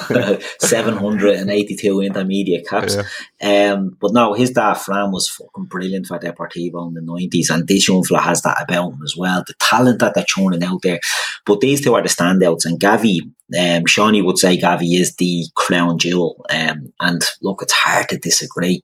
782 0.60 2.01
intermediate 2.01 2.68
caps. 2.68 2.97
Yeah. 3.41 3.74
Um, 3.74 3.97
but 3.99 4.14
no, 4.14 4.34
his 4.34 4.51
dad 4.51 4.76
Fran 4.76 5.12
was 5.12 5.30
fucking 5.30 5.66
brilliant 5.66 6.07
for 6.07 6.20
Deportivo 6.20 6.88
in 6.88 6.93
the 6.95 7.01
90s, 7.01 7.49
and 7.49 7.68
this 7.68 7.88
young 7.88 8.03
fella 8.03 8.22
has 8.22 8.41
that 8.41 8.62
about 8.62 8.93
him 8.93 9.01
as 9.03 9.16
well. 9.18 9.43
The 9.45 9.53
talent 9.60 9.99
that 9.99 10.14
they're 10.16 10.26
churning 10.28 10.64
out 10.64 10.82
there. 10.82 10.99
But 11.45 11.62
these 11.62 11.82
two 11.82 11.93
are 11.95 12.01
the 12.01 12.10
standouts, 12.10 12.66
and 12.66 12.80
Gavi, 12.80 13.22
um, 13.22 13.84
Seany 13.86 14.24
would 14.24 14.38
say 14.38 14.57
Gavi 14.57 14.99
is 14.99 15.16
the 15.16 15.45
crown 15.55 15.97
jewel. 15.97 16.45
Um, 16.49 16.91
and 16.99 17.22
look, 17.41 17.62
it's 17.62 17.74
hard 17.74 18.10
to 18.10 18.18
disagree. 18.18 18.82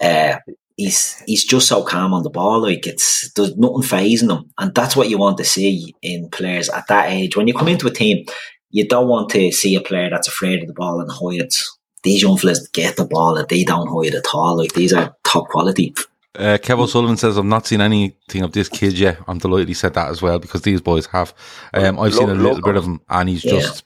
Uh, 0.00 0.36
he's 0.80 1.22
he's 1.26 1.44
just 1.44 1.68
so 1.68 1.82
calm 1.84 2.14
on 2.14 2.22
the 2.22 2.30
ball. 2.30 2.60
Like 2.62 2.86
it's 2.86 3.30
there's 3.34 3.56
nothing 3.56 3.82
phasing 3.82 4.30
him, 4.34 4.50
and 4.58 4.74
that's 4.74 4.96
what 4.96 5.08
you 5.10 5.18
want 5.18 5.36
to 5.38 5.44
see 5.44 5.94
in 6.02 6.28
players 6.30 6.68
at 6.70 6.86
that 6.88 7.10
age. 7.10 7.36
When 7.36 7.46
you 7.48 7.54
come 7.54 7.68
into 7.68 7.86
a 7.86 7.92
team, 7.92 8.24
you 8.70 8.86
don't 8.88 9.08
want 9.08 9.30
to 9.30 9.52
see 9.52 9.74
a 9.76 9.80
player 9.80 10.08
that's 10.10 10.28
afraid 10.28 10.62
of 10.62 10.68
the 10.68 10.74
ball 10.74 11.00
and 11.00 11.10
hides. 11.10 11.56
These 12.02 12.22
young 12.22 12.38
fellas 12.38 12.66
get 12.72 12.96
the 12.96 13.04
ball 13.04 13.36
and 13.36 13.46
they 13.48 13.62
don't 13.62 13.88
hide 13.88 14.14
at 14.14 14.24
all. 14.32 14.56
Like 14.56 14.72
these 14.72 14.92
are 14.92 15.14
top 15.24 15.48
quality. 15.48 15.94
Uh, 16.34 16.56
Kev 16.62 16.78
O'Sullivan 16.78 17.16
says, 17.16 17.36
I've 17.36 17.44
not 17.44 17.66
seen 17.66 17.80
anything 17.80 18.42
of 18.42 18.52
this 18.52 18.68
kid 18.68 18.96
yet. 18.98 19.18
I'm 19.28 19.38
delighted 19.38 19.68
he 19.68 19.74
said 19.74 19.94
that 19.94 20.08
as 20.08 20.22
well 20.22 20.38
because 20.38 20.62
these 20.62 20.80
boys 20.80 21.06
have. 21.06 21.34
Um, 21.74 21.98
I've 21.98 22.14
seen 22.14 22.30
a 22.30 22.34
little 22.34 22.62
bit 22.62 22.76
of 22.76 22.84
him 22.84 23.00
and 23.10 23.28
he's 23.28 23.44
Yeah. 23.44 23.60
just. 23.60 23.84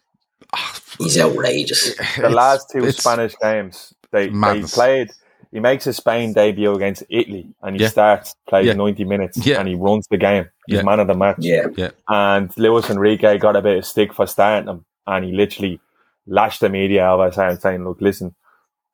ah, 0.53 0.79
He's 0.99 1.19
outrageous. 1.19 1.95
The 2.17 2.31
last 2.31 2.71
two 2.71 2.89
Spanish 2.93 3.35
games, 3.43 3.95
they, 4.13 4.29
they 4.29 4.63
played. 4.63 5.11
He 5.55 5.61
makes 5.61 5.85
his 5.85 5.97
Spain 5.99 6.33
debut 6.33 6.75
against 6.75 7.05
Italy 7.09 7.47
and 7.63 7.77
he 7.77 7.83
Yeah. 7.83 7.89
starts, 7.89 8.35
plays 8.49 8.67
Yeah. 8.67 8.73
90 8.75 9.05
minutes, 9.05 9.39
Yeah. 9.47 9.61
and 9.61 9.69
he 9.69 9.77
runs 9.77 10.07
the 10.09 10.17
game. 10.19 10.47
He's 10.67 10.79
Yeah. 10.79 10.83
man 10.83 10.99
of 10.99 11.07
the 11.07 11.15
match. 11.15 11.37
Yeah. 11.39 11.69
yeah. 11.77 11.91
And 12.09 12.51
Luis 12.59 12.91
Enrique 12.91 13.39
got 13.39 13.55
a 13.55 13.63
bit 13.63 13.79
of 13.79 13.87
stick 13.87 14.13
for 14.13 14.27
starting 14.27 14.69
him, 14.69 14.85
and 15.07 15.25
he 15.25 15.31
literally 15.33 15.79
lashed 16.27 16.61
the 16.61 16.69
media 16.69 17.09
over 17.09 17.31
saying, 17.31 17.59
saying, 17.59 17.85
"Look, 17.85 18.01
listen, 18.01 18.35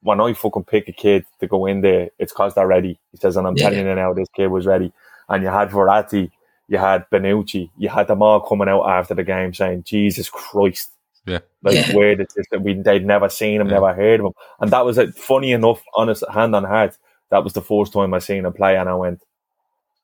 when 0.03 0.21
I 0.21 0.35
fucking 0.35 0.65
pick 0.65 0.87
a 0.89 0.93
kid 0.93 1.25
to 1.41 1.47
go 1.47 1.65
in 1.65 1.81
there, 1.81 2.11
it's 2.19 2.33
because 2.33 2.55
they're 2.55 2.67
ready." 2.67 2.99
He 3.11 3.17
says, 3.17 3.39
and 3.39 3.47
I'm 3.47 3.57
Yeah. 3.57 3.71
telling 3.71 3.87
you 3.87 3.95
now, 3.95 4.13
this 4.13 4.29
kid 4.37 4.49
was 4.49 4.67
ready. 4.67 4.93
And 5.31 5.43
you 5.43 5.49
had 5.49 5.71
Verratti, 5.71 6.31
you 6.69 6.77
had 6.77 7.09
Bonucci, 7.11 7.71
you 7.79 7.89
had 7.89 8.07
them 8.07 8.21
all 8.23 8.41
coming 8.41 8.69
out 8.69 8.83
after 8.87 9.15
the 9.15 9.25
game 9.25 9.55
saying, 9.55 9.85
"Jesus 9.85 10.29
Christ." 10.29 10.91
Yeah. 11.31 11.39
Like 11.63 11.75
Yeah. 11.75 11.97
where 11.97 12.15
did 12.17 12.29
this 12.37 12.47
that 12.51 12.63
we 12.63 12.75
they'd 12.75 13.07
never 13.07 13.29
seen 13.29 13.61
him, 13.61 13.69
Yeah. 13.69 13.75
never 13.75 13.93
heard 13.95 14.21
of 14.21 14.27
him. 14.27 14.33
And 14.61 14.71
that 14.71 14.85
was 14.85 14.97
like, 14.99 15.15
funny 15.15 15.53
enough, 15.53 15.83
honest 15.95 16.25
hand 16.33 16.55
on 16.57 16.65
heart, 16.65 16.97
that 17.31 17.45
was 17.45 17.53
the 17.53 17.63
first 17.63 17.93
time 17.93 18.13
I 18.15 18.19
seen 18.19 18.45
him 18.45 18.53
play 18.53 18.77
and 18.77 18.89
I 18.89 18.95
went, 18.95 19.23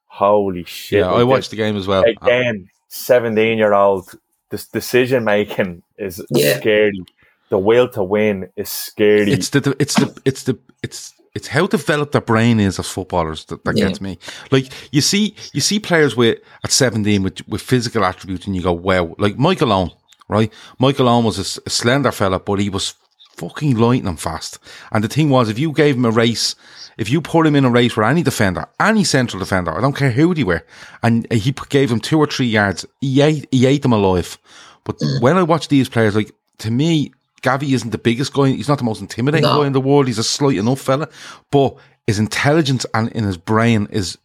Holy 0.09 0.65
shit. 0.65 1.01
Yeah, 1.01 1.11
like 1.11 1.21
I 1.21 1.25
watched 1.25 1.51
the 1.51 1.57
game 1.57 1.77
as 1.77 1.87
well. 1.87 2.03
again, 2.05 2.69
seventeen 2.89 3.59
year 3.59 3.75
old. 3.75 4.15
This 4.51 4.67
decision 4.67 5.25
making 5.25 5.83
is 5.99 6.25
Yeah. 6.31 6.57
scary. 6.59 7.05
The 7.51 7.59
will 7.59 7.89
to 7.91 8.03
win 8.03 8.49
is 8.57 8.69
scary. 8.69 9.33
It's 9.33 9.51
the, 9.51 9.77
it's 9.79 9.95
the, 9.97 10.19
it's 10.25 10.45
the, 10.45 10.59
it's, 10.83 11.13
it's 11.35 11.49
how 11.49 11.67
developed 11.67 12.13
their 12.13 12.21
brain 12.23 12.59
is 12.61 12.79
as 12.79 12.89
footballers 12.89 13.45
that, 13.47 13.63
that 13.65 13.77
Yeah. 13.77 13.89
gets 13.89 14.01
me. 14.01 14.19
Like 14.51 14.67
you 14.91 15.01
see, 15.03 15.35
you 15.53 15.61
see 15.61 15.79
players 15.79 16.17
with 16.17 16.39
at 16.65 16.71
seventeen 16.73 17.23
with 17.23 17.47
with 17.47 17.61
physical 17.61 18.05
attributes, 18.05 18.47
and 18.47 18.57
you 18.57 18.63
go, 18.63 18.73
"Wow!" 18.73 19.15
Like 19.19 19.37
Michael 19.37 19.71
Owen, 19.73 19.91
right? 20.29 20.53
Michael 20.79 21.09
Owen 21.09 21.25
was 21.25 21.39
a 21.39 21.71
slender 21.71 22.13
fella, 22.13 22.39
but 22.41 22.59
he 22.59 22.69
was 22.69 22.95
fucking 23.37 23.77
lightning 23.77 24.17
fast. 24.17 24.59
And 24.93 25.05
the 25.05 25.09
thing 25.09 25.31
was, 25.31 25.49
if 25.49 25.59
you 25.59 25.73
gave 25.73 25.97
him 25.97 26.05
a 26.05 26.11
race, 26.11 26.55
if 26.97 27.11
you 27.11 27.21
put 27.21 27.47
him 27.47 27.57
in 27.57 27.65
a 27.65 27.71
race 27.71 27.97
with 27.97 28.07
any 28.07 28.23
defender, 28.23 28.67
any 28.81 29.05
central 29.05 29.41
defender, 29.41 29.77
I 29.77 29.81
don't 29.81 29.97
care 29.97 30.11
who 30.11 30.35
they 30.35 30.45
were, 30.45 30.65
and 31.03 31.31
he 31.33 31.55
gave 31.69 31.91
him 31.91 32.01
two 32.01 32.19
or 32.19 32.27
three 32.27 32.47
yards, 32.47 32.87
he 33.01 33.21
ate, 33.21 33.47
he 33.51 33.67
ate 33.67 33.83
them 33.83 33.93
alive. 33.93 34.39
But 34.85 34.99
mm. 34.99 35.21
when 35.21 35.37
I 35.37 35.43
watch 35.43 35.69
these 35.69 35.89
players, 35.89 36.17
like 36.17 36.33
to 36.59 36.71
me, 36.71 37.13
Gavi 37.43 37.73
isn't 37.75 37.91
the 37.91 37.99
biggest 37.99 38.33
guy. 38.33 38.49
He's 38.49 38.69
not 38.69 38.79
the 38.79 38.85
most 38.85 39.01
intimidating 39.01 39.49
No. 39.49 39.61
guy 39.61 39.67
in 39.67 39.73
the 39.73 39.81
world. 39.81 40.07
He's 40.07 40.19
a 40.19 40.25
slight 40.25 40.57
enough 40.57 40.81
fella, 40.81 41.09
but 41.51 41.77
his 42.07 42.19
intelligence 42.19 42.87
and 42.95 43.11
in 43.13 43.25
his 43.25 43.37
brain 43.37 43.89
is. 43.91 44.19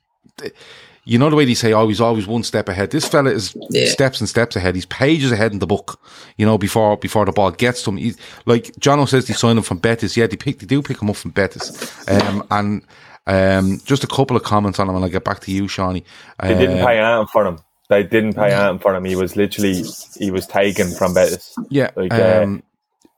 You 1.03 1.17
know 1.17 1.29
the 1.31 1.35
way 1.35 1.45
they 1.45 1.55
say, 1.55 1.73
"Oh, 1.73 1.87
he's 1.87 1.99
always 2.01 2.27
one 2.27 2.43
step 2.43 2.69
ahead." 2.69 2.91
This 2.91 3.07
fella 3.07 3.31
is 3.31 3.55
Yeah. 3.71 3.87
steps 3.89 4.19
and 4.19 4.29
steps 4.29 4.55
ahead. 4.55 4.75
He's 4.75 4.85
pages 4.85 5.31
ahead 5.31 5.51
in 5.51 5.59
the 5.59 5.65
book. 5.67 5.99
You 6.37 6.45
know, 6.45 6.57
before 6.59 6.95
before 6.97 7.25
the 7.25 7.31
ball 7.31 7.51
gets 7.51 7.81
to 7.83 7.89
him. 7.91 7.97
He's, 7.97 8.17
like 8.45 8.65
Jono 8.79 9.07
says, 9.07 9.25
they 9.25 9.33
signed 9.33 9.57
him 9.57 9.63
from 9.63 9.79
Betis. 9.79 10.15
Yeah, 10.15 10.27
they 10.27 10.35
pick 10.37 10.59
they 10.59 10.67
do 10.67 10.81
pick 10.83 11.01
him 11.01 11.09
up 11.09 11.15
from 11.15 11.31
Betis. 11.31 11.91
Um, 12.07 12.45
and 12.51 12.83
um, 13.27 13.79
just 13.83 14.03
a 14.03 14.07
couple 14.07 14.37
of 14.37 14.43
comments 14.43 14.79
on 14.79 14.89
him, 14.89 14.95
and 14.95 15.03
I'll 15.03 15.09
get 15.11 15.23
back 15.23 15.39
to 15.41 15.51
you, 15.51 15.63
Seany. 15.63 16.03
they 16.41 16.53
didn't 16.53 16.79
Um, 16.79 16.85
pay 16.85 16.99
anything 16.99 17.27
for 17.27 17.45
him. 17.47 17.57
They 17.89 18.03
didn't 18.03 18.33
pay 18.35 18.53
anything 18.53 18.79
for 18.79 18.95
him. 18.95 19.03
He 19.05 19.15
was 19.15 19.35
literally 19.35 19.83
he 20.19 20.29
was 20.31 20.45
taken 20.47 20.91
from 20.91 21.13
Betis. 21.15 21.55
Yeah. 21.69 21.89
Like, 21.95 22.13
uh, 22.13 22.41
um, 22.43 22.63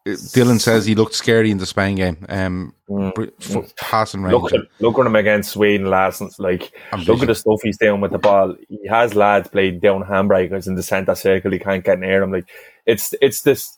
Dylan 0.06 0.60
says 0.60 0.86
he 0.86 0.96
looked 0.96 1.16
scary 1.16 1.50
in 1.50 1.58
the 1.60 1.66
Spain 1.66 1.96
game. 1.96 2.26
Um, 2.28 2.74
Mm. 2.90 3.14
br- 3.16 3.24
f- 3.40 3.74
passing 3.78 4.22
range. 4.22 4.34
Look 4.34 4.54
at 4.54 4.60
look 4.80 5.00
at 5.00 5.06
him 5.06 5.16
against 5.16 5.52
Sweden 5.52 5.90
last 5.90 6.20
night. 6.22 6.34
Like 6.38 6.74
And 6.92 7.08
look 7.08 7.22
at 7.22 7.28
the 7.28 7.36
stuff 7.36 7.62
he's 7.64 7.78
doing 7.78 8.02
with 8.02 8.12
the 8.12 8.18
ball. 8.20 8.56
He 8.68 8.86
has 8.90 9.16
lads 9.16 9.48
playing 9.48 9.80
down 9.80 10.04
handbreakers 10.04 10.68
in 10.68 10.76
the 10.76 10.84
centre 10.84 11.16
circle. 11.16 11.52
He 11.52 11.60
can't 11.60 11.84
get 11.86 12.00
near 12.00 12.22
him. 12.22 12.32
Like 12.34 12.50
it's 12.86 13.16
it's 13.22 13.42
this 13.44 13.78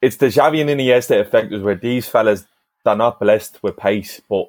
it's 0.00 0.16
the 0.16 0.26
Xavi 0.26 0.60
and 0.60 0.70
Iniesta 0.70 1.20
effect 1.20 1.52
is 1.52 1.62
where 1.62 1.74
these 1.74 2.08
fellas 2.08 2.44
they're 2.84 2.94
not 2.96 3.18
blessed 3.18 3.60
with 3.62 3.76
pace, 3.76 4.20
but 4.30 4.46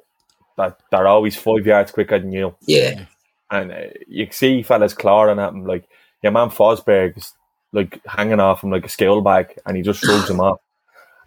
that 0.56 0.78
they're 0.92 1.08
always 1.08 1.36
five 1.36 1.66
yards 1.66 1.90
quicker 1.90 2.18
than 2.18 2.32
you. 2.32 2.54
Yeah. 2.62 3.06
And 3.50 3.72
uh, 3.72 3.76
you 4.06 4.28
see 4.30 4.62
fellas 4.62 4.94
clawing 4.94 5.40
at 5.40 5.48
him 5.52 5.64
like 5.66 5.88
your 6.22 6.30
man 6.32 6.50
Forsberg's 6.50 7.34
like 7.72 8.00
hanging 8.06 8.40
off 8.40 8.62
him 8.62 8.70
like 8.70 8.86
a 8.86 8.88
scale 8.88 9.20
bag, 9.20 9.58
and 9.66 9.76
he 9.76 9.82
just 9.82 10.00
shrugs 10.00 10.28
him 10.28 10.40
off, 10.40 10.60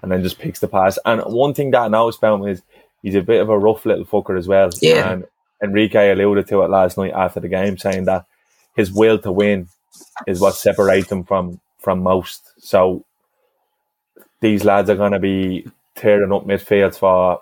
and 0.02 0.12
then 0.12 0.24
just 0.24 0.40
picks 0.40 0.60
the 0.60 0.68
pass. 0.68 1.00
And 1.06 1.22
one 1.22 1.54
thing 1.54 1.72
that 1.72 1.82
I 1.82 1.88
noticed 1.88 2.20
about 2.20 2.42
him 2.42 2.48
is 2.48 2.62
he's 3.02 3.16
a 3.16 3.22
bit 3.22 3.42
of 3.42 3.50
a 3.50 3.58
rough 3.58 3.86
little 3.86 4.06
fucker 4.06 4.38
as 4.38 4.48
well. 4.48 4.70
Yeah. 4.82 5.12
And 5.12 5.26
Enrique 5.64 6.12
alluded 6.12 6.48
to 6.48 6.64
it 6.64 6.70
last 6.70 6.98
night 6.98 7.14
after 7.14 7.40
the 7.40 7.48
game, 7.48 7.78
saying 7.78 8.06
that 8.06 8.26
his 8.76 8.92
will 8.92 9.20
to 9.20 9.32
win 9.32 9.70
is 10.28 10.40
what 10.40 10.56
separates 10.56 11.12
him 11.12 11.24
from 11.24 11.60
from 11.80 12.02
most. 12.02 12.52
So 12.58 13.06
these 14.42 14.64
lads 14.64 14.90
are 14.90 14.96
going 14.96 15.12
to 15.12 15.20
be 15.20 15.68
tearing 15.96 16.32
up 16.32 16.46
midfields 16.46 16.98
for 16.98 17.42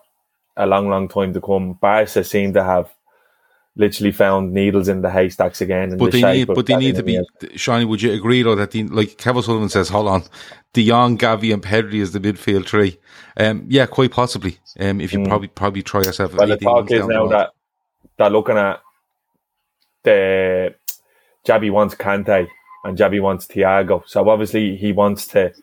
a 0.57 0.65
long, 0.65 0.89
long 0.89 1.07
time 1.07 1.33
to 1.33 1.41
come. 1.41 1.73
Barca 1.73 2.23
seem 2.23 2.53
to 2.53 2.63
have 2.63 2.91
literally 3.75 4.11
found 4.11 4.53
needles 4.53 4.87
in 4.87 5.01
the 5.01 5.09
haystacks 5.09 5.61
again. 5.61 5.97
But 5.97 6.11
the 6.11 6.21
they 6.21 6.33
need, 6.33 6.47
but 6.47 6.65
they 6.65 6.75
need 6.75 6.95
to 6.95 7.03
be. 7.03 7.19
Seany, 7.41 7.87
would 7.87 8.01
you 8.01 8.13
agree 8.13 8.43
though 8.43 8.55
that 8.55 8.71
the, 8.71 8.83
like 8.83 9.17
Kevin 9.17 9.41
Sullivan 9.41 9.69
says, 9.69 9.89
hold 9.89 10.07
on, 10.07 10.23
De 10.73 10.87
Jong, 10.87 11.17
Gavi, 11.17 11.53
and 11.53 11.63
Pedri 11.63 11.95
is 11.95 12.11
the 12.11 12.19
midfield 12.19 12.67
three. 12.67 12.99
Um, 13.37 13.65
yeah, 13.67 13.85
quite 13.85 14.11
possibly. 14.11 14.57
Um, 14.79 15.01
if 15.01 15.13
you 15.13 15.19
mm. 15.19 15.27
probably 15.27 15.47
probably 15.47 15.83
try 15.83 16.01
yourself. 16.01 16.33
Well, 16.33 16.47
the 16.47 16.57
talk 16.57 16.91
is 16.91 17.05
now 17.07 17.27
that 17.27 17.51
they're 18.17 18.29
looking 18.29 18.57
at 18.57 18.81
the 20.03 20.75
Xavi 21.47 21.71
wants 21.71 21.95
Kante 21.95 22.47
and 22.83 22.97
Xavi 22.97 23.21
wants 23.21 23.47
Thiago. 23.47 24.03
So 24.07 24.27
obviously 24.29 24.75
he 24.75 24.91
wants 24.91 25.27
to 25.27 25.53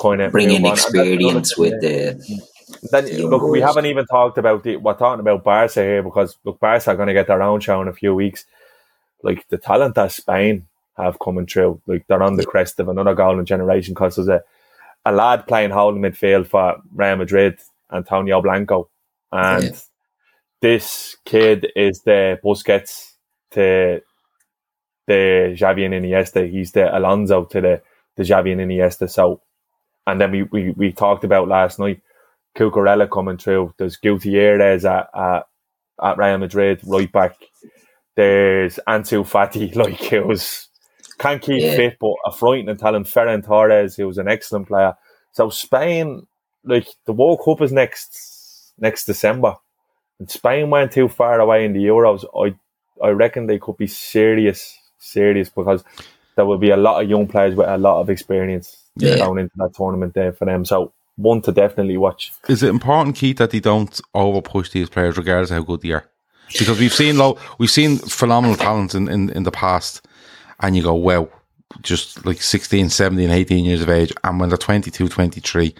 kind 0.00 0.22
of 0.22 0.32
bring 0.32 0.50
in 0.50 0.66
experience 0.66 1.56
with 1.56 1.80
the. 1.80 2.50
Then 2.90 3.06
look, 3.28 3.42
we 3.42 3.60
haven't 3.60 3.86
even 3.86 4.06
talked 4.06 4.38
about 4.38 4.64
the. 4.64 4.76
We're 4.76 4.94
talking 4.94 5.20
about 5.20 5.44
Barca 5.44 5.82
here 5.82 6.02
because 6.02 6.36
look, 6.44 6.58
Barca 6.58 6.90
are 6.90 6.96
going 6.96 7.08
to 7.08 7.12
get 7.14 7.28
their 7.28 7.42
own 7.42 7.60
show 7.60 7.80
in 7.80 7.88
a 7.88 7.92
few 7.92 8.14
weeks. 8.14 8.44
Like 9.22 9.46
the 9.48 9.58
talent 9.58 9.94
that 9.94 10.10
Spain 10.10 10.66
have 10.96 11.18
coming 11.20 11.46
through, 11.46 11.80
like 11.86 12.06
they're 12.08 12.22
on 12.22 12.36
the 12.36 12.44
crest 12.44 12.80
of 12.80 12.88
another 12.88 13.14
golden 13.14 13.46
generation. 13.46 13.94
Because 13.94 14.16
there's 14.16 14.28
a 14.28 14.42
a 15.04 15.12
lad 15.12 15.46
playing 15.46 15.70
holding 15.70 16.02
midfield 16.02 16.48
for 16.48 16.76
Real 16.94 17.16
Madrid, 17.16 17.58
Antonio 17.92 18.42
Blanco, 18.42 18.88
and 19.30 19.64
yeah. 19.64 19.78
this 20.60 21.16
kid 21.24 21.68
is 21.76 22.02
the 22.02 22.38
Busquets 22.44 23.12
to 23.52 24.02
the 25.06 25.54
Xavi 25.58 25.84
and 25.84 25.94
Iniesta. 25.94 26.50
He's 26.50 26.72
the 26.72 26.96
Alonso 26.96 27.44
to 27.44 27.60
the 27.60 27.82
the 28.16 28.22
Xavi 28.22 28.52
and 28.52 28.60
Iniesta. 28.60 29.10
So, 29.10 29.40
and 30.06 30.20
then 30.20 30.30
we, 30.30 30.42
we, 30.44 30.70
we 30.70 30.92
talked 30.92 31.24
about 31.24 31.48
last 31.48 31.78
night, 31.78 32.00
Cucurella 32.56 33.10
coming 33.10 33.38
through. 33.38 33.74
There's 33.78 33.96
Gutierrez 33.96 34.84
at, 34.84 35.08
at 35.14 35.46
at 36.02 36.18
Real 36.18 36.38
Madrid, 36.38 36.80
right 36.84 37.10
back. 37.10 37.36
There's 38.16 38.78
Ansu 38.88 39.24
Fati, 39.24 39.74
like 39.76 40.12
it 40.12 40.26
was 40.26 40.68
can't 41.18 41.40
keep 41.40 41.62
yeah. 41.62 41.76
fit, 41.76 41.96
but 42.00 42.14
a 42.26 42.32
frightening 42.32 42.76
talent. 42.76 43.06
Ferran 43.06 43.44
Torres, 43.44 43.96
he 43.96 44.04
was 44.04 44.18
an 44.18 44.28
excellent 44.28 44.66
player. 44.68 44.96
So 45.32 45.50
Spain, 45.50 46.26
like 46.64 46.88
the 47.06 47.12
World 47.12 47.40
Cup 47.44 47.60
is 47.62 47.72
next 47.72 48.72
next 48.78 49.04
December, 49.04 49.54
and 50.18 50.30
Spain 50.30 50.70
went 50.70 50.92
too 50.92 51.08
far 51.08 51.40
away 51.40 51.64
in 51.64 51.72
the 51.72 51.84
Euros. 51.84 52.24
I 52.36 52.56
I 53.04 53.10
reckon 53.10 53.46
they 53.46 53.58
could 53.58 53.76
be 53.76 53.86
serious 53.86 54.78
serious 54.98 55.48
because 55.48 55.84
there 56.36 56.46
will 56.46 56.58
be 56.58 56.70
a 56.70 56.76
lot 56.76 57.02
of 57.02 57.10
young 57.10 57.26
players 57.26 57.54
with 57.54 57.68
a 57.68 57.76
lot 57.76 58.00
of 58.00 58.08
experience 58.08 58.76
yeah. 58.96 59.16
going 59.16 59.38
into 59.38 59.54
that 59.56 59.74
tournament 59.74 60.14
there 60.14 60.32
for 60.32 60.44
them. 60.44 60.64
So 60.64 60.92
one 61.22 61.42
to 61.42 61.52
definitely 61.52 61.96
watch. 61.96 62.32
Is 62.48 62.62
it 62.62 62.68
important, 62.68 63.16
Keith, 63.16 63.38
that 63.38 63.50
they 63.50 63.60
don't 63.60 64.00
over 64.14 64.42
push 64.42 64.70
these 64.70 64.88
players 64.88 65.16
regardless 65.16 65.50
of 65.50 65.56
how 65.56 65.62
good 65.62 65.82
they 65.82 65.92
are? 65.92 66.04
Because 66.58 66.78
we've 66.78 66.92
seen 66.92 67.16
low, 67.16 67.38
we've 67.58 67.70
seen 67.70 67.96
phenomenal 67.96 68.56
talent 68.56 68.94
in, 68.94 69.08
in, 69.08 69.30
in 69.30 69.42
the 69.44 69.50
past, 69.50 70.06
and 70.60 70.76
you 70.76 70.82
go, 70.82 70.94
wow, 70.94 71.28
just 71.80 72.26
like 72.26 72.42
16, 72.42 72.90
17, 72.90 73.30
18 73.30 73.64
years 73.64 73.80
of 73.80 73.88
age, 73.88 74.12
and 74.22 74.38
when 74.38 74.50
they're 74.50 74.58
22, 74.58 75.08
23, 75.08 75.74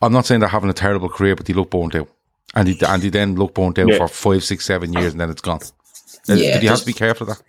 I'm 0.00 0.12
not 0.12 0.26
saying 0.26 0.40
they're 0.40 0.48
having 0.48 0.70
a 0.70 0.74
terrible 0.74 1.08
career, 1.08 1.34
but 1.34 1.46
they 1.46 1.54
look 1.54 1.70
burnt 1.70 1.94
out. 1.94 2.08
And 2.54 2.68
they, 2.68 2.86
and 2.86 3.02
they 3.02 3.08
then 3.08 3.34
look 3.34 3.54
burnt 3.54 3.78
out 3.78 3.88
yeah. 3.88 3.98
for 3.98 4.08
five, 4.08 4.44
six, 4.44 4.64
seven 4.64 4.92
years, 4.92 5.12
and 5.12 5.20
then 5.20 5.30
it's 5.30 5.42
gone. 5.42 5.60
Uh, 6.28 6.34
yeah, 6.34 6.54
Did 6.54 6.62
you 6.62 6.68
have 6.68 6.80
to 6.80 6.86
be 6.86 6.92
careful 6.92 7.28
of 7.28 7.36
that? 7.36 7.44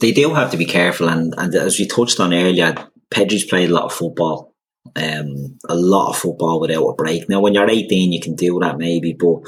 they 0.00 0.12
do 0.12 0.32
have 0.34 0.50
to 0.50 0.56
be 0.56 0.64
careful, 0.64 1.08
and 1.08 1.34
and 1.36 1.54
as 1.54 1.78
we 1.78 1.86
touched 1.86 2.20
on 2.20 2.32
earlier, 2.32 2.74
Pedri's 3.10 3.44
played 3.44 3.70
a 3.70 3.74
lot 3.74 3.84
of 3.84 3.92
football, 3.92 4.51
um, 4.96 5.58
a 5.68 5.74
lot 5.74 6.10
of 6.10 6.18
football 6.18 6.60
without 6.60 6.86
a 6.86 6.94
break. 6.94 7.28
Now, 7.28 7.40
when 7.40 7.54
you're 7.54 7.68
18, 7.68 8.12
you 8.12 8.20
can 8.20 8.34
do 8.34 8.58
that 8.60 8.78
maybe, 8.78 9.14
but 9.14 9.40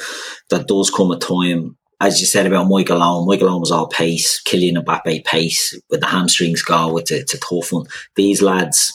that 0.50 0.68
does 0.68 0.90
come 0.90 1.10
a 1.10 1.18
time. 1.18 1.76
As 2.00 2.20
you 2.20 2.26
said 2.26 2.46
about 2.46 2.68
Michael 2.68 3.02
Owen, 3.02 3.26
Michael 3.26 3.48
Owen 3.48 3.60
was 3.60 3.70
all 3.70 3.88
pace, 3.88 4.42
Kylian 4.42 4.76
Mbappe 4.84 5.24
pace 5.24 5.78
with 5.90 6.00
the 6.00 6.06
hamstrings 6.06 6.62
go. 6.62 6.98
It's 6.98 7.10
a, 7.10 7.20
it's 7.20 7.34
a 7.34 7.38
tough 7.38 7.72
one. 7.72 7.86
These 8.16 8.42
lads, 8.42 8.92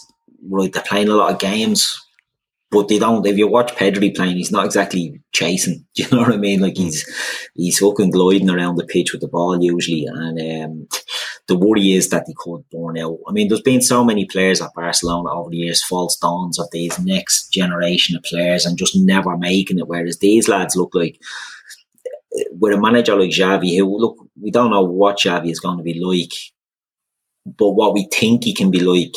right, 0.47 0.71
they're 0.71 0.83
playing 0.83 1.09
a 1.09 1.15
lot 1.15 1.31
of 1.31 1.39
games 1.39 1.97
but 2.71 2.87
they 2.87 2.99
don't. 2.99 3.25
If 3.25 3.37
you 3.37 3.47
watch 3.47 3.73
Pedri 3.75 4.15
playing, 4.15 4.37
he's 4.37 4.51
not 4.51 4.65
exactly 4.65 5.21
chasing. 5.31 5.85
Do 5.95 6.03
you 6.03 6.09
know 6.11 6.19
what 6.19 6.33
I 6.33 6.37
mean? 6.37 6.59
Like 6.59 6.77
he's 6.77 7.49
he's 7.55 7.79
fucking 7.79 8.11
gliding 8.11 8.49
around 8.49 8.75
the 8.75 8.85
pitch 8.85 9.11
with 9.11 9.21
the 9.21 9.27
ball 9.27 9.61
usually, 9.61 10.05
and 10.05 10.63
um, 10.63 10.87
the 11.49 11.57
worry 11.57 11.91
is 11.91 12.09
that 12.09 12.23
he 12.27 12.33
could 12.37 12.63
burn 12.71 12.97
out. 12.97 13.17
I 13.27 13.33
mean, 13.33 13.49
there's 13.49 13.61
been 13.61 13.81
so 13.81 14.05
many 14.05 14.25
players 14.25 14.61
at 14.61 14.73
Barcelona 14.73 15.33
over 15.33 15.49
the 15.49 15.57
years, 15.57 15.83
false 15.83 16.15
dawns 16.15 16.57
of 16.57 16.67
these 16.71 16.97
next 16.99 17.51
generation 17.51 18.15
of 18.15 18.23
players, 18.23 18.65
and 18.65 18.77
just 18.77 18.95
never 18.95 19.35
making 19.35 19.79
it. 19.79 19.87
Whereas 19.87 20.19
these 20.19 20.47
lads 20.47 20.77
look 20.77 20.95
like 20.95 21.19
with 22.51 22.73
a 22.73 22.79
manager 22.79 23.15
like 23.15 23.31
Xavi, 23.31 23.77
who 23.77 23.97
look, 23.97 24.17
we 24.41 24.51
don't 24.51 24.71
know 24.71 24.83
what 24.83 25.17
Xavi 25.17 25.51
is 25.51 25.59
going 25.59 25.77
to 25.77 25.83
be 25.83 25.99
like, 25.99 26.31
but 27.57 27.71
what 27.71 27.93
we 27.93 28.07
think 28.11 28.43
he 28.43 28.53
can 28.53 28.71
be 28.71 28.79
like, 28.79 29.15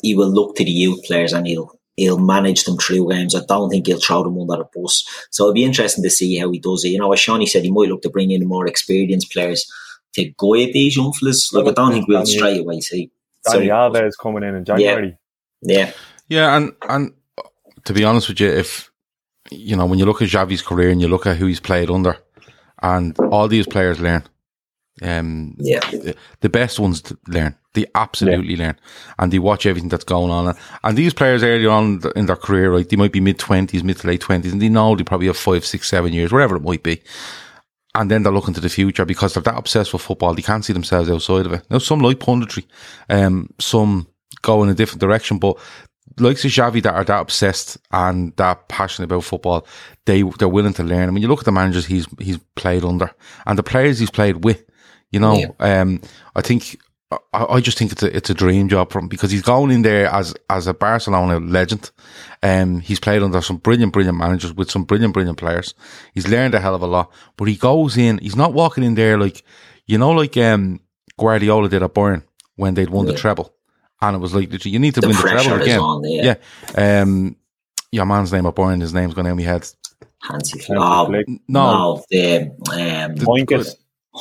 he 0.00 0.14
will 0.14 0.30
look 0.30 0.56
to 0.56 0.64
the 0.64 0.70
youth 0.70 1.04
players 1.04 1.32
and 1.32 1.46
he'll 1.46 1.78
he'll 1.96 2.18
manage 2.18 2.64
them 2.64 2.78
through 2.78 3.10
games. 3.10 3.34
I 3.34 3.40
don't 3.46 3.68
think 3.68 3.86
he'll 3.86 4.00
throw 4.00 4.22
them 4.22 4.40
under 4.40 4.62
the 4.62 4.68
bus. 4.74 5.04
So 5.30 5.44
it'll 5.44 5.54
be 5.54 5.64
interesting 5.64 6.02
to 6.04 6.10
see 6.10 6.38
how 6.38 6.50
he 6.50 6.58
does 6.58 6.84
it. 6.84 6.88
You 6.88 6.98
know, 6.98 7.12
as 7.12 7.20
Seany 7.20 7.46
said, 7.46 7.64
he 7.64 7.70
might 7.70 7.88
look 7.88 8.02
to 8.02 8.10
bring 8.10 8.30
in 8.30 8.46
more 8.46 8.66
experienced 8.66 9.30
players 9.30 9.70
to 10.14 10.30
go 10.36 10.54
guide 10.54 10.72
these 10.72 10.96
young 10.96 11.12
fellas. 11.12 11.52
Like, 11.52 11.66
I 11.66 11.72
don't 11.72 11.92
think 11.92 12.08
we'll 12.08 12.26
straight 12.26 12.60
away 12.60 12.80
see. 12.80 13.10
Dani 13.46 13.52
so, 13.52 13.60
Alves 13.60 14.12
coming 14.20 14.42
in 14.42 14.54
in 14.54 14.64
January. 14.64 15.16
Yeah. 15.62 15.78
yeah. 15.78 15.92
Yeah, 16.28 16.56
and, 16.56 16.72
and 16.88 17.12
to 17.84 17.92
be 17.92 18.04
honest 18.04 18.28
with 18.28 18.40
you, 18.40 18.48
if, 18.48 18.90
you 19.50 19.76
know, 19.76 19.84
when 19.86 19.98
you 19.98 20.06
look 20.06 20.22
at 20.22 20.28
Xavi's 20.28 20.62
career 20.62 20.90
and 20.90 21.00
you 21.00 21.08
look 21.08 21.26
at 21.26 21.36
who 21.36 21.46
he's 21.46 21.60
played 21.60 21.90
under, 21.90 22.16
and 22.82 23.18
all 23.18 23.48
these 23.48 23.66
players 23.66 24.00
learn, 24.00 24.24
um, 25.02 25.56
yeah, 25.58 25.80
the, 25.90 26.16
the 26.40 26.48
best 26.48 26.80
ones 26.80 27.02
learn. 27.28 27.54
They 27.74 27.86
absolutely 27.94 28.54
yeah. 28.54 28.66
learn 28.66 28.76
and 29.18 29.32
they 29.32 29.38
watch 29.38 29.66
everything 29.66 29.88
that's 29.88 30.04
going 30.04 30.30
on. 30.30 30.56
And 30.84 30.98
these 30.98 31.14
players 31.14 31.42
early 31.42 31.66
on 31.66 32.02
in 32.16 32.26
their 32.26 32.36
career, 32.36 32.72
right, 32.72 32.88
they 32.88 32.96
might 32.96 33.12
be 33.12 33.20
mid 33.20 33.38
twenties, 33.38 33.84
mid 33.84 33.98
to 33.98 34.06
late 34.06 34.20
twenties, 34.20 34.52
and 34.52 34.60
they 34.60 34.68
know 34.68 34.96
they 34.96 35.04
probably 35.04 35.28
have 35.28 35.36
five, 35.36 35.64
six, 35.64 35.88
seven 35.88 36.12
years, 36.12 36.32
whatever 36.32 36.56
it 36.56 36.62
might 36.62 36.82
be. 36.82 37.02
And 37.94 38.10
then 38.10 38.22
they're 38.22 38.32
looking 38.32 38.54
to 38.54 38.60
the 38.60 38.70
future 38.70 39.04
because 39.04 39.34
they're 39.34 39.42
that 39.42 39.58
obsessed 39.58 39.92
with 39.92 40.02
football. 40.02 40.34
They 40.34 40.42
can't 40.42 40.64
see 40.64 40.72
themselves 40.72 41.10
outside 41.10 41.44
of 41.46 41.52
it. 41.52 41.66
Now, 41.70 41.78
some 41.78 42.00
like 42.00 42.18
punditry, 42.18 42.64
um, 43.10 43.50
some 43.60 44.06
go 44.40 44.62
in 44.62 44.70
a 44.70 44.74
different 44.74 45.00
direction, 45.00 45.38
but 45.38 45.58
like 46.18 46.36
Xavi 46.36 46.82
that 46.82 46.94
are 46.94 47.04
that 47.04 47.20
obsessed 47.20 47.78
and 47.90 48.34
that 48.36 48.68
passionate 48.68 49.06
about 49.06 49.24
football, 49.24 49.66
they 50.06 50.22
they're 50.38 50.48
willing 50.48 50.74
to 50.74 50.84
learn. 50.84 51.08
I 51.08 51.12
mean, 51.12 51.22
you 51.22 51.28
look 51.28 51.40
at 51.40 51.44
the 51.44 51.52
managers 51.52 51.86
he's 51.86 52.06
he's 52.18 52.38
played 52.56 52.84
under 52.84 53.10
and 53.46 53.58
the 53.58 53.62
players 53.62 53.98
he's 53.98 54.10
played 54.10 54.44
with. 54.44 54.64
You 55.10 55.20
know, 55.20 55.36
yeah. 55.60 55.80
um, 55.80 56.00
I 56.34 56.40
think 56.40 56.78
I, 57.32 57.44
I, 57.54 57.60
just 57.60 57.78
think 57.78 57.92
it's 57.92 58.02
a 58.02 58.16
it's 58.16 58.30
a 58.30 58.34
dream 58.34 58.68
job 58.68 58.92
for 58.92 58.98
him 58.98 59.08
because 59.08 59.30
he's 59.30 59.42
going 59.42 59.70
in 59.70 59.82
there 59.82 60.06
as 60.06 60.34
as 60.48 60.66
a 60.66 60.74
Barcelona 60.74 61.38
legend. 61.38 61.90
Um, 62.42 62.80
he's 62.80 63.00
played 63.00 63.22
under 63.22 63.40
some 63.40 63.56
brilliant, 63.56 63.92
brilliant 63.92 64.18
managers 64.18 64.52
with 64.52 64.70
some 64.70 64.84
brilliant, 64.84 65.14
brilliant 65.14 65.38
players. 65.38 65.74
He's 66.14 66.28
learned 66.28 66.54
a 66.54 66.60
hell 66.60 66.74
of 66.74 66.82
a 66.82 66.86
lot, 66.86 67.12
but 67.36 67.48
he 67.48 67.56
goes 67.56 67.96
in. 67.96 68.18
He's 68.18 68.36
not 68.36 68.52
walking 68.52 68.84
in 68.84 68.94
there 68.94 69.18
like 69.18 69.44
you 69.86 69.98
know, 69.98 70.10
like 70.10 70.36
um, 70.36 70.80
Guardiola 71.18 71.68
did 71.68 71.82
at 71.82 71.94
Bayern 71.94 72.22
when 72.56 72.74
they'd 72.74 72.90
won 72.90 73.06
yeah. 73.06 73.12
the 73.12 73.18
treble, 73.18 73.54
and 74.00 74.16
it 74.16 74.20
was 74.20 74.34
like 74.34 74.64
you 74.64 74.78
need 74.78 74.94
to 74.94 75.00
the 75.00 75.08
win 75.08 75.16
the 75.16 75.22
treble 75.22 75.60
again. 75.60 75.80
On, 75.80 76.02
yeah. 76.04 76.34
yeah. 76.76 77.00
Um, 77.02 77.36
your 77.90 78.06
man's 78.06 78.32
name 78.32 78.46
at 78.46 78.54
Bayern, 78.54 78.80
his 78.80 78.94
name's 78.94 79.14
going 79.14 79.26
to 79.26 79.32
of 79.32 79.36
my 79.36 79.42
head. 79.42 79.68
Hansi 80.22 80.58
Flick. 80.60 80.78
Oh, 80.80 81.08
no, 81.08 81.22
no, 81.48 82.04
the 82.10 82.42
um, 82.72 83.16
the, 83.16 83.76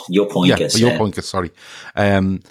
your 0.09 0.27
point 0.27 0.49
yeah, 0.49 0.65
is, 0.65 0.79
your 0.79 0.97
point 0.97 1.17
is 1.17 1.27
sorry. 1.27 1.51
Um, 1.95 2.41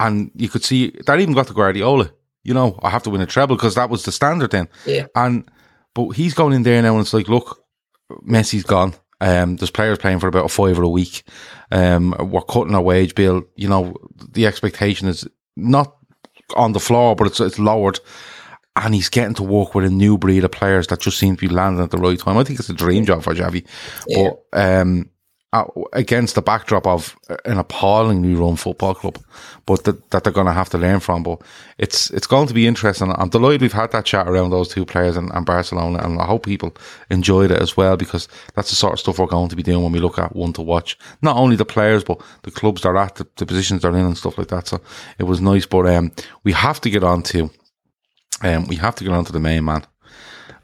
and 0.00 0.30
you 0.34 0.48
could 0.48 0.64
see 0.64 0.90
that 1.06 1.20
even 1.20 1.34
got 1.34 1.46
to 1.48 1.54
Guardiola. 1.54 2.10
You 2.42 2.54
know, 2.54 2.80
I 2.82 2.88
have 2.88 3.02
to 3.04 3.10
win 3.10 3.20
a 3.20 3.26
treble 3.26 3.54
because 3.54 3.74
that 3.74 3.90
was 3.90 4.04
the 4.04 4.12
standard 4.12 4.50
then. 4.50 4.68
Yeah. 4.86 5.06
And 5.14 5.48
but 5.94 6.10
he's 6.12 6.34
going 6.34 6.54
in 6.54 6.62
there 6.62 6.80
now, 6.80 6.92
and 6.92 7.02
it's 7.02 7.12
like, 7.12 7.28
look, 7.28 7.62
Messi's 8.26 8.64
gone. 8.64 8.94
Um, 9.20 9.56
there's 9.56 9.70
players 9.70 9.98
playing 9.98 10.20
for 10.20 10.28
about 10.28 10.46
a 10.46 10.48
fiver 10.48 10.82
a 10.82 10.88
week. 10.88 11.22
Um, 11.70 12.14
we're 12.18 12.40
cutting 12.40 12.74
our 12.74 12.80
wage 12.80 13.14
bill. 13.14 13.44
You 13.56 13.68
know, 13.68 13.94
the 14.16 14.46
expectation 14.46 15.06
is 15.06 15.28
not 15.56 15.94
on 16.56 16.72
the 16.72 16.80
floor, 16.80 17.14
but 17.14 17.26
it's 17.26 17.40
it's 17.40 17.58
lowered. 17.58 18.00
And 18.76 18.94
he's 18.94 19.10
getting 19.10 19.34
to 19.34 19.42
work 19.42 19.74
with 19.74 19.84
a 19.84 19.90
new 19.90 20.16
breed 20.16 20.44
of 20.44 20.52
players 20.52 20.86
that 20.86 21.00
just 21.00 21.18
seem 21.18 21.36
to 21.36 21.48
be 21.48 21.52
landing 21.52 21.82
at 21.84 21.90
the 21.90 21.98
right 21.98 22.18
time. 22.18 22.38
I 22.38 22.44
think 22.44 22.58
it's 22.58 22.70
a 22.70 22.72
dream 22.74 23.04
job 23.04 23.22
for 23.22 23.34
Xavi. 23.34 23.66
Yeah. 24.06 24.30
But 24.52 24.58
um, 24.58 25.10
uh, 25.52 25.64
against 25.92 26.36
the 26.36 26.42
backdrop 26.42 26.86
of 26.86 27.16
an 27.44 27.58
appallingly 27.58 28.34
run 28.34 28.54
football 28.54 28.94
club, 28.94 29.18
but 29.66 29.82
that, 29.82 30.10
that 30.10 30.22
they're 30.22 30.32
going 30.32 30.46
to 30.46 30.52
have 30.52 30.68
to 30.70 30.78
learn 30.78 31.00
from. 31.00 31.24
But 31.24 31.42
it's 31.76 32.08
it's 32.10 32.28
going 32.28 32.46
to 32.46 32.54
be 32.54 32.68
interesting. 32.68 33.12
I'm 33.16 33.30
delighted 33.30 33.62
we've 33.62 33.72
had 33.72 33.90
that 33.90 34.04
chat 34.04 34.28
around 34.28 34.50
those 34.50 34.68
two 34.68 34.84
players 34.84 35.16
and, 35.16 35.28
and 35.32 35.44
Barcelona, 35.44 35.98
and 36.04 36.20
I 36.20 36.26
hope 36.26 36.44
people 36.44 36.76
enjoyed 37.10 37.50
it 37.50 37.60
as 37.60 37.76
well 37.76 37.96
because 37.96 38.28
that's 38.54 38.70
the 38.70 38.76
sort 38.76 38.92
of 38.92 39.00
stuff 39.00 39.18
we're 39.18 39.26
going 39.26 39.48
to 39.48 39.56
be 39.56 39.64
doing 39.64 39.82
when 39.82 39.92
we 39.92 39.98
look 39.98 40.18
at 40.20 40.36
one 40.36 40.52
to 40.52 40.62
watch. 40.62 40.96
Not 41.20 41.36
only 41.36 41.56
the 41.56 41.64
players, 41.64 42.04
but 42.04 42.22
the 42.42 42.52
clubs 42.52 42.82
they're 42.82 42.96
at, 42.96 43.16
the, 43.16 43.26
the 43.36 43.46
positions 43.46 43.82
they're 43.82 43.96
in, 43.96 44.06
and 44.06 44.16
stuff 44.16 44.38
like 44.38 44.48
that. 44.48 44.68
So 44.68 44.80
it 45.18 45.24
was 45.24 45.40
nice. 45.40 45.66
But 45.66 45.86
um, 45.86 46.12
we 46.44 46.52
have 46.52 46.80
to 46.82 46.90
get 46.90 47.02
on 47.02 47.22
to 47.24 47.50
um, 48.42 48.66
we 48.68 48.76
have 48.76 48.94
to 48.94 49.04
get 49.04 49.12
on 49.12 49.24
to 49.24 49.32
the 49.32 49.40
main 49.40 49.64
man, 49.64 49.84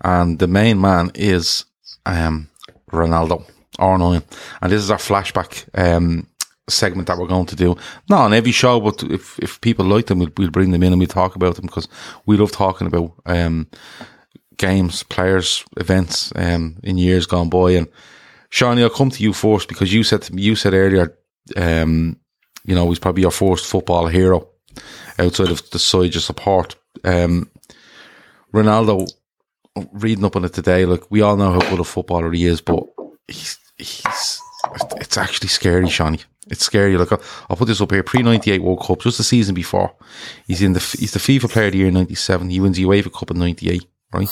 and 0.02 0.38
the 0.38 0.46
main 0.46 0.80
man 0.80 1.10
is 1.16 1.64
um 2.04 2.48
Ronaldo. 2.92 3.44
R9. 3.78 4.22
And 4.62 4.72
this 4.72 4.82
is 4.82 4.90
our 4.90 4.98
flashback 4.98 5.68
um, 5.74 6.26
segment 6.68 7.08
that 7.08 7.18
we're 7.18 7.26
going 7.26 7.46
to 7.46 7.56
do. 7.56 7.76
Not 8.08 8.22
on 8.22 8.34
every 8.34 8.52
show, 8.52 8.80
but 8.80 9.02
if, 9.04 9.38
if 9.38 9.60
people 9.60 9.84
like 9.86 10.06
them, 10.06 10.18
we'll, 10.18 10.32
we'll 10.36 10.50
bring 10.50 10.70
them 10.70 10.82
in 10.82 10.92
and 10.92 10.98
we'll 10.98 11.08
talk 11.08 11.36
about 11.36 11.56
them 11.56 11.66
because 11.66 11.88
we 12.26 12.36
love 12.36 12.52
talking 12.52 12.86
about 12.86 13.12
um, 13.26 13.68
games, 14.56 15.02
players, 15.02 15.64
events 15.76 16.32
um, 16.36 16.78
in 16.82 16.98
years 16.98 17.26
gone 17.26 17.48
by. 17.48 17.72
And 17.72 17.88
Seany, 18.50 18.82
I'll 18.82 18.90
come 18.90 19.10
to 19.10 19.22
you 19.22 19.32
first 19.32 19.68
because 19.68 19.92
you 19.92 20.02
said 20.02 20.30
me, 20.32 20.42
you 20.42 20.56
said 20.56 20.74
earlier, 20.74 21.16
um, 21.56 22.18
you 22.64 22.74
know, 22.74 22.88
he's 22.88 22.98
probably 22.98 23.22
your 23.22 23.30
first 23.30 23.66
football 23.66 24.06
hero 24.08 24.48
outside 25.18 25.50
of 25.50 25.68
the 25.70 25.78
side 25.78 26.14
you 26.14 26.20
support. 26.20 26.76
Um, 27.04 27.50
Ronaldo, 28.52 29.08
reading 29.92 30.24
up 30.24 30.36
on 30.36 30.44
it 30.44 30.52
today, 30.52 30.86
like 30.86 31.10
we 31.10 31.20
all 31.20 31.36
know 31.36 31.52
how 31.52 31.70
good 31.70 31.80
a 31.80 31.84
footballer 31.84 32.32
he 32.32 32.46
is, 32.46 32.60
but 32.60 32.84
he's 33.28 33.58
he's 33.78 34.40
it's 34.96 35.16
actually 35.16 35.48
scary, 35.48 35.86
Seany. 35.86 36.24
It's 36.48 36.64
scary. 36.64 36.96
Look, 36.96 37.12
I'll, 37.12 37.22
I'll 37.50 37.56
put 37.56 37.66
this 37.66 37.80
up 37.80 37.90
here. 37.90 38.02
Pre 38.02 38.22
ninety 38.22 38.52
eight 38.52 38.62
World 38.62 38.80
Cup, 38.80 39.00
just 39.00 39.18
the 39.18 39.24
season 39.24 39.54
before. 39.54 39.94
He's 40.46 40.62
in 40.62 40.72
the 40.72 40.80
he's 40.98 41.12
the 41.12 41.18
FIFA 41.18 41.50
Player 41.50 41.66
of 41.66 41.72
the 41.72 41.78
Year 41.78 41.88
in 41.88 41.94
ninety 41.94 42.14
seven. 42.14 42.50
He 42.50 42.60
wins 42.60 42.76
the 42.76 42.84
UEFA 42.84 43.12
Cup 43.12 43.30
in 43.30 43.38
ninety 43.38 43.70
eight. 43.70 43.86
Right, 44.12 44.28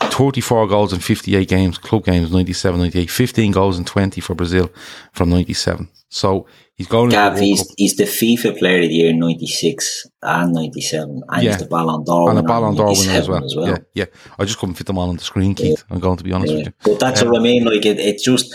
thirty 0.00 0.42
four 0.42 0.66
goals 0.68 0.92
in 0.92 1.00
fifty 1.00 1.34
eight 1.34 1.48
games, 1.48 1.78
club 1.78 2.04
games 2.04 2.30
97, 2.30 2.78
98, 2.78 3.10
15 3.10 3.52
goals 3.52 3.78
in 3.78 3.84
twenty 3.86 4.20
for 4.20 4.34
Brazil 4.34 4.70
from 5.12 5.30
ninety 5.30 5.54
seven. 5.54 5.88
So 6.14 6.46
he's 6.74 6.86
going. 6.86 7.08
Gav, 7.08 7.38
he's, 7.38 7.68
he's 7.76 7.96
the 7.96 8.04
FIFA 8.04 8.58
Player 8.58 8.82
of 8.82 8.88
the 8.88 8.94
Year 8.94 9.10
in 9.10 9.18
ninety 9.18 9.46
six 9.46 10.06
and 10.22 10.52
ninety 10.52 10.82
seven, 10.82 11.22
and 11.28 11.42
yeah. 11.42 11.52
he's 11.52 11.60
the 11.60 11.66
Ballon 11.66 12.04
d'Or 12.04 12.28
and 12.28 12.38
the 12.38 12.42
Ballon 12.42 12.76
d'Or 12.76 12.92
winner 12.92 13.12
as 13.12 13.28
well. 13.28 13.44
as 13.44 13.56
well. 13.56 13.68
Yeah, 13.68 13.78
yeah. 13.94 14.04
I 14.38 14.44
just 14.44 14.58
couldn't 14.58 14.76
fit 14.76 14.86
them 14.86 14.98
all 14.98 15.08
on 15.08 15.16
the 15.16 15.24
screen, 15.24 15.54
Keith. 15.54 15.84
Yeah. 15.88 15.94
I'm 15.94 16.00
going 16.00 16.18
to 16.18 16.22
be 16.22 16.32
honest 16.32 16.52
yeah. 16.52 16.58
with 16.58 16.66
you. 16.66 16.72
But 16.84 17.00
that's 17.00 17.22
um, 17.22 17.30
what 17.30 17.40
I 17.40 17.42
mean. 17.42 17.64
Like 17.64 17.84
it, 17.86 17.98
it's 17.98 18.22
just 18.22 18.54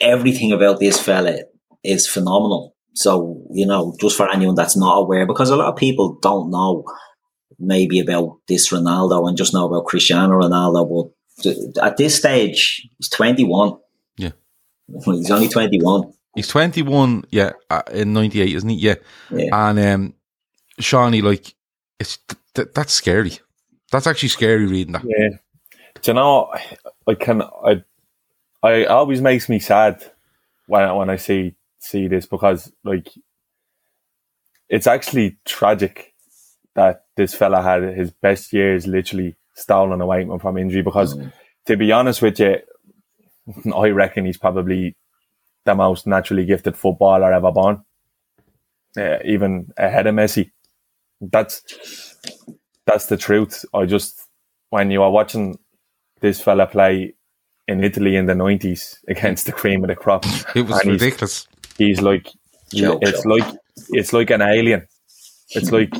everything 0.00 0.52
about 0.52 0.80
this 0.80 1.00
fella 1.00 1.38
is 1.84 2.08
phenomenal. 2.08 2.74
So, 2.94 3.42
you 3.52 3.66
know, 3.66 3.94
just 4.00 4.16
for 4.16 4.30
anyone 4.30 4.54
that's 4.54 4.76
not 4.76 4.98
aware, 4.98 5.26
because 5.26 5.50
a 5.50 5.56
lot 5.56 5.68
of 5.68 5.76
people 5.76 6.18
don't 6.20 6.50
know 6.50 6.84
maybe 7.58 8.00
about 8.00 8.38
this 8.48 8.72
Ronaldo 8.72 9.28
and 9.28 9.36
just 9.36 9.54
know 9.54 9.66
about 9.66 9.86
Cristiano 9.86 10.38
Ronaldo, 10.40 11.12
but 11.44 11.82
at 11.82 11.96
this 11.96 12.16
stage, 12.16 12.88
he's 12.98 13.08
21. 13.08 13.76
Yeah. 14.16 14.30
He's 15.04 15.30
only 15.30 15.48
21. 15.48 16.12
He's 16.34 16.48
21, 16.48 17.24
yeah, 17.30 17.52
uh, 17.70 17.82
in 17.92 18.12
98, 18.12 18.56
isn't 18.56 18.68
he? 18.68 18.76
Yeah. 18.76 18.94
yeah. 19.30 19.70
And, 19.70 19.78
um, 19.78 20.14
Seany, 20.80 21.22
like, 21.22 21.54
it's, 21.98 22.18
th- 22.54 22.68
that's 22.74 22.92
scary. 22.92 23.32
That's 23.90 24.06
actually 24.06 24.28
scary 24.28 24.66
reading 24.66 24.92
that. 24.92 25.04
Yeah. 25.04 25.38
Do 26.02 26.10
you 26.10 26.14
know, 26.14 26.52
I 27.08 27.14
can, 27.14 27.42
I 27.42 27.82
I 28.62 28.84
always 28.84 29.20
makes 29.20 29.48
me 29.48 29.58
sad 29.58 30.04
when 30.66 30.94
when 30.96 31.10
I 31.10 31.16
see 31.16 31.54
see 31.78 32.08
this 32.08 32.26
because 32.26 32.72
like 32.84 33.08
it's 34.68 34.86
actually 34.86 35.38
tragic 35.44 36.14
that 36.74 37.04
this 37.16 37.34
fella 37.34 37.62
had 37.62 37.82
his 37.96 38.10
best 38.10 38.52
years 38.52 38.86
literally 38.86 39.36
stolen 39.54 40.00
away 40.00 40.28
from 40.40 40.58
injury 40.58 40.82
because 40.82 41.16
mm. 41.16 41.32
to 41.66 41.76
be 41.76 41.90
honest 41.92 42.22
with 42.22 42.38
you 42.38 42.58
I 43.74 43.88
reckon 43.90 44.24
he's 44.24 44.38
probably 44.38 44.96
the 45.64 45.74
most 45.74 46.06
naturally 46.06 46.44
gifted 46.44 46.76
footballer 46.76 47.32
ever 47.32 47.52
born. 47.52 47.82
Uh, 48.96 49.18
even 49.24 49.68
ahead 49.76 50.06
of 50.06 50.14
Messi. 50.14 50.50
That's 51.20 51.62
that's 52.86 53.06
the 53.06 53.16
truth. 53.16 53.64
I 53.74 53.84
just 53.84 54.26
when 54.70 54.90
you 54.90 55.02
are 55.02 55.10
watching 55.10 55.58
this 56.20 56.40
fella 56.40 56.66
play 56.66 57.14
in 57.68 57.84
Italy 57.84 58.16
in 58.16 58.26
the 58.26 58.34
nineties 58.34 58.98
against 59.06 59.46
the 59.46 59.52
cream 59.52 59.84
of 59.84 59.88
the 59.88 59.94
crop. 59.94 60.24
It 60.54 60.62
was 60.62 60.80
and 60.80 60.92
ridiculous. 60.92 61.46
He's, 61.76 61.98
he's 61.98 62.00
like, 62.00 62.32
joke, 62.74 63.00
it's 63.02 63.22
joke. 63.22 63.26
like, 63.26 63.54
it's 63.90 64.12
like 64.12 64.30
an 64.30 64.42
alien. 64.42 64.88
It's 65.50 65.70
like 65.70 65.92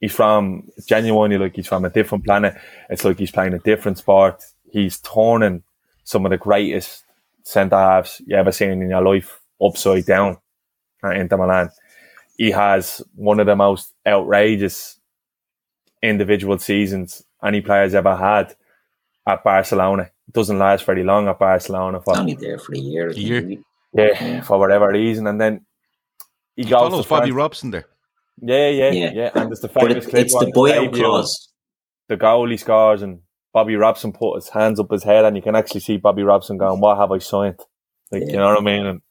he's 0.00 0.14
from 0.14 0.68
genuinely 0.86 1.38
like 1.38 1.54
he's 1.54 1.68
from 1.68 1.84
a 1.84 1.90
different 1.90 2.24
planet. 2.24 2.56
It's 2.88 3.04
like 3.04 3.18
he's 3.18 3.30
playing 3.30 3.54
a 3.54 3.58
different 3.58 3.98
sport. 3.98 4.42
He's 4.70 4.98
turning 4.98 5.62
some 6.04 6.24
of 6.24 6.30
the 6.30 6.38
greatest 6.38 7.04
centre 7.44 7.76
halves 7.76 8.20
you 8.26 8.36
ever 8.36 8.52
seen 8.52 8.82
in 8.82 8.90
your 8.90 9.02
life 9.02 9.40
upside 9.62 10.06
down 10.06 10.38
at 11.04 11.16
Inter 11.16 11.36
Milan. 11.36 11.70
He 12.36 12.50
has 12.50 13.02
one 13.14 13.40
of 13.40 13.46
the 13.46 13.56
most 13.56 13.94
outrageous 14.06 14.98
individual 16.02 16.58
seasons 16.58 17.24
any 17.42 17.60
player's 17.60 17.94
ever 17.94 18.16
had 18.16 18.54
at 19.26 19.44
Barcelona 19.44 20.10
doesn't 20.32 20.58
last 20.58 20.84
very 20.84 21.04
long 21.04 21.28
at 21.28 21.38
Barcelona. 21.38 22.00
For, 22.00 22.16
only 22.16 22.34
there 22.34 22.58
for 22.58 22.74
a 22.74 22.78
year. 22.78 23.10
A 23.10 23.14
year. 23.14 23.58
Yeah, 23.94 24.06
yeah, 24.20 24.40
for 24.42 24.58
whatever 24.58 24.88
reason, 24.90 25.26
and 25.26 25.40
then 25.40 25.64
he, 26.56 26.64
he 26.64 26.70
goes 26.70 26.90
follows 26.90 27.06
Bobby 27.06 27.32
Robson 27.32 27.70
there. 27.70 27.86
Yeah, 28.40 28.68
yeah, 28.68 28.90
yeah, 28.90 29.10
yeah. 29.12 29.30
And 29.34 29.50
there's 29.50 29.60
the 29.60 29.68
famous 29.68 30.06
it, 30.06 30.14
it's 30.14 30.34
the 30.34 30.52
buyout 30.54 30.94
clause. 30.94 31.48
The 32.08 32.16
goalie 32.16 32.58
scores 32.58 33.02
and 33.02 33.20
Bobby 33.52 33.76
Robson 33.76 34.12
put 34.12 34.36
his 34.36 34.48
hands 34.48 34.78
up 34.78 34.90
his 34.90 35.02
head, 35.02 35.24
and 35.24 35.36
you 35.36 35.42
can 35.42 35.56
actually 35.56 35.80
see 35.80 35.96
Bobby 35.96 36.22
Robson 36.22 36.58
going, 36.58 36.80
"What 36.80 36.98
have 36.98 37.10
I 37.10 37.18
signed?" 37.18 37.60
Like 38.12 38.22
yeah. 38.26 38.32
you 38.32 38.36
know 38.36 38.48
what 38.48 38.58
I 38.58 38.62
mean? 38.62 38.86
And 38.86 39.02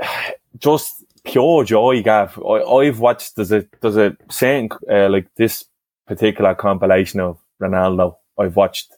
just 0.58 1.04
pure 1.24 1.64
joy, 1.64 2.02
Gav. 2.02 2.40
I, 2.42 2.84
have 2.84 3.00
watched. 3.00 3.36
There's 3.36 3.52
a 3.52 3.66
there's 3.80 3.96
a 3.96 4.16
saying 4.30 4.70
uh, 4.90 5.08
like 5.08 5.28
this 5.36 5.64
particular 6.06 6.54
compilation 6.54 7.20
of 7.20 7.38
Ronaldo. 7.60 8.16
I've 8.38 8.56
watched 8.56 8.92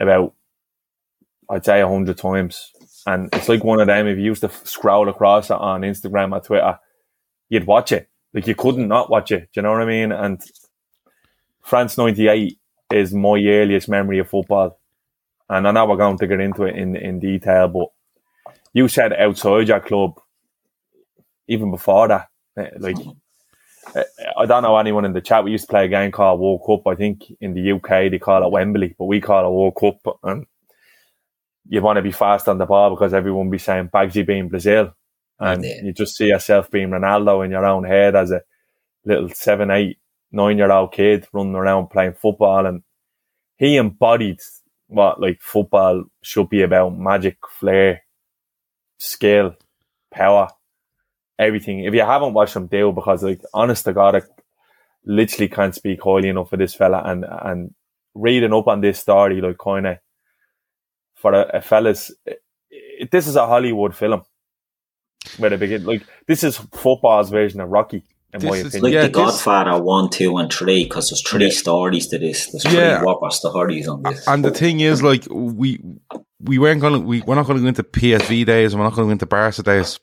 about, 0.00 0.34
I'd 1.50 1.64
say 1.64 1.80
a 1.80 1.88
hundred 1.88 2.18
times. 2.18 2.72
And 3.06 3.28
it's 3.32 3.48
like 3.48 3.64
one 3.64 3.80
of 3.80 3.86
them, 3.86 4.06
if 4.06 4.18
you 4.18 4.24
used 4.24 4.42
to 4.42 4.50
scroll 4.64 5.08
across 5.08 5.50
it 5.50 5.54
on 5.54 5.82
Instagram 5.82 6.36
or 6.36 6.40
Twitter, 6.40 6.78
you'd 7.48 7.66
watch 7.66 7.92
it. 7.92 8.08
Like 8.34 8.46
you 8.46 8.54
couldn't 8.54 8.88
not 8.88 9.10
watch 9.10 9.32
it. 9.32 9.48
Do 9.52 9.60
you 9.60 9.62
know 9.62 9.72
what 9.72 9.82
I 9.82 9.86
mean? 9.86 10.12
And 10.12 10.40
France 11.62 11.96
98 11.96 12.58
is 12.92 13.12
my 13.12 13.42
earliest 13.46 13.88
memory 13.88 14.18
of 14.18 14.28
football. 14.28 14.78
And 15.48 15.66
I 15.66 15.70
know 15.70 15.86
we're 15.86 15.96
going 15.96 16.18
to 16.18 16.26
get 16.26 16.40
into 16.40 16.64
it 16.64 16.76
in, 16.76 16.96
in 16.96 17.20
detail, 17.20 17.68
but 17.68 17.88
you 18.74 18.88
said 18.88 19.12
outside 19.14 19.68
your 19.68 19.80
club, 19.80 20.20
even 21.46 21.70
before 21.70 22.08
that, 22.08 22.28
eh, 22.58 22.70
like 22.78 22.96
I 23.94 24.46
don't 24.46 24.62
know 24.62 24.76
anyone 24.76 25.04
in 25.04 25.12
the 25.12 25.20
chat. 25.20 25.44
We 25.44 25.52
used 25.52 25.64
to 25.64 25.70
play 25.70 25.84
a 25.86 25.88
game 25.88 26.10
called 26.10 26.40
World 26.40 26.62
Cup. 26.66 26.86
I 26.86 26.94
think 26.94 27.24
in 27.40 27.54
the 27.54 27.72
UK 27.72 28.10
they 28.10 28.18
call 28.18 28.44
it 28.44 28.50
Wembley, 28.50 28.94
but 28.98 29.06
we 29.06 29.20
call 29.20 29.46
it 29.46 29.54
World 29.54 29.76
Cup. 29.76 30.18
And 30.22 30.46
you 31.68 31.80
want 31.80 31.96
to 31.96 32.02
be 32.02 32.12
fast 32.12 32.48
on 32.48 32.58
the 32.58 32.66
ball 32.66 32.90
because 32.90 33.14
everyone 33.14 33.50
be 33.50 33.58
saying 33.58 33.90
Bagsy 33.92 34.26
being 34.26 34.48
Brazil, 34.48 34.94
and 35.38 35.64
yeah. 35.64 35.82
you 35.82 35.92
just 35.92 36.16
see 36.16 36.28
yourself 36.28 36.70
being 36.70 36.90
Ronaldo 36.90 37.44
in 37.44 37.50
your 37.50 37.64
own 37.64 37.84
head 37.84 38.16
as 38.16 38.30
a 38.30 38.42
little 39.04 39.28
seven, 39.30 39.70
eight, 39.70 39.98
nine 40.32 40.58
year 40.58 40.70
old 40.70 40.92
kid 40.92 41.26
running 41.32 41.54
around 41.54 41.88
playing 41.88 42.14
football, 42.14 42.66
and 42.66 42.82
he 43.56 43.76
embodied 43.76 44.40
what 44.86 45.20
like 45.20 45.40
football 45.40 46.04
should 46.22 46.48
be 46.48 46.62
about: 46.62 46.96
magic, 46.96 47.38
flair, 47.58 48.02
skill, 48.98 49.56
power 50.10 50.48
everything. 51.38 51.84
If 51.84 51.94
you 51.94 52.00
haven't 52.00 52.34
watched 52.34 52.56
him, 52.56 52.66
do 52.66 52.92
because 52.92 53.22
like 53.22 53.42
honest 53.54 53.84
to 53.84 53.92
God, 53.92 54.16
I 54.16 54.22
literally 55.04 55.48
can't 55.48 55.74
speak 55.74 56.02
highly 56.02 56.28
enough 56.28 56.50
for 56.50 56.56
this 56.56 56.74
fella 56.74 57.02
and 57.04 57.24
and 57.28 57.74
reading 58.14 58.52
up 58.52 58.66
on 58.66 58.80
this 58.80 58.98
story, 58.98 59.40
like 59.40 59.58
kind 59.58 59.86
of 59.86 59.98
for 61.16 61.32
a, 61.32 61.58
a 61.58 61.60
fella's. 61.60 62.14
It, 62.70 63.10
this 63.10 63.26
is 63.26 63.36
a 63.36 63.46
Hollywood 63.46 63.94
film. 63.94 64.22
Where 65.36 65.50
they 65.50 65.56
begin, 65.56 65.84
like 65.84 66.02
this 66.26 66.42
is 66.42 66.56
football's 66.56 67.30
version 67.30 67.60
of 67.60 67.68
Rocky. 67.68 68.04
In 68.32 68.40
this 68.40 68.50
my 68.50 68.56
opinion. 68.58 68.82
like 68.82 68.92
yeah, 68.92 69.02
the 69.02 69.08
Godfather 69.08 69.82
one, 69.82 70.10
two, 70.10 70.36
and 70.36 70.52
three, 70.52 70.84
because 70.84 71.10
there's 71.10 71.22
three 71.22 71.46
yeah. 71.46 71.50
stories 71.50 72.08
to 72.08 72.18
this. 72.18 72.50
There's 72.50 72.62
three 72.62 72.78
yeah. 72.78 73.02
whopper 73.02 73.30
stories 73.30 73.88
on 73.88 74.02
this. 74.02 74.26
And 74.28 74.44
the 74.44 74.50
thing 74.50 74.80
is, 74.80 75.02
like 75.02 75.24
we 75.30 75.80
we 76.40 76.58
weren't 76.58 76.80
going 76.80 76.92
to 76.94 77.00
we 77.00 77.22
we're 77.22 77.34
not 77.34 77.46
going 77.46 77.56
to 77.56 77.62
go 77.62 77.68
into 77.68 77.82
PSV 77.82 78.46
days, 78.46 78.72
and 78.72 78.80
we're 78.80 78.86
not 78.86 78.94
going 78.94 79.06
to 79.06 79.08
go 79.08 79.12
into 79.12 79.26
Barca 79.26 79.62
days 79.62 79.98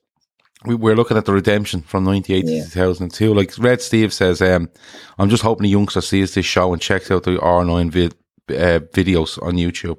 we, 0.66 0.76
we're 0.76 0.96
looking 0.96 1.18
at 1.18 1.26
the 1.26 1.34
redemption 1.34 1.82
from 1.82 2.04
98 2.04 2.46
yeah. 2.46 2.64
to 2.64 2.70
2002. 2.72 3.34
Like 3.34 3.58
Red 3.58 3.82
Steve 3.82 4.14
says, 4.14 4.42
um, 4.42 4.70
I'm 5.18 5.30
just 5.30 5.44
hoping 5.44 5.64
the 5.64 5.70
youngster 5.70 6.02
sees 6.02 6.34
this 6.34 6.46
show 6.46 6.74
and 6.74 6.82
checks 6.82 7.12
out 7.12 7.24
the 7.24 7.38
R9 7.38 7.92
vid 7.92 8.16
uh, 8.50 8.80
videos 8.94 9.42
on 9.42 9.56
YouTube 9.56 9.98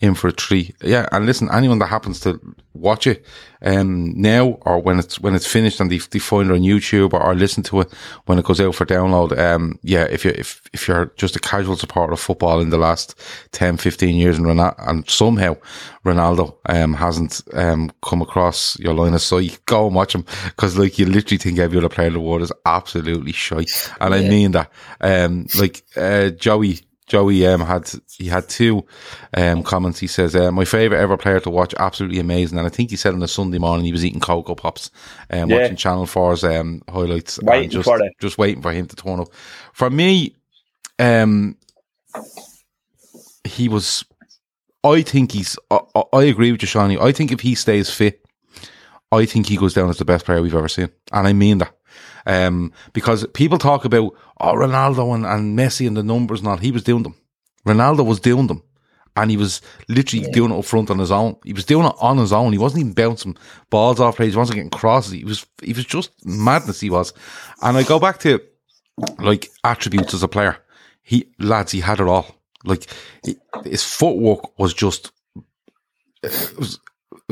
in 0.00 0.14
for 0.14 0.28
a 0.28 0.32
treat. 0.32 0.74
Yeah, 0.82 1.08
and 1.12 1.26
listen, 1.26 1.48
anyone 1.52 1.78
that 1.78 1.86
happens 1.86 2.20
to 2.20 2.40
watch 2.74 3.06
it 3.06 3.24
um, 3.62 4.12
now 4.20 4.58
or 4.62 4.80
when 4.80 4.98
it's 4.98 5.20
when 5.20 5.34
it's 5.34 5.46
finished 5.46 5.78
and 5.78 5.90
they, 5.90 5.98
they 5.98 6.18
find 6.18 6.50
it 6.50 6.54
on 6.54 6.62
YouTube 6.62 7.12
or, 7.12 7.22
or 7.22 7.34
listen 7.34 7.62
to 7.62 7.82
it 7.82 7.92
when 8.26 8.38
it 8.38 8.44
goes 8.44 8.60
out 8.60 8.74
for 8.74 8.84
download, 8.84 9.38
um, 9.38 9.78
yeah, 9.82 10.04
if 10.04 10.24
you 10.24 10.32
if 10.32 10.62
if 10.72 10.88
you're 10.88 11.12
just 11.16 11.36
a 11.36 11.40
casual 11.40 11.76
supporter 11.76 12.12
of 12.12 12.20
football 12.20 12.60
in 12.60 12.70
the 12.70 12.78
last 12.78 13.14
10, 13.52 13.76
15 13.76 14.16
years 14.16 14.38
and 14.38 14.46
Ronaldo, 14.46 14.74
and 14.88 15.08
somehow 15.08 15.56
Ronaldo 16.04 16.56
um, 16.66 16.94
hasn't 16.94 17.42
um, 17.52 17.92
come 18.02 18.22
across 18.22 18.78
your 18.80 18.94
line 18.94 19.14
of 19.14 19.22
sight, 19.22 19.60
go 19.66 19.86
and 19.86 19.94
watch 19.94 20.14
him 20.14 20.24
because 20.46 20.76
like 20.76 20.98
you 20.98 21.06
literally 21.06 21.38
think 21.38 21.58
every 21.58 21.78
other 21.78 21.88
player 21.88 22.08
in 22.08 22.14
the 22.14 22.20
world 22.20 22.42
is 22.42 22.52
absolutely 22.66 23.32
shite, 23.32 23.92
and 24.00 24.12
yeah. 24.12 24.20
I 24.20 24.28
mean 24.28 24.50
that. 24.52 24.72
Um, 25.00 25.46
like 25.58 25.84
uh, 25.96 26.30
Joey 26.30 26.80
Joey 27.06 27.46
um, 27.46 27.60
had 27.60 27.90
he 28.16 28.26
had 28.26 28.48
two 28.48 28.86
um, 29.36 29.62
comments. 29.62 29.98
He 29.98 30.06
says, 30.06 30.36
uh, 30.36 30.52
"My 30.52 30.64
favorite 30.64 31.00
ever 31.00 31.16
player 31.16 31.40
to 31.40 31.50
watch, 31.50 31.74
absolutely 31.78 32.20
amazing." 32.20 32.58
And 32.58 32.66
I 32.66 32.70
think 32.70 32.90
he 32.90 32.96
said 32.96 33.14
on 33.14 33.22
a 33.22 33.28
Sunday 33.28 33.58
morning 33.58 33.84
he 33.84 33.92
was 33.92 34.04
eating 34.04 34.20
Coco 34.20 34.54
Pops 34.54 34.90
and 35.28 35.44
um, 35.44 35.50
yeah. 35.50 35.62
watching 35.62 35.76
Channel 35.76 36.06
4's 36.06 36.44
um, 36.44 36.82
highlights, 36.88 37.40
waiting 37.42 37.70
just, 37.70 37.88
for 37.88 38.02
it. 38.02 38.12
just 38.20 38.38
waiting 38.38 38.62
for 38.62 38.72
him 38.72 38.86
to 38.86 38.96
turn 38.96 39.20
up. 39.20 39.28
For 39.72 39.90
me, 39.90 40.36
um, 40.98 41.56
he 43.44 43.68
was. 43.68 44.04
I 44.84 45.02
think 45.02 45.32
he's. 45.32 45.58
I, 45.70 45.80
I 46.12 46.22
agree 46.24 46.52
with 46.52 46.62
you, 46.62 46.68
Seany. 46.68 47.00
I 47.00 47.12
think 47.12 47.32
if 47.32 47.40
he 47.40 47.54
stays 47.54 47.90
fit, 47.90 48.24
I 49.10 49.26
think 49.26 49.46
he 49.46 49.56
goes 49.56 49.74
down 49.74 49.90
as 49.90 49.98
the 49.98 50.04
best 50.04 50.24
player 50.24 50.40
we've 50.40 50.54
ever 50.54 50.68
seen, 50.68 50.90
and 51.12 51.26
I 51.26 51.32
mean 51.32 51.58
that. 51.58 51.74
Um, 52.26 52.72
because 52.92 53.26
people 53.34 53.58
talk 53.58 53.84
about, 53.84 54.14
oh, 54.40 54.54
Ronaldo 54.54 55.14
and, 55.14 55.26
and 55.26 55.58
Messi 55.58 55.86
and 55.86 55.96
the 55.96 56.02
numbers 56.02 56.40
and 56.40 56.48
all. 56.48 56.56
He 56.56 56.70
was 56.70 56.84
doing 56.84 57.02
them. 57.02 57.16
Ronaldo 57.66 58.06
was 58.06 58.20
doing 58.20 58.46
them. 58.46 58.62
And 59.14 59.30
he 59.30 59.36
was 59.36 59.60
literally 59.88 60.24
yeah. 60.24 60.32
doing 60.32 60.52
it 60.52 60.58
up 60.58 60.64
front 60.64 60.90
on 60.90 60.98
his 60.98 61.10
own. 61.10 61.36
He 61.44 61.52
was 61.52 61.66
doing 61.66 61.86
it 61.86 61.94
on 62.00 62.16
his 62.16 62.32
own. 62.32 62.52
He 62.52 62.58
wasn't 62.58 62.80
even 62.80 62.94
bouncing 62.94 63.36
balls 63.68 64.00
off 64.00 64.16
plays. 64.16 64.32
He 64.32 64.38
wasn't 64.38 64.56
getting 64.56 64.70
crosses. 64.70 65.12
He 65.12 65.24
was, 65.24 65.44
he 65.62 65.74
was 65.74 65.84
just 65.84 66.12
madness. 66.24 66.80
He 66.80 66.88
was. 66.88 67.12
And 67.60 67.76
I 67.76 67.82
go 67.82 67.98
back 67.98 68.20
to 68.20 68.40
like 69.18 69.50
attributes 69.64 70.14
as 70.14 70.22
a 70.22 70.28
player. 70.28 70.56
He, 71.02 71.28
lads, 71.38 71.72
he 71.72 71.80
had 71.80 72.00
it 72.00 72.06
all. 72.06 72.26
Like 72.64 72.86
his 73.64 73.84
footwork 73.84 74.58
was 74.58 74.72
just, 74.72 75.12
it 76.22 76.56
was, 76.58 76.78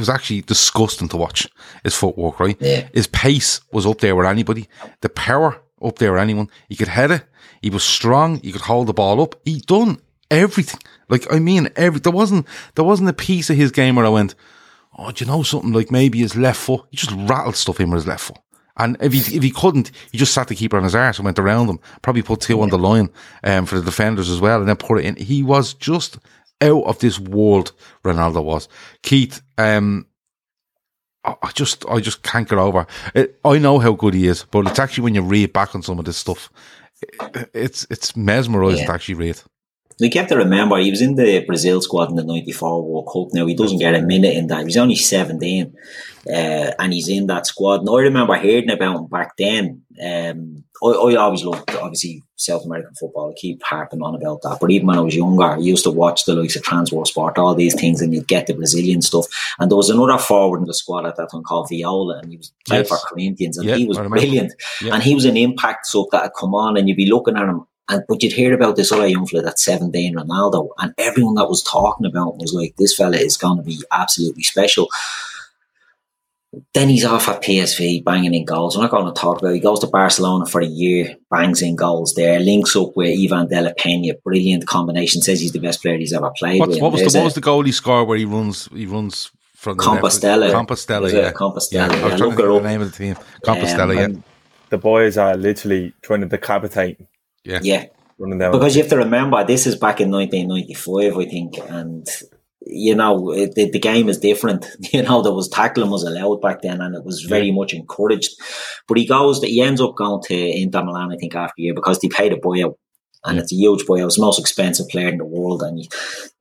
was 0.00 0.08
actually 0.08 0.40
disgusting 0.42 1.08
to 1.10 1.16
watch 1.16 1.46
his 1.84 1.94
footwork, 1.94 2.40
right? 2.40 2.56
Yeah. 2.60 2.88
His 2.92 3.06
pace 3.06 3.60
was 3.72 3.86
up 3.86 3.98
there 4.00 4.16
with 4.16 4.26
anybody. 4.26 4.68
The 5.00 5.08
power 5.08 5.60
up 5.82 5.98
there 5.98 6.12
with 6.12 6.22
anyone. 6.22 6.50
He 6.68 6.76
could 6.76 6.88
head 6.88 7.10
it. 7.10 7.24
He 7.62 7.70
was 7.70 7.84
strong. 7.84 8.40
He 8.40 8.52
could 8.52 8.62
hold 8.62 8.88
the 8.88 8.92
ball 8.94 9.20
up. 9.20 9.36
He 9.44 9.60
done 9.60 10.00
everything. 10.30 10.80
Like, 11.08 11.32
I 11.32 11.38
mean, 11.38 11.68
every, 11.76 12.00
there 12.00 12.12
wasn't, 12.12 12.46
there 12.74 12.84
wasn't 12.84 13.10
a 13.10 13.14
piece 13.14 13.50
of 13.50 13.56
his 13.56 13.70
game 13.70 13.96
where 13.96 14.06
I 14.06 14.10
went, 14.10 14.34
Oh, 14.98 15.10
do 15.12 15.24
you 15.24 15.30
know 15.30 15.42
something? 15.42 15.72
Like 15.72 15.90
maybe 15.90 16.18
his 16.18 16.36
left 16.36 16.60
foot. 16.60 16.84
He 16.90 16.96
just 16.96 17.12
rattled 17.12 17.56
stuff 17.56 17.80
in 17.80 17.90
with 17.90 17.98
his 18.00 18.06
left 18.06 18.24
foot. 18.24 18.38
And 18.76 18.96
if 19.00 19.12
he 19.12 19.36
if 19.36 19.42
he 19.42 19.50
couldn't, 19.50 19.90
he 20.10 20.18
just 20.18 20.32
sat 20.32 20.48
the 20.48 20.54
keeper 20.54 20.76
on 20.76 20.84
his 20.84 20.94
arse 20.94 21.18
and 21.18 21.24
went 21.24 21.38
around 21.38 21.68
him. 21.68 21.80
Probably 22.02 22.22
put 22.22 22.40
two 22.40 22.60
on 22.62 22.70
the 22.70 22.78
line 22.78 23.10
um, 23.44 23.66
for 23.66 23.76
the 23.76 23.84
defenders 23.84 24.30
as 24.30 24.40
well, 24.40 24.60
and 24.60 24.68
then 24.68 24.76
put 24.76 24.98
it 24.98 25.04
in. 25.04 25.16
He 25.16 25.42
was 25.42 25.74
just 25.74 26.18
out 26.60 26.84
of 26.84 26.98
this 26.98 27.18
world. 27.18 27.72
Ronaldo 28.04 28.42
was 28.44 28.68
Keith. 29.02 29.42
Um, 29.58 30.06
I 31.22 31.50
just, 31.52 31.84
I 31.86 32.00
just 32.00 32.22
can't 32.22 32.48
get 32.48 32.58
over. 32.58 32.86
It. 33.14 33.38
I 33.44 33.58
know 33.58 33.78
how 33.78 33.92
good 33.92 34.14
he 34.14 34.26
is, 34.26 34.44
but 34.44 34.66
it's 34.66 34.78
actually 34.78 35.04
when 35.04 35.14
you 35.14 35.22
read 35.22 35.52
back 35.52 35.74
on 35.74 35.82
some 35.82 35.98
of 35.98 36.06
this 36.06 36.16
stuff, 36.16 36.50
it's 37.52 37.86
it's 37.90 38.16
mesmerising 38.16 38.80
yeah. 38.80 38.86
to 38.86 38.92
actually 38.92 39.14
read. 39.16 39.40
You 40.00 40.10
have 40.20 40.28
to 40.28 40.36
remember 40.36 40.78
he 40.78 40.90
was 40.90 41.02
in 41.02 41.14
the 41.14 41.44
Brazil 41.44 41.80
squad 41.80 42.10
in 42.10 42.16
the 42.16 42.24
'94 42.24 42.82
World 42.82 43.08
Cup. 43.12 43.34
Now 43.34 43.46
he 43.46 43.54
doesn't 43.54 43.78
get 43.78 43.94
a 43.94 44.02
minute 44.02 44.34
in 44.34 44.46
that. 44.48 44.64
He's 44.64 44.76
only 44.76 44.96
17, 44.96 45.74
uh, 46.26 46.32
and 46.78 46.92
he's 46.92 47.08
in 47.08 47.26
that 47.26 47.46
squad. 47.46 47.84
Now 47.84 47.96
I 47.96 48.02
remember 48.02 48.36
hearing 48.36 48.70
about 48.70 48.96
him 48.96 49.06
back 49.06 49.36
then. 49.36 49.82
Um, 50.02 50.64
I, 50.82 50.86
I 50.86 51.14
always 51.16 51.44
loved, 51.44 51.70
obviously, 51.76 52.22
South 52.36 52.64
American 52.64 52.94
football. 52.94 53.30
I 53.30 53.34
keep 53.38 53.62
harping 53.62 54.02
on 54.02 54.14
about 54.14 54.42
that. 54.42 54.58
But 54.60 54.70
even 54.70 54.86
when 54.86 54.98
I 54.98 55.02
was 55.02 55.14
younger, 55.14 55.44
I 55.44 55.58
used 55.58 55.84
to 55.84 55.90
watch 55.90 56.24
the 56.24 56.34
likes 56.34 56.56
of 56.56 56.62
Transworld 56.62 57.06
Sport, 57.06 57.38
all 57.38 57.54
these 57.54 57.78
things, 57.78 58.00
and 58.00 58.14
you'd 58.14 58.28
get 58.28 58.46
the 58.46 58.54
Brazilian 58.54 59.02
stuff. 59.02 59.26
And 59.58 59.70
there 59.70 59.76
was 59.76 59.90
another 59.90 60.18
forward 60.18 60.60
in 60.60 60.66
the 60.66 60.74
squad 60.74 61.06
at 61.06 61.16
that 61.16 61.30
time 61.30 61.42
called 61.42 61.68
Viola, 61.68 62.18
and 62.18 62.30
he 62.30 62.38
was 62.38 62.52
played 62.66 62.78
yes. 62.78 62.88
for 62.88 62.98
Corinthians, 63.08 63.58
and 63.58 63.68
he 63.68 63.86
was 63.86 63.98
brilliant. 63.98 64.54
And 64.82 65.02
he 65.02 65.14
was 65.14 65.26
an 65.26 65.36
impact 65.36 65.86
sub 65.86 66.06
that 66.12 66.22
had 66.22 66.32
come 66.38 66.54
on, 66.54 66.76
and 66.76 66.88
you'd 66.88 66.96
be 66.96 67.10
looking 67.10 67.36
at 67.36 67.48
him, 67.48 67.66
and 67.90 68.04
but 68.08 68.22
you'd 68.22 68.32
hear 68.32 68.54
about 68.54 68.76
this 68.76 68.92
other 68.92 69.06
young 69.06 69.26
fella 69.26 69.42
that's 69.42 69.64
17, 69.64 70.14
Ronaldo, 70.14 70.68
and 70.78 70.94
everyone 70.96 71.34
that 71.34 71.48
was 71.48 71.62
talking 71.62 72.06
about 72.06 72.38
was 72.38 72.54
like, 72.54 72.76
this 72.76 72.94
fella 72.94 73.16
is 73.16 73.36
going 73.36 73.58
to 73.58 73.62
be 73.62 73.82
absolutely 73.90 74.44
special. 74.44 74.88
Then 76.74 76.88
he's 76.88 77.04
off 77.04 77.28
at 77.28 77.42
PSV, 77.42 78.04
banging 78.04 78.34
in 78.34 78.44
goals. 78.44 78.74
I'm 78.74 78.82
not 78.82 78.90
going 78.90 79.06
to 79.06 79.20
talk 79.20 79.38
about. 79.38 79.50
It. 79.50 79.54
He 79.54 79.60
goes 79.60 79.78
to 79.80 79.86
Barcelona 79.86 80.46
for 80.46 80.60
a 80.60 80.66
year, 80.66 81.16
bangs 81.30 81.62
in 81.62 81.76
goals 81.76 82.14
there, 82.14 82.40
links 82.40 82.74
up 82.74 82.96
with 82.96 83.16
Ivan 83.16 83.48
de 83.48 83.60
la 83.60 83.70
Pena, 83.78 84.14
brilliant 84.24 84.66
combination. 84.66 85.22
Says 85.22 85.40
he's 85.40 85.52
the 85.52 85.60
best 85.60 85.80
player 85.80 85.96
he's 85.96 86.12
ever 86.12 86.30
played. 86.36 86.58
What, 86.58 86.80
what 86.80 86.92
was 86.92 87.12
the 87.12 87.18
what 87.18 87.24
was 87.24 87.34
the 87.34 87.40
goal 87.40 87.62
he 87.62 87.72
scored 87.72 88.08
where 88.08 88.18
he 88.18 88.24
runs 88.24 88.68
he 88.72 88.86
runs 88.86 89.30
from 89.54 89.76
Compostela? 89.78 90.50
Compostela, 90.50 91.12
yeah, 91.12 91.30
Compostela. 91.32 91.72
Yeah, 91.72 92.04
I 92.04 92.08
was 92.08 92.20
trying 92.20 92.36
to 92.36 92.42
the 92.42 92.60
name 92.60 92.80
of 92.80 92.90
the 92.90 92.98
team. 92.98 93.14
Compostela, 93.44 94.04
um, 94.04 94.12
yeah. 94.12 94.20
The 94.70 94.78
boys 94.78 95.18
are 95.18 95.36
literally 95.36 95.92
trying 96.02 96.20
to 96.22 96.26
decapitate. 96.26 96.98
Yeah, 97.44 97.60
yeah. 97.62 97.86
Because 98.18 98.76
you 98.76 98.82
have 98.82 98.90
to 98.90 98.98
remember, 98.98 99.42
this 99.44 99.66
is 99.66 99.76
back 99.76 100.00
in 100.00 100.10
1995, 100.10 101.16
I 101.16 101.24
think, 101.24 101.58
and 101.70 102.06
you 102.66 102.94
know, 102.94 103.32
it, 103.32 103.54
the, 103.54 103.70
the, 103.70 103.78
game 103.78 104.08
is 104.08 104.18
different. 104.18 104.66
You 104.92 105.02
know, 105.02 105.22
there 105.22 105.32
was 105.32 105.48
tackling 105.48 105.90
was 105.90 106.02
allowed 106.02 106.42
back 106.42 106.62
then 106.62 106.80
and 106.80 106.94
it 106.94 107.04
was 107.04 107.22
very 107.22 107.46
yeah. 107.46 107.54
much 107.54 107.72
encouraged. 107.72 108.32
But 108.86 108.98
he 108.98 109.06
goes, 109.06 109.42
he 109.42 109.62
ends 109.62 109.80
up 109.80 109.96
going 109.96 110.22
to 110.24 110.34
Inter 110.34 110.84
Milan, 110.84 111.12
I 111.12 111.16
think, 111.16 111.34
after 111.34 111.54
a 111.58 111.62
year 111.62 111.74
because 111.74 111.98
they 112.00 112.08
paid 112.08 112.32
a 112.32 112.36
buyout. 112.36 112.74
And 113.24 113.36
yeah. 113.36 113.42
it's 113.42 113.52
a 113.52 113.56
huge 113.56 113.84
buyout. 113.84 114.06
It's 114.06 114.16
the 114.16 114.22
most 114.22 114.40
expensive 114.40 114.88
player 114.88 115.08
in 115.08 115.18
the 115.18 115.24
world. 115.24 115.62
And 115.62 115.78
he, 115.78 115.90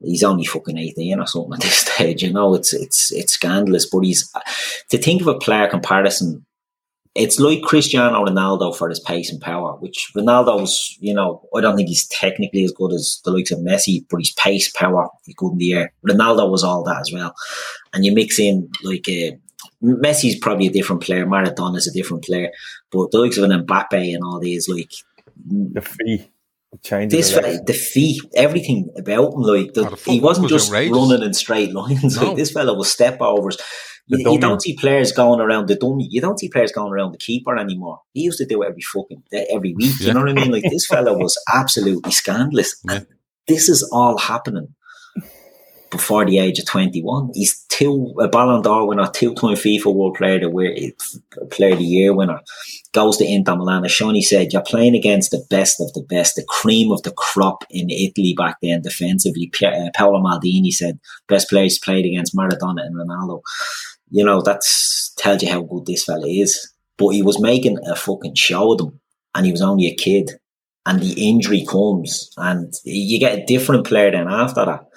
he's 0.02 0.24
only 0.24 0.45
fucking 0.45 0.78
18 0.78 1.20
or 1.20 1.28
something 1.28 1.54
at 1.54 1.62
this 1.62 1.78
stage. 1.78 2.24
You 2.24 2.34
know, 2.34 2.56
it's, 2.56 2.74
it's, 2.74 3.12
it's 3.14 3.34
scandalous. 3.34 3.89
But 3.89 4.04
he's, 4.04 4.30
to 4.89 4.97
think 4.97 5.22
of 5.22 5.28
a 5.28 5.38
player 5.38 5.68
comparison 5.68 6.45
it's 7.16 7.39
like 7.39 7.64
Cristiano 7.64 8.24
Ronaldo 8.24 8.76
for 8.76 8.88
his 8.88 8.99
pace 8.99 9.32
and 9.32 9.41
power, 9.41 9.74
which 9.78 10.12
Ronaldo's, 10.16 10.95
you 10.99 11.14
know, 11.14 11.47
I 11.55 11.62
don't 11.62 11.76
think 11.76 11.89
he's 11.89 12.07
technically 12.07 12.64
as 12.64 12.72
good 12.72 12.93
as 12.93 13.20
the 13.26 13.32
likes 13.32 13.51
of 13.51 13.60
Messi, 13.60 14.05
but 14.10 14.20
his 14.20 14.32
pace, 14.32 14.72
power, 14.72 15.10
he's 15.26 15.36
good 15.36 15.53
in 15.53 15.57
the 15.57 15.74
air. 15.74 15.93
Ronaldo 16.07 16.49
was 16.49 16.64
all 16.64 16.84
that 16.84 16.99
as 17.01 17.12
well. 17.12 17.34
And 17.93 18.05
you 18.05 18.14
mix 18.14 18.39
in 18.39 18.70
like 18.84 19.07
uh, 19.10 19.36
Messi's 19.84 20.38
probably 20.38 20.68
a 20.68 20.72
different 20.72 21.01
player, 21.01 21.26
Maradona's 21.26 21.88
a 21.88 21.93
different 21.93 22.24
player, 22.24 22.51
but 22.91 23.12
the 23.12 23.20
likes 23.20 23.38
of 23.38 23.43
an 23.43 23.66
Mbappe 23.66 24.14
and 24.14 24.24
all 24.24 24.39
these, 24.39 24.70
like 24.70 24.91
the 25.45 25.82
fee. 25.82 26.30
This 27.10 27.34
fella, 27.34 27.60
the 27.64 27.74
feet, 27.74 28.22
everything 28.36 28.89
about 28.95 29.34
him, 29.34 29.41
like 29.41 29.74
the, 29.74 29.89
oh, 29.89 30.12
he 30.12 30.20
wasn't 30.20 30.49
just 30.49 30.70
outrageous. 30.70 30.95
running 30.95 31.24
in 31.24 31.34
straight 31.34 31.74
lines. 31.74 32.16
No. 32.22 32.28
Like 32.28 32.38
this 32.38 32.51
fella 32.51 32.76
was 32.76 32.91
step 32.91 33.20
overs. 33.22 33.57
You, 34.10 34.32
you, 34.32 34.39
don't 34.39 34.62
see 34.62 34.76
players 34.76 35.12
going 35.12 35.39
around 35.39 35.68
the 35.68 35.76
dummy. 35.76 36.07
You 36.10 36.20
don't 36.20 36.39
see 36.39 36.49
players 36.49 36.72
going 36.72 36.91
around 36.91 37.12
the 37.12 37.20
keeper 37.20 37.55
anymore. 37.55 38.01
He 38.14 38.22
used 38.22 38.39
to 38.39 38.45
do 38.45 38.64
it 38.64 38.68
every 38.70 38.82
fucking 38.82 39.24
every 39.51 39.76
week. 39.76 39.93
Yeah. 39.99 40.07
You 40.07 40.14
know 40.16 40.22
what 40.22 40.30
I 40.30 40.34
mean? 40.34 40.51
Like 40.51 40.64
this 40.64 40.88
fella 40.88 41.16
was 41.18 41.39
absolutely 41.53 42.12
scandalous. 42.12 42.76
Yeah. 42.84 42.95
And 42.95 43.07
this 43.47 43.70
is 43.70 43.88
all 43.91 44.18
happening 44.18 44.74
before 45.91 46.26
the 46.26 46.39
age 46.39 46.60
of 46.60 46.66
21. 46.66 47.32
He's 47.34 47.66
two, 47.70 48.14
a 48.20 48.28
Ballon 48.28 48.62
d'Or 48.62 48.88
winner, 48.88 49.07
two-time 49.07 49.55
FIFA 49.55 49.93
World 49.93 50.16
Player 50.16 50.36
of 50.36 50.53
the, 50.53 50.93
Player 51.49 51.74
of 51.74 51.80
the 51.80 51.86
Year 51.86 52.14
winner, 52.14 52.41
goes 52.93 53.18
to 53.18 53.26
Inter 53.26 53.55
Milan. 53.55 53.86
As 53.86 53.91
Seany 53.91 54.22
said, 54.22 54.53
you're 54.53 54.62
playing 54.62 54.95
against 54.95 55.32
the 55.32 55.43
best 55.49 55.80
of 55.82 55.91
the 55.93 56.03
best, 56.03 56.36
the 56.36 56.45
cream 56.47 56.91
of 56.91 57.01
the 57.03 57.12
crop 57.12 57.64
in 57.70 57.89
Italy 57.89 58.34
back 58.38 58.57
then 58.62 58.82
defensively. 58.82 59.51
Uh, 59.64 59.89
Paolo 59.95 60.22
Maldini 60.22 60.72
said, 60.72 60.99
best 61.28 61.49
players 61.49 61.80
played 61.80 62.05
against 62.05 62.36
Maradona 62.36 62.86
and 62.86 62.95
Ronaldo. 62.95 63.41
You 64.12 64.26
know, 64.26 64.41
that's 64.41 65.14
tells 65.18 65.43
you 65.43 65.49
how 65.49 65.62
good 65.62 65.86
this 65.86 66.05
fella 66.05 66.28
is. 66.28 66.74
But 66.97 67.10
he 67.10 67.22
was 67.22 67.39
making 67.39 67.78
a 67.86 67.95
fucking 67.95 68.36
show 68.36 68.74
of 68.74 68.80
them, 68.80 68.99
and 69.36 69.45
he 69.45 69.51
was 69.51 69.62
only 69.62 69.88
a 69.88 69.95
kid. 69.95 70.32
And 70.86 71.01
the 71.01 71.30
injury 71.30 71.66
comes, 71.66 72.32
and 72.38 72.74
you 72.84 73.20
get 73.20 73.38
a 73.38 73.45
different 73.45 73.86
player 73.86 74.12
then 74.12 74.28
after 74.28 74.66
that. 74.66 74.88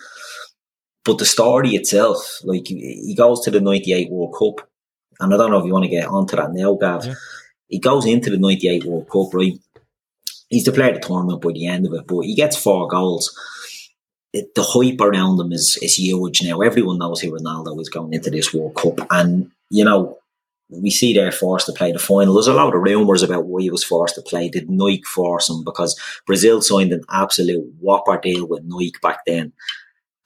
But 1.05 1.19
the 1.19 1.27
story 1.27 1.71
itself, 1.71 2.41
like 2.45 2.69
he 2.69 3.15
goes 3.17 3.41
to 3.43 3.51
the 3.51 3.61
'98 3.61 4.11
World 4.11 4.35
Cup, 4.39 4.69
and 5.21 5.35
I 5.35 5.37
don't 5.37 5.51
know 5.51 5.59
if 5.59 5.67
you 5.67 5.73
want 5.73 5.85
to 5.85 5.91
get 5.91 6.07
onto 6.07 6.37
that 6.37 6.53
now, 6.53 6.75
Gav. 6.75 7.05
Yeah. 7.05 7.15
He 7.69 7.79
goes 7.79 8.07
into 8.07 8.31
the 8.31 8.39
'98 8.39 8.85
World 8.85 9.11
Cup, 9.11 9.35
right? 9.35 9.59
He's 10.49 10.65
the 10.65 10.73
player 10.73 10.91
of 10.91 10.95
the 10.95 11.07
tournament 11.07 11.43
by 11.43 11.53
the 11.53 11.67
end 11.67 11.87
of 11.87 11.93
it, 11.95 12.07
but 12.07 12.21
he 12.21 12.35
gets 12.35 12.57
four 12.57 12.87
goals. 12.89 13.37
The 14.33 14.51
hype 14.59 15.01
around 15.01 15.41
him 15.41 15.53
is 15.53 15.79
is 15.83 15.99
huge 15.99 16.43
now. 16.43 16.61
Everyone 16.61 16.99
knows 16.99 17.21
who 17.21 17.33
Ronaldo 17.33 17.79
is 17.81 17.89
going 17.89 18.15
into 18.15 18.31
this 18.31 18.55
World 18.55 18.75
Cup, 18.75 19.07
and 19.11 19.51
you 19.71 19.85
know 19.85 20.19
we 20.73 20.91
see 20.91 21.13
they're 21.13 21.33
forced 21.33 21.67
to 21.67 21.73
play 21.73 21.93
the 21.93 21.99
final. 21.99 22.35
There's 22.35 22.47
a 22.47 22.55
lot 22.55 22.75
of 22.75 22.81
rumours 22.81 23.23
about 23.23 23.47
why 23.47 23.63
he 23.63 23.71
was 23.71 23.85
forced 23.85 24.15
to 24.15 24.23
play. 24.23 24.49
Did 24.49 24.71
Nike 24.71 25.03
force 25.03 25.51
him? 25.51 25.65
Because 25.65 26.01
Brazil 26.27 26.63
signed 26.63 26.93
an 26.93 27.05
absolute 27.11 27.65
whopper 27.81 28.19
deal 28.19 28.47
with 28.47 28.65
Nike 28.65 28.95
back 29.03 29.21
then. 29.27 29.53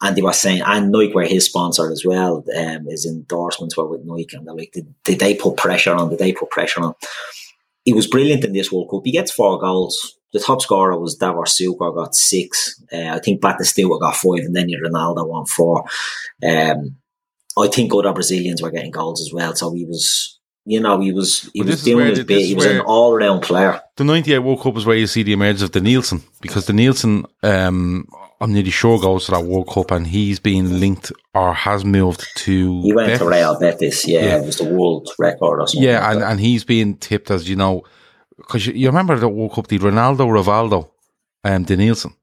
And 0.03 0.15
they 0.15 0.23
were 0.23 0.33
saying, 0.33 0.63
and 0.65 0.93
Nike 0.93 1.15
were 1.15 1.25
his 1.25 1.47
sponsor 1.47 1.91
as 1.91 2.05
well. 2.05 2.45
Um, 2.57 2.87
his 2.87 3.07
endorsements 3.07 3.77
were 3.77 3.87
with 3.87 4.05
Nike, 4.05 4.37
and 4.37 4.47
they're 4.47 4.55
like, 4.55 4.73
did, 4.73 4.95
did 5.05 5.19
they 5.19 5.35
put 5.35 5.57
pressure 5.57 5.95
on? 5.95 6.11
Did 6.11 6.19
they 6.19 6.33
put 6.33 6.51
pressure 6.51 6.83
on? 6.83 6.95
He 7.85 7.95
was 7.95 8.07
brilliant 8.07 8.45
in 8.45 8.53
this 8.53 8.71
World 8.71 8.91
Cup. 8.91 9.03
He 9.05 9.13
gets 9.13 9.33
four 9.33 9.59
goals. 9.59 10.19
The 10.37 10.43
top 10.43 10.61
scorer 10.61 10.99
was 10.99 11.17
Davor 11.17 11.45
Suker, 11.45 11.95
got 11.95 12.15
six. 12.15 12.79
Uh, 12.93 13.09
I 13.09 13.21
think 13.21 13.41
Batistuta 13.41 13.99
got 13.99 14.17
five, 14.17 14.41
and 14.41 14.55
then 14.55 14.69
Ronaldo 14.69 15.27
won 15.27 15.47
four. 15.47 15.87
Um, 16.47 16.97
I 17.57 17.69
think 17.69 17.95
other 17.95 18.13
Brazilians 18.13 18.61
were 18.61 18.71
getting 18.71 18.91
goals 18.91 19.23
as 19.23 19.33
well. 19.33 19.55
So 19.55 19.73
he 19.73 19.87
was, 19.87 20.39
you 20.67 20.79
know, 20.79 21.01
he 21.01 21.11
was 21.11 21.49
he 21.55 21.63
was 21.63 21.83
doing 21.83 22.09
his 22.09 22.23
bit. 22.25 22.45
He 22.45 22.55
was 22.55 22.67
an 22.67 22.81
all 22.81 23.17
round 23.17 23.45
player. 23.45 23.81
The 23.97 24.05
'98 24.05 24.41
World 24.41 24.61
Cup 24.61 24.77
is 24.77 24.85
where 24.85 24.99
you 24.99 25.07
see 25.07 25.23
the 25.23 25.33
emergence 25.33 25.63
of 25.63 25.71
Denilson 25.71 26.23
because 26.43 26.67
Denilson, 26.67 27.25
um, 27.43 28.07
I'm 28.39 28.53
nearly 28.53 28.69
sure 28.69 29.01
goes 29.01 29.25
to 29.27 29.31
that 29.31 29.45
World 29.45 29.71
Cup, 29.71 29.91
and 29.91 30.07
he's 30.07 30.39
been 30.39 30.81
linked 30.81 31.13
or 31.33 31.55
has 31.55 31.83
moved 31.83 32.27
to. 32.41 32.83
He 32.83 32.93
went 32.93 33.07
Betis. 33.07 33.21
to 33.21 33.27
Real 33.27 33.59
Betis. 33.59 34.07
Yeah, 34.07 34.21
yeah, 34.21 34.37
it 34.37 34.45
was 34.45 34.59
the 34.59 34.69
world 34.69 35.09
record 35.19 35.63
or 35.63 35.67
something. 35.67 35.83
Yeah, 35.83 36.07
like 36.07 36.17
and, 36.17 36.25
and 36.25 36.41
he's 36.41 36.63
being 36.63 36.99
tipped 36.99 37.31
as 37.31 37.49
you 37.49 37.57
know, 37.57 37.85
because 38.47 38.67
you, 38.67 38.73
you, 38.75 38.87
remember 38.89 39.17
the 39.19 39.29
World 39.29 39.53
Cup, 39.53 39.67
the 39.67 39.79
Ronaldo, 39.79 40.27
Rivaldo, 40.29 40.89
um, 41.45 41.65
Denilson. 41.65 42.15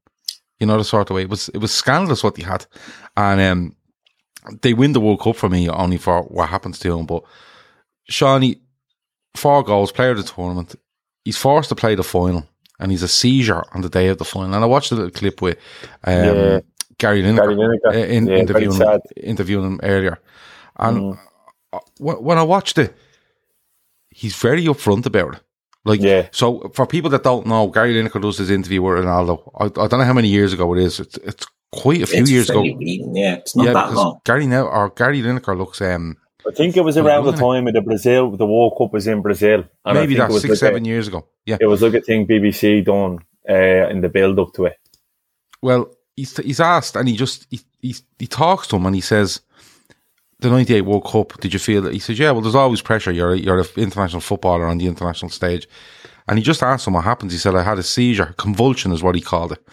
You 0.59 0.67
know 0.67 0.77
the 0.77 0.83
sort 0.83 1.09
of 1.09 1.15
way 1.15 1.23
it 1.23 1.29
was. 1.29 1.49
It 1.49 1.57
was 1.57 1.73
scandalous 1.73 2.23
what 2.23 2.37
he 2.37 2.43
had, 2.43 2.65
and 3.17 3.41
um, 3.41 3.75
they 4.61 4.73
win 4.73 4.93
the 4.93 4.99
World 4.99 5.21
Cup 5.21 5.35
for 5.35 5.49
me 5.49 5.69
only 5.69 5.97
for 5.97 6.23
what 6.23 6.49
happens 6.49 6.79
to 6.79 6.97
him. 6.97 7.05
But 7.05 7.23
Seany, 8.09 8.59
four 9.35 9.63
goals, 9.63 9.91
player 9.91 10.11
of 10.11 10.17
the 10.17 10.23
tournament. 10.23 10.75
He's 11.25 11.37
forced 11.37 11.69
to 11.69 11.75
play 11.75 11.95
the 11.95 12.03
final, 12.03 12.47
and 12.79 12.91
he's 12.91 13.03
a 13.03 13.07
seizure 13.07 13.63
on 13.73 13.81
the 13.81 13.89
day 13.89 14.07
of 14.07 14.17
the 14.17 14.25
final. 14.25 14.53
And 14.53 14.63
I 14.63 14.67
watched 14.67 14.91
a 14.91 14.95
little 14.95 15.11
clip 15.11 15.41
with 15.41 15.57
um, 16.03 16.23
yeah. 16.23 16.59
Gary 16.97 17.23
Lineker, 17.23 17.37
Gary 17.37 17.55
Lineker. 17.55 17.87
Uh, 17.87 17.97
in, 17.97 18.27
yeah, 18.27 18.35
interviewing, 18.35 18.79
him, 18.79 19.01
interviewing 19.17 19.65
him 19.65 19.79
earlier. 19.83 20.19
And 20.77 21.15
mm. 21.15 21.19
when 21.99 22.37
I 22.37 22.43
watched 22.43 22.77
it, 22.77 22.95
he's 24.09 24.35
very 24.35 24.65
upfront 24.65 25.05
about 25.05 25.35
it. 25.35 25.41
Like, 25.85 26.01
yeah. 26.01 26.29
so 26.31 26.71
for 26.73 26.87
people 26.87 27.09
that 27.09 27.23
don't 27.23 27.45
know, 27.45 27.67
Gary 27.67 27.93
Lineker 27.93 28.21
does 28.21 28.37
his 28.37 28.49
interview 28.49 28.81
with 28.81 29.03
Ronaldo. 29.03 29.51
I, 29.59 29.65
I 29.65 29.87
don't 29.87 29.99
know 29.99 30.05
how 30.05 30.13
many 30.13 30.29
years 30.29 30.53
ago 30.53 30.73
it 30.73 30.81
is. 30.81 30.99
It's, 30.99 31.17
it's 31.17 31.45
quite 31.73 32.01
a 32.01 32.07
few 32.07 32.21
it's 32.21 32.31
years 32.31 32.49
ago. 32.49 32.63
Yeah, 32.63 33.35
it's 33.35 33.55
not 33.55 33.65
yeah, 33.65 33.73
that 33.73 33.93
long. 33.93 34.19
Gary 34.23 34.47
now 34.47 34.67
or 34.67 34.89
Gary 34.91 35.21
Lineker 35.21 35.57
looks. 35.57 35.81
Um, 35.81 36.17
I 36.47 36.51
think 36.51 36.77
it 36.77 36.81
was 36.81 36.97
around 36.97 37.25
the 37.25 37.31
time 37.33 37.67
of 37.67 37.73
the 37.73 37.81
Brazil, 37.81 38.31
the 38.31 38.45
World 38.45 38.75
Cup 38.77 38.93
was 38.93 39.07
in 39.07 39.21
Brazil. 39.21 39.65
Maybe 39.85 40.15
that's 40.15 40.41
six, 40.41 40.49
like 40.49 40.57
seven 40.57 40.85
a, 40.85 40.87
years 40.87 41.07
ago. 41.07 41.27
Yeah, 41.45 41.57
it 41.59 41.67
was 41.67 41.81
like 41.81 41.93
a 41.93 42.01
thing 42.01 42.27
BBC 42.27 42.85
done 42.85 43.19
uh, 43.49 43.89
in 43.89 44.01
the 44.01 44.09
build 44.09 44.39
up 44.39 44.53
to 44.53 44.65
it. 44.65 44.77
Well, 45.61 45.93
he's 46.15 46.35
he's 46.37 46.59
asked, 46.59 46.95
and 46.95 47.07
he 47.07 47.15
just 47.15 47.47
he, 47.49 47.61
he 47.81 47.95
he 48.19 48.27
talks 48.27 48.67
to 48.67 48.75
him, 48.75 48.85
and 48.85 48.95
he 48.95 49.01
says, 49.01 49.41
"The 50.43 50.49
'98 50.49 50.81
World 50.81 51.05
Cup. 51.05 51.39
Did 51.39 51.53
you 51.53 51.59
feel 51.59 51.81
that?" 51.81 51.93
He 51.93 51.99
says, 51.99 52.19
"Yeah. 52.19 52.31
Well, 52.31 52.41
there's 52.41 52.55
always 52.55 52.81
pressure. 52.81 53.11
You're 53.11 53.33
you're 53.35 53.59
an 53.59 53.65
international 53.77 54.21
footballer 54.21 54.65
on 54.67 54.77
the 54.77 54.87
international 54.87 55.29
stage." 55.29 55.67
And 56.27 56.37
he 56.37 56.43
just 56.43 56.63
asked 56.63 56.87
him 56.87 56.93
what 56.93 57.03
happens. 57.03 57.31
He 57.31 57.39
said, 57.39 57.55
"I 57.55 57.63
had 57.63 57.79
a 57.79 57.83
seizure, 57.83 58.33
convulsion 58.37 58.91
is 58.91 59.01
what 59.01 59.15
he 59.15 59.21
called 59.21 59.53
it." 59.53 59.65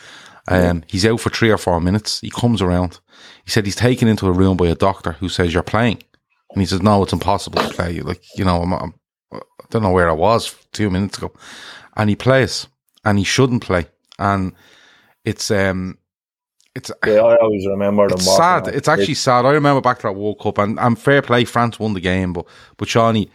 Um, 0.49 0.83
he's 0.89 1.07
out 1.07 1.21
for 1.21 1.31
three 1.31 1.51
or 1.51 1.59
four 1.59 1.81
minutes. 1.81 2.21
He 2.21 2.31
comes 2.31 2.61
around. 2.63 2.99
He 3.45 3.51
said 3.51 3.65
he's 3.67 3.77
taken 3.77 4.09
into 4.09 4.27
a 4.27 4.33
room 4.33 4.57
by 4.57 4.67
a 4.67 4.75
doctor 4.75 5.13
who 5.13 5.29
says 5.29 5.55
you're 5.55 5.63
playing, 5.63 6.03
and 6.53 6.61
he 6.61 6.67
says 6.67 6.83
no, 6.83 7.03
it's 7.03 7.13
impossible 7.13 7.61
to 7.61 7.69
play. 7.75 8.01
Like 8.01 8.23
you 8.37 8.45
know, 8.45 8.63
I'm, 8.63 8.73
I'm, 8.73 8.95
I 9.33 9.39
do 9.71 9.81
not 9.81 9.83
know 9.83 9.93
where 9.93 10.11
I 10.11 10.15
was 10.15 10.55
two 10.73 10.91
minutes 10.91 11.19
ago, 11.19 11.33
and 11.97 12.11
he 12.11 12.17
plays, 12.17 12.67
and 13.05 13.19
he 13.19 13.25
shouldn't 13.25 13.63
play, 13.63 13.87
and 14.19 14.53
it's 15.25 15.51
um. 15.51 15.99
It's 16.75 16.91
yeah, 17.05 17.15
I 17.15 17.37
always 17.37 17.67
remember 17.67 18.09
them. 18.09 18.19
It's 18.19 18.37
sad. 18.37 18.69
It's 18.69 18.87
actually 18.87 19.15
sad. 19.15 19.45
I 19.45 19.51
remember 19.51 19.81
back 19.81 19.99
to 19.99 20.03
that 20.05 20.13
World 20.13 20.39
Cup, 20.39 20.59
and, 20.59 20.79
and 20.79 20.99
fair 20.99 21.21
play, 21.21 21.45
France 21.45 21.81
won 21.81 21.95
the 21.95 22.01
game, 22.01 22.33
but 22.33 22.47
but 22.77 22.89
Seany, 22.89 23.29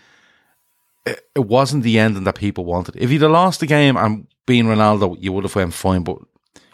it, 1.06 1.22
it 1.36 1.46
wasn't 1.46 1.84
the 1.84 2.00
ending 2.00 2.24
that 2.24 2.36
people 2.36 2.64
wanted. 2.64 2.96
If 2.96 3.10
he'd 3.10 3.22
have 3.22 3.32
lost 3.32 3.60
the 3.60 3.66
game 3.66 3.98
and 3.98 4.28
being 4.46 4.66
Ronaldo, 4.66 5.18
you 5.20 5.34
would 5.34 5.44
have 5.44 5.56
went 5.56 5.74
fine. 5.74 6.04
But 6.04 6.20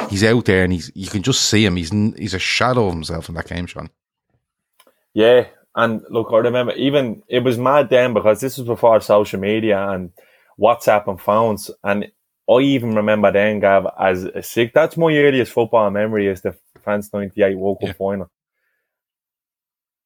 he's 0.09 0.24
out 0.24 0.45
there 0.45 0.64
and 0.64 0.72
he's 0.72 0.91
you 0.93 1.07
can 1.07 1.24
just 1.24 1.49
see 1.49 1.66
him. 1.66 1.78
He's 1.78 1.89
he's 1.89 2.36
a 2.36 2.39
shadow 2.39 2.88
of 2.88 2.93
himself 2.93 3.28
in 3.28 3.36
that 3.36 3.47
game, 3.47 3.66
Sean. 3.66 3.89
Yeah, 5.14 5.47
and 5.76 6.03
look, 6.09 6.28
I 6.32 6.38
remember 6.38 6.74
even 6.74 7.24
it 7.28 7.39
was 7.43 7.57
mad 7.57 7.89
then 7.89 8.14
because 8.14 8.39
this 8.39 8.57
was 8.57 8.68
before 8.68 9.01
social 9.01 9.39
media 9.39 9.89
and 9.89 10.12
WhatsApp 10.59 11.07
and 11.07 11.20
phones, 11.20 11.72
and 11.84 12.12
I 12.52 12.62
even 12.62 12.95
remember 12.95 13.32
then, 13.32 13.60
Gav, 13.60 13.88
as 13.99 14.24
a 14.24 14.43
sick. 14.43 14.74
That's 14.74 14.97
my 14.97 15.16
earliest 15.16 15.52
football 15.52 15.89
memory 15.91 16.28
is 16.28 16.41
the 16.41 16.56
France 16.82 17.12
'98 17.14 17.58
World 17.58 17.80
Cup 17.80 17.88
yeah. 17.88 17.93
final. 17.93 18.32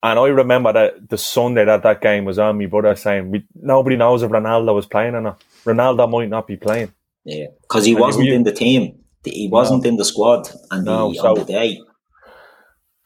And 0.03 0.19
I 0.19 0.27
remember 0.27 0.71
that 0.71 1.09
the 1.09 1.17
Sunday 1.17 1.65
that 1.65 1.81
that 1.81 2.01
game 2.01 2.25
was 2.25 2.37
on, 2.37 2.59
my 2.59 2.67
brother 2.67 2.95
saying, 2.95 3.31
we, 3.31 3.43
nobody 3.55 3.95
knows 3.95 4.21
if 4.21 4.29
Ronaldo 4.29 4.75
was 4.75 4.85
playing 4.85 5.15
or 5.15 5.21
not. 5.21 5.41
Ronaldo 5.63 6.07
might 6.07 6.29
not 6.29 6.45
be 6.45 6.57
playing. 6.57 6.93
Yeah, 7.23 7.47
because 7.61 7.85
he 7.85 7.93
and 7.93 8.01
wasn't 8.01 8.29
in 8.29 8.43
the 8.43 8.51
team 8.51 9.03
he 9.25 9.47
wasn't 9.47 9.83
no. 9.83 9.89
in 9.89 9.95
the 9.97 10.05
squad 10.05 10.49
and 10.71 10.85
no, 10.85 11.11
the, 11.11 11.17
so, 11.17 11.27
on 11.27 11.35
the 11.35 11.45
day. 11.45 11.81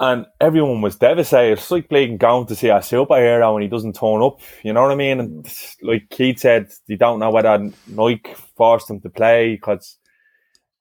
And 0.01 0.25
everyone 0.39 0.81
was 0.81 0.95
devastated. 0.95 1.53
It's 1.53 1.71
like 1.71 1.89
playing 1.89 2.17
going 2.17 2.47
to 2.47 2.55
see 2.55 2.69
a 2.69 2.75
superhero 2.75 3.53
and 3.53 3.63
he 3.63 3.67
doesn't 3.67 3.97
turn 3.97 4.21
up. 4.21 4.39
You 4.63 4.71
know 4.71 4.83
what 4.83 4.91
I 4.91 4.95
mean? 4.95 5.19
And 5.19 5.43
mm. 5.43 5.75
like 5.81 6.09
Keith 6.09 6.39
said, 6.39 6.71
they 6.87 6.95
don't 6.95 7.19
know 7.19 7.31
whether 7.31 7.69
Nike 7.87 8.33
forced 8.55 8.89
him 8.89 9.01
to 9.01 9.09
play 9.09 9.55
because 9.55 9.97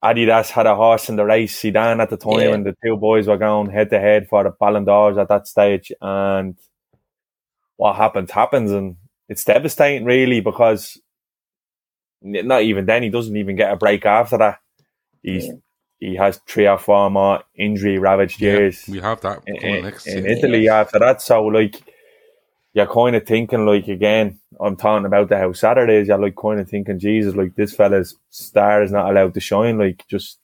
Adidas 0.05 0.51
had 0.51 0.67
a 0.67 0.77
horse 0.77 1.09
in 1.09 1.17
the 1.17 1.25
race, 1.25 1.61
Zidane 1.61 2.01
at 2.01 2.11
the 2.11 2.17
time, 2.17 2.39
yeah. 2.39 2.55
and 2.55 2.65
the 2.65 2.77
two 2.85 2.97
boys 2.97 3.27
were 3.27 3.37
going 3.37 3.71
head 3.71 3.91
to 3.91 3.99
head 3.99 4.29
for 4.29 4.45
the 4.45 4.51
Ballon 4.51 4.85
d'Ors 4.85 5.19
at 5.19 5.29
that 5.29 5.49
stage. 5.49 5.91
And 6.01 6.57
what 7.77 7.97
happens, 7.97 8.31
happens. 8.31 8.71
And 8.71 8.97
it's 9.29 9.45
devastating, 9.45 10.05
really, 10.05 10.41
because 10.41 10.97
not 12.23 12.63
even 12.63 12.87
then, 12.87 13.03
he 13.03 13.11
doesn't 13.11 13.37
even 13.37 13.57
get 13.57 13.73
a 13.73 13.77
break 13.77 14.07
after 14.07 14.39
that. 14.39 14.59
He's 15.23 15.47
yeah. 15.47 15.53
He 15.99 16.15
has 16.17 16.41
three 16.47 16.67
or 16.67 16.79
four 16.79 17.11
more 17.11 17.43
injury 17.57 17.99
ravaged 17.99 18.41
years. 18.41 18.87
Yeah, 18.87 18.93
we 18.93 19.01
have 19.01 19.21
that 19.23 19.43
in, 19.47 19.57
in, 19.57 19.85
in 20.07 20.27
Italy 20.27 20.65
yeah. 20.67 20.81
after 20.81 20.99
that. 21.01 21.21
So 21.21 21.45
like 21.45 21.83
you're 22.73 22.87
kind 22.87 23.17
of 23.17 23.27
thinking 23.27 23.67
like 23.67 23.89
again, 23.89 24.39
I'm 24.61 24.77
talking 24.77 25.07
about 25.07 25.29
the 25.29 25.39
how 25.39 25.53
Saturdays. 25.53 26.09
You're 26.09 26.19
like 26.19 26.37
kind 26.37 26.61
of 26.61 26.69
thinking, 26.69 26.99
Jesus, 26.99 27.35
like 27.35 27.57
this 27.57 27.75
fella's 27.75 28.17
star 28.31 28.83
is 28.83 28.93
not 28.93 29.11
allowed 29.11 29.35
to 29.35 29.41
shine. 29.41 29.79
Like 29.79 30.05
just 30.09 30.39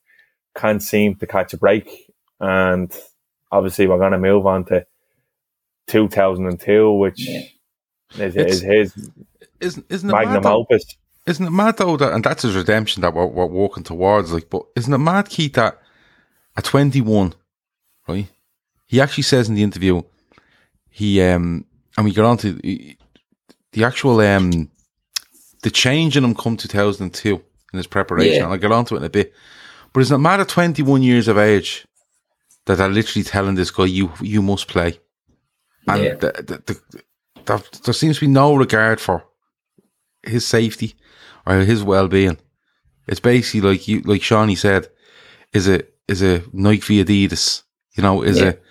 can't 0.56 0.82
seem 0.82 1.16
to 1.16 1.26
catch 1.26 1.52
a 1.52 1.56
break. 1.56 2.12
And 2.40 2.92
obviously, 3.52 3.86
we're 3.86 3.98
going 3.98 4.12
to 4.12 4.18
move 4.18 4.46
on 4.46 4.64
to 4.66 4.86
2002, 5.86 6.92
which 6.92 7.28
yeah. 7.28 7.42
is, 8.18 8.36
is, 8.36 8.60
his 8.60 9.10
isn't, 9.60 9.86
isn't 9.88 10.10
magnum 10.10 10.46
opus. 10.46 10.84
Isn't 11.26 11.46
it 11.46 11.50
mad 11.50 11.78
though 11.78 11.96
that, 11.96 12.12
and 12.12 12.22
that's 12.22 12.42
his 12.42 12.54
redemption 12.54 13.00
that 13.02 13.14
we're, 13.14 13.26
we're 13.26 13.46
walking 13.46 13.82
towards, 13.82 14.32
like, 14.32 14.50
but 14.50 14.64
isn't 14.76 14.92
it 14.92 14.98
mad, 14.98 15.28
Keith, 15.28 15.54
that 15.54 15.80
at 16.56 16.64
21, 16.64 17.34
right, 18.06 18.28
he 18.86 19.00
actually 19.00 19.22
says 19.22 19.48
in 19.48 19.54
the 19.54 19.62
interview, 19.62 20.02
he, 20.90 21.22
um, 21.22 21.64
and 21.96 22.04
we 22.04 22.12
get 22.12 22.24
on 22.24 22.36
to 22.38 22.52
the 22.52 23.84
actual, 23.84 24.20
um, 24.20 24.70
the 25.62 25.70
change 25.70 26.16
in 26.16 26.24
him 26.24 26.34
come 26.34 26.56
2002 26.56 27.42
in 27.72 27.76
his 27.76 27.86
preparation, 27.86 28.34
yeah. 28.34 28.44
and 28.44 28.52
I'll 28.52 28.58
get 28.58 28.70
on 28.70 28.84
to 28.86 28.94
it 28.94 28.98
in 28.98 29.04
a 29.04 29.10
bit. 29.10 29.32
But 29.92 30.00
isn't 30.00 30.14
it 30.14 30.18
mad 30.18 30.40
at 30.40 30.48
21 30.48 31.02
years 31.02 31.26
of 31.26 31.38
age 31.38 31.86
that 32.66 32.76
they're 32.76 32.88
literally 32.88 33.24
telling 33.24 33.54
this 33.54 33.70
guy, 33.70 33.86
you, 33.86 34.12
you 34.20 34.42
must 34.42 34.68
play? 34.68 35.00
And 35.88 36.04
yeah. 36.04 36.14
the, 36.14 36.62
the, 36.66 36.80
the, 37.46 37.80
there 37.84 37.94
seems 37.94 38.16
to 38.16 38.26
be 38.26 38.32
no 38.32 38.54
regard 38.54 39.00
for 39.00 39.24
his 40.22 40.46
safety 40.46 40.94
or 41.46 41.58
his 41.60 41.82
well 41.82 42.08
being. 42.08 42.38
It's 43.06 43.20
basically 43.20 43.70
like 43.70 43.88
you, 43.88 44.00
like 44.02 44.22
Seany 44.22 44.56
said, 44.56 44.88
is 45.52 45.66
it 45.66 45.94
is 46.08 46.22
a 46.22 46.42
Nike 46.52 47.02
v 47.02 47.26
Adidas? 47.28 47.62
You 47.96 48.02
know, 48.02 48.22
is 48.22 48.40
yeah. 48.40 48.48
it 48.48 48.62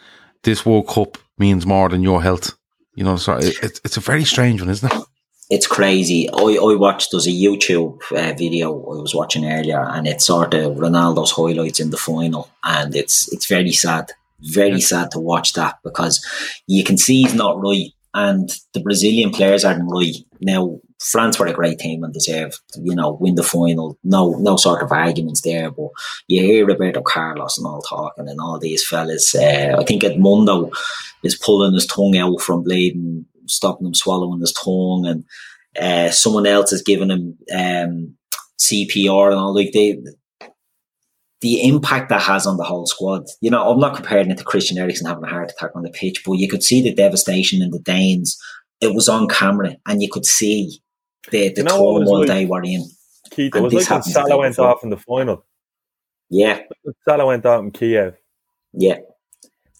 this 0.43 0.65
World 0.65 0.87
Cup 0.87 1.17
means 1.37 1.65
more 1.65 1.89
than 1.89 2.03
your 2.03 2.21
health? 2.21 2.53
You 2.95 3.03
know, 3.03 3.17
so 3.17 3.37
it's 3.37 3.81
it's 3.83 3.97
a 3.97 4.01
very 4.01 4.23
strange 4.23 4.61
one, 4.61 4.69
isn't 4.69 4.91
it? 4.91 5.03
It's 5.49 5.67
crazy. 5.67 6.29
I, 6.29 6.57
I 6.61 6.75
watched 6.75 7.09
there's 7.11 7.27
a 7.27 7.31
YouTube 7.31 8.01
uh, 8.11 8.33
video 8.35 8.71
I 8.71 9.01
was 9.01 9.13
watching 9.13 9.45
earlier, 9.45 9.81
and 9.81 10.07
it's 10.07 10.25
sort 10.25 10.53
of 10.53 10.77
Ronaldo's 10.77 11.31
highlights 11.31 11.79
in 11.79 11.89
the 11.89 11.97
final, 11.97 12.49
and 12.63 12.95
it's 12.95 13.31
it's 13.31 13.45
very 13.45 13.71
sad, 13.71 14.11
very 14.41 14.79
yeah. 14.79 14.85
sad 14.85 15.11
to 15.11 15.19
watch 15.19 15.53
that 15.53 15.79
because 15.83 16.25
you 16.67 16.83
can 16.83 16.97
see 16.97 17.23
he's 17.23 17.35
not 17.35 17.61
right, 17.61 17.91
and 18.13 18.49
the 18.73 18.79
Brazilian 18.79 19.31
players 19.31 19.65
aren't 19.65 19.91
right 19.91 20.15
now. 20.41 20.79
France 21.03 21.37
were 21.37 21.47
a 21.47 21.53
great 21.53 21.79
team 21.79 22.03
and 22.03 22.13
deserved, 22.13 22.59
you 22.81 22.95
know, 22.95 23.17
win 23.19 23.35
the 23.35 23.43
final. 23.43 23.97
No, 24.03 24.31
no 24.39 24.55
sort 24.55 24.81
of 24.81 24.91
arguments 24.91 25.41
there. 25.41 25.69
But 25.69 25.89
you 26.27 26.41
hear 26.41 26.65
Roberto 26.65 27.01
Carlos 27.01 27.57
and 27.57 27.67
all 27.67 27.81
talking 27.81 28.29
and 28.29 28.39
all 28.39 28.57
these 28.57 28.85
fellas. 28.87 29.35
Uh, 29.35 29.75
I 29.77 29.83
think 29.83 30.03
Edmundo 30.03 30.71
is 31.23 31.37
pulling 31.37 31.73
his 31.73 31.85
tongue 31.85 32.17
out 32.17 32.41
from 32.41 32.63
bleeding 32.63 33.25
stopping 33.47 33.87
him 33.87 33.93
swallowing 33.93 34.39
his 34.39 34.53
tongue, 34.53 35.05
and 35.05 35.23
uh, 35.79 36.11
someone 36.11 36.45
else 36.45 36.71
is 36.71 36.81
giving 36.81 37.09
him 37.09 37.37
um, 37.53 38.15
CPR 38.59 39.31
and 39.31 39.39
all. 39.39 39.53
Like 39.53 39.71
they, 39.73 40.01
the 41.41 41.67
impact 41.67 42.09
that 42.09 42.21
has 42.21 42.45
on 42.45 42.57
the 42.57 42.63
whole 42.63 42.85
squad. 42.85 43.25
You 43.41 43.51
know, 43.51 43.69
I'm 43.69 43.79
not 43.79 43.95
comparing 43.95 44.31
it 44.31 44.37
to 44.37 44.43
Christian 44.43 44.77
Eriksen 44.77 45.07
having 45.07 45.23
a 45.23 45.27
heart 45.27 45.51
attack 45.51 45.71
on 45.75 45.83
the 45.83 45.91
pitch, 45.91 46.23
but 46.25 46.33
you 46.33 46.47
could 46.47 46.63
see 46.63 46.81
the 46.81 46.93
devastation 46.93 47.61
in 47.61 47.71
the 47.71 47.79
Danes. 47.79 48.37
It 48.81 48.93
was 48.93 49.09
on 49.09 49.27
camera, 49.27 49.75
and 49.87 50.01
you 50.01 50.09
could 50.09 50.25
see 50.25 50.81
the 51.31 51.49
the 51.49 51.53
you 51.57 51.63
know 51.63 51.99
turmoil 51.99 52.19
like, 52.19 52.27
they 52.27 52.45
were 52.45 52.63
in. 52.63 52.85
Keith, 53.31 53.55
it 53.55 53.61
was 53.61 53.73
like 53.73 53.89
when 53.89 54.03
Salah 54.03 54.37
went 54.37 54.59
off 54.59 54.83
in 54.83 54.89
the 54.89 54.97
final. 54.97 55.45
Yeah, 56.29 56.61
Salah 57.07 57.25
went 57.25 57.45
out 57.45 57.63
in 57.63 57.71
Kiev. 57.71 58.15
Yeah, 58.73 58.97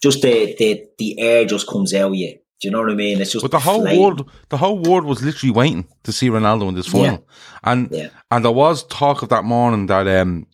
just 0.02 0.22
the 0.22 0.54
the 0.58 0.86
the 0.98 1.20
air 1.20 1.44
just 1.44 1.68
comes 1.68 1.94
out 1.94 2.10
of 2.10 2.14
you. 2.14 2.38
Do 2.60 2.68
you 2.68 2.72
know 2.72 2.80
what 2.80 2.90
I 2.90 2.94
mean? 2.94 3.20
It's 3.20 3.32
just. 3.32 3.42
But 3.42 3.50
the 3.50 3.58
whole 3.58 3.82
world, 3.82 4.30
the 4.48 4.56
whole 4.56 4.78
world 4.78 5.04
was 5.04 5.22
literally 5.22 5.52
waiting 5.52 5.86
to 6.04 6.12
see 6.12 6.30
Ronaldo 6.30 6.68
in 6.68 6.74
this 6.74 6.86
final, 6.86 7.04
yeah. 7.04 7.18
and 7.64 7.88
yeah. 7.90 8.08
and 8.30 8.44
there 8.44 8.52
was 8.52 8.84
talk 8.84 9.22
of 9.22 9.28
that 9.28 9.44
morning 9.44 9.86
that 9.86 10.06
um 10.06 10.46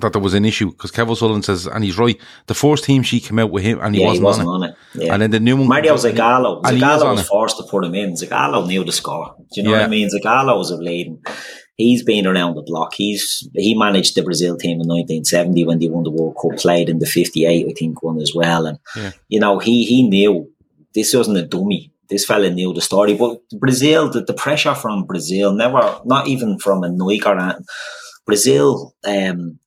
that 0.00 0.12
there 0.12 0.22
was 0.22 0.34
an 0.34 0.44
issue 0.44 0.70
because 0.70 0.90
Kevin 0.90 1.14
Sullivan 1.14 1.42
says, 1.42 1.66
and 1.66 1.84
he's 1.84 1.98
right. 1.98 2.20
The 2.46 2.54
first 2.54 2.84
team 2.84 3.02
she 3.02 3.20
came 3.20 3.38
out 3.38 3.50
with 3.50 3.62
him, 3.62 3.78
and 3.80 3.94
he, 3.94 4.00
yeah, 4.00 4.08
wasn't, 4.08 4.20
he 4.20 4.24
wasn't 4.24 4.48
on, 4.48 4.62
on 4.62 4.68
it. 4.70 4.76
it. 4.94 5.04
Yeah. 5.04 5.12
And 5.12 5.22
then 5.22 5.30
the 5.30 5.40
new 5.40 5.56
one, 5.56 5.68
Mario 5.68 5.94
Zagallo, 5.94 6.62
Zagallo 6.62 7.10
was, 7.10 7.18
was 7.18 7.28
forced 7.28 7.56
to 7.58 7.64
put 7.64 7.84
him 7.84 7.94
in. 7.94 8.14
Zagallo 8.14 8.66
knew 8.66 8.84
the 8.84 8.92
score. 8.92 9.34
Do 9.38 9.60
you 9.60 9.62
know 9.62 9.70
yeah. 9.70 9.78
what 9.78 9.86
I 9.86 9.88
mean? 9.88 10.08
Zagallo 10.08 10.56
was 10.56 10.70
a 10.70 10.76
leading. 10.76 11.22
He's 11.76 12.04
been 12.04 12.26
around 12.26 12.54
the 12.54 12.62
block. 12.62 12.94
He's 12.94 13.48
he 13.54 13.76
managed 13.76 14.14
the 14.14 14.22
Brazil 14.22 14.56
team 14.56 14.80
in 14.80 14.88
1970 14.88 15.64
when 15.64 15.78
they 15.78 15.88
won 15.88 16.04
the 16.04 16.10
World 16.10 16.36
Cup. 16.40 16.58
Played 16.58 16.88
in 16.88 16.98
the 16.98 17.06
58, 17.06 17.66
I 17.68 17.72
think, 17.72 18.02
one 18.02 18.20
as 18.20 18.32
well. 18.34 18.66
And 18.66 18.78
yeah. 18.96 19.12
you 19.28 19.40
know, 19.40 19.58
he 19.58 19.84
he 19.84 20.08
knew 20.08 20.50
this 20.94 21.14
wasn't 21.14 21.38
a 21.38 21.46
dummy. 21.46 21.92
This 22.08 22.24
fella 22.24 22.50
knew 22.50 22.72
the 22.72 22.80
story. 22.80 23.14
But 23.14 23.38
Brazil, 23.58 24.10
the, 24.10 24.22
the 24.22 24.34
pressure 24.34 24.74
from 24.74 25.04
Brazil, 25.04 25.52
never, 25.52 26.00
not 26.04 26.28
even 26.28 26.58
from 26.58 26.84
a 26.84 26.90
Nike 26.90 27.22
or 27.24 27.38
anything. 27.38 27.64
Brazil, 28.26 28.94
um, 29.04 29.58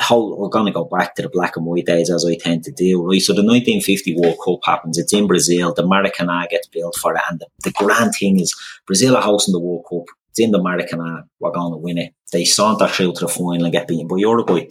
how 0.00 0.34
we're 0.34 0.48
going 0.48 0.66
to 0.66 0.72
go 0.72 0.84
back 0.84 1.14
to 1.14 1.22
the 1.22 1.28
black 1.28 1.56
and 1.56 1.66
white 1.66 1.84
days 1.84 2.10
as 2.10 2.24
I 2.24 2.34
tend 2.34 2.64
to 2.64 2.72
do, 2.72 3.06
right? 3.06 3.20
So 3.20 3.34
the 3.34 3.44
1950 3.44 4.16
World 4.16 4.38
Cup 4.42 4.60
happens. 4.64 4.96
It's 4.96 5.12
in 5.12 5.26
Brazil. 5.26 5.74
The 5.74 5.82
Maracanã 5.82 6.48
gets 6.48 6.66
built 6.68 6.96
for 6.96 7.14
it. 7.14 7.20
And 7.30 7.38
the, 7.38 7.46
the 7.64 7.72
grand 7.72 8.12
thing 8.18 8.40
is 8.40 8.54
Brazil 8.86 9.16
are 9.16 9.22
hosting 9.22 9.52
the 9.52 9.60
World 9.60 9.84
Cup. 9.88 10.06
It's 10.30 10.40
in 10.40 10.52
the 10.52 10.58
Maracanã. 10.58 11.24
We're 11.38 11.50
going 11.52 11.72
to 11.72 11.76
win 11.76 11.98
it. 11.98 12.14
They 12.32 12.46
saunter 12.46 12.88
through 12.88 13.12
to 13.14 13.26
the 13.26 13.28
final 13.28 13.64
and 13.64 13.72
get 13.72 13.88
beaten 13.88 14.08
by 14.08 14.16
Uruguay. 14.16 14.68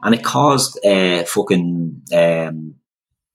And 0.00 0.14
it 0.14 0.22
caused 0.22 0.78
uh, 0.86 1.24
fucking 1.24 2.02
um, 2.14 2.74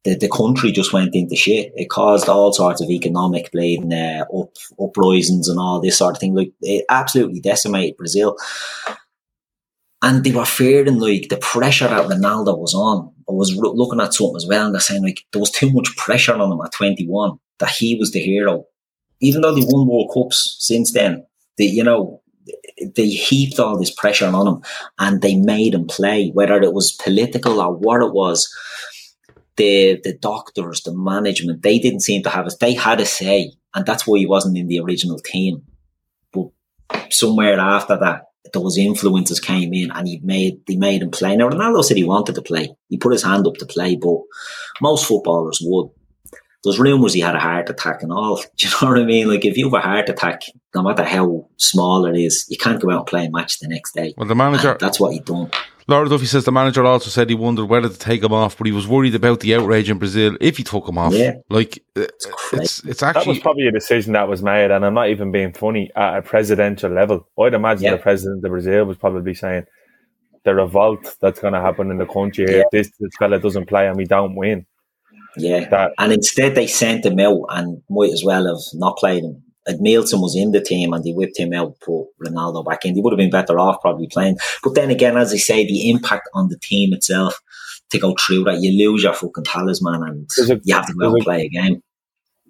the, 0.05 0.15
the 0.15 0.29
country 0.29 0.71
just 0.71 0.93
went 0.93 1.13
into 1.13 1.35
shit. 1.35 1.73
It 1.75 1.89
caused 1.89 2.29
all 2.29 2.53
sorts 2.53 2.81
of 2.81 2.89
economic 2.89 3.51
bleeding, 3.51 3.91
uh, 3.91 4.25
up, 4.33 4.55
uprisings 4.81 5.49
and 5.49 5.59
all 5.59 5.81
this 5.81 5.97
sort 5.97 6.15
of 6.15 6.19
thing. 6.19 6.35
Like 6.35 6.53
it 6.61 6.85
absolutely 6.89 7.41
decimated 7.41 7.97
Brazil. 7.97 8.37
And 10.03 10.23
they 10.23 10.31
were 10.31 10.45
fearing 10.45 10.99
like 10.99 11.29
the 11.29 11.37
pressure 11.37 11.87
that 11.87 12.07
Ronaldo 12.09 12.57
was 12.57 12.73
on. 12.73 13.09
I 13.27 13.31
was 13.31 13.55
looking 13.55 14.01
at 14.01 14.13
something 14.13 14.35
as 14.35 14.45
well 14.45 14.65
and 14.65 14.75
they're 14.75 14.81
saying 14.81 15.01
like 15.01 15.23
there 15.31 15.39
was 15.39 15.49
too 15.49 15.71
much 15.71 15.95
pressure 15.95 16.33
on 16.33 16.51
him 16.51 16.59
at 16.63 16.73
21 16.73 17.39
that 17.59 17.69
he 17.69 17.95
was 17.95 18.11
the 18.11 18.19
hero. 18.19 18.65
Even 19.21 19.41
though 19.41 19.55
they 19.55 19.65
won 19.65 19.87
World 19.87 20.11
Cups 20.13 20.57
since 20.59 20.91
then, 20.91 21.25
they, 21.57 21.65
you 21.65 21.85
know, 21.85 22.21
they 22.95 23.07
heaped 23.07 23.59
all 23.59 23.79
this 23.79 23.93
pressure 23.93 24.27
on 24.27 24.45
him 24.45 24.61
and 24.99 25.21
they 25.21 25.35
made 25.35 25.73
him 25.73 25.87
play, 25.87 26.31
whether 26.31 26.61
it 26.61 26.73
was 26.73 26.91
political 26.91 27.61
or 27.61 27.73
what 27.73 28.01
it 28.01 28.13
was. 28.13 28.53
The 29.55 30.01
the 30.03 30.17
doctors, 30.17 30.81
the 30.81 30.93
management, 30.93 31.61
they 31.61 31.77
didn't 31.77 31.99
seem 31.99 32.23
to 32.23 32.29
have 32.29 32.47
it. 32.47 32.55
They 32.59 32.73
had 32.73 32.99
a 32.99 33.05
say, 33.05 33.51
and 33.75 33.85
that's 33.85 34.07
why 34.07 34.17
he 34.17 34.25
wasn't 34.25 34.57
in 34.57 34.67
the 34.67 34.79
original 34.79 35.19
team. 35.19 35.61
But 36.31 36.47
somewhere 37.11 37.59
after 37.59 37.95
that, 37.97 38.23
those 38.53 38.77
influences 38.77 39.39
came 39.39 39.73
in 39.73 39.91
and 39.91 40.07
he 40.07 40.19
made 40.23 40.61
he 40.67 40.77
made 40.77 41.01
him 41.01 41.11
play. 41.11 41.35
Now 41.35 41.49
Ronaldo 41.49 41.83
said 41.83 41.97
he 41.97 42.03
wanted 42.03 42.35
to 42.35 42.41
play. 42.41 42.75
He 42.89 42.97
put 42.97 43.11
his 43.11 43.23
hand 43.23 43.45
up 43.47 43.55
to 43.55 43.65
play, 43.65 43.95
but 43.95 44.19
most 44.81 45.05
footballers 45.05 45.59
would. 45.61 45.89
There's 46.63 46.79
rumours 46.79 47.11
he 47.11 47.19
had 47.19 47.35
a 47.35 47.39
heart 47.39 47.69
attack 47.69 48.03
and 48.03 48.13
all. 48.13 48.37
Do 48.57 48.67
you 48.67 48.69
know 48.69 48.91
what 48.93 49.01
I 49.01 49.03
mean? 49.03 49.27
Like 49.27 49.43
if 49.43 49.57
you 49.57 49.65
have 49.65 49.73
a 49.73 49.79
heart 49.81 50.07
attack, 50.07 50.43
no 50.73 50.83
matter 50.83 51.03
how 51.03 51.49
small 51.57 52.05
it 52.05 52.17
is, 52.17 52.45
you 52.47 52.57
can't 52.57 52.81
go 52.81 52.91
out 52.91 52.99
and 52.99 53.07
play 53.07 53.25
a 53.25 53.31
match 53.31 53.59
the 53.59 53.67
next 53.67 53.93
day. 53.93 54.13
Well, 54.15 54.27
the 54.27 54.35
manager 54.35 54.71
and 54.71 54.79
that's 54.79 54.99
what 54.99 55.11
he 55.11 55.19
done. 55.19 55.51
Laura 55.87 56.07
Duffy 56.07 56.25
says 56.25 56.45
the 56.45 56.51
manager 56.51 56.85
also 56.85 57.09
said 57.09 57.29
he 57.29 57.35
wondered 57.35 57.65
whether 57.65 57.89
to 57.89 57.97
take 57.97 58.23
him 58.23 58.33
off, 58.33 58.57
but 58.57 58.67
he 58.67 58.73
was 58.73 58.87
worried 58.87 59.15
about 59.15 59.41
the 59.41 59.55
outrage 59.55 59.89
in 59.89 59.97
Brazil 59.97 60.37
if 60.39 60.57
he 60.57 60.63
took 60.63 60.87
him 60.87 60.97
off. 60.97 61.13
Yeah. 61.13 61.33
Like, 61.49 61.83
uh, 61.95 62.01
it's, 62.01 62.27
it's, 62.53 62.83
it's 62.85 63.03
actually. 63.03 63.23
That 63.23 63.29
was 63.29 63.39
probably 63.39 63.67
a 63.67 63.71
decision 63.71 64.13
that 64.13 64.27
was 64.27 64.41
made, 64.41 64.71
and 64.71 64.85
I'm 64.85 64.93
not 64.93 65.09
even 65.09 65.31
being 65.31 65.53
funny, 65.53 65.91
at 65.95 66.17
a 66.17 66.21
presidential 66.21 66.91
level. 66.91 67.27
I'd 67.39 67.53
imagine 67.53 67.85
yeah. 67.85 67.91
the 67.91 67.97
president 67.97 68.43
of 68.45 68.49
Brazil 68.49 68.85
was 68.85 68.97
probably 68.97 69.33
saying 69.33 69.65
the 70.45 70.55
revolt 70.55 71.15
that's 71.21 71.39
going 71.39 71.53
to 71.53 71.61
happen 71.61 71.91
in 71.91 71.97
the 71.97 72.05
country 72.05 72.45
yeah. 72.49 72.61
if 72.61 72.65
this, 72.71 72.91
this 72.99 73.11
fella 73.17 73.39
doesn't 73.39 73.67
play 73.67 73.87
and 73.87 73.97
we 73.97 74.05
don't 74.05 74.35
win. 74.35 74.65
Yeah. 75.37 75.67
That, 75.69 75.91
and 75.97 76.13
instead 76.13 76.55
they 76.55 76.67
sent 76.67 77.05
him 77.05 77.19
out 77.19 77.45
and 77.49 77.81
might 77.89 78.11
as 78.11 78.23
well 78.23 78.45
have 78.45 78.63
not 78.73 78.97
played 78.97 79.23
him 79.23 79.42
Nielsen 79.67 80.21
was 80.21 80.35
in 80.35 80.51
the 80.51 80.61
team 80.61 80.93
and 80.93 81.03
they 81.03 81.11
whipped 81.11 81.39
him 81.39 81.53
out, 81.53 81.79
put 81.79 82.07
Ronaldo 82.21 82.65
back 82.65 82.85
in. 82.85 82.95
He 82.95 83.01
would 83.01 83.13
have 83.13 83.17
been 83.17 83.29
better 83.29 83.57
off 83.59 83.81
probably 83.81 84.07
playing. 84.07 84.37
But 84.63 84.75
then 84.75 84.89
again, 84.89 85.17
as 85.17 85.31
I 85.31 85.37
say, 85.37 85.65
the 85.65 85.89
impact 85.89 86.29
on 86.33 86.49
the 86.49 86.57
team 86.59 86.93
itself 86.93 87.41
to 87.91 87.99
go 87.99 88.15
through 88.19 88.43
that, 88.45 88.59
you 88.59 88.71
lose 88.71 89.03
your 89.03 89.13
fucking 89.13 89.45
talisman 89.45 90.03
and 90.03 90.29
a, 90.49 90.59
you 90.63 90.75
have 90.75 90.87
to 90.87 90.93
go 90.93 91.13
and 91.13 91.23
play 91.23 91.45
a 91.45 91.49
game. 91.49 91.81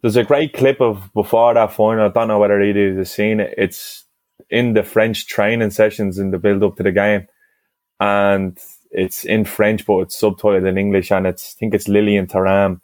There's 0.01 0.15
a 0.15 0.23
great 0.23 0.53
clip 0.53 0.81
of 0.81 1.13
before 1.13 1.53
that 1.53 1.73
final. 1.73 2.05
I 2.05 2.09
don't 2.09 2.27
know 2.27 2.39
whether 2.39 2.61
either 2.61 2.95
has 2.97 3.11
seen 3.11 3.39
it. 3.39 3.53
It's 3.57 4.05
in 4.49 4.73
the 4.73 4.83
French 4.83 5.27
training 5.27 5.71
sessions 5.71 6.17
in 6.17 6.31
the 6.31 6.39
build 6.39 6.63
up 6.63 6.75
to 6.77 6.83
the 6.83 6.91
game. 6.91 7.27
And 7.99 8.57
it's 8.91 9.23
in 9.23 9.45
French, 9.45 9.85
but 9.85 9.99
it's 9.99 10.19
subtitled 10.19 10.67
in 10.67 10.77
English. 10.77 11.11
And 11.11 11.27
it's, 11.27 11.55
I 11.55 11.59
think 11.59 11.73
it's 11.73 11.87
Lilian 11.87 12.27
Thuram 12.27 12.81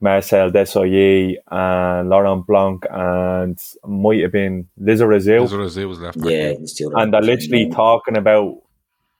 Marcel 0.00 0.50
Desailly 0.50 1.36
and 1.50 2.08
Laurent 2.08 2.46
Blanc 2.46 2.84
and 2.90 3.58
might 3.86 4.20
have 4.20 4.32
been 4.32 4.68
Lizarazu. 4.80 5.46
Lizarazu 5.46 5.88
was 5.88 5.98
left. 6.00 6.18
Yeah, 6.20 6.54
and 7.00 7.12
they're 7.12 7.22
literally 7.22 7.70
talking 7.70 8.16
about 8.16 8.62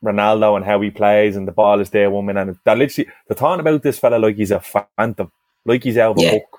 Ronaldo 0.05 0.57
and 0.57 0.65
how 0.65 0.81
he 0.81 0.91
plays 0.91 1.37
and 1.37 1.49
the 1.49 1.53
ball 1.53 1.81
is 1.81 1.91
there 1.91 2.11
woman 2.11 2.37
and 2.37 2.59
they're 2.65 2.77
literally 2.77 3.11
they're 3.27 3.37
talking 3.37 3.61
about 3.61 3.83
this 3.83 3.99
fella 3.99 4.19
like 4.19 4.37
he's 4.37 4.51
a 4.51 4.61
phantom, 4.61 5.33
like 5.65 5.83
he's 5.83 5.97
out 5.97 6.13
of 6.13 6.19
a 6.19 6.23
yeah. 6.23 6.31
book, 6.33 6.59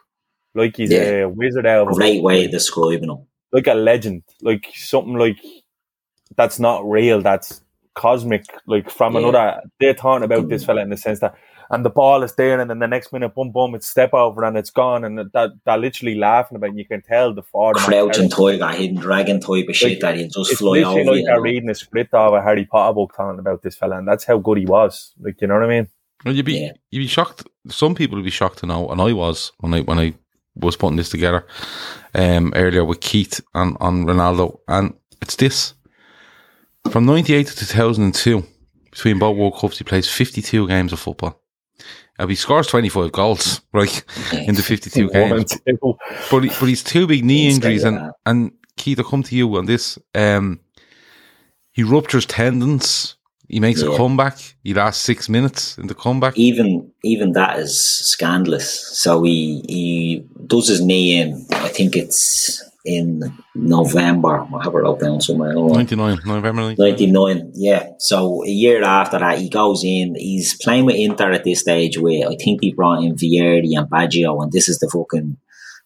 like 0.55 0.75
he's 0.75 0.91
yeah. 0.91 0.99
a 0.99 1.29
wizard 1.29 1.67
out 1.67 1.87
of 1.87 1.93
a 1.93 1.95
Great 1.95 2.23
way 2.23 2.45
of 2.45 2.51
describing 2.51 3.09
him. 3.09 3.27
Like 3.51 3.67
a 3.67 3.75
legend, 3.75 4.23
like 4.41 4.67
something 4.73 5.15
like 5.15 5.37
that's 6.35 6.59
not 6.59 6.89
real, 6.89 7.21
that's 7.21 7.61
cosmic, 7.93 8.45
like 8.65 8.89
from 8.89 9.13
yeah. 9.13 9.19
another. 9.19 9.61
They're 9.79 9.93
talking 9.93 10.25
about 10.25 10.49
this 10.49 10.63
mm. 10.63 10.65
fella 10.65 10.81
in 10.81 10.89
the 10.89 10.97
sense 10.97 11.19
that 11.19 11.35
and 11.69 11.85
the 11.85 11.89
ball 11.89 12.23
is 12.23 12.33
there, 12.35 12.59
and 12.59 12.69
then 12.69 12.79
the 12.79 12.87
next 12.87 13.11
minute, 13.11 13.33
boom, 13.33 13.51
boom, 13.51 13.75
it's 13.75 13.87
step 13.87 14.13
over 14.13 14.43
and 14.43 14.57
it's 14.57 14.69
gone, 14.69 15.03
and 15.03 15.17
that 15.17 15.51
they're 15.65 15.77
literally 15.77 16.15
laughing 16.15 16.57
about. 16.57 16.71
it. 16.71 16.75
You 16.75 16.85
can 16.85 17.01
tell 17.01 17.33
the 17.33 17.43
forward 17.43 17.77
crouching 17.77 18.29
tiger, 18.29 18.67
hidden 18.69 18.97
dragon 18.97 19.39
type 19.39 19.67
of 19.67 19.75
shit 19.75 19.91
like, 19.91 19.99
that 20.01 20.17
he 20.17 20.27
just 20.27 20.51
it's 20.51 20.59
fly 20.59 20.83
over. 20.83 21.03
Like 21.03 21.25
they're 21.25 21.41
reading 21.41 21.69
a 21.69 21.75
script 21.75 22.13
of 22.13 22.33
a 22.33 22.41
Harry 22.41 22.65
Potter 22.65 22.93
book 22.93 23.13
talking 23.15 23.39
about 23.39 23.63
this 23.63 23.75
fella, 23.75 23.97
and 23.97 24.07
that's 24.07 24.23
how 24.23 24.37
good 24.37 24.57
he 24.57 24.65
was. 24.65 25.13
Like 25.19 25.41
you 25.41 25.47
know 25.47 25.55
what 25.55 25.63
I 25.63 25.67
mean? 25.67 25.87
Well, 26.23 26.35
you'd 26.35 26.45
be 26.45 26.59
yeah. 26.59 26.71
you'd 26.91 27.01
be 27.01 27.07
shocked. 27.07 27.47
Some 27.67 27.95
people 27.95 28.17
would 28.17 28.25
be 28.25 28.31
shocked 28.31 28.59
to 28.59 28.65
know, 28.65 28.89
and 28.89 29.01
I 29.01 29.13
was 29.13 29.51
when 29.59 29.73
I 29.73 29.81
when 29.81 29.99
I 29.99 30.13
was 30.55 30.75
putting 30.75 30.97
this 30.97 31.09
together 31.09 31.45
um, 32.13 32.53
earlier 32.55 32.85
with 32.85 33.01
Keith 33.01 33.41
and 33.53 33.75
on 33.79 34.05
Ronaldo, 34.05 34.59
and 34.67 34.93
it's 35.21 35.35
this 35.35 35.73
from 36.91 37.05
ninety 37.05 37.33
eight 37.33 37.47
to 37.47 37.55
two 37.55 37.65
thousand 37.65 38.03
and 38.05 38.15
two. 38.15 38.45
Between 38.95 39.19
both 39.19 39.35
World 39.35 39.57
Cups, 39.57 39.77
he 39.77 39.83
plays 39.83 40.09
52 40.09 40.69
games 40.69 40.93
of 40.93 41.01
football. 41.01 41.41
Uh, 42.17 42.27
he 42.27 42.35
scores 42.35 42.67
25 42.67 43.11
goals, 43.11 43.61
right, 43.73 44.03
in 44.31 44.55
the 44.55 44.63
52 44.63 45.09
games. 45.13 45.57
But, 46.31 46.43
he, 46.43 46.49
but 46.49 46.65
he's 46.65 46.83
two 46.83 47.07
big 47.07 47.25
knee 47.25 47.49
injuries. 47.49 47.83
And, 47.83 48.11
and 48.25 48.51
Keith, 48.77 48.99
I 48.99 49.03
come 49.03 49.23
to 49.23 49.35
you 49.35 49.55
on 49.57 49.65
this. 49.65 49.99
Um, 50.13 50.61
he 51.71 51.83
ruptures 51.83 52.25
tendons. 52.25 53.15
He 53.49 53.59
makes 53.59 53.81
yeah. 53.81 53.93
a 53.93 53.97
comeback. 53.97 54.37
He 54.63 54.73
lasts 54.73 55.03
six 55.03 55.29
minutes 55.29 55.77
in 55.77 55.87
the 55.87 55.93
comeback. 55.93 56.37
Even 56.37 56.91
even 57.03 57.33
that 57.33 57.59
is 57.59 57.79
scandalous. 57.79 58.97
So 58.97 59.21
he 59.23 59.63
he 59.67 60.25
does 60.47 60.67
his 60.67 60.81
knee 60.81 61.19
in. 61.19 61.45
I 61.51 61.67
think 61.67 61.95
it's 61.95 62.63
in 62.85 63.21
November. 63.55 64.41
I 64.41 64.63
have 64.63 64.73
it 64.73 64.77
wrote 64.77 64.99
down 64.99 65.19
somewhere. 65.19 65.53
99, 65.53 66.19
November 66.25 66.75
99. 66.77 67.51
yeah. 67.55 67.89
So 67.97 68.43
a 68.45 68.49
year 68.49 68.83
after 68.83 69.19
that, 69.19 69.39
he 69.39 69.49
goes 69.49 69.83
in. 69.83 70.15
He's 70.15 70.55
playing 70.61 70.85
with 70.85 70.95
Inter 70.95 71.31
at 71.31 71.43
this 71.43 71.61
stage 71.61 71.97
where 71.97 72.27
I 72.29 72.35
think 72.35 72.61
he 72.61 72.73
brought 72.73 73.03
in 73.03 73.15
Vieri 73.15 73.77
and 73.77 73.89
Baggio, 73.89 74.41
and 74.41 74.51
this 74.51 74.69
is 74.69 74.79
the 74.79 74.89
fucking 74.89 75.37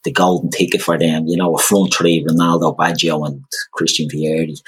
the 0.04 0.12
golden 0.12 0.50
ticket 0.50 0.82
for 0.82 0.98
them. 0.98 1.28
You 1.28 1.38
know, 1.38 1.56
a 1.56 1.60
front 1.60 1.94
three, 1.94 2.26
Ronaldo, 2.28 2.76
Baggio, 2.76 3.26
and 3.26 3.44
Christian 3.72 4.10
Vieri. 4.10 4.62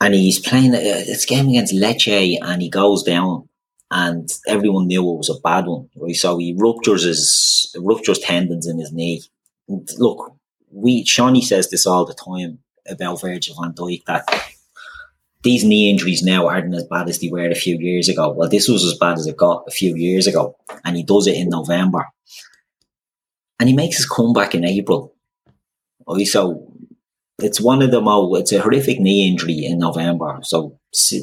And 0.00 0.14
he's 0.14 0.38
playing 0.38 0.74
uh, 0.74 0.78
this 0.78 1.24
game 1.24 1.48
against 1.48 1.74
Lecce, 1.74 2.38
and 2.40 2.62
he 2.62 2.68
goes 2.68 3.02
down 3.02 3.48
and 3.90 4.28
everyone 4.46 4.86
knew 4.88 5.00
it 5.00 5.16
was 5.16 5.30
a 5.30 5.40
bad 5.40 5.66
one. 5.66 5.88
Right? 5.96 6.14
So 6.14 6.38
he 6.38 6.54
ruptures 6.58 7.04
his 7.04 7.74
ruptures 7.78 8.18
tendons 8.18 8.66
in 8.66 8.78
his 8.78 8.92
knee, 8.92 9.22
look, 9.68 10.35
we 10.76 11.04
Seany 11.04 11.42
says 11.42 11.70
this 11.70 11.86
all 11.86 12.04
the 12.04 12.14
time 12.14 12.58
about 12.88 13.20
Virgil 13.20 13.56
van 13.60 13.72
Dijk 13.72 14.04
that 14.04 14.28
these 15.42 15.64
knee 15.64 15.90
injuries 15.90 16.22
now 16.22 16.48
aren't 16.48 16.74
as 16.74 16.84
bad 16.84 17.08
as 17.08 17.18
they 17.18 17.28
were 17.28 17.48
a 17.48 17.54
few 17.54 17.78
years 17.78 18.08
ago. 18.08 18.30
Well, 18.30 18.48
this 18.48 18.68
was 18.68 18.84
as 18.84 18.98
bad 18.98 19.18
as 19.18 19.26
it 19.26 19.36
got 19.36 19.64
a 19.66 19.70
few 19.70 19.96
years 19.96 20.26
ago, 20.26 20.56
and 20.84 20.96
he 20.96 21.02
does 21.02 21.26
it 21.26 21.36
in 21.36 21.48
November, 21.48 22.06
and 23.58 23.68
he 23.68 23.74
makes 23.74 23.96
his 23.96 24.06
comeback 24.06 24.54
in 24.54 24.64
April. 24.64 25.14
So 26.24 26.72
it's 27.38 27.60
one 27.60 27.80
of 27.80 27.90
the 27.90 28.00
most. 28.02 28.40
It's 28.40 28.52
a 28.52 28.60
horrific 28.60 29.00
knee 29.00 29.26
injury 29.26 29.64
in 29.64 29.78
November. 29.78 30.40
So 30.42 30.78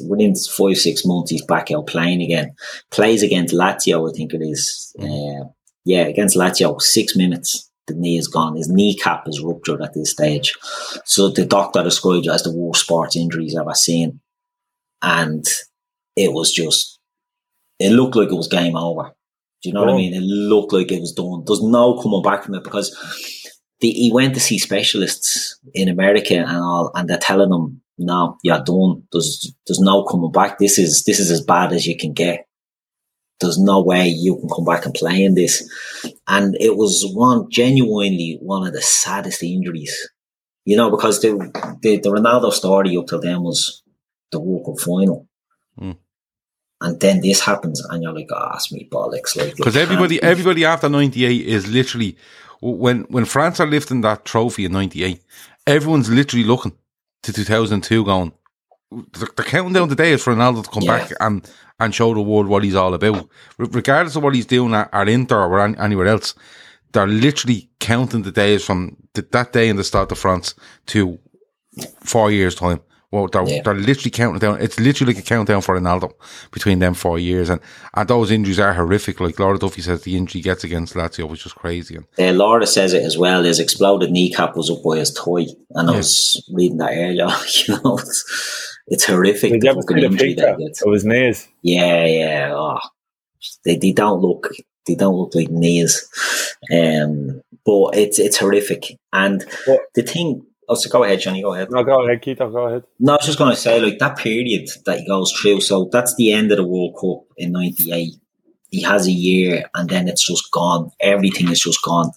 within 0.08 0.34
five 0.34 0.78
six 0.78 1.06
months, 1.06 1.30
he's 1.30 1.44
back 1.44 1.70
out 1.70 1.86
playing 1.86 2.22
again. 2.22 2.56
Plays 2.90 3.22
against 3.22 3.54
Lazio, 3.54 4.10
I 4.10 4.12
think 4.16 4.34
it 4.34 4.42
is. 4.42 4.94
Uh, 4.98 5.48
yeah, 5.84 6.06
against 6.06 6.36
Lazio, 6.36 6.80
six 6.80 7.14
minutes 7.16 7.70
the 7.86 7.94
knee 7.94 8.18
is 8.18 8.28
gone. 8.28 8.56
His 8.56 8.68
kneecap 8.68 9.24
is 9.26 9.40
ruptured 9.40 9.82
at 9.82 9.94
this 9.94 10.10
stage. 10.10 10.54
So 11.04 11.28
the 11.28 11.44
doctor 11.44 11.82
described 11.82 12.26
it 12.26 12.32
as 12.32 12.42
the 12.42 12.52
worst 12.52 12.82
sports 12.82 13.16
injury 13.16 13.44
he's 13.44 13.58
ever 13.58 13.74
seen. 13.74 14.20
And 15.02 15.44
it 16.16 16.32
was 16.32 16.52
just, 16.52 16.98
it 17.78 17.90
looked 17.90 18.16
like 18.16 18.30
it 18.30 18.36
was 18.36 18.48
game 18.48 18.76
over. 18.76 19.12
Do 19.62 19.68
you 19.68 19.72
know 19.74 19.80
oh. 19.80 19.84
what 19.84 19.92
I 19.92 19.94
oh. 19.94 19.98
mean? 19.98 20.14
It 20.14 20.22
looked 20.22 20.72
like 20.72 20.90
it 20.92 21.00
was 21.00 21.12
done. 21.12 21.44
There's 21.46 21.62
no 21.62 22.00
coming 22.00 22.22
back 22.22 22.44
from 22.44 22.54
it 22.54 22.64
because 22.64 22.94
the, 23.80 23.90
he 23.90 24.10
went 24.12 24.34
to 24.34 24.40
see 24.40 24.58
specialists 24.58 25.58
in 25.74 25.88
America 25.88 26.36
and 26.36 26.56
all, 26.56 26.90
and 26.94 27.08
they're 27.08 27.18
telling 27.18 27.52
him, 27.52 27.82
no, 27.98 28.38
you're 28.42 28.62
done. 28.62 29.02
There's, 29.12 29.52
there's 29.66 29.80
no 29.80 30.04
coming 30.04 30.32
back. 30.32 30.58
This 30.58 30.78
is, 30.78 31.04
this 31.04 31.20
is 31.20 31.30
as 31.30 31.42
bad 31.42 31.72
as 31.72 31.86
you 31.86 31.96
can 31.96 32.12
get 32.12 32.43
there's 33.40 33.58
no 33.58 33.82
way 33.82 34.08
you 34.08 34.36
can 34.36 34.48
come 34.48 34.64
back 34.64 34.84
and 34.84 34.94
play 34.94 35.24
in 35.24 35.34
this. 35.34 35.68
And 36.28 36.56
it 36.60 36.76
was 36.76 37.04
one 37.12 37.50
genuinely 37.50 38.38
one 38.40 38.66
of 38.66 38.72
the 38.72 38.82
saddest 38.82 39.42
injuries, 39.42 40.10
you 40.64 40.76
know, 40.76 40.90
because 40.90 41.20
the 41.20 41.32
the, 41.82 41.98
the 41.98 42.10
Ronaldo 42.10 42.52
story 42.52 42.96
up 42.96 43.06
till 43.06 43.20
then 43.20 43.42
was 43.42 43.82
the 44.30 44.40
World 44.40 44.66
Cup 44.66 44.84
final. 44.84 45.28
Mm. 45.80 45.96
And 46.80 47.00
then 47.00 47.20
this 47.20 47.40
happens, 47.40 47.80
and 47.80 48.02
you're 48.02 48.12
like, 48.12 48.28
oh, 48.30 48.50
ask 48.52 48.70
me 48.70 48.88
bollocks. 48.90 49.36
Like, 49.36 49.56
because 49.56 49.76
everybody, 49.76 50.22
everybody 50.22 50.64
after 50.64 50.88
'98 50.88 51.46
is 51.46 51.66
literally 51.66 52.16
when 52.60 53.02
when 53.04 53.24
France 53.24 53.60
are 53.60 53.66
lifting 53.66 54.02
that 54.02 54.24
trophy 54.24 54.66
in 54.66 54.72
'98, 54.72 55.22
everyone's 55.66 56.10
literally 56.10 56.44
looking 56.44 56.72
to 57.22 57.32
2002, 57.32 58.04
going, 58.04 58.32
they're, 58.90 59.44
counting 59.44 59.72
down 59.72 59.88
the 59.88 59.94
days 59.94 60.22
for 60.22 60.34
Ronaldo 60.34 60.64
to 60.64 60.70
come 60.70 60.82
yeah. 60.82 60.98
back 60.98 61.12
and 61.20 61.50
and 61.80 61.94
show 61.94 62.14
the 62.14 62.20
world 62.20 62.46
what 62.46 62.62
he's 62.62 62.74
all 62.74 62.94
about. 62.94 63.28
regardless 63.58 64.16
of 64.16 64.22
what 64.22 64.34
he's 64.34 64.46
doing 64.46 64.74
at, 64.74 64.88
at 64.92 65.08
Inter 65.08 65.44
or 65.44 65.60
anywhere 65.60 66.06
else, 66.06 66.34
they're 66.92 67.06
literally 67.06 67.68
counting 67.80 68.22
the 68.22 68.30
days 68.30 68.64
from 68.64 68.96
the, 69.14 69.22
that 69.32 69.52
day 69.52 69.68
in 69.68 69.76
the 69.76 69.84
start 69.84 70.12
of 70.12 70.18
France 70.18 70.54
to 70.86 71.18
four 72.00 72.30
years' 72.30 72.54
time. 72.54 72.80
Well, 73.10 73.28
they're, 73.28 73.46
yeah. 73.46 73.62
they're 73.62 73.74
literally 73.74 74.10
counting 74.10 74.40
down. 74.40 74.60
It's 74.60 74.80
literally 74.80 75.14
like 75.14 75.22
a 75.22 75.26
countdown 75.26 75.60
for 75.60 75.78
Ronaldo 75.78 76.10
between 76.50 76.80
them 76.80 76.94
four 76.94 77.16
years. 77.16 77.48
And, 77.48 77.60
and 77.94 78.08
those 78.08 78.32
injuries 78.32 78.58
are 78.58 78.74
horrific. 78.74 79.20
Like 79.20 79.38
Laura 79.38 79.56
Duffy 79.56 79.82
says, 79.82 80.02
the 80.02 80.16
injury 80.16 80.40
gets 80.40 80.64
against 80.64 80.94
Lazio 80.94 81.28
was 81.28 81.40
just 81.40 81.54
crazy. 81.54 81.96
And 81.96 82.06
uh, 82.18 82.32
Laura 82.32 82.66
says 82.66 82.92
it 82.92 83.04
as 83.04 83.16
well. 83.16 83.44
His 83.44 83.60
exploded 83.60 84.10
kneecap 84.10 84.56
was 84.56 84.68
up 84.68 84.82
by 84.82 84.96
his 84.96 85.12
toy. 85.12 85.46
And 85.70 85.88
yeah. 85.88 85.94
I 85.94 85.96
was 85.96 86.44
reading 86.52 86.78
that 86.78 86.90
earlier. 86.90 87.28
you 87.68 87.80
know, 87.84 88.00
it's 88.86 89.04
horrific. 89.04 89.52
Did 89.52 89.64
you 89.64 89.70
ever 89.70 89.82
see 89.82 89.94
the 89.94 90.16
picture 90.16 90.86
of 90.86 90.92
his 90.92 91.04
knees? 91.04 91.48
Yeah, 91.62 92.04
yeah. 92.04 92.52
Oh, 92.52 92.78
they, 93.64 93.76
they 93.76 93.92
don't 93.92 94.20
look 94.20 94.50
they 94.86 94.94
don't 94.94 95.16
look 95.16 95.34
like 95.34 95.50
knees. 95.50 96.08
Um, 96.72 97.42
but 97.64 97.96
it's 97.96 98.18
it's 98.18 98.36
horrific. 98.36 98.98
And 99.12 99.44
what? 99.66 99.80
the 99.94 100.02
thing 100.02 100.46
Oh, 100.66 100.74
so 100.74 100.88
go 100.88 101.04
ahead, 101.04 101.20
Johnny. 101.20 101.42
Go 101.42 101.52
ahead. 101.52 101.70
No, 101.70 101.84
go 101.84 102.04
ahead, 102.04 102.22
Keith. 102.22 102.38
Go 102.38 102.66
ahead. 102.66 102.84
No, 102.98 103.12
I 103.12 103.16
was 103.16 103.26
just 103.26 103.36
going 103.36 103.50
to 103.50 103.60
say, 103.60 103.78
like 103.80 103.98
that 103.98 104.16
period 104.16 104.66
that 104.86 105.00
he 105.00 105.06
goes 105.06 105.30
through. 105.32 105.60
So 105.60 105.90
that's 105.92 106.14
the 106.14 106.32
end 106.32 106.52
of 106.52 106.56
the 106.56 106.66
World 106.66 106.96
Cup 106.98 107.30
in 107.36 107.52
'98. 107.52 108.14
He 108.70 108.82
has 108.82 109.06
a 109.06 109.12
year, 109.12 109.68
and 109.74 109.90
then 109.90 110.08
it's 110.08 110.26
just 110.26 110.50
gone. 110.52 110.90
Everything 111.00 111.50
is 111.50 111.60
just 111.60 111.82
gone. 111.82 112.12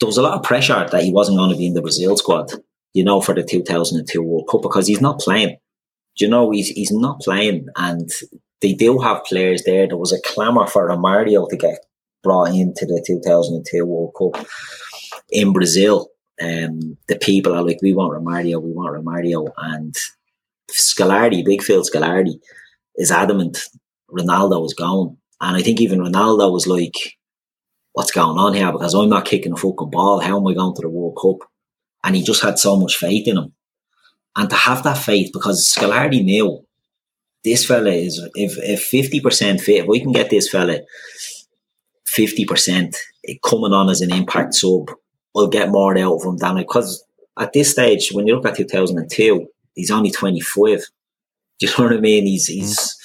There 0.00 0.06
was 0.06 0.18
a 0.18 0.22
lot 0.22 0.34
of 0.34 0.42
pressure 0.42 0.86
that 0.90 1.02
he 1.02 1.12
wasn't 1.12 1.38
going 1.38 1.50
to 1.50 1.56
be 1.56 1.66
in 1.66 1.74
the 1.74 1.82
Brazil 1.82 2.16
squad 2.16 2.52
you 2.92 3.04
know, 3.04 3.20
for 3.20 3.34
the 3.34 3.42
2002 3.42 4.22
World 4.22 4.48
Cup 4.50 4.62
because 4.62 4.86
he's 4.86 5.00
not 5.00 5.20
playing. 5.20 5.56
You 6.16 6.28
know, 6.28 6.50
he's 6.50 6.68
he's 6.68 6.90
not 6.90 7.20
playing, 7.20 7.66
and 7.76 8.10
they 8.60 8.74
do 8.74 8.98
have 8.98 9.24
players 9.24 9.62
there. 9.64 9.86
There 9.86 9.96
was 9.96 10.12
a 10.12 10.20
clamour 10.24 10.66
for 10.66 10.88
Romario 10.88 11.48
to 11.48 11.56
get 11.56 11.78
brought 12.22 12.48
into 12.48 12.84
the 12.84 13.02
2002 13.06 13.84
World 13.84 14.14
Cup 14.18 14.46
in 15.30 15.52
Brazil. 15.52 16.08
Um, 16.42 16.96
the 17.08 17.16
people 17.20 17.54
are 17.54 17.62
like, 17.62 17.78
we 17.82 17.92
want 17.92 18.12
Romario, 18.12 18.62
we 18.62 18.72
want 18.72 18.94
Romario, 18.96 19.48
and 19.56 19.94
Scolari, 20.70 21.44
Big 21.44 21.62
Phil 21.62 21.82
Scolari, 21.82 22.34
is 22.96 23.10
adamant 23.10 23.58
Ronaldo 24.10 24.64
is 24.66 24.74
gone, 24.74 25.16
and 25.40 25.56
I 25.56 25.62
think 25.62 25.80
even 25.80 26.00
Ronaldo 26.00 26.52
was 26.52 26.66
like, 26.66 26.94
"What's 27.92 28.10
going 28.10 28.38
on 28.38 28.54
here?" 28.54 28.72
Because 28.72 28.94
I'm 28.94 29.08
not 29.08 29.24
kicking 29.24 29.52
a 29.52 29.56
fucking 29.56 29.90
ball. 29.90 30.20
How 30.20 30.38
am 30.38 30.46
I 30.46 30.54
going 30.54 30.74
to 30.74 30.82
the 30.82 30.88
World 30.88 31.18
Cup? 31.20 31.49
And 32.04 32.16
he 32.16 32.22
just 32.22 32.42
had 32.42 32.58
so 32.58 32.76
much 32.76 32.96
faith 32.96 33.28
in 33.28 33.38
him. 33.38 33.52
And 34.36 34.48
to 34.50 34.56
have 34.56 34.82
that 34.84 34.98
faith, 34.98 35.30
because 35.32 35.66
Scolari 35.66 36.22
knew 36.22 36.64
this 37.44 37.64
fella 37.64 37.90
is 37.90 38.20
if 38.34 38.56
if 38.58 38.82
fifty 38.82 39.20
percent 39.20 39.60
fit, 39.60 39.80
if 39.80 39.86
we 39.86 40.00
can 40.00 40.12
get 40.12 40.30
this 40.30 40.48
fella 40.48 40.80
fifty 42.06 42.44
percent 42.44 42.96
eh, 43.26 43.34
coming 43.44 43.72
on 43.72 43.90
as 43.90 44.00
an 44.00 44.12
impact 44.12 44.54
sub, 44.54 44.90
we'll 45.34 45.48
get 45.48 45.70
more 45.70 45.98
out 45.98 46.16
of 46.16 46.24
him 46.24 46.36
than 46.36 46.56
because 46.56 47.04
at 47.38 47.52
this 47.52 47.70
stage, 47.72 48.10
when 48.12 48.26
you 48.26 48.34
look 48.34 48.46
at 48.46 48.56
two 48.56 48.66
thousand 48.66 48.98
and 48.98 49.10
two, 49.10 49.48
he's 49.74 49.90
only 49.90 50.10
twenty 50.10 50.40
five. 50.40 50.84
Do 51.58 51.66
you 51.66 51.72
know 51.76 51.84
what 51.84 51.96
I 51.96 52.00
mean? 52.00 52.26
He's 52.26 52.46
he's, 52.46 52.96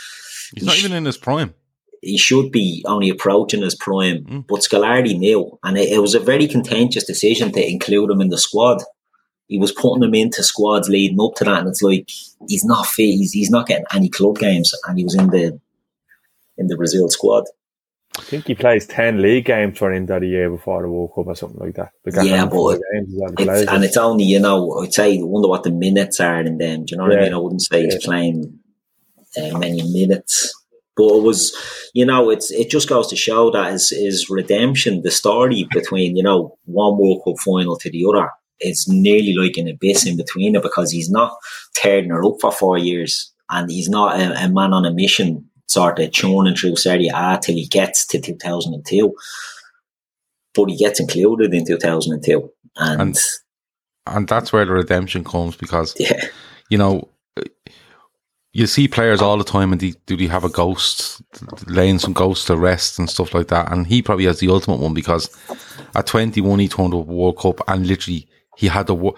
he's 0.54 0.64
not 0.64 0.78
even 0.78 0.94
in 0.94 1.06
his 1.06 1.18
prime 1.18 1.54
he 2.06 2.18
should 2.18 2.52
be 2.52 2.84
only 2.88 3.10
approaching 3.10 3.64
his 3.64 3.76
prime. 3.76 4.24
Mm. 4.26 4.48
But 4.48 4.60
Scolari 4.60 5.18
knew, 5.18 5.58
and 5.64 5.78
it, 5.78 5.92
it, 5.92 6.00
was 6.00 6.14
a 6.14 6.20
very 6.20 6.48
contentious 6.48 7.04
decision 7.04 7.52
to 7.54 7.68
include 7.68 8.12
him 8.12 8.22
in 8.22 8.30
the 8.30 8.38
squad. 8.38 8.84
He 9.48 9.58
was 9.58 9.72
putting 9.72 10.04
him 10.04 10.14
into 10.14 10.44
squads 10.44 10.88
leading 10.88 11.20
up 11.20 11.34
to 11.36 11.44
that, 11.46 11.60
and 11.60 11.68
it's 11.68 11.82
like 11.82 12.10
he's 12.48 12.64
not 12.64 12.86
fit. 12.86 13.04
He's, 13.04 13.34
he's 13.34 13.50
not 13.50 13.68
getting 13.68 13.86
any 13.92 14.10
club 14.10 14.38
games, 14.38 14.72
and 14.88 14.98
he 14.98 15.04
was 15.04 15.16
in 15.16 15.30
the 15.30 15.60
in 16.58 16.68
the 16.68 16.78
Brazil 16.78 17.10
squad. 17.10 17.46
I 18.18 18.22
think 18.22 18.48
he 18.48 18.56
plays 18.56 18.86
ten 18.86 19.22
league 19.22 19.46
games 19.46 19.78
for 19.78 19.92
Inter 19.92 20.20
the 20.20 20.28
year 20.28 20.50
before 20.50 20.84
the 20.84 20.90
World 20.90 21.12
Cup 21.16 21.28
or 21.28 21.36
something 21.36 21.60
like 21.60 21.76
that. 21.76 21.92
Yeah, 22.24 22.46
but 22.46 22.80
it's, 23.40 23.72
and 23.72 23.84
it's 23.84 23.98
only 23.98 24.26
you 24.26 24.40
know 24.40 24.80
I'd 24.80 24.94
say 24.94 25.20
I 25.20 25.24
wonder 25.24 25.50
what 25.50 25.64
the 25.64 25.72
minutes 25.72 26.20
are 26.20 26.42
in 26.42 26.60
them. 26.60 26.86
Do 26.86 26.92
you 26.92 26.98
know 26.98 27.06
what 27.06 27.14
yeah. 27.14 27.20
I 27.20 27.24
mean? 27.24 27.34
I 27.34 27.38
wouldn't 27.38 27.64
say 27.64 27.82
yeah. 27.82 27.94
he's 27.94 28.06
playing 28.06 28.60
uh, 29.38 29.58
many 29.58 29.82
minutes. 29.92 30.54
But 30.96 31.16
it 31.16 31.24
was, 31.24 31.54
you 31.94 32.06
know, 32.06 32.30
it's 32.30 32.52
it 32.52 32.70
just 32.70 32.88
goes 32.88 33.08
to 33.08 33.16
show 33.16 33.52
that 33.52 33.74
is 33.74 33.92
is 33.92 34.30
redemption, 34.30 35.02
the 35.02 35.12
story 35.12 35.68
between 35.72 36.16
you 36.16 36.24
know 36.24 36.58
one 36.66 36.98
World 36.98 37.22
Cup 37.26 37.36
final 37.40 37.78
to 37.78 37.90
the 37.90 38.06
other. 38.08 38.30
It's 38.60 38.88
nearly 38.88 39.34
like 39.34 39.58
an 39.58 39.68
abyss 39.68 40.06
in 40.06 40.16
between 40.16 40.56
it 40.56 40.64
because 40.64 40.90
he's 40.90 41.10
not 41.10 41.36
tearing 41.74 42.10
her 42.10 42.24
up 42.24 42.36
for 42.40 42.52
four 42.52 42.78
years, 42.78 43.34
and 43.50 43.70
he's 43.70 43.90
not 43.90 44.18
a, 44.18 44.46
a 44.46 44.50
man 44.50 44.72
on 44.72 44.86
a 44.86 44.94
mission, 44.94 45.50
sort 45.68 46.00
of 46.00 46.14
churning 46.14 46.56
through 46.56 46.78
Serie 46.78 47.12
A 47.14 47.38
till 47.42 47.56
he 47.56 47.68
gets 47.68 48.06
to 48.08 48.22
two 48.22 48.36
thousand 48.36 48.74
and 48.74 48.86
two. 48.86 49.14
But 50.54 50.70
he 50.70 50.78
gets 50.78 51.02
included 51.02 51.54
in 51.54 51.66
two 51.66 51.78
thousand 51.78 52.14
and 52.14 52.24
two, 52.24 52.50
and 52.78 53.18
and 54.08 54.28
that's 54.28 54.54
where 54.54 54.66
the 54.66 54.72
redemption 54.72 55.24
comes 55.24 55.56
because 55.56 55.94
yeah. 56.00 56.26
you 56.70 56.78
know 56.78 57.10
you 58.56 58.68
see 58.68 58.88
players 58.88 59.22
all 59.22 59.38
the 59.38 59.44
time 59.44 59.74
and 59.74 59.82
they, 59.82 59.92
do 60.06 60.16
they 60.16 60.28
have 60.28 60.46
a 60.46 60.50
ghost 60.50 61.22
laying 61.68 62.00
some 62.00 62.14
ghosts 62.14 62.46
to 62.46 62.56
rest 62.56 62.98
and 62.98 63.10
stuff 63.10 63.34
like 63.34 63.50
that? 63.50 63.70
And 63.70 63.86
he 63.86 64.02
probably 64.02 64.24
has 64.26 64.40
the 64.40 64.48
ultimate 64.48 64.80
one 64.80 64.94
because 64.94 65.30
at 65.94 66.08
21 66.08 66.60
he 66.60 66.70
turned 66.70 66.94
up 66.94 67.06
World 67.06 67.38
Cup 67.38 67.60
and 67.68 67.86
literally 67.86 68.30
he 68.56 68.68
had 68.68 68.88
the 68.88 69.12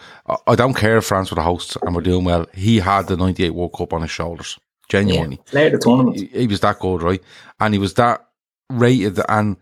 I 0.48 0.56
don't 0.56 0.74
care 0.74 0.98
if 0.98 1.06
France 1.06 1.30
were 1.30 1.36
the 1.36 1.44
hosts 1.44 1.78
and 1.84 1.96
we're 1.96 2.02
doing 2.02 2.26
well 2.26 2.48
he 2.56 2.80
had 2.80 3.06
the 3.06 3.16
98 3.16 3.52
World 3.52 3.74
Cup 3.78 3.94
on 3.94 4.02
his 4.02 4.10
shoulders 4.10 4.58
genuinely. 4.90 5.40
Yeah, 5.54 5.70
the 5.70 5.78
tournament. 5.78 6.18
He, 6.18 6.26
he 6.26 6.48
was 6.48 6.62
that 6.62 6.80
good 6.80 7.04
right? 7.04 7.22
And 7.60 7.76
he 7.76 7.80
was 7.80 7.94
that 7.94 8.26
rated 8.72 9.20
and 9.30 9.56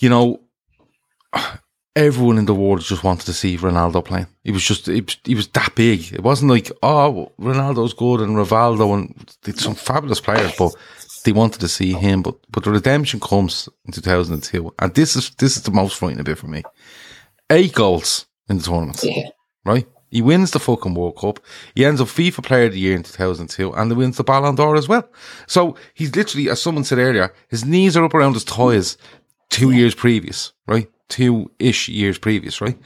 you 0.00 0.08
know 0.08 0.40
everyone 1.96 2.36
in 2.36 2.44
the 2.44 2.54
world 2.54 2.82
just 2.82 3.02
wanted 3.02 3.24
to 3.24 3.32
see 3.32 3.56
Ronaldo 3.56 4.04
playing. 4.04 4.26
He 4.44 4.52
was 4.52 4.62
just, 4.62 4.86
he 4.86 5.00
was, 5.00 5.16
he 5.24 5.34
was 5.34 5.48
that 5.48 5.74
big. 5.74 6.12
It 6.12 6.22
wasn't 6.22 6.50
like, 6.50 6.70
oh, 6.82 7.32
Ronaldo's 7.40 7.94
good 7.94 8.20
and 8.20 8.36
Rivaldo 8.36 8.94
and 8.94 9.58
some 9.58 9.74
fabulous 9.74 10.20
players, 10.20 10.52
but 10.58 10.72
they 11.24 11.32
wanted 11.32 11.60
to 11.60 11.68
see 11.68 11.92
him. 11.94 12.22
But, 12.22 12.36
but 12.50 12.64
the 12.64 12.70
redemption 12.70 13.18
comes 13.18 13.68
in 13.86 13.92
2002. 13.92 14.74
And 14.78 14.94
this 14.94 15.16
is, 15.16 15.30
this 15.30 15.56
is 15.56 15.62
the 15.62 15.70
most 15.70 15.96
frightening 15.96 16.22
bit 16.22 16.38
for 16.38 16.48
me. 16.48 16.62
Eight 17.50 17.72
goals 17.72 18.26
in 18.48 18.58
the 18.58 18.64
tournament. 18.64 19.02
Yeah. 19.02 19.30
Right? 19.64 19.88
He 20.10 20.22
wins 20.22 20.50
the 20.50 20.60
fucking 20.60 20.94
World 20.94 21.18
Cup. 21.18 21.40
He 21.74 21.84
ends 21.84 22.00
up 22.00 22.08
FIFA 22.08 22.44
Player 22.44 22.66
of 22.66 22.72
the 22.72 22.78
Year 22.78 22.94
in 22.94 23.02
2002 23.02 23.72
and 23.72 23.90
he 23.90 23.96
wins 23.96 24.18
the 24.18 24.24
Ballon 24.24 24.54
d'Or 24.54 24.76
as 24.76 24.86
well. 24.86 25.08
So 25.46 25.76
he's 25.94 26.14
literally, 26.14 26.50
as 26.50 26.60
someone 26.60 26.84
said 26.84 26.98
earlier, 26.98 27.32
his 27.48 27.64
knees 27.64 27.96
are 27.96 28.04
up 28.04 28.14
around 28.14 28.34
his 28.34 28.44
thighs 28.44 28.98
two 29.48 29.70
years 29.70 29.94
previous, 29.94 30.52
right? 30.66 30.88
Two 31.08 31.50
ish 31.58 31.88
years 31.88 32.18
previous, 32.18 32.60
right? 32.60 32.78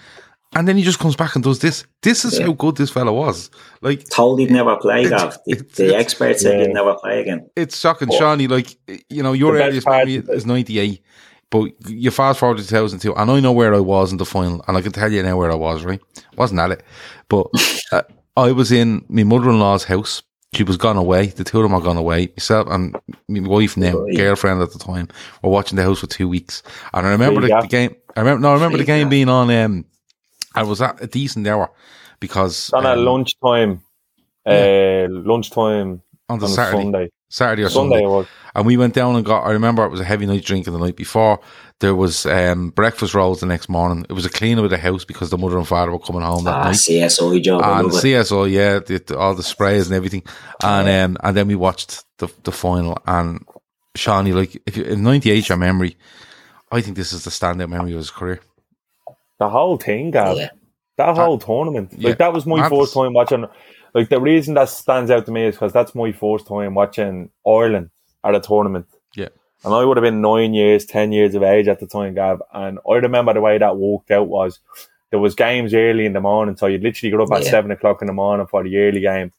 And 0.56 0.66
then 0.66 0.76
he 0.76 0.82
just 0.82 0.98
comes 0.98 1.14
back 1.14 1.36
and 1.36 1.44
does 1.44 1.60
this. 1.60 1.84
This 2.02 2.24
is 2.24 2.38
Yeah. 2.38 2.46
how 2.46 2.52
good 2.52 2.76
this 2.76 2.90
fella 2.90 3.12
was. 3.12 3.50
Like 3.82 4.04
Told 4.08 4.40
he'd 4.40 4.50
never 4.50 4.76
play, 4.76 5.08
Gav. 5.08 5.38
The, 5.46 5.54
the 5.76 5.94
experts 5.96 6.42
said 6.42 6.58
Yeah. 6.58 6.66
he'd 6.66 6.74
never 6.74 6.94
play 6.94 7.20
again. 7.20 7.48
it's 7.56 7.78
shocking, 7.78 8.08
But- 8.08 8.18
Seany. 8.20 8.48
Like 8.50 8.76
you 9.08 9.22
know, 9.22 9.32
your 9.32 9.54
earliest 9.56 9.86
memory 9.86 10.16
is 10.16 10.24
that- 10.24 10.46
ninety 10.46 10.78
eight, 10.80 11.02
but 11.50 11.70
you 11.88 12.10
fast 12.10 12.40
forward 12.40 12.58
to 12.58 12.64
two 12.66 12.74
thousand 12.74 12.98
two, 12.98 13.14
and 13.14 13.30
I 13.30 13.38
know 13.40 13.52
where 13.52 13.72
I 13.74 13.80
was 13.80 14.10
in 14.12 14.18
the 14.18 14.24
final, 14.26 14.62
and 14.66 14.76
I 14.76 14.82
can 14.82 14.92
tell 14.92 15.10
you 15.12 15.22
now 15.22 15.36
where 15.38 15.52
I 15.52 15.54
was. 15.56 15.84
Right, 15.84 16.00
wasn't 16.36 16.60
at 16.60 16.72
it, 16.72 16.82
but 17.28 17.46
uh, 17.92 18.02
I 18.36 18.50
was 18.52 18.72
in 18.72 19.04
my 19.08 19.22
mother 19.22 19.50
in 19.50 19.60
law's 19.60 19.84
house. 19.84 20.22
She 20.52 20.64
was 20.64 20.76
gone 20.76 20.96
away. 20.96 21.26
The 21.26 21.44
two 21.44 21.58
of 21.58 21.62
them 21.62 21.74
are 21.74 21.80
gone 21.80 21.96
away. 21.96 22.26
Myself 22.36 22.66
and 22.68 22.96
my 23.28 23.40
wife 23.48 23.76
now, 23.76 23.92
girlfriend 24.16 24.60
at 24.60 24.72
the 24.72 24.80
time, 24.80 25.06
were 25.44 25.50
watching 25.50 25.76
the 25.76 25.84
house 25.84 26.00
for 26.00 26.08
two 26.08 26.26
weeks. 26.28 26.64
And 26.92 27.06
I 27.06 27.10
remember 27.10 27.40
the, 27.40 27.46
the 27.62 27.68
game. 27.68 27.94
I 28.16 28.20
remember. 28.20 28.40
No, 28.42 28.50
I 28.50 28.54
remember 28.54 28.78
the 28.78 28.84
game 28.84 29.06
go. 29.06 29.10
being 29.10 29.28
on. 29.28 29.50
Um, 29.50 29.84
I 30.54 30.62
was 30.64 30.80
at 30.82 31.02
a 31.02 31.06
decent 31.06 31.46
hour 31.46 31.70
because 32.18 32.70
on 32.72 32.84
at 32.86 32.98
um, 32.98 33.04
lunchtime, 33.04 33.82
uh, 34.46 35.06
lunchtime 35.08 36.02
on 36.28 36.38
the 36.38 36.46
on 36.46 36.50
Saturday, 36.52 36.82
Sunday. 36.82 37.10
Saturday 37.28 37.62
or 37.64 37.68
Sunday 37.68 37.96
Sunday. 37.96 38.04
it 38.04 38.08
was. 38.08 38.26
And 38.54 38.66
we 38.66 38.76
went 38.76 38.94
down 38.94 39.14
and 39.14 39.24
got, 39.24 39.42
I 39.44 39.52
remember 39.52 39.84
it 39.84 39.90
was 39.92 40.00
a 40.00 40.04
heavy 40.04 40.26
night 40.26 40.44
drinking 40.44 40.72
the 40.72 40.80
night 40.80 40.96
before. 40.96 41.38
There 41.78 41.94
was 41.94 42.26
um, 42.26 42.70
breakfast 42.70 43.14
rolls 43.14 43.38
the 43.38 43.46
next 43.46 43.68
morning. 43.68 44.04
It 44.10 44.12
was 44.12 44.26
a 44.26 44.28
cleaning 44.28 44.64
of 44.64 44.70
the 44.70 44.76
house 44.76 45.04
because 45.04 45.30
the 45.30 45.38
mother 45.38 45.56
and 45.56 45.68
father 45.68 45.92
were 45.92 46.00
coming 46.00 46.22
home 46.22 46.42
that 46.44 46.54
Ah, 46.56 46.64
night. 46.64 46.74
CSI 46.74 47.40
job. 47.42 47.62
I 47.62 47.78
And 47.78 47.92
love. 47.92 48.02
CSO, 48.02 48.50
yeah, 48.50 48.80
the, 48.80 48.98
the- 49.06 49.16
all 49.16 49.34
the 49.36 49.44
sprays 49.44 49.86
and 49.86 49.94
everything. 49.94 50.24
And 50.64 50.88
um, 50.88 51.16
and 51.22 51.36
then 51.36 51.46
we 51.46 51.54
watched 51.54 52.02
the 52.18 52.26
the 52.42 52.50
final. 52.52 52.98
And 53.06 53.46
Seany, 53.96 54.34
like, 54.34 54.60
if 54.66 54.76
you, 54.76 54.82
in 54.84 55.04
98, 55.04 55.48
your 55.48 55.58
memory, 55.58 55.96
I 56.70 56.80
think 56.80 56.96
this 56.96 57.12
is 57.12 57.24
the 57.24 57.30
standout 57.30 57.68
memory 57.68 57.92
of 57.92 57.98
his 57.98 58.10
career. 58.10 58.40
The 59.38 59.48
whole 59.48 59.76
thing, 59.76 60.10
Gav. 60.10 60.36
Yeah. 60.36 60.50
That 60.96 61.16
whole 61.16 61.38
tournament. 61.38 61.92
yeah, 61.96 62.10
Like 62.10 62.18
that 62.18 62.32
was 62.32 62.46
my 62.46 62.56
madness. 62.60 62.78
first 62.78 62.94
time 62.94 63.12
watching. 63.14 63.46
Like 63.94 64.08
the 64.08 64.20
reason 64.20 64.54
that 64.54 64.68
stands 64.68 65.10
out 65.10 65.26
to 65.26 65.32
me 65.32 65.46
is 65.46 65.54
because 65.56 65.72
that's 65.72 65.94
my 65.94 66.12
first 66.12 66.46
time 66.46 66.74
watching 66.74 67.30
Ireland 67.46 67.90
at 68.22 68.34
a 68.34 68.40
tournament. 68.40 68.86
Yeah. 69.16 69.28
And 69.64 69.74
I 69.74 69.84
would 69.84 69.96
have 69.96 70.04
been 70.04 70.20
nine 70.20 70.54
years, 70.54 70.84
ten 70.84 71.10
years 71.12 71.34
of 71.34 71.42
age 71.42 71.68
at 71.68 71.80
the 71.80 71.86
time, 71.86 72.14
Gav. 72.14 72.42
And 72.52 72.78
I 72.88 72.94
remember 72.96 73.32
the 73.34 73.40
way 73.40 73.56
that 73.58 73.76
worked 73.78 74.10
out 74.10 74.28
was 74.28 74.60
there 75.10 75.18
was 75.18 75.34
games 75.34 75.74
early 75.74 76.04
in 76.06 76.12
the 76.12 76.20
morning, 76.20 76.56
so 76.56 76.66
you'd 76.66 76.82
literally 76.82 77.10
get 77.10 77.20
up 77.20 77.32
at 77.32 77.44
Yeah. 77.44 77.50
seven 77.50 77.70
o'clock 77.70 78.00
in 78.02 78.06
the 78.06 78.12
morning 78.12 78.46
for 78.46 78.62
the 78.62 78.76
early 78.78 79.00
game, 79.00 79.32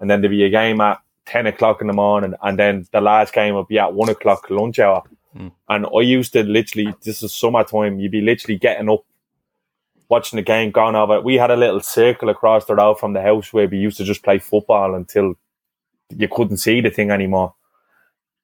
and 0.00 0.10
then 0.10 0.20
there'd 0.20 0.30
be 0.30 0.44
a 0.44 0.50
game 0.50 0.80
at 0.82 1.00
ten 1.24 1.46
o'clock 1.46 1.80
in 1.80 1.86
the 1.86 1.92
morning, 1.94 2.34
and 2.42 2.58
then 2.58 2.86
the 2.92 3.00
last 3.00 3.32
game 3.32 3.54
would 3.54 3.68
be 3.68 3.78
at 3.78 3.94
one 3.94 4.08
o'clock 4.10 4.50
lunch 4.50 4.78
hour. 4.80 5.02
Mm. 5.36 5.52
And 5.68 5.86
I 5.94 6.00
used 6.00 6.32
to 6.34 6.42
literally, 6.42 6.94
this 7.02 7.22
is 7.22 7.34
summertime, 7.34 7.98
you'd 7.98 8.12
be 8.12 8.20
literally 8.20 8.58
getting 8.58 8.88
up, 8.88 9.04
watching 10.08 10.36
the 10.36 10.42
game 10.42 10.70
gone 10.70 10.94
over. 10.96 11.20
We 11.20 11.36
had 11.36 11.50
a 11.50 11.56
little 11.56 11.80
circle 11.80 12.28
across 12.28 12.66
the 12.66 12.74
road 12.74 12.98
from 13.00 13.12
the 13.14 13.22
house 13.22 13.52
where 13.52 13.68
we 13.68 13.78
used 13.78 13.96
to 13.98 14.04
just 14.04 14.22
play 14.22 14.38
football 14.38 14.94
until 14.94 15.34
you 16.16 16.28
couldn't 16.28 16.58
see 16.58 16.80
the 16.80 16.90
thing 16.90 17.10
anymore. 17.10 17.54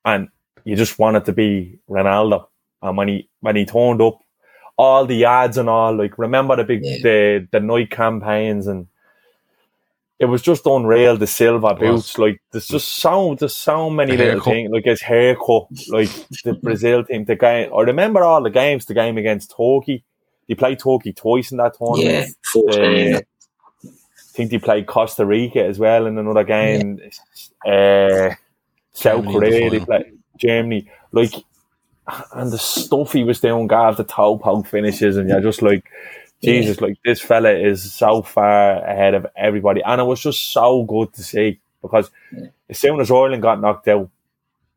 And 0.04 0.28
you 0.64 0.76
just 0.76 0.98
wanted 0.98 1.24
to 1.26 1.32
be 1.32 1.78
Ronaldo. 1.88 2.46
And 2.82 2.96
when 2.96 3.08
he 3.08 3.28
when 3.40 3.56
he 3.56 3.64
turned 3.66 4.00
up, 4.00 4.18
all 4.78 5.04
the 5.06 5.26
ads 5.26 5.58
and 5.58 5.68
all, 5.68 5.94
like 5.96 6.16
remember 6.18 6.56
the 6.56 6.64
big 6.64 6.80
Yeah. 6.82 6.96
the 7.02 7.48
the 7.52 7.60
Nike 7.60 7.86
campaigns 7.86 8.66
and 8.66 8.86
it 10.20 10.26
was 10.26 10.42
just 10.42 10.66
unreal. 10.66 11.16
The 11.16 11.26
silver 11.26 11.74
boots, 11.74 12.18
like 12.18 12.42
there's 12.52 12.68
just 12.68 12.88
so 12.88 13.34
there's 13.34 13.56
so 13.56 13.88
many 13.88 14.16
The 14.16 14.24
little 14.24 14.40
things, 14.42 14.70
like 14.70 14.84
his 14.84 15.00
haircut, 15.00 15.68
like 15.88 16.10
the 16.44 16.52
Brazil 16.62 17.02
team, 17.04 17.24
the 17.24 17.36
game. 17.36 17.72
I 17.74 17.80
remember 17.80 18.22
all 18.22 18.42
the 18.42 18.50
games. 18.50 18.84
The 18.84 18.92
game 18.92 19.16
against 19.16 19.54
Turkey, 19.56 20.04
he 20.46 20.54
played 20.54 20.78
Turkey 20.78 21.14
twice 21.14 21.52
in 21.52 21.56
that 21.56 21.78
tournament. 21.78 22.04
Yeah, 22.04 22.26
four 22.52 22.70
Uh. 22.70 23.20
I 23.82 24.32
think 24.32 24.50
they 24.50 24.58
played 24.58 24.86
Costa 24.86 25.24
Rica 25.26 25.64
as 25.64 25.78
well 25.78 26.06
in 26.06 26.16
another 26.16 26.44
game. 26.44 27.00
Uh, 27.66 28.30
South 28.92 29.24
Germany 29.24 29.26
in 29.26 29.32
the 29.32 29.32
Korea, 29.32 29.70
they 29.70 29.78
final. 29.80 29.86
played 29.86 30.18
Germany. 30.38 30.90
Like, 31.12 31.32
and 32.34 32.52
the 32.52 32.58
stuff 32.58 33.12
he 33.12 33.24
was 33.24 33.40
doing, 33.40 33.66
Gav, 33.66 33.96
the 33.96 34.04
toe 34.04 34.38
poke 34.38 34.66
finishes, 34.66 35.16
and 35.16 35.28
you're 35.28 35.40
just 35.40 35.62
like, 35.62 35.84
Jesus, 36.42 36.80
like 36.80 36.96
this 37.04 37.20
fella 37.20 37.50
is 37.52 37.92
so 37.92 38.22
far 38.22 38.82
ahead 38.84 39.14
of 39.14 39.26
everybody. 39.36 39.82
And 39.82 40.00
it 40.00 40.04
was 40.04 40.20
just 40.20 40.52
so 40.52 40.84
good 40.84 41.12
to 41.14 41.22
see 41.22 41.60
because 41.82 42.10
Yeah. 42.32 42.46
as 42.68 42.78
soon 42.78 43.00
as 43.00 43.10
Ireland 43.10 43.42
got 43.42 43.60
knocked 43.60 43.88
out, 43.88 44.08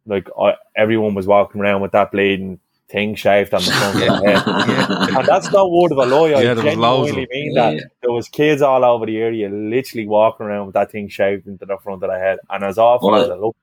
like 0.06 0.28
I, 0.40 0.56
everyone 0.76 1.14
was 1.16 1.28
walking 1.28 1.62
around 1.62 1.82
with 1.82 1.92
that 1.94 2.12
bleeding 2.12 2.60
thing 2.90 3.16
shaved 3.16 3.54
on 3.54 3.62
the 3.64 3.72
front 3.72 3.96
of 3.96 4.00
their 4.02 4.36
head. 4.38 5.18
And 5.18 5.28
that's 5.28 5.52
no 5.52 5.68
word 5.70 5.92
of 5.94 5.98
a 6.00 6.06
lie. 6.06 6.34
I 6.34 6.42
Yeah, 6.44 6.54
there 6.54 6.66
was 6.66 6.76
loads 6.76 7.10
of 7.12 7.16
genuinely 7.16 7.28
mean 7.32 7.54
Yeah. 7.56 7.72
that. 7.72 7.90
There 8.02 8.12
was 8.12 8.28
kids 8.30 8.62
all 8.62 8.84
over 8.84 9.06
the 9.06 9.18
area 9.18 9.50
literally 9.50 10.06
walking 10.08 10.46
around 10.46 10.68
with 10.68 10.74
that 10.74 10.92
thing 10.92 11.08
shaved 11.08 11.48
into 11.48 11.66
the 11.66 11.78
front 11.78 12.04
of 12.04 12.10
their 12.10 12.20
head. 12.20 12.40
And 12.50 12.64
as 12.66 12.78
awful 12.78 13.12
Well, 13.12 13.22
as 13.24 13.30
it 13.30 13.40
looked, 13.40 13.58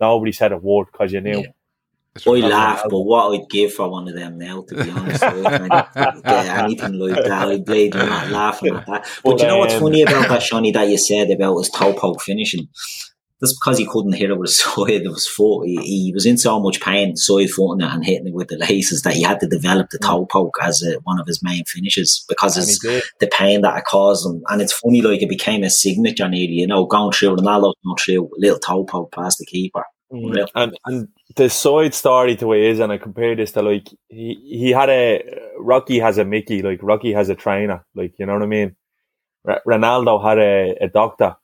nobody 0.00 0.32
said 0.32 0.52
a 0.52 0.58
word 0.58 0.88
because 0.92 1.12
you 1.12 1.20
knew. 1.22 1.44
I 2.26 2.30
laugh, 2.48 2.82
but 2.88 3.00
what 3.00 3.32
I'd 3.32 3.48
give 3.48 3.72
for 3.74 3.88
one 3.88 4.08
of 4.08 4.14
them 4.14 4.38
now, 4.38 4.62
to 4.62 4.84
be 4.84 4.90
honest, 4.90 5.22
I 5.22 6.20
get 6.24 6.58
anything 6.64 6.94
like 6.94 7.24
that. 7.24 7.48
I'd 7.48 7.68
and 7.68 7.94
not 7.94 8.28
laughing 8.30 8.76
at 8.76 8.86
that. 8.86 9.06
But 9.22 9.30
But, 9.32 9.40
you 9.40 9.46
know 9.46 9.58
what's 9.58 9.74
um, 9.74 9.80
funny 9.80 10.02
about 10.02 10.28
that, 10.28 10.42
Seany, 10.42 10.72
that 10.72 10.88
you 10.88 10.98
said 10.98 11.30
about 11.30 11.58
his 11.58 11.70
toe 11.70 11.92
poke 11.92 12.22
finishing? 12.22 12.68
That's 13.40 13.52
because 13.52 13.76
he 13.76 13.86
couldn't 13.86 14.14
hit 14.14 14.30
it 14.30 14.38
with 14.38 14.48
the 14.48 14.52
side 14.86 15.06
of 15.06 15.14
his 15.14 15.28
foot. 15.28 15.66
He, 15.66 15.76
he 15.76 16.12
was 16.12 16.24
in 16.24 16.38
so 16.38 16.58
much 16.60 16.80
pain, 16.80 17.16
side 17.16 17.50
footing 17.50 17.86
it 17.86 17.92
and 17.92 18.04
hitting 18.04 18.28
it 18.28 18.34
with 18.34 18.48
the 18.48 18.56
laces, 18.56 19.02
that 19.02 19.14
he 19.14 19.22
had 19.22 19.40
to 19.40 19.46
develop 19.46 19.90
the 19.90 19.98
toe 19.98 20.26
poke 20.26 20.56
as 20.62 20.82
a, 20.82 20.98
one 21.00 21.20
of 21.20 21.26
his 21.26 21.42
main 21.42 21.64
finishes 21.66 22.24
because 22.28 22.56
it's 22.56 22.78
the 22.80 23.30
pain 23.32 23.60
that 23.60 23.76
it 23.76 23.84
caused 23.84 24.26
him. 24.26 24.42
And 24.48 24.62
it's 24.62 24.72
funny, 24.72 25.02
like 25.02 25.22
it 25.22 25.28
became 25.28 25.62
a 25.64 25.70
signature 25.70 26.28
nearly, 26.28 26.54
you 26.54 26.66
know, 26.66 26.86
going 26.86 27.12
through 27.12 27.36
Ronaldo, 27.36 27.74
going 27.84 27.96
through 27.98 28.30
little 28.38 28.58
toe 28.58 28.84
poke 28.84 29.12
past 29.12 29.38
the 29.38 29.46
keeper. 29.46 29.84
Mm. 30.12 30.26
Unreal. 30.28 30.46
And 30.54 30.78
and 30.86 31.08
the 31.36 31.50
side 31.50 31.94
story 31.94 32.36
to 32.36 32.52
it 32.52 32.60
is, 32.62 32.80
and 32.80 32.92
I 32.92 32.98
compare 32.98 33.34
this 33.34 33.52
to 33.52 33.62
like 33.62 33.88
he 34.08 34.34
he 34.44 34.70
had 34.70 34.88
a 34.88 35.22
Rocky 35.58 35.98
has 35.98 36.18
a 36.18 36.24
Mickey, 36.24 36.62
like 36.62 36.80
Rocky 36.82 37.12
has 37.12 37.28
a 37.28 37.34
trainer, 37.34 37.84
like 37.94 38.18
you 38.18 38.26
know 38.26 38.34
what 38.34 38.42
I 38.42 38.46
mean. 38.46 38.76
R- 39.46 39.62
Ronaldo 39.66 40.22
had 40.22 40.38
a, 40.38 40.76
a 40.82 40.88
doctor 40.88 41.36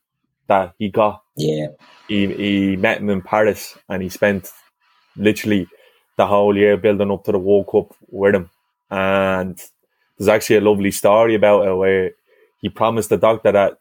that 0.47 0.75
he 0.79 0.89
got. 0.91 1.23
Yeah. 1.37 1.69
He 2.09 2.27
he 2.33 2.77
met 2.77 2.99
him 3.01 3.11
in 3.11 3.23
Paris, 3.23 3.77
and 3.89 4.03
he 4.03 4.09
spent 4.09 4.51
literally 5.17 5.67
the 6.17 6.27
whole 6.27 6.57
year 6.57 6.77
building 6.77 7.11
up 7.11 7.25
to 7.25 7.33
the 7.33 7.39
World 7.39 7.69
Cup 7.71 7.95
with 8.11 8.35
him. 8.35 8.51
And 8.91 9.61
there's 10.19 10.29
actually 10.29 10.57
a 10.57 10.61
lovely 10.61 10.91
story 10.91 11.35
about 11.35 11.67
it 11.67 11.75
where 11.75 12.11
he 12.61 12.69
promised 12.69 13.09
the 13.09 13.17
doctor 13.17 13.51
that 13.53 13.79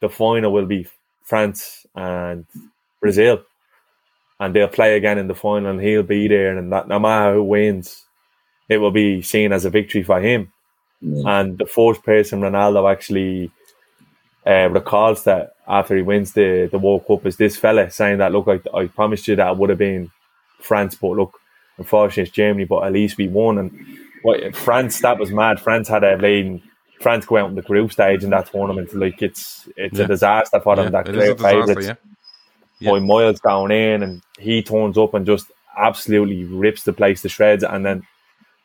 the 0.00 0.08
final 0.08 0.52
will 0.52 0.66
be 0.66 0.86
France 1.22 1.86
and 1.94 2.44
Brazil, 3.00 3.42
and 4.40 4.54
they'll 4.54 4.68
play 4.68 4.96
again 4.96 5.18
in 5.18 5.26
the 5.28 5.34
final, 5.34 5.70
and 5.70 5.80
he'll 5.80 6.02
be 6.02 6.28
there, 6.28 6.56
and 6.56 6.72
that 6.72 6.88
no 6.88 6.98
matter 6.98 7.34
who 7.34 7.44
wins, 7.44 8.04
it 8.68 8.78
will 8.78 8.90
be 8.90 9.22
seen 9.22 9.52
as 9.52 9.64
a 9.64 9.70
victory 9.70 10.02
for 10.02 10.20
him. 10.20 10.52
Yeah. 11.00 11.40
And 11.40 11.58
the 11.58 11.66
fourth 11.66 12.02
person 12.02 12.40
Ronaldo 12.40 12.90
actually 12.90 13.50
uh, 14.46 14.68
recalls 14.70 15.24
that 15.24 15.54
after 15.66 15.96
he 15.96 16.02
wins 16.02 16.32
the, 16.32 16.68
the 16.70 16.78
World 16.78 17.06
Cup 17.06 17.24
is 17.26 17.36
this 17.36 17.56
fella 17.56 17.90
saying 17.90 18.18
that, 18.18 18.32
look, 18.32 18.48
I, 18.48 18.60
I 18.76 18.86
promised 18.86 19.28
you 19.28 19.36
that 19.36 19.50
it 19.52 19.56
would 19.58 19.70
have 19.70 19.78
been 19.78 20.10
France, 20.60 20.96
but 20.96 21.10
look, 21.10 21.38
unfortunately 21.76 22.24
it's 22.24 22.32
Germany, 22.32 22.64
but 22.64 22.84
at 22.84 22.92
least 22.92 23.16
we 23.16 23.28
won. 23.28 23.58
And 23.58 23.86
what, 24.22 24.56
France, 24.56 25.00
that 25.00 25.18
was 25.18 25.30
mad. 25.30 25.60
France 25.60 25.88
had 25.88 26.04
a 26.04 26.16
lead. 26.16 26.62
France 27.00 27.26
go 27.26 27.36
out 27.36 27.50
in 27.50 27.54
the 27.54 27.62
group 27.62 27.92
stage 27.92 28.24
in 28.24 28.30
that 28.30 28.50
tournament. 28.50 28.92
Like 28.94 29.22
it's 29.22 29.68
it's 29.76 29.98
Yeah. 29.98 30.04
a 30.04 30.08
disaster 30.08 30.60
for 30.60 30.74
them. 30.76 30.86
Yeah, 30.86 31.02
that 31.02 31.08
it 31.08 31.16
is 31.16 31.30
a 31.30 31.34
clear 31.36 31.50
favourites 31.52 31.86
yeah. 31.86 31.94
By 32.80 32.98
miles 33.00 33.40
down 33.40 33.70
in, 33.72 34.02
and 34.02 34.22
he 34.38 34.62
turns 34.62 34.96
up 34.96 35.14
and 35.14 35.26
just 35.26 35.50
absolutely 35.76 36.44
rips 36.44 36.84
the 36.84 36.92
place 36.92 37.22
to 37.22 37.28
shreds. 37.28 37.64
And 37.64 37.84
then 37.84 38.06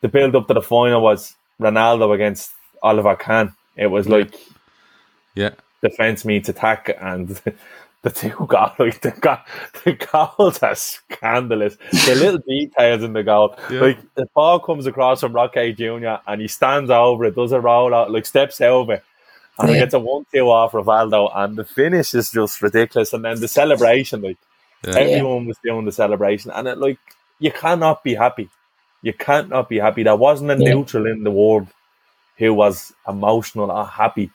the 0.02 0.08
build 0.08 0.36
up 0.36 0.46
to 0.48 0.54
the 0.54 0.62
final 0.62 1.00
was 1.02 1.34
Ronaldo 1.60 2.14
against 2.14 2.52
Oliver 2.82 3.16
Kahn. 3.16 3.54
It 3.76 3.88
was 3.88 4.08
like 4.08 4.34
Yeah. 5.34 5.50
defense 5.82 6.24
meets 6.24 6.48
attack, 6.48 6.96
and 7.00 7.28
the 8.02 8.10
two 8.10 8.30
got 8.46 8.78
like 8.78 9.00
the, 9.00 9.10
go- 9.10 9.38
the 9.84 9.94
goals 9.94 10.62
are 10.62 10.74
scandalous. 10.74 11.76
The 11.90 12.14
little 12.20 12.40
details 12.46 13.02
in 13.02 13.14
the 13.14 13.22
goal, 13.24 13.56
Yeah. 13.70 13.80
like 13.80 14.14
the 14.14 14.26
ball 14.34 14.60
comes 14.60 14.86
across 14.86 15.20
from 15.20 15.32
Roque 15.32 15.76
Junior, 15.76 16.20
and 16.26 16.40
he 16.40 16.46
stands 16.48 16.90
over 16.90 17.24
it, 17.24 17.34
does 17.34 17.52
a 17.52 17.60
roll 17.60 17.92
out, 17.94 18.10
like 18.12 18.26
steps 18.26 18.60
over. 18.60 19.02
And 19.58 19.68
he 19.68 19.76
Yeah. 19.76 19.82
gets 19.82 19.94
a 19.94 19.98
one-two 20.00 20.50
off 20.50 20.72
Rivaldo, 20.72 21.30
and 21.34 21.56
the 21.56 21.64
finish 21.64 22.14
is 22.14 22.30
just 22.30 22.60
ridiculous. 22.60 23.12
And 23.12 23.24
then 23.24 23.40
the 23.40 23.48
celebration, 23.48 24.22
like 24.22 24.36
Yeah. 24.86 24.96
everyone 24.98 25.46
was 25.46 25.56
doing 25.64 25.84
the 25.84 25.92
celebration, 25.92 26.50
and 26.50 26.66
it 26.68 26.78
like 26.78 26.98
you 27.38 27.52
cannot 27.52 28.02
be 28.02 28.14
happy. 28.14 28.48
You 29.02 29.12
can't 29.12 29.48
not 29.50 29.68
be 29.68 29.78
happy. 29.78 30.02
There 30.02 30.16
wasn't 30.16 30.50
a 30.50 30.56
Yeah. 30.58 30.74
neutral 30.74 31.06
in 31.06 31.24
the 31.24 31.30
world 31.30 31.68
who 32.38 32.52
was 32.54 32.92
emotional 33.06 33.70
or 33.70 33.84
happy 33.86 34.30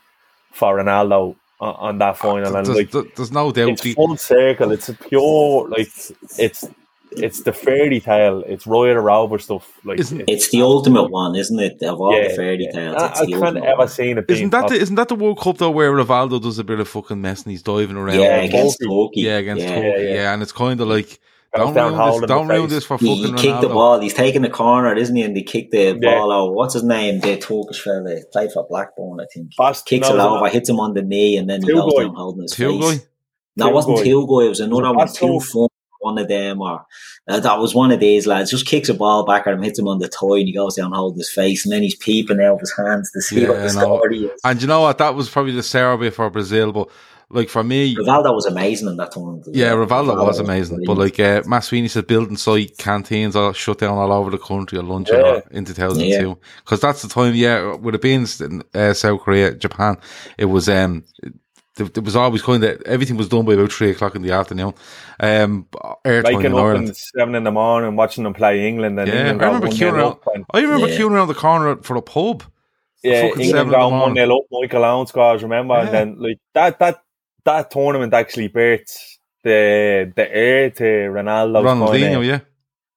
for 0.54 0.78
Ronaldo 0.78 1.36
on, 1.60 1.76
on 1.76 1.98
that 1.98 2.18
final. 2.18 2.56
And 2.56 2.66
There's, 2.66 2.70
like 2.78 2.92
there's- 2.92 3.12
there's 3.18 3.32
no 3.32 3.52
doubt. 3.52 3.70
it's 3.70 3.82
the- 3.82 3.94
full 3.94 4.16
circle. 4.16 4.72
It's 4.72 4.88
a 4.90 4.94
pure 4.94 5.68
like 5.68 5.90
it's 6.38 6.64
it's 7.12 7.44
the 7.44 7.54
fairy 7.54 8.00
tale. 8.00 8.44
It's 8.48 8.68
Roy 8.68 8.94
the 8.94 9.00
Rover 9.00 9.40
stuff. 9.40 9.72
Like 9.84 10.00
Isn't- 10.00 10.22
it's, 10.22 10.32
It's 10.46 10.50
the 10.52 10.62
ultimate 10.62 11.10
one, 11.10 11.36
isn't 11.36 11.60
it? 11.60 11.82
Of 11.84 12.00
all 12.00 12.14
Yeah, 12.16 12.28
the 12.30 12.34
fairy 12.36 12.68
tales, 12.72 12.96
I, 13.02 13.08
I 13.22 13.26
can't 13.26 13.58
ever 13.58 13.78
one. 13.78 13.88
seen 13.88 14.18
it. 14.18 14.28
Being 14.28 14.38
isn't 14.40 14.50
that 14.52 14.68
the, 14.70 14.76
isn't 14.76 14.96
that 14.96 15.08
the 15.10 15.16
World 15.16 15.40
Cup 15.40 15.58
though 15.58 15.72
where 15.72 15.92
Rivaldo 15.92 16.42
does 16.42 16.60
a 16.60 16.64
bit 16.64 16.80
of 16.80 16.88
fucking 16.88 17.22
mess 17.22 17.44
and 17.44 17.52
he's 17.52 17.64
diving 17.64 17.98
around? 17.98 18.20
Yeah, 18.20 18.38
against 18.38 18.80
Turkey. 18.80 18.90
Turkey. 18.90 19.22
yeah, 19.22 19.38
against 19.38 19.64
yeah. 19.64 19.76
Turkey, 19.76 19.88
Yeah, 19.88 19.98
yeah, 20.10 20.14
yeah. 20.16 20.34
and 20.34 20.42
it's 20.44 20.52
kind 20.52 20.80
of 20.82 20.88
like 20.88 21.20
don't 21.56 21.74
down 21.74 21.96
ruin 21.96 22.22
this, 22.22 22.28
don't 22.28 22.48
the 22.48 22.54
ruin 22.54 22.70
this 22.70 22.86
for 22.86 22.98
He, 23.00 23.08
fucking 23.24 23.38
he 23.38 23.42
kicked 23.44 23.62
the 23.62 23.70
ball. 23.70 24.00
He's 24.00 24.14
taking 24.14 24.44
the 24.44 24.50
corner, 24.52 24.94
isn't 24.96 25.16
he? 25.16 25.24
And 25.24 25.36
they 25.36 25.42
kick 25.42 25.72
the 25.72 25.98
Yeah. 26.00 26.20
ball 26.20 26.32
out. 26.32 26.54
What's 26.54 26.76
his 26.76 26.84
name? 26.84 27.22
The 27.22 27.38
Turkish 27.38 27.82
fella 27.82 28.18
played 28.32 28.52
for 28.52 28.68
Blackburn, 28.70 29.20
I 29.20 29.26
think. 29.34 29.50
Bast- 29.58 29.88
Kicks 29.88 30.08
no, 30.10 30.14
it 30.14 30.18
was 30.18 30.26
over, 30.42 30.50
hits 30.50 30.70
him 30.70 30.80
on 30.80 30.94
the 30.94 31.02
knee, 31.02 31.38
and 31.38 31.50
then 31.50 31.64
he 31.64 31.74
goes 31.74 31.92
Tugay. 31.92 32.02
down 32.06 32.14
holding 32.14 32.42
his 32.44 32.54
Tugay? 32.54 32.90
face. 32.92 33.08
No, 33.56 33.70
it 33.70 33.74
wasn't 33.74 33.98
Tugay. 33.98 34.06
Tugay. 34.28 34.46
It 34.46 34.50
was 34.50 34.60
another 34.60 34.94
Was 34.94 34.96
one. 34.96 35.08
Basto? 35.08 35.20
Two 35.20 35.40
fun, 35.40 35.68
one 36.00 36.18
of 36.18 36.28
them, 36.28 36.62
or 36.62 36.86
uh, 37.28 37.40
that 37.40 37.60
was 37.60 37.76
one 37.76 37.92
of 37.92 38.00
these 38.00 38.26
lads. 38.28 38.52
Just 38.52 38.66
kicks 38.66 38.90
a 38.90 38.94
ball 38.94 39.26
back 39.26 39.46
at 39.48 39.54
him, 39.54 39.62
hits 39.62 39.80
him 39.80 39.88
on 39.88 40.00
the 40.00 40.08
toe, 40.10 40.36
and 40.36 40.48
he 40.48 40.54
goes 40.54 40.76
down 40.76 40.92
holding 40.92 41.18
his 41.20 41.32
face, 41.32 41.66
and 41.66 41.72
then 41.72 41.82
he's 41.84 41.96
peeping 41.96 42.40
out 42.42 42.56
of 42.56 42.60
his 42.62 42.74
hands 42.76 43.12
to 43.12 43.22
see 43.22 43.42
Yeah, 43.42 43.50
what 43.50 43.58
the 43.74 43.80
know. 43.80 44.02
is. 44.12 44.40
And 44.44 44.62
you 44.62 44.68
know 44.68 44.82
what? 44.82 44.98
That 44.98 45.16
was 45.16 45.30
probably 45.30 45.54
the 45.54 45.64
Serbia 45.64 46.12
for 46.12 46.30
Brazil, 46.30 46.72
but 46.72 46.90
like 47.32 47.50
for 47.50 47.64
me, 47.64 47.96
Rivaldo 47.96 48.34
was 48.34 48.48
amazing 48.48 48.88
in 48.88 48.98
that 48.98 49.12
tournament. 49.12 49.46
yeah. 49.52 49.72
Rivaldo 49.74 50.26
was 50.26 50.40
amazing. 50.40 50.82
But 50.86 50.98
like 50.98 51.20
uh, 51.20 51.44
said, 51.62 52.08
building 52.08 52.38
site 52.38 52.76
canteens 52.80 53.36
are 53.36 53.54
shut 53.54 53.78
down 53.80 53.98
all 53.98 54.12
over 54.12 54.32
the 54.32 54.40
country 54.40 54.80
at 54.80 54.86
lunch 54.86 55.10
Yeah. 55.12 55.42
in 55.52 55.64
2002 55.66 56.38
because 56.64 56.82
that's 56.82 57.04
the 57.04 57.08
time. 57.08 57.36
Yeah, 57.36 57.76
would 57.76 57.94
have 57.94 58.02
been 58.02 58.26
in 58.40 58.64
uh, 58.74 58.94
South 58.94 59.22
Korea, 59.22 59.54
Japan. 59.54 59.98
It 60.38 60.46
was 60.46 60.68
um. 60.70 61.04
It 61.80 61.98
it 61.98 62.04
was 62.04 62.16
always 62.16 62.42
kind 62.42 62.64
of 62.64 62.82
everything 62.86 63.18
was 63.18 63.30
done 63.30 63.46
by 63.46 63.54
about 63.54 63.72
three 63.72 63.92
o'clock 63.92 64.16
in 64.16 64.22
the 64.22 64.32
afternoon. 64.32 64.74
Um, 65.20 65.68
airtime 66.06 66.24
Waking 66.24 66.46
in 66.46 66.54
up 66.54 66.60
Ireland. 66.60 66.90
at 66.90 66.96
seven 66.98 67.36
in 67.36 67.44
the 67.44 67.52
morning, 67.52 67.96
watching 67.96 68.24
them 68.24 68.34
play 68.34 68.68
England, 68.68 69.00
and 69.00 69.08
Yeah, 69.08 69.20
England 69.32 69.42
I 69.42 69.46
remember 69.48 69.68
queuing 69.68 69.94
around. 69.94 70.12
up. 70.12 70.24
And, 70.34 70.46
I 70.54 70.62
remember 70.62 70.88
Yeah. 70.88 70.98
queuing 70.98 71.12
around 71.12 71.28
the 71.28 71.34
corner 71.36 71.78
for 71.82 71.96
a 71.96 72.02
pub. 72.02 72.44
yeah, 73.04 73.22
seven 73.22 73.40
in 73.40 73.46
England 73.48 73.70
the 73.70 73.74
got 73.76 73.90
one 73.92 74.00
morning. 74.00 74.16
nil 74.16 74.38
up. 74.38 74.44
Michael 74.52 74.84
Owen 74.86 75.08
scores. 75.08 75.44
Remember, 75.44 75.74
Yeah. 75.76 75.82
and 75.82 75.90
then 75.94 76.16
like 76.20 76.40
that 76.54 76.80
that 76.80 77.02
that 77.46 77.72
tournament 77.72 78.14
actually 78.14 78.50
birthed 78.50 78.98
the 79.44 80.12
the 80.16 80.36
heir 80.36 80.70
to 80.70 80.84
Ronaldo's 80.84 81.64
Ronaldinho, 81.66 82.26
yeah. 82.26 82.40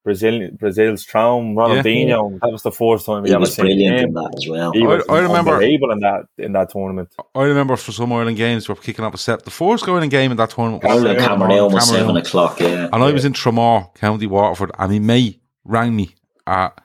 Brazil 0.05 0.49
Brazil's 0.59 1.05
throne. 1.05 1.55
Ronaldinho. 1.55 2.41
That 2.41 2.51
was 2.51 2.63
the 2.63 2.73
fourth 2.73 3.07
time 3.07 3.23
we 3.23 3.29
he 3.29 3.35
ever 3.35 3.41
was 3.41 3.55
seen 3.55 3.67
brilliant 3.67 3.99
him. 4.01 4.09
in 4.09 4.15
that 4.15 4.35
as 4.37 4.49
well. 4.49 4.73
He 4.73 4.83
I- 4.83 4.87
was 4.87 5.05
I 5.09 5.19
remember- 5.21 5.53
unbelievable 5.53 5.93
in 5.93 6.01
that 6.01 6.23
in 6.39 6.53
that 6.53 6.71
tournament. 6.71 7.09
I 7.35 7.43
remember 7.45 7.77
for 7.77 7.93
some 7.93 8.13
Ireland 8.13 8.37
games 8.37 8.69
we 8.69 8.75
were 8.75 8.81
kicking 8.81 9.05
up 9.05 9.15
a 9.15 9.19
set. 9.19 9.45
The 9.45 9.51
fourth 9.51 9.85
going 9.87 10.09
game 10.09 10.31
in 10.33 10.37
that 10.39 10.51
tournament 10.51 10.83
was 10.83 10.91
Ireland 10.91 11.07
seven 11.07 11.17
in 11.17 11.23
the 11.23 11.29
Cameroon 11.29 11.59
morning, 11.61 11.75
was 11.75 11.89
seven 11.89 12.17
o'clock. 12.17 12.61
Yeah, 12.61 12.89
And 12.93 13.03
I 13.03 13.13
was 13.13 13.25
in 13.25 13.33
Tramore, 13.33 13.95
County 13.95 14.27
Waterford, 14.27 14.73
and 14.79 14.93
he 14.93 14.99
may 14.99 15.39
rang 15.65 15.95
me 15.95 16.15
at 16.47 16.77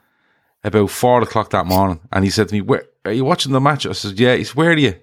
about 0.63 0.89
four 0.91 1.21
o'clock 1.21 1.49
that 1.51 1.65
morning, 1.65 1.99
and 2.11 2.23
he 2.23 2.29
said 2.29 2.49
to 2.49 2.53
me, 2.53 2.61
"Where 2.61 2.83
are 3.05 3.11
you 3.13 3.25
watching 3.25 3.51
the 3.51 3.59
match?" 3.61 3.85
I 3.87 3.93
said, 3.93 4.19
"Yeah." 4.19 4.35
He 4.35 4.43
said, 4.43 4.55
"Where 4.55 4.71
are 4.71 4.77
you?" 4.77 4.93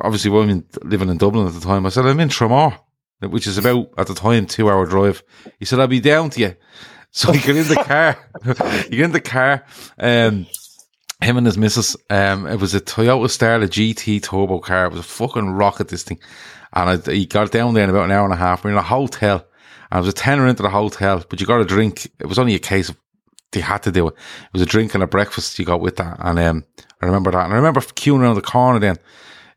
Obviously, 0.00 0.30
we 0.30 0.38
were 0.46 0.62
living 0.84 1.10
in 1.10 1.18
Dublin 1.18 1.46
at 1.46 1.52
the 1.52 1.60
time. 1.60 1.84
I 1.84 1.90
said, 1.90 2.06
"I'm 2.06 2.18
in 2.20 2.30
Tramore, 2.30 2.78
which 3.20 3.46
is 3.46 3.58
about 3.58 3.90
at 3.98 4.06
the 4.06 4.14
time 4.14 4.46
two 4.46 4.70
hour 4.70 4.86
drive." 4.86 5.22
He 5.58 5.66
said, 5.66 5.80
"I'll 5.80 5.86
be 5.86 6.00
down 6.00 6.30
to 6.30 6.40
you." 6.40 6.54
So 7.12 7.30
he 7.30 7.40
get 7.40 7.56
in 7.56 7.68
the 7.68 7.76
car. 7.76 8.18
he 8.88 8.96
get 8.96 9.04
in 9.04 9.12
the 9.12 9.20
car. 9.20 9.64
Um, 9.98 10.46
him 11.20 11.36
and 11.36 11.46
his 11.46 11.58
missus. 11.58 11.96
Um, 12.10 12.46
it 12.46 12.58
was 12.58 12.74
a 12.74 12.80
Toyota 12.80 13.26
Starlet 13.26 13.68
GT 13.68 14.22
turbo 14.22 14.58
car. 14.58 14.86
It 14.86 14.92
was 14.92 15.00
a 15.00 15.04
fucking 15.04 15.50
rocket. 15.50 15.88
This 15.88 16.02
thing, 16.02 16.18
and 16.72 16.90
I, 16.90 17.12
he 17.12 17.26
got 17.26 17.52
down 17.52 17.74
there 17.74 17.84
in 17.84 17.90
about 17.90 18.06
an 18.06 18.12
hour 18.12 18.24
and 18.24 18.32
a 18.34 18.38
half. 18.38 18.64
We're 18.64 18.70
in 18.70 18.76
a 18.76 18.82
hotel. 18.82 19.46
I 19.90 19.98
was 19.98 20.08
a 20.08 20.12
tenner 20.12 20.46
into 20.46 20.62
the 20.62 20.70
hotel, 20.70 21.22
but 21.28 21.38
you 21.38 21.46
got 21.46 21.60
a 21.60 21.66
drink. 21.66 22.10
It 22.18 22.26
was 22.26 22.38
only 22.38 22.54
a 22.54 22.58
case 22.58 22.88
of 22.88 22.96
they 23.52 23.60
had 23.60 23.82
to 23.82 23.92
do 23.92 24.08
it. 24.08 24.14
It 24.14 24.52
was 24.54 24.62
a 24.62 24.66
drink 24.66 24.94
and 24.94 25.02
a 25.02 25.06
breakfast 25.06 25.58
you 25.58 25.66
got 25.66 25.82
with 25.82 25.96
that. 25.96 26.16
And 26.18 26.38
um, 26.38 26.64
I 27.02 27.06
remember 27.06 27.30
that. 27.30 27.44
And 27.44 27.52
I 27.52 27.56
remember 27.56 27.80
queuing 27.80 28.20
around 28.20 28.36
the 28.36 28.40
corner 28.40 28.78
then 28.78 28.96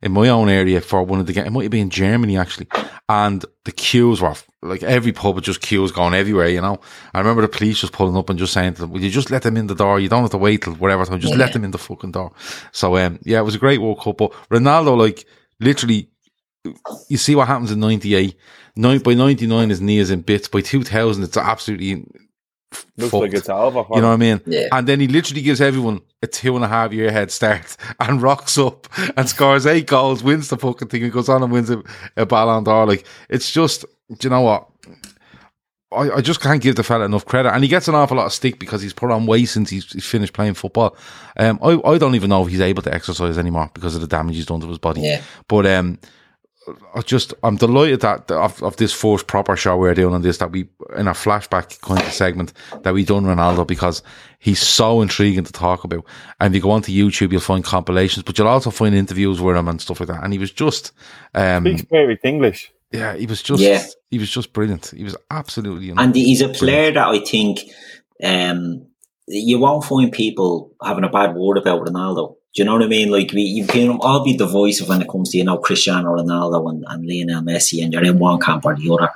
in 0.05 0.11
my 0.11 0.29
own 0.29 0.49
area 0.49 0.79
for 0.79 1.01
one 1.03 1.19
of 1.19 1.25
the 1.25 1.33
games. 1.33 1.47
It 1.47 1.49
might 1.49 1.63
have 1.63 1.71
been 1.71 1.81
in 1.81 1.89
Germany 1.89 2.37
actually. 2.37 2.67
And 3.09 3.43
the 3.65 3.71
queues 3.71 4.21
were 4.21 4.35
like 4.61 4.83
every 4.83 5.11
pub 5.11 5.35
had 5.35 5.43
just 5.43 5.61
queues 5.61 5.91
going 5.91 6.13
everywhere, 6.13 6.47
you 6.47 6.61
know. 6.61 6.79
I 7.13 7.19
remember 7.19 7.41
the 7.41 7.47
police 7.47 7.81
just 7.81 7.91
pulling 7.91 8.15
up 8.15 8.29
and 8.29 8.37
just 8.37 8.53
saying 8.53 8.75
to 8.75 8.81
them, 8.81 8.91
Will 8.91 9.01
you 9.01 9.09
just 9.09 9.31
let 9.31 9.41
them 9.41 9.57
in 9.57 9.65
the 9.67 9.75
door? 9.75 9.99
You 9.99 10.07
don't 10.07 10.21
have 10.21 10.31
to 10.31 10.37
wait 10.37 10.61
till 10.61 10.75
whatever 10.75 11.03
time, 11.05 11.19
just 11.19 11.35
let 11.35 11.53
them 11.53 11.63
in 11.63 11.71
the 11.71 11.79
fucking 11.79 12.11
door. 12.11 12.31
So 12.71 12.95
um 12.97 13.19
yeah, 13.23 13.39
it 13.39 13.43
was 13.43 13.55
a 13.55 13.59
great 13.59 13.81
World 13.81 13.99
Cup. 13.99 14.17
But 14.17 14.31
Ronaldo, 14.49 14.95
like 14.95 15.25
literally 15.59 16.11
you 17.09 17.17
see 17.17 17.35
what 17.35 17.47
happens 17.47 17.71
in 17.71 17.79
98. 17.79 18.35
Nine, 18.75 18.99
by 18.99 19.13
99, 19.13 19.69
his 19.69 19.81
knee 19.81 19.99
is 19.99 20.11
in 20.11 20.21
bits. 20.21 20.47
By 20.47 20.61
2000, 20.61 21.23
it's 21.23 21.37
absolutely 21.37 22.05
Looks 22.97 23.11
fucked. 23.11 23.21
like 23.21 23.33
it's 23.33 23.49
over. 23.49 23.85
You 23.93 24.01
know 24.01 24.07
what. 24.07 24.13
I 24.13 24.17
mean? 24.17 24.41
Yeah. 24.45 24.67
And 24.71 24.87
then 24.87 24.99
he 24.99 25.07
literally 25.07 25.41
gives 25.41 25.61
everyone 25.61 26.01
a 26.21 26.27
two 26.27 26.55
and 26.55 26.63
a 26.63 26.67
half 26.67 26.93
year 26.93 27.11
head 27.11 27.31
start 27.31 27.77
and 27.99 28.21
rocks 28.21 28.57
up 28.57 28.87
and 29.17 29.27
scores 29.27 29.65
eight 29.65 29.87
goals, 29.87 30.23
wins 30.23 30.49
the 30.49 30.57
fucking 30.57 30.87
thing, 30.87 31.03
and 31.03 31.11
goes 31.11 31.29
on 31.29 31.43
and 31.43 31.51
wins 31.51 31.69
a, 31.69 31.83
a 32.17 32.25
Ballon 32.25 32.63
d'Or. 32.63 32.85
Like, 32.85 33.05
it's 33.29 33.51
just, 33.51 33.83
do 34.09 34.17
you 34.21 34.29
know 34.29 34.41
what? 34.41 34.69
I, 35.91 36.17
I 36.17 36.21
just 36.21 36.41
can't 36.41 36.61
give 36.61 36.75
the 36.75 36.83
fella 36.83 37.05
enough 37.05 37.25
credit. 37.25 37.53
And 37.53 37.63
he 37.63 37.69
gets 37.69 37.87
an 37.87 37.95
awful 37.95 38.17
lot 38.17 38.25
of 38.25 38.33
stick 38.33 38.59
because 38.59 38.81
he's 38.81 38.93
put 38.93 39.11
on 39.11 39.25
weight 39.25 39.45
since 39.45 39.69
he's, 39.69 39.91
he's 39.91 40.05
finished 40.05 40.33
playing 40.33 40.55
football. 40.55 40.95
Um, 41.37 41.59
I, 41.63 41.79
I 41.85 41.97
don't 41.97 42.15
even 42.15 42.29
know 42.29 42.43
if 42.43 42.49
he's 42.49 42.61
able 42.61 42.81
to 42.83 42.93
exercise 42.93 43.37
anymore 43.37 43.69
because 43.73 43.95
of 43.95 44.01
the 44.01 44.07
damage 44.07 44.35
he's 44.35 44.45
done 44.45 44.61
to 44.61 44.67
his 44.67 44.77
body. 44.77 45.01
Yeah. 45.01 45.21
But 45.47 45.65
um, 45.67 45.99
I 46.95 47.01
just 47.01 47.33
I'm 47.43 47.57
delighted 47.57 48.01
that 48.01 48.29
of, 48.31 48.61
of 48.63 48.77
this 48.77 48.93
first 48.93 49.27
proper 49.27 49.55
show 49.55 49.77
we're 49.77 49.93
doing 49.93 50.13
on 50.13 50.21
this 50.21 50.37
that 50.39 50.51
we 50.51 50.67
in 50.97 51.07
a 51.07 51.11
flashback 51.11 51.79
kind 51.81 52.01
of 52.01 52.11
segment 52.11 52.53
that 52.83 52.93
we 52.93 53.03
done 53.05 53.25
Ronaldo 53.25 53.67
because 53.67 54.01
he's 54.39 54.59
so 54.59 55.01
intriguing 55.01 55.43
to 55.43 55.51
talk 55.51 55.83
about. 55.83 56.05
And 56.39 56.53
if 56.53 56.57
you 56.57 56.63
go 56.63 56.71
onto 56.71 56.91
YouTube, 56.91 57.31
you'll 57.31 57.41
find 57.41 57.63
compilations, 57.63 58.23
but 58.23 58.37
you'll 58.37 58.47
also 58.47 58.71
find 58.71 58.95
interviews 58.95 59.41
with 59.41 59.55
him 59.55 59.67
and 59.67 59.81
stuff 59.81 59.99
like 59.99 60.09
that. 60.09 60.23
And 60.23 60.33
he 60.33 60.39
was 60.39 60.51
just, 60.51 60.91
um, 61.33 61.65
Speaks 61.65 61.83
perfect 61.83 62.25
English. 62.25 62.71
yeah, 62.91 63.15
he 63.15 63.25
was 63.25 63.41
just, 63.41 63.61
Yeah. 63.61 63.83
he 64.09 64.17
was 64.17 64.29
just 64.29 64.53
brilliant. 64.53 64.93
He 64.95 65.03
was 65.03 65.15
absolutely, 65.31 65.91
And 65.95 66.15
he's 66.15 66.41
a 66.41 66.49
player 66.49 66.91
that 66.91 67.07
I 67.07 67.19
think 67.19 67.59
um, 68.23 68.87
you 69.27 69.59
won't 69.59 69.83
find 69.83 70.11
people 70.11 70.71
having 70.83 71.03
a 71.03 71.09
bad 71.09 71.35
word 71.35 71.57
about 71.57 71.85
Ronaldo. 71.85 72.34
Do 72.55 72.61
you 72.61 72.65
know 72.65 72.75
what 72.75 72.83
I 72.83 72.87
mean? 72.87 73.11
Like 73.11 73.33
we, 73.33 73.41
you 73.41 73.67
can 73.67 73.89
all 73.99 74.23
be 74.23 74.37
divisive 74.37 74.87
when 74.87 75.01
it 75.01 75.09
comes 75.09 75.31
to 75.31 75.37
you 75.37 75.43
know 75.43 75.57
Cristiano 75.57 76.15
Ronaldo 76.15 76.69
and, 76.69 76.85
and 76.87 77.05
Lionel 77.05 77.43
Messi, 77.43 77.83
and 77.83 77.91
you're 77.91 78.05
in 78.05 78.17
one 78.17 78.39
camp 78.39 78.65
or 78.65 78.75
the 78.75 78.89
other. 78.93 79.09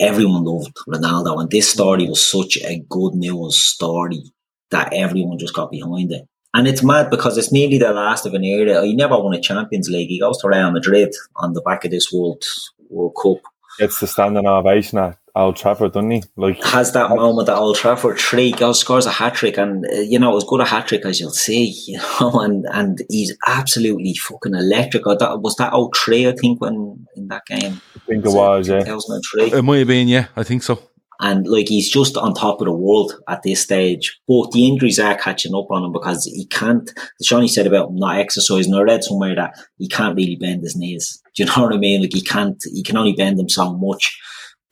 Everyone 0.00 0.42
loved 0.44 0.76
Ronaldo, 0.88 1.40
and 1.40 1.48
this 1.48 1.70
story 1.70 2.08
was 2.08 2.28
such 2.28 2.58
a 2.64 2.84
good 2.88 3.14
news 3.14 3.62
story 3.62 4.24
that 4.70 4.92
everyone 4.92 5.38
just 5.38 5.54
got 5.54 5.70
behind 5.70 6.10
it. 6.10 6.28
And 6.54 6.66
it's 6.66 6.82
mad 6.82 7.08
because 7.08 7.38
it's 7.38 7.52
nearly 7.52 7.78
the 7.78 7.92
last 7.92 8.26
of 8.26 8.34
an 8.34 8.42
era. 8.42 8.84
He 8.84 8.96
never 8.96 9.16
won 9.16 9.34
a 9.34 9.40
Champions 9.40 9.88
League. 9.88 10.08
He 10.08 10.18
goes 10.18 10.38
to 10.38 10.48
Real 10.48 10.72
Madrid 10.72 11.14
on 11.36 11.52
the 11.52 11.60
back 11.60 11.84
of 11.84 11.92
this 11.92 12.12
World 12.12 12.42
World 12.90 13.14
Cup. 13.22 13.38
It's 13.78 14.00
the 14.00 14.08
standing 14.08 14.46
ovation 14.46 14.98
at 14.98 15.17
Old 15.34 15.56
Trafford, 15.56 15.92
doesn't 15.92 16.10
he? 16.10 16.22
Like 16.36 16.62
has 16.64 16.92
that 16.92 17.10
moment 17.10 17.48
at 17.48 17.56
Old 17.56 17.76
Trafford, 17.76 18.18
three 18.18 18.52
goals, 18.52 18.80
scores 18.80 19.06
a 19.06 19.10
hat 19.10 19.34
trick, 19.34 19.56
and 19.56 19.84
uh, 19.86 20.00
you 20.00 20.18
know 20.18 20.36
as 20.36 20.44
good 20.44 20.60
a 20.60 20.64
hat 20.64 20.88
trick 20.88 21.04
as 21.04 21.20
you'll 21.20 21.30
see, 21.30 21.66
you 21.86 21.98
know, 22.20 22.40
and 22.40 22.66
and 22.72 23.02
he's 23.08 23.36
absolutely 23.46 24.14
fucking 24.14 24.54
electric. 24.54 25.06
I 25.06 25.16
thought, 25.16 25.42
was 25.42 25.56
that 25.56 25.72
03, 25.94 26.28
I 26.28 26.32
think, 26.32 26.60
when 26.60 27.06
in 27.16 27.28
that 27.28 27.46
game, 27.46 27.80
I 27.96 27.98
think 28.06 28.24
it 28.26 28.32
was, 28.32 28.68
yeah. 28.68 28.80
2003, 28.80 29.58
it 29.58 29.62
might 29.62 29.78
have 29.78 29.88
been, 29.88 30.08
yeah, 30.08 30.26
I 30.36 30.42
think 30.42 30.62
so. 30.62 30.80
and 31.20 31.46
like 31.48 31.68
he's 31.68 31.90
just 31.90 32.16
on 32.16 32.32
top 32.34 32.60
of 32.60 32.66
the 32.66 32.72
world 32.72 33.12
at 33.28 33.42
this 33.42 33.60
stage. 33.62 34.18
But 34.28 34.52
the 34.52 34.66
injuries 34.68 34.98
are 35.00 35.16
catching 35.16 35.54
up 35.54 35.70
on 35.70 35.84
him 35.84 35.92
because 35.92 36.24
he 36.24 36.46
can't. 36.46 36.90
Seany 37.22 37.48
said 37.48 37.66
about 37.66 37.92
not 37.92 38.18
exercising. 38.18 38.74
I 38.74 38.80
read 38.82 39.02
somewhere 39.04 39.34
that 39.34 39.54
he 39.78 39.88
can't 39.88 40.16
really 40.16 40.36
bend 40.36 40.62
his 40.62 40.76
knees. 40.76 41.22
Do 41.34 41.42
you 41.42 41.48
know 41.48 41.64
what 41.64 41.74
I 41.74 41.78
mean? 41.78 42.02
Like 42.02 42.12
he 42.12 42.22
can't. 42.22 42.62
He 42.72 42.82
can 42.82 42.96
only 42.96 43.12
bend 43.14 43.38
them 43.38 43.48
so 43.48 43.72
much. 43.76 44.18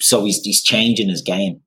So 0.00 0.24
he's 0.24 0.40
he's 0.42 0.62
changing 0.62 1.08
his 1.08 1.22
game, 1.22 1.60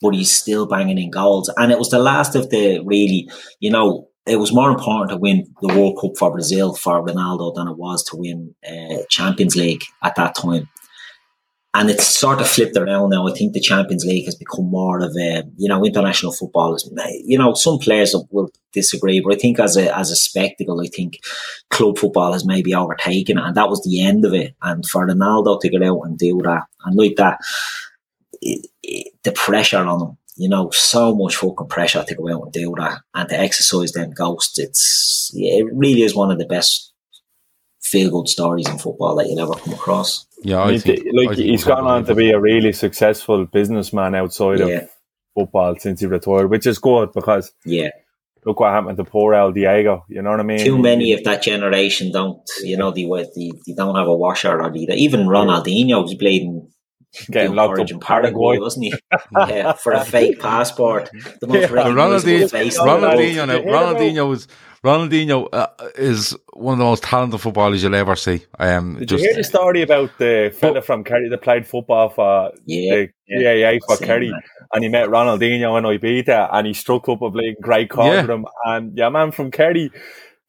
but 0.00 0.14
he's 0.14 0.32
still 0.32 0.66
banging 0.66 0.98
in 0.98 1.10
goals. 1.10 1.52
And 1.56 1.72
it 1.72 1.78
was 1.78 1.90
the 1.90 1.98
last 1.98 2.34
of 2.34 2.50
the 2.50 2.80
really, 2.84 3.28
you 3.60 3.70
know. 3.70 4.06
It 4.26 4.36
was 4.36 4.52
more 4.52 4.70
important 4.70 5.10
to 5.10 5.16
win 5.16 5.52
the 5.62 5.68
World 5.68 5.98
Cup 6.00 6.10
for 6.16 6.30
Brazil 6.30 6.74
for 6.74 7.04
Ronaldo 7.04 7.54
than 7.54 7.66
it 7.66 7.78
was 7.78 8.04
to 8.04 8.16
win 8.16 8.54
uh, 8.70 9.02
Champions 9.08 9.56
League 9.56 9.82
at 10.04 10.14
that 10.16 10.36
time 10.36 10.68
and 11.72 11.88
it's 11.88 12.06
sort 12.06 12.40
of 12.40 12.48
flipped 12.48 12.76
around 12.76 13.10
now. 13.10 13.28
I 13.28 13.32
think 13.32 13.52
the 13.52 13.60
Champions 13.60 14.04
League 14.04 14.24
has 14.24 14.34
become 14.34 14.68
more 14.68 15.00
of 15.00 15.16
a, 15.16 15.44
you 15.56 15.68
know, 15.68 15.84
international 15.84 16.32
football 16.32 16.74
is, 16.74 16.90
you 17.24 17.38
know, 17.38 17.54
some 17.54 17.78
players 17.78 18.14
will 18.30 18.50
disagree, 18.72 19.20
but 19.20 19.34
I 19.34 19.38
think 19.38 19.60
as 19.60 19.76
a, 19.76 19.96
as 19.96 20.10
a 20.10 20.16
spectacle, 20.16 20.80
I 20.80 20.88
think 20.88 21.20
club 21.70 21.96
football 21.96 22.32
has 22.32 22.44
maybe 22.44 22.74
overtaken 22.74 23.38
it 23.38 23.44
and 23.44 23.56
that 23.56 23.68
was 23.68 23.82
the 23.84 24.02
end 24.02 24.24
of 24.24 24.34
it. 24.34 24.56
And 24.62 24.84
for 24.84 25.06
Ronaldo 25.06 25.60
to 25.60 25.68
get 25.68 25.82
out 25.82 26.00
and 26.02 26.18
do 26.18 26.40
that 26.42 26.64
and 26.84 26.96
like 26.96 27.14
that, 27.16 27.38
it, 28.42 28.66
it, 28.82 29.12
the 29.22 29.32
pressure 29.32 29.78
on 29.78 30.00
him, 30.00 30.16
you 30.36 30.48
know, 30.48 30.70
so 30.70 31.14
much 31.14 31.36
fucking 31.36 31.68
pressure 31.68 32.02
to 32.02 32.14
go 32.16 32.34
out 32.34 32.42
and 32.44 32.52
do 32.52 32.74
that 32.78 33.00
and 33.14 33.28
to 33.28 33.38
exercise 33.38 33.92
them 33.92 34.10
ghosts. 34.10 34.58
It's, 34.58 35.30
it 35.34 35.68
really 35.72 36.02
is 36.02 36.16
one 36.16 36.32
of 36.32 36.38
the 36.38 36.46
best 36.46 36.92
feel 37.80 38.10
good 38.10 38.28
stories 38.28 38.68
in 38.68 38.78
football 38.78 39.16
that 39.16 39.28
you'll 39.28 39.40
ever 39.40 39.54
come 39.54 39.74
across. 39.74 40.26
Yeah, 40.42 40.58
I 40.58 40.64
I 40.64 40.70
mean, 40.72 40.80
think 40.80 41.00
like 41.12 41.28
I 41.30 41.34
think 41.34 41.46
he's 41.48 41.60
it's 41.60 41.64
gone 41.64 41.86
on 41.86 42.04
to 42.06 42.14
be 42.14 42.30
a 42.30 42.40
really 42.40 42.72
successful 42.72 43.46
businessman 43.46 44.14
outside 44.14 44.60
Yeah. 44.60 44.66
of 44.66 44.88
football 45.34 45.76
since 45.78 46.00
he 46.00 46.06
retired, 46.06 46.50
which 46.50 46.66
is 46.66 46.78
good 46.78 47.12
because 47.12 47.52
Yeah, 47.64 47.90
look 48.46 48.58
what 48.60 48.72
happened 48.72 48.96
to 48.98 49.04
poor 49.04 49.34
El 49.34 49.52
Diego. 49.52 50.04
You 50.08 50.22
know 50.22 50.30
what 50.30 50.40
I 50.40 50.44
mean? 50.44 50.58
too 50.58 50.78
many 50.78 51.12
of 51.12 51.24
that 51.24 51.42
generation 51.42 52.10
don't. 52.12 52.40
You 52.62 52.76
know, 52.76 52.90
they 52.90 53.04
they, 53.36 53.50
they 53.66 53.74
don't 53.74 53.96
have 53.96 54.08
a 54.08 54.16
washer 54.16 54.60
or 54.60 54.74
either. 54.74 54.94
even 54.94 55.26
Ronaldinho 55.26 56.02
was 56.02 56.14
played 56.14 56.42
in 56.42 56.68
getting 57.30 57.52
Bill 57.54 57.66
locked 57.66 57.80
up 57.80 57.90
in 57.90 58.00
Paraguay, 58.00 58.58
wasn't 58.58 58.86
he? 58.86 58.94
yeah, 59.48 59.72
for 59.72 59.92
a 59.92 60.04
fake 60.04 60.40
passport. 60.40 61.10
The 61.40 61.46
most 61.46 61.60
Yeah. 61.62 61.72
recognizable 61.72 62.32
Ronaldinho, 62.32 62.50
face 62.50 62.78
in 62.78 62.84
the 62.84 62.90
world. 62.90 63.02
Ronaldinho, 63.02 63.46
now, 63.46 63.46
Did 63.46 63.64
you 63.64 63.70
hear 63.70 63.76
about- 63.80 63.96
Ronaldinho 63.96 64.28
was 64.28 64.48
Ronaldinho 64.82 65.48
uh, 65.52 65.66
is 65.96 66.34
one 66.54 66.72
of 66.72 66.78
the 66.78 66.84
most 66.86 67.02
talented 67.02 67.38
footballers 67.40 67.82
you'll 67.82 67.94
ever 67.94 68.16
see. 68.16 68.46
Um, 68.58 68.96
Did 68.98 69.08
just 69.10 69.22
you 69.22 69.28
hear 69.28 69.36
the 69.36 69.44
story 69.44 69.82
about 69.82 70.16
the 70.18 70.54
fella 70.58 70.80
from 70.80 71.04
Kerry 71.04 71.28
that 71.28 71.42
played 71.42 71.66
football 71.66 72.08
for 72.08 72.52
Yeah, 72.64 72.94
the 72.94 73.08
yeah. 73.28 73.72
GAA 73.78 73.78
for 73.86 74.02
Kerry? 74.02 74.28
that. 74.30 74.42
And 74.72 74.82
he 74.82 74.88
met 74.88 75.08
Ronaldinho 75.10 75.76
in 75.76 75.84
Ibiza 75.84 76.48
and 76.52 76.66
he 76.66 76.72
struck 76.72 77.08
up 77.10 77.20
a 77.20 77.28
bleeding 77.28 77.56
great 77.60 77.90
chord 77.90 78.06
Yeah. 78.06 78.20
with 78.22 78.30
him. 78.30 78.46
And 78.64 78.96
yeah, 78.96 79.10
man 79.10 79.32
from 79.32 79.50
Kerry 79.50 79.90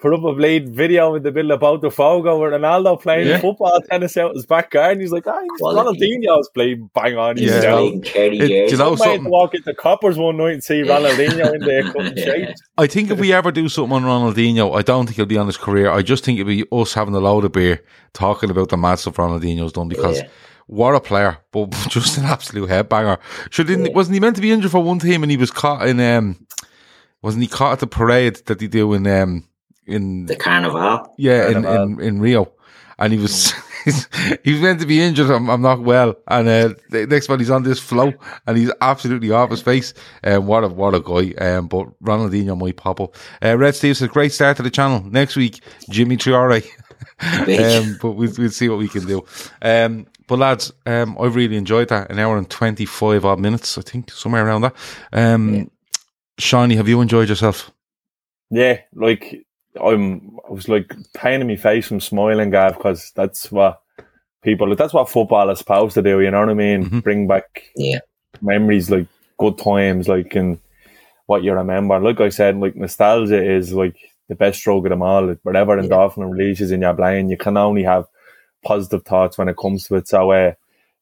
put 0.02 0.14
up 0.14 0.24
a 0.24 0.34
bleeding 0.34 0.74
video 0.74 1.14
in 1.16 1.22
the 1.24 1.32
middle 1.32 1.52
about 1.52 1.82
the 1.82 1.92
Fogo 1.92 2.40
where 2.40 2.52
Ronaldo 2.52 3.00
playing 3.00 3.28
Yeah. 3.28 3.40
football 3.40 3.80
tennis 3.90 4.18
out 4.18 4.34
his 4.36 4.46
back 4.48 4.72
garden. 4.72 5.00
He's 5.00 5.12
like, 5.12 5.28
ah, 5.28 5.40
Well, 5.60 5.76
Ronaldinho's 5.76 6.50
playing 6.54 6.90
bang 6.96 7.18
on. 7.18 7.38
He's 7.38 7.54
He's 7.54 7.64
Yeah. 7.64 7.70
out. 7.70 7.78
playing 7.78 8.02
Kerry 8.02 8.38
It- 8.40 8.48
jersey. 8.48 8.72
you 8.72 8.78
know 8.78 8.96
Some 8.96 9.08
mate 9.10 9.16
something? 9.16 9.32
walk 9.32 9.54
into 9.56 9.74
Coppers 9.76 10.18
one 10.18 10.38
night 10.38 10.54
and 10.54 10.64
see 10.64 10.82
Ronaldinho 10.82 11.54
in 11.54 11.62
there 11.62 11.84
cutting 11.94 12.18
Yeah. 12.18 12.26
shapes. 12.26 12.62
I 12.78 12.88
think 12.88 13.12
if 13.12 13.20
we 13.20 13.32
ever 13.32 13.52
do 13.52 13.70
something 13.70 13.94
on 13.96 14.04
Ronaldinho, 14.04 14.76
I 14.76 14.82
don't 14.82 15.06
think 15.06 15.18
he'll 15.18 15.26
be 15.28 15.38
on 15.38 15.46
his 15.46 15.58
career. 15.58 15.92
I 15.92 16.02
just 16.02 16.26
think 16.26 16.40
it'll 16.40 16.50
be 16.50 16.66
us 16.72 16.94
having 16.96 17.14
a 17.16 17.20
load 17.20 17.46
of 17.46 17.52
beer 17.52 17.82
talking 18.14 18.50
about 18.50 18.70
the 18.70 18.78
mad 18.78 18.96
stuff 19.00 19.16
Ronaldinho's 19.18 19.72
done 19.74 19.88
because 19.88 20.18
Yeah. 20.22 20.28
what 20.66 20.96
a 20.96 21.00
player, 21.00 21.38
but 21.52 21.70
just 21.90 22.18
an 22.18 22.26
absolute 22.26 22.70
headbanger. 22.70 23.18
Sure, 23.52 23.64
didn't 23.66 23.86
Yeah. 23.86 23.92
wasn't 23.94 24.16
he 24.16 24.20
meant 24.20 24.36
to 24.38 24.42
be 24.42 24.52
injured 24.52 24.72
for 24.72 24.82
one 24.84 24.98
team 25.00 25.22
and 25.24 25.30
he 25.32 25.38
was 25.38 25.52
caught 25.52 25.88
in 25.88 26.00
um 26.00 26.38
wasn't 27.22 27.44
he 27.44 27.48
caught 27.48 27.74
at 27.74 27.80
the 27.80 27.86
parade 27.88 28.38
that 28.48 28.60
he 28.60 28.68
do 28.68 28.94
in 28.94 29.06
um 29.06 29.44
in 29.92 30.26
the 30.26 30.36
Carnival. 30.36 31.14
yeah 31.18 31.48
in, 31.48 31.64
Carnival. 31.64 31.84
in 31.84 32.00
in 32.02 32.22
Rio, 32.22 32.52
and 33.00 33.14
he 33.14 33.20
was 33.20 33.54
he 34.44 34.52
was 34.54 34.62
meant 34.62 34.80
to 34.80 34.86
be 34.86 35.02
injured. 35.02 35.30
I'm, 35.30 35.50
I'm 35.50 35.62
not 35.62 35.82
well, 35.82 36.16
and 36.28 36.48
uh, 36.48 36.74
the 36.90 37.08
next 37.08 37.30
one 37.30 37.40
he's 37.40 37.50
on 37.50 37.64
this 37.64 37.80
flow, 37.80 38.14
and 38.46 38.58
he's 38.58 38.72
absolutely 38.82 39.32
off 39.32 39.50
his 39.50 39.62
face. 39.62 39.94
Um, 40.24 40.46
what 40.46 40.64
a 40.64 40.68
what 40.68 40.94
a 40.94 41.00
guy. 41.00 41.34
Um, 41.44 41.68
but 41.68 41.88
Ronaldinho 42.02 42.58
might 42.58 42.78
pop 42.78 43.02
up. 43.02 43.16
Uh, 43.44 43.58
Red 43.58 43.76
Steve 43.76 43.98
says 43.98 44.08
great 44.10 44.32
start 44.32 44.58
to 44.58 44.64
the 44.64 44.70
channel. 44.70 45.04
Next 45.04 45.36
week, 45.36 45.62
Jimmy 45.90 46.18
Triore. 46.18 46.64
um, 47.22 47.98
but 48.02 48.12
we'll, 48.12 48.32
we'll 48.38 48.50
see 48.52 48.70
what 48.70 48.80
we 48.80 48.88
can 48.88 49.06
do. 49.08 49.26
Um, 49.62 50.08
but 50.28 50.40
lads, 50.40 50.72
um, 50.86 51.18
I've 51.20 51.36
really 51.36 51.58
enjoyed 51.58 51.90
that. 51.90 52.12
An 52.12 52.20
hour 52.20 52.38
and 52.38 52.50
twenty 52.50 52.86
five 52.86 53.26
odd 53.26 53.40
minutes, 53.40 53.78
I 53.78 53.82
think, 53.82 54.12
somewhere 54.12 54.46
around 54.46 54.62
that. 54.62 54.76
Um, 55.12 55.54
Yeah. 55.54 55.64
Seany, 56.40 56.76
have 56.76 56.88
you 56.88 57.02
enjoyed 57.02 57.30
yourself? 57.30 57.72
Yeah, 58.50 58.80
like 58.94 59.46
I'm, 59.82 60.38
I 60.48 60.52
was 60.52 60.68
like 60.68 60.94
painting 61.14 61.48
my 61.48 61.56
face 61.56 61.88
from 61.88 62.00
smiling, 62.02 62.50
Gav, 62.50 62.76
because 62.78 63.12
that's 63.16 63.52
what 63.52 63.82
people, 64.44 64.76
that's 64.76 64.94
what 64.94 65.10
football 65.10 65.50
is 65.50 65.60
supposed 65.60 65.94
to 65.94 66.02
do. 66.02 66.20
You 66.22 66.32
know 66.32 66.40
what 66.42 66.50
I 66.50 66.54
mean? 66.54 66.90
Mhm. 66.90 67.04
Bring 67.04 67.28
back 67.28 67.64
Yeah. 67.76 68.00
memories, 68.42 68.90
like 68.90 69.08
good 69.38 69.58
times, 69.58 70.08
like 70.08 70.36
and 70.36 70.60
what 71.28 71.44
you 71.44 71.54
remember. 71.54 72.00
Like 72.00 72.20
I 72.20 72.30
said, 72.30 72.58
like 72.58 72.76
nostalgia 72.76 73.42
is 73.44 73.74
like 73.74 73.96
the 74.28 74.36
best 74.36 74.62
drug 74.64 74.86
of 74.86 74.90
them 74.90 75.02
all. 75.02 75.28
Like, 75.28 75.40
whatever 75.44 75.78
Yeah. 75.78 75.84
endorphin 75.88 76.30
releases 76.30 76.72
in 76.72 76.82
your 76.82 76.94
brain, 76.94 77.30
you 77.30 77.38
can 77.38 77.56
only 77.58 77.84
have 77.84 78.06
positive 78.64 79.04
thoughts 79.06 79.38
when 79.38 79.48
it 79.50 79.58
comes 79.58 79.88
to 79.88 79.96
it. 79.96 80.08
So, 80.08 80.32
uh, 80.32 80.54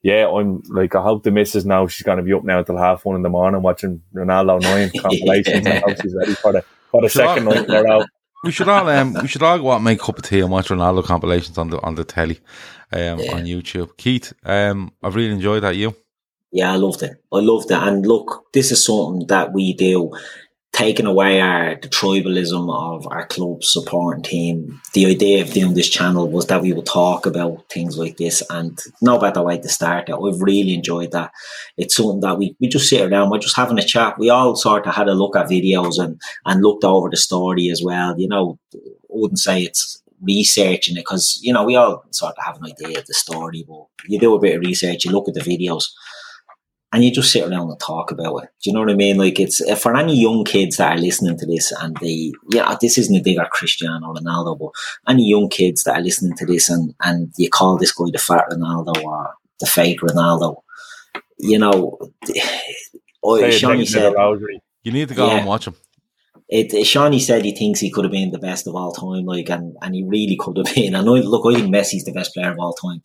yeah, 0.02 0.28
I'm 0.30 0.62
like, 0.70 0.96
I 0.96 1.02
hope 1.02 1.24
the 1.24 1.32
missus 1.32 1.66
now 1.66 1.88
she's 1.88 2.06
going 2.06 2.18
to 2.18 2.24
be 2.24 2.34
up 2.34 2.44
now 2.44 2.62
till 2.64 2.78
half 2.78 3.04
one 3.04 3.16
in 3.18 3.22
the 3.24 3.30
morning 3.30 3.62
watching 3.62 4.02
Ronaldo 4.14 4.62
9 4.62 4.92
compilations. 5.02 5.66
I 5.68 5.80
hope 5.80 5.98
she's 6.02 6.16
ready 6.16 6.34
for 6.36 6.54
the, 6.54 6.64
for 6.92 7.02
the 7.02 7.10
Sure. 7.10 7.26
second 7.26 7.46
night 7.46 7.68
in 7.68 7.76
a 7.76 7.84
row. 7.84 8.06
We 8.44 8.52
should 8.52 8.70
all 8.70 8.88
um, 8.88 9.14
we 9.22 9.28
should 9.28 9.44
all 9.44 9.60
go 9.60 9.72
out 9.72 9.76
and 9.78 9.84
make 9.86 10.02
a 10.02 10.04
cup 10.04 10.18
of 10.18 10.24
tea 10.24 10.40
and 10.40 10.50
watch 10.52 10.70
Ronaldo 10.70 11.04
compilations 11.04 11.58
on 11.58 11.70
the 11.70 11.82
on 11.82 11.96
the 11.96 12.06
telly, 12.06 12.40
um, 12.92 13.20
Yeah. 13.20 13.36
on 13.36 13.46
YouTube. 13.46 13.98
Keith, 13.98 14.32
um, 14.46 14.92
I've 15.04 15.16
really 15.16 15.34
enjoyed 15.34 15.64
that. 15.64 15.76
You, 15.76 15.96
Yeah, 16.52 16.72
I 16.72 16.78
loved 16.78 17.04
it. 17.04 17.12
I 17.32 17.40
loved 17.40 17.70
it. 17.70 17.78
And 17.78 18.06
look, 18.06 18.46
this 18.54 18.72
is 18.72 18.84
something 18.86 19.28
that 19.28 19.52
we 19.54 19.74
do, 19.74 20.12
taking 20.72 21.06
away 21.06 21.42
our 21.42 21.76
the 21.76 21.88
tribalism 21.90 22.74
of 22.74 23.08
our 23.12 23.26
club 23.28 23.64
supporting 23.64 24.24
team. 24.24 24.82
The 24.94 25.08
idea 25.08 25.42
of 25.42 25.52
doing 25.52 25.74
this 25.74 25.90
channel 25.90 26.30
was 26.30 26.48
that 26.48 26.62
we 26.62 26.74
would 26.74 26.86
talk 26.86 27.26
about 27.26 27.68
things 27.70 27.98
like 27.98 28.18
this 28.18 28.44
and 28.50 28.80
no 29.02 29.18
better 29.18 29.42
way 29.42 29.60
to 29.60 29.70
start 29.70 30.10
it. 30.10 30.22
We've 30.22 30.42
really 30.42 30.74
enjoyed 30.74 31.12
that. 31.12 31.32
It's 31.76 31.96
something 31.96 32.22
that 32.22 32.38
we, 32.38 32.56
we 32.60 32.68
just 32.68 32.90
sit 32.90 33.02
around, 33.02 33.30
we're 33.30 33.40
just 33.40 33.58
having 33.58 33.80
a 33.80 33.84
chat. 33.84 34.20
We 34.20 34.30
all 34.30 34.56
sort 34.56 34.88
of 34.88 34.96
had 34.96 35.08
a 35.08 35.14
look 35.16 35.36
at 35.36 35.50
videos 35.50 36.02
and, 36.02 36.22
and 36.46 36.62
looked 36.62 36.84
over 36.84 37.10
the 37.10 37.18
story 37.18 37.70
as 37.70 37.82
well. 37.84 38.16
You 38.18 38.28
know, 38.28 38.60
wouldn't 39.10 39.40
say 39.40 39.64
it's 39.64 40.02
researching 40.22 40.98
it 40.98 41.02
because, 41.02 41.40
you 41.42 41.52
know, 41.52 41.64
we 41.64 41.76
all 41.76 42.04
sort 42.12 42.36
of 42.38 42.46
have 42.46 42.58
an 42.58 42.72
idea 42.72 43.00
of 43.00 43.06
the 43.06 43.14
story, 43.14 43.66
but 43.68 43.86
you 44.08 44.20
do 44.20 44.36
a 44.36 44.40
bit 44.40 44.56
of 44.56 44.62
research, 44.62 45.06
you 45.06 45.12
look 45.12 45.28
at 45.28 45.34
the 45.34 45.42
videos 45.42 45.86
and 46.92 47.04
you 47.04 47.12
just 47.12 47.32
sit 47.32 47.44
around 47.48 47.70
and 47.70 47.80
talk 47.80 48.12
about 48.12 48.38
it. 48.44 48.50
Do 48.64 48.70
you 48.70 48.74
know 48.74 48.80
what 48.80 48.90
I 48.90 48.96
mean? 48.96 49.18
Like 49.18 49.40
it's 49.40 49.62
uh, 49.62 49.76
for 49.76 49.96
any 49.96 50.20
young 50.20 50.44
kids 50.44 50.78
that 50.78 50.98
are 50.98 51.02
listening 51.02 51.38
to 51.38 51.46
this 51.46 51.72
and 51.72 51.96
they, 52.02 52.32
yeah, 52.52 52.76
this 52.82 52.98
isn't 52.98 53.16
a 53.16 53.22
dig 53.22 53.38
at 53.38 53.52
Cristiano 53.52 54.14
Ronaldo, 54.14 54.58
but 54.58 54.72
any 55.12 55.28
young 55.30 55.50
kids 55.50 55.84
that 55.84 55.98
are 55.98 56.02
listening 56.02 56.36
to 56.38 56.46
this 56.46 56.70
and 56.70 56.96
and 57.04 57.32
you 57.38 57.50
call 57.50 57.78
this 57.78 57.92
guy 57.92 58.06
the 58.12 58.18
fat 58.18 58.46
Ronaldo 58.52 59.04
or 59.04 59.34
the 59.60 59.66
fake 59.68 60.00
Ronaldo, 60.02 60.62
you 61.38 61.60
know, 61.60 61.98
oh, 63.24 63.38
Say 63.40 63.50
it 63.50 63.54
Seany 63.62 63.78
next 63.80 63.92
to 63.94 64.00
the 64.00 64.40
said 64.40 64.60
you 64.84 64.92
need 64.92 65.08
to 65.10 65.14
go 65.16 65.28
Yeah. 65.28 65.38
and 65.38 65.48
watch 65.48 65.68
him. 65.68 65.76
it. 66.48 66.72
Seany 66.72 67.20
said 67.22 67.46
he 67.46 67.56
thinks 67.56 67.80
he 67.80 67.92
could 67.92 68.06
have 68.06 68.12
been 68.12 68.32
the 68.32 68.40
best 68.40 68.66
of 68.68 68.76
all 68.76 68.92
time, 68.94 69.26
like, 69.26 69.50
and 69.50 69.76
and 69.82 69.94
he 69.94 70.04
really 70.04 70.38
could 70.40 70.58
have 70.58 70.74
been. 70.76 70.96
And 70.96 71.08
I 71.08 71.12
look, 71.14 71.46
I 71.46 71.60
think 71.60 71.74
Messi's 71.74 72.06
the 72.06 72.14
best 72.14 72.34
player 72.34 72.52
of 72.52 72.60
all 72.60 72.74
time. 72.74 73.02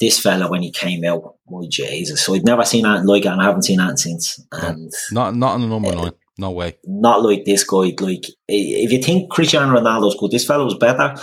This 0.00 0.18
fella, 0.18 0.50
when 0.50 0.62
he 0.62 0.72
came 0.72 1.04
out, 1.04 1.36
my 1.48 1.66
Jesus! 1.70 2.20
So 2.24 2.34
I'd 2.34 2.44
never 2.44 2.64
seen 2.64 2.84
anything 2.84 3.06
like 3.06 3.24
it, 3.24 3.28
and 3.28 3.40
I 3.40 3.44
haven't 3.44 3.62
seen 3.62 3.78
anything 3.80 3.96
since. 3.96 4.40
And 4.52 4.92
Not 5.12 5.36
not 5.36 5.54
on 5.54 5.60
the 5.60 5.66
number 5.68 5.94
nine. 5.94 6.12
No 6.36 6.50
way. 6.50 6.76
not 6.84 7.22
like 7.22 7.44
this 7.44 7.62
guy. 7.62 7.94
Like 8.00 8.24
if 8.48 8.90
you 8.90 9.00
think 9.00 9.30
Cristiano 9.30 9.72
Ronaldo's 9.78 10.16
good, 10.18 10.32
this 10.32 10.44
fella 10.44 10.64
was 10.64 10.74
better, 10.74 11.14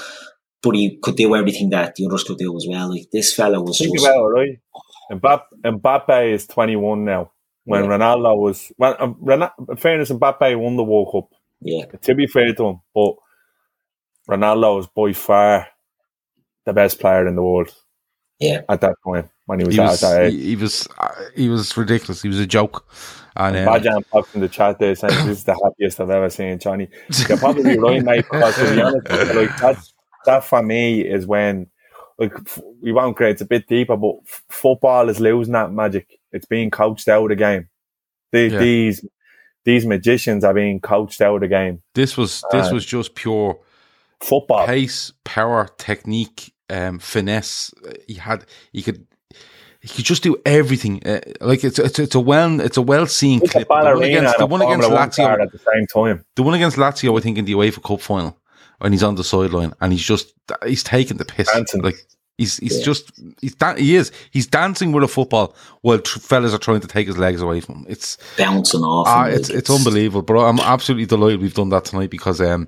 but 0.63 0.75
he 0.75 0.97
could 1.03 1.17
do 1.17 1.35
everything 1.35 1.69
that 1.71 1.95
the 1.95 2.05
others 2.05 2.23
could 2.23 2.37
do 2.37 2.55
as 2.55 2.65
well. 2.69 2.89
Like 2.89 3.07
this 3.11 3.33
fella 3.33 3.61
was 3.61 3.77
Think 3.77 3.93
just 3.97 4.05
about 4.07 4.27
it, 4.27 4.59
right? 5.11 5.19
Mbappe, 5.19 5.41
Mbappe 5.65 6.33
is 6.33 6.47
21 6.47 7.03
now. 7.03 7.31
When 7.65 7.83
Yeah. 7.83 7.89
Ronaldo 7.89 8.37
was, 8.37 8.71
well, 8.77 8.95
um, 8.99 9.17
Ron- 9.19 9.49
in 9.69 9.75
fairness, 9.75 10.09
Mbappe 10.11 10.57
won 10.57 10.77
the 10.77 10.83
World 10.85 11.09
Cup. 11.11 11.37
yeah, 11.61 11.85
To 12.03 12.15
be 12.15 12.25
fair 12.25 12.53
to 12.53 12.63
him, 12.65 12.79
but 12.95 13.15
Ronaldo 14.29 14.77
was 14.77 14.87
by 14.87 15.11
far 15.13 15.67
the 16.65 16.71
best 16.73 16.99
player 17.01 17.27
in 17.27 17.35
the 17.35 17.43
world 17.43 17.73
yeah. 18.41 18.61
at 18.69 18.81
that 18.81 18.95
point 19.03 19.29
when 19.45 19.59
he 19.59 19.65
was, 19.65 19.75
He 19.75 19.81
at 19.81 19.85
was 19.91 20.01
that 20.01 20.21
age. 20.23 20.33
he, 20.33 20.41
he 20.49 20.55
was 20.57 20.87
uh, 20.97 21.09
he 21.35 21.47
was 21.49 21.77
ridiculous. 21.77 22.21
He 22.21 22.27
was 22.27 22.39
a 22.39 22.45
joke. 22.47 22.85
And 23.37 23.55
um, 23.55 23.65
Bajan 23.65 24.03
popped 24.11 24.35
in 24.35 24.41
the 24.41 24.49
chat 24.49 24.77
there 24.79 24.93
saying 24.95 25.13
this 25.27 25.37
is 25.39 25.43
the 25.45 25.53
happiest 25.63 26.01
I've 26.01 26.09
ever 26.09 26.29
seen 26.29 26.59
Johnny. 26.59 26.89
You're 27.29 27.37
probably 27.37 27.77
right, 27.77 28.03
mate, 28.03 28.25
because 28.29 28.55
to 28.57 28.75
be 28.75 28.81
honest, 28.81 29.09
like 29.35 29.57
that, 29.61 29.77
that 30.25 30.43
for 30.43 30.61
me 30.61 30.99
is 31.01 31.25
when 31.25 31.67
like 32.19 32.33
f- 32.35 32.59
we 32.81 32.91
won't 32.91 33.15
create 33.15 33.31
it's 33.31 33.41
a 33.41 33.45
bit 33.45 33.67
deeper, 33.67 33.95
but 33.95 34.15
f- 34.27 34.43
football 34.49 35.07
is 35.07 35.21
losing 35.21 35.53
that 35.53 35.71
magic. 35.71 36.19
It's 36.33 36.45
being 36.45 36.69
coached 36.71 37.07
out 37.07 37.23
of 37.23 37.29
the 37.29 37.35
game. 37.37 37.69
The, 38.33 38.47
Yeah. 38.49 38.59
These 38.59 39.05
these 39.63 39.85
magicians 39.85 40.43
are 40.43 40.53
being 40.53 40.79
coached 40.81 41.21
out 41.21 41.35
of 41.35 41.41
the 41.41 41.47
game. 41.47 41.81
this 41.95 42.17
was 42.17 42.43
this 42.51 42.67
Uh, 42.67 42.73
was 42.73 42.85
just 42.85 43.15
pure 43.15 43.57
Football. 44.19 44.65
pace, 44.67 45.13
power, 45.23 45.69
technique, 45.77 46.53
um, 46.71 46.99
finesse. 46.99 47.73
He 48.07 48.15
had 48.15 48.45
he 48.71 48.81
could 48.81 49.05
he 49.81 49.87
could 49.89 50.05
just 50.05 50.23
do 50.23 50.35
everything. 50.45 51.01
Uh, 51.05 51.21
like 51.41 51.63
it's 51.63 51.79
it's 51.79 51.99
it's 51.99 52.15
a 52.15 52.19
well 52.19 52.59
it's 52.61 52.77
a 52.77 52.81
well 52.81 53.05
seen 53.07 53.41
It's 53.43 53.49
a 53.55 53.65
clip. 53.65 53.67
The 53.67 53.73
one 53.75 54.03
against 54.03 54.37
the 54.37 54.45
one 54.45 54.61
against 54.61 54.87
Formula 54.87 54.99
One 54.99 55.09
Lazio, 55.09 55.41
at 55.43 55.51
the 55.51 55.59
same 55.59 55.87
time. 55.87 56.25
the 56.35 56.43
one 56.43 56.53
against 56.53 56.77
Lazio, 56.77 57.17
I 57.17 57.21
think 57.21 57.37
in 57.37 57.45
the 57.45 57.53
UEFA 57.53 57.83
Cup 57.83 58.01
final, 58.01 58.37
and 58.79 58.93
he's 58.93 59.03
on 59.03 59.15
the 59.15 59.23
sideline 59.23 59.73
and 59.81 59.91
he's 59.91 60.03
just 60.03 60.33
he's 60.65 60.83
taking 60.83 61.17
the 61.17 61.25
piss. 61.25 61.51
Dancing. 61.51 61.81
Like 61.81 61.95
he's 62.37 62.57
he's 62.57 62.77
Yeah. 62.79 62.85
just 62.85 63.11
he's 63.41 63.55
dan- 63.55 63.77
he 63.77 63.95
is 63.95 64.11
he's 64.31 64.47
dancing 64.47 64.91
with 64.91 65.03
a 65.03 65.07
football 65.07 65.55
while 65.81 65.99
tr- 65.99 66.19
fellas 66.19 66.53
are 66.53 66.57
trying 66.59 66.81
to 66.81 66.87
take 66.87 67.07
his 67.07 67.17
legs 67.17 67.41
away 67.41 67.59
from 67.61 67.75
him. 67.79 67.85
It's 67.89 68.17
Bouncing 68.37 68.81
off. 68.81 69.07
Him, 69.27 69.33
it's 69.35 69.49
like, 69.49 69.57
it's 69.59 69.69
unbelievable, 69.69 70.21
bro. 70.21 70.45
I'm 70.45 70.59
absolutely 70.59 71.05
delighted 71.07 71.41
we've 71.41 71.53
done 71.55 71.69
that 71.69 71.85
tonight 71.85 72.09
because 72.11 72.39
um, 72.39 72.67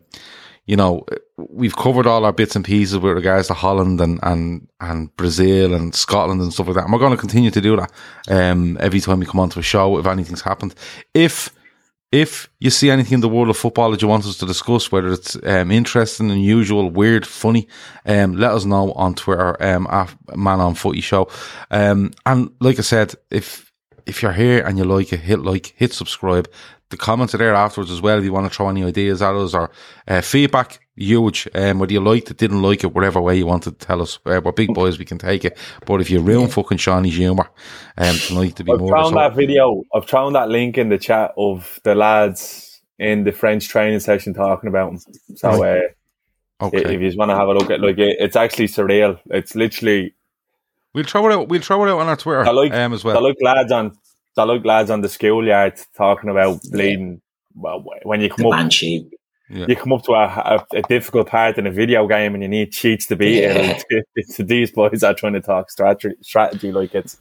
you 0.65 0.76
know, 0.76 1.06
we've 1.38 1.76
covered 1.76 2.07
all 2.07 2.26
our 2.26 2.34
bits 2.34 2.56
and 2.56 2.65
pieces 2.65 2.98
with 2.98 3.14
regards 3.14 3.48
to 3.48 3.53
Holland 3.53 4.02
and 4.02 4.19
and 4.23 4.68
and 4.80 5.15
Brazil 5.15 5.73
and 5.73 5.94
Scotland 5.94 6.41
and 6.41 6.53
stuff 6.53 6.68
like 6.68 6.76
that. 6.76 6.85
And 6.85 6.94
we're 6.94 6.99
going 6.99 7.11
to 7.11 7.18
continue 7.18 7.52
to 7.52 7.61
do 7.61 7.76
that 7.76 7.91
um 8.30 8.77
every 8.80 8.99
time 8.99 9.19
we 9.19 9.26
come 9.26 9.41
onto 9.41 9.60
a 9.60 9.64
show 9.64 9.98
if 9.98 10.06
anything's 10.06 10.41
happened. 10.41 10.73
If 11.14 11.52
If 12.14 12.48
you 12.60 12.69
see 12.69 12.91
anything 12.91 13.15
in 13.15 13.22
the 13.22 13.34
world 13.35 13.49
of 13.49 13.57
football 13.57 13.90
that 13.91 14.02
you 14.02 14.07
want 14.07 14.26
us 14.26 14.38
to 14.38 14.45
discuss, 14.45 14.91
whether 14.91 15.11
it's 15.11 15.35
um, 15.44 15.72
interesting, 15.72 16.30
unusual, 16.31 16.91
weird, 16.91 17.26
funny, 17.26 17.68
um, 18.06 18.35
let 18.38 18.52
us 18.52 18.65
know 18.65 18.91
on 18.94 19.15
Twitter 19.15 19.57
um, 19.64 19.88
at 19.90 20.15
Man 20.35 20.60
on 20.60 20.76
Footy 20.76 21.02
Show. 21.02 21.27
Um, 21.72 22.11
and 22.23 22.52
like 22.60 22.77
I 22.77 22.84
said, 22.84 23.15
if 23.31 23.72
if 24.06 24.22
you're 24.22 24.38
here 24.38 24.61
and 24.65 24.77
you 24.77 24.84
like 24.84 25.11
it, 25.11 25.22
hit 25.22 25.40
like, 25.40 25.73
hit 25.76 25.94
subscribe. 25.94 26.48
The 26.93 26.97
comments 26.97 27.33
are 27.33 27.39
there 27.39 27.55
afterwards 27.55 27.89
as 27.89 28.03
well. 28.03 28.19
If 28.19 28.23
you 28.23 28.31
want 28.31 28.45
to 28.45 28.55
throw 28.55 28.69
any 28.69 28.83
ideas 28.83 29.23
at 29.23 29.33
us 29.33 29.55
or 29.55 29.71
uh, 30.07 30.21
feedback, 30.21 30.79
huge. 30.95 31.47
Um, 31.55 31.79
whether 31.79 31.91
you 31.91 32.01
liked 32.01 32.29
it, 32.29 32.37
didn't 32.37 32.61
like 32.61 32.83
it, 32.83 32.93
whatever 32.93 33.19
way 33.19 33.35
you 33.35 33.47
want 33.47 33.63
to 33.63 33.71
tell 33.71 33.99
us, 33.99 34.19
uh, 34.27 34.39
we're 34.45 34.51
big 34.51 34.75
boys, 34.75 34.99
we 34.99 35.05
can 35.05 35.17
take 35.17 35.43
it. 35.43 35.57
But 35.87 36.01
if 36.01 36.11
you 36.11 36.19
ruin 36.19 36.49
fucking 36.49 36.77
Seany's 36.77 37.17
humour, 37.17 37.49
um, 37.97 38.15
tonight 38.15 38.57
to 38.57 38.63
be 38.63 38.73
I've 38.73 38.79
more. 38.79 38.91
found 38.91 39.15
so- 39.15 39.15
that 39.15 39.33
video. 39.33 39.81
I've 39.91 40.07
found 40.07 40.35
that 40.35 40.49
link 40.49 40.77
in 40.77 40.89
the 40.89 40.99
chat 40.99 41.31
of 41.35 41.79
the 41.83 41.95
lads 41.95 42.79
in 42.99 43.23
the 43.23 43.31
French 43.31 43.69
training 43.69 44.01
session 44.01 44.35
talking 44.35 44.69
about 44.69 44.91
him. 44.91 44.99
So 45.35 45.49
uh, 45.49 45.81
okay. 46.61 46.77
if 46.77 46.91
you 46.91 47.07
just 47.07 47.17
want 47.17 47.31
to 47.31 47.35
have 47.35 47.47
a 47.47 47.53
look 47.53 47.71
at 47.71 47.81
like 47.81 47.97
it, 47.97 48.17
it's 48.19 48.35
actually 48.35 48.67
surreal. 48.67 49.19
It's 49.31 49.55
literally 49.55 50.13
We'll 50.93 51.05
throw 51.05 51.27
it 51.27 51.33
out. 51.33 51.47
We'll 51.47 51.61
throw 51.61 51.83
it 51.85 51.89
out 51.89 51.99
on 52.01 52.07
our 52.07 52.15
Twitter 52.15 52.45
I 52.45 52.51
like 52.51 52.71
um, 52.71 52.93
as 52.93 53.03
well. 53.03 53.17
I 53.17 53.19
like 53.19 53.37
lads 53.41 53.71
on 53.71 53.97
I 54.38 54.43
like 54.43 54.65
lads 54.65 54.89
on 54.89 55.01
the 55.01 55.10
schoolyard 55.10 55.73
talking 55.95 56.30
about 56.30 56.61
bleeding. 56.72 57.22
Well, 57.55 57.84
when 58.03 58.22
you 58.22 58.30
The 58.30 58.35
come 58.35 58.45
up, 58.47 58.51
banshee. 58.53 59.07
you 59.49 59.76
come 59.76 59.93
up 59.93 60.03
to 60.05 60.14
a, 60.14 60.26
a, 60.73 60.77
a 60.77 60.81
difficult 60.84 61.27
part 61.27 61.57
in 61.60 61.68
a 61.68 61.72
video 61.72 62.07
game 62.07 62.34
and 62.34 62.41
you 62.41 62.49
need 62.49 62.72
cheats 62.72 63.05
to 63.07 63.15
beat 63.15 63.41
Yeah. 63.43 63.51
it. 63.51 63.84
It's, 63.89 64.05
it's 64.15 64.38
these 64.38 64.72
boys 64.72 65.03
are 65.03 65.14
trying 65.14 65.34
to 65.34 65.41
talk 65.41 65.69
strategy. 65.69 66.15
Strategy 66.22 66.72
like 66.72 66.95
it's 66.95 67.18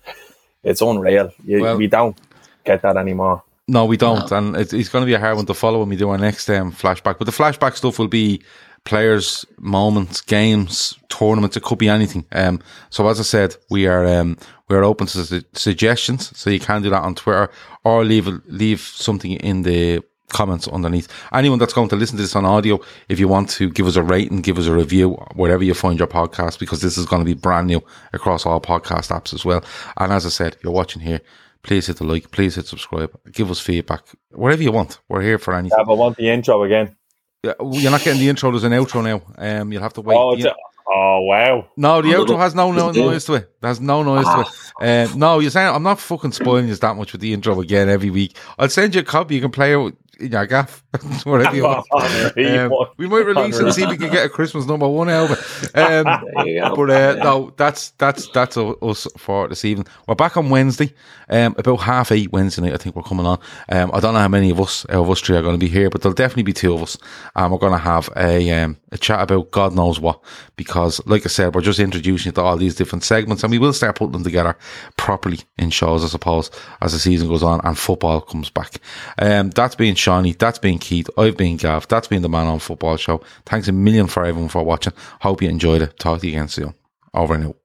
it's 0.65 0.81
unreal. 0.81 1.33
You, 1.45 1.61
Well- 1.63 1.77
we 1.77 1.87
don't 1.87 2.17
get 2.65 2.83
that 2.83 2.97
anymore. 2.97 3.43
No, 3.69 3.85
we 3.87 3.97
don't, 3.97 4.31
and 4.33 4.57
it, 4.57 4.73
it's 4.73 4.89
going 4.89 5.03
to 5.03 5.07
be 5.07 5.15
a 5.15 5.21
hard 5.21 5.37
one 5.37 5.47
to 5.47 5.55
follow 5.55 5.79
when 5.79 5.89
we 5.89 5.97
do 5.97 6.11
our 6.11 6.19
next 6.19 6.51
um, 6.51 6.73
flashback. 6.73 7.17
But 7.19 7.27
the 7.27 7.31
flashback 7.33 7.77
stuff 7.77 7.97
will 7.99 8.09
be 8.09 8.43
players, 8.85 9.47
moments, 9.61 10.21
games, 10.21 10.99
tournaments. 11.09 11.57
It 11.57 11.63
could 11.63 11.79
be 11.79 11.89
anything. 11.89 12.25
Um, 12.33 12.61
so 12.91 13.07
as 13.09 13.21
I 13.21 13.23
said, 13.23 13.55
we 13.71 13.87
are 13.87 14.05
um, 14.05 14.37
we 14.73 14.79
are 14.79 14.85
open 14.85 15.07
to 15.07 15.25
su- 15.25 15.43
suggestions. 15.53 16.37
So 16.39 16.49
you 16.51 16.59
can 16.61 16.81
do 16.83 16.89
that 16.91 17.03
on 17.03 17.15
Twitter 17.15 17.51
or 17.85 18.05
leave 18.05 18.27
leave 18.47 18.81
something 18.81 19.33
in 19.33 19.63
the 19.63 20.03
comments 20.31 20.67
underneath. 20.69 21.09
Anyone 21.35 21.59
that's 21.59 21.75
going 21.75 21.91
to 21.91 21.97
listen 21.97 22.17
to 22.17 22.23
this 22.23 22.35
on 22.35 22.47
audio, 22.47 22.81
if 23.11 23.21
you 23.21 23.29
want 23.29 23.51
to 23.51 23.69
give 23.71 23.87
us 23.87 23.97
a 23.97 24.03
rating, 24.03 24.41
give 24.41 24.57
us 24.59 24.67
a 24.67 24.73
review, 24.75 25.11
wherever 25.35 25.63
you 25.63 25.75
find 25.75 25.99
your 25.99 26.09
podcast, 26.09 26.59
because 26.59 26.81
this 26.81 26.97
is 26.97 27.05
going 27.05 27.21
to 27.21 27.27
be 27.27 27.35
brand 27.35 27.67
new 27.67 27.83
across 28.15 28.47
all 28.47 28.61
podcast 28.61 29.11
apps 29.11 29.35
as 29.35 29.45
well. 29.45 29.63
And 29.99 30.11
as 30.11 30.25
I 30.25 30.31
said, 30.31 30.57
you're 30.63 30.73
watching 30.73 31.03
here. 31.03 31.21
Please 31.63 31.87
hit 31.87 31.99
the 31.99 32.05
like. 32.05 32.31
Please 32.31 32.55
hit 32.57 32.67
subscribe. 32.67 33.11
Give 33.31 33.51
us 33.51 33.61
feedback. 33.61 34.03
Whatever 34.31 34.63
you 34.63 34.73
want. 34.73 34.99
We're 35.09 35.21
here 35.21 35.39
for 35.39 35.53
anything. 35.55 35.77
Yeah, 35.79 35.85
but 35.85 35.93
I 35.93 35.97
want 35.97 36.17
the 36.17 36.29
intro 36.31 36.63
again. 36.65 36.97
Yeah, 37.45 37.53
You're 37.61 37.91
not 37.91 38.03
getting 38.03 38.21
the 38.21 38.29
intro. 38.31 38.51
There's 38.51 38.65
an 38.65 38.73
outro 38.73 39.03
now. 39.05 39.21
Um, 39.37 39.71
you'll 39.73 39.83
have 39.83 39.93
to 39.95 40.01
wait. 40.01 40.17
Oh, 40.17 40.33
it's 40.33 40.43
The- 40.45 40.51
a- 40.53 40.72
oh 40.87 41.21
wow. 41.23 41.67
no, 41.77 42.03
the 42.03 42.15
Oh, 42.15 42.25
outro 42.25 42.39
has 42.39 42.55
no, 42.55 42.73
no 42.73 42.91
noise 42.91 43.25
to 43.27 43.35
it. 43.35 43.51
There's 43.61 43.81
no 43.81 44.03
noise 44.03 44.25
to 44.25 44.41
it. 44.41 45.11
Um, 45.11 45.19
no, 45.19 45.39
you're 45.39 45.51
saying 45.51 45.75
I'm 45.75 45.83
not 45.83 46.01
fucking 46.01 46.33
spoiling 46.33 46.69
you 46.69 46.75
that 46.75 46.97
much 46.97 47.13
with 47.13 47.21
the 47.21 47.33
intro 47.33 47.61
again 47.61 47.89
every 47.89 48.11
week. 48.11 48.37
I'll 48.59 48.69
send 48.69 48.95
you 48.95 49.01
a 49.03 49.05
copy. 49.05 49.35
You 49.37 49.41
can 49.41 49.51
play 49.51 49.75
it 49.75 49.95
your 50.31 50.47
gaff, 50.47 50.85
whatever 51.25 51.57
you 51.57 51.63
want. 51.65 51.87
Um, 51.93 52.73
we 52.97 53.07
might 53.09 53.27
release 53.27 53.59
it 53.59 53.65
and 53.65 53.75
see 53.75 53.83
if 53.83 53.91
we 53.91 53.97
can 53.97 54.11
get 54.11 54.27
a 54.27 54.29
Christmas 54.29 54.67
number 54.67 54.89
one 54.89 55.09
album. 55.09 55.37
Um, 55.75 56.05
There 56.37 56.47
you 56.49 56.61
go. 56.61 56.77
but 56.77 56.91
uh, 56.91 57.15
no, 57.23 57.53
that's 57.57 57.91
that's 57.93 58.29
that's 58.29 58.57
us 58.57 59.07
for 59.19 59.49
this 59.49 59.65
evening. 59.65 59.87
We're 60.07 60.15
back 60.15 60.37
on 60.37 60.51
Wednesday, 60.51 60.93
um, 61.29 61.55
about 61.59 61.77
half 61.81 62.13
eight 62.13 62.33
Wednesday 62.33 62.63
night. 62.63 62.75
I 62.75 62.77
think 62.79 62.97
we're 62.97 63.03
coming 63.03 63.27
on. 63.27 63.39
Um, 63.69 63.91
I 63.95 64.01
don't 64.01 64.15
know 64.15 64.21
how 64.21 64.29
many 64.29 64.51
of 64.51 64.61
us 64.61 64.85
of 64.87 65.09
us 65.11 65.21
three 65.21 65.37
are 65.37 65.43
going 65.43 65.55
to 65.55 65.59
be 65.65 65.69
here, 65.69 65.91
but 65.91 66.03
there'll 66.03 66.15
definitely 66.15 66.45
be 66.45 66.53
two 66.53 66.75
of 66.75 66.83
us, 66.83 66.97
and 67.37 67.53
we're 67.53 67.59
going 67.59 67.73
to 67.73 67.79
have 67.79 68.09
a 68.17 68.51
um, 68.53 68.77
a 68.93 68.99
chat 68.99 69.21
about 69.21 69.51
God 69.51 69.75
knows 69.75 70.01
what. 70.01 70.23
Because, 70.57 71.01
like 71.07 71.25
I 71.27 71.29
said, 71.29 71.55
we're 71.55 71.61
just 71.63 71.81
introducing 71.81 72.31
you 72.31 72.33
to 72.35 72.43
all 72.43 72.57
these 72.57 72.75
different 72.77 73.05
segments, 73.05 73.43
and 73.43 73.51
we 73.51 73.59
will 73.59 73.73
start 73.73 73.97
putting 73.97 74.13
them 74.13 74.25
together 74.25 74.57
properly 74.97 75.39
in 75.59 75.71
shows, 75.71 76.05
I 76.05 76.09
suppose, 76.09 76.51
as 76.81 76.93
the 76.93 76.99
season 76.99 77.29
goes 77.29 77.43
on 77.43 77.61
and 77.65 77.77
football 77.79 78.21
comes 78.21 78.51
back. 78.51 78.77
Um, 79.19 79.51
that's 79.51 79.75
been 79.75 79.95
Seany, 80.13 80.39
that's 80.39 80.59
been 80.59 80.79
Keith, 80.79 81.09
I've 81.17 81.37
been 81.37 81.57
Gav, 81.57 81.89
that's 81.89 82.09
been 82.09 82.23
the 82.23 82.29
Man 82.29 82.47
on 82.47 82.59
Football 82.59 82.97
Show. 82.97 83.23
Thanks 83.47 83.69
a 83.69 83.73
million 83.73 84.07
for 84.07 84.25
everyone 84.25 84.49
for 84.51 84.63
watching. 84.63 84.93
Hope 85.21 85.41
you 85.41 85.49
enjoyed 85.49 85.83
it. 85.83 85.99
Talk 85.99 86.21
to 86.21 86.27
you 86.27 86.35
again 86.35 86.49
soon. 86.49 86.75
Over 87.15 87.35
and 87.35 87.47
out. 87.47 87.62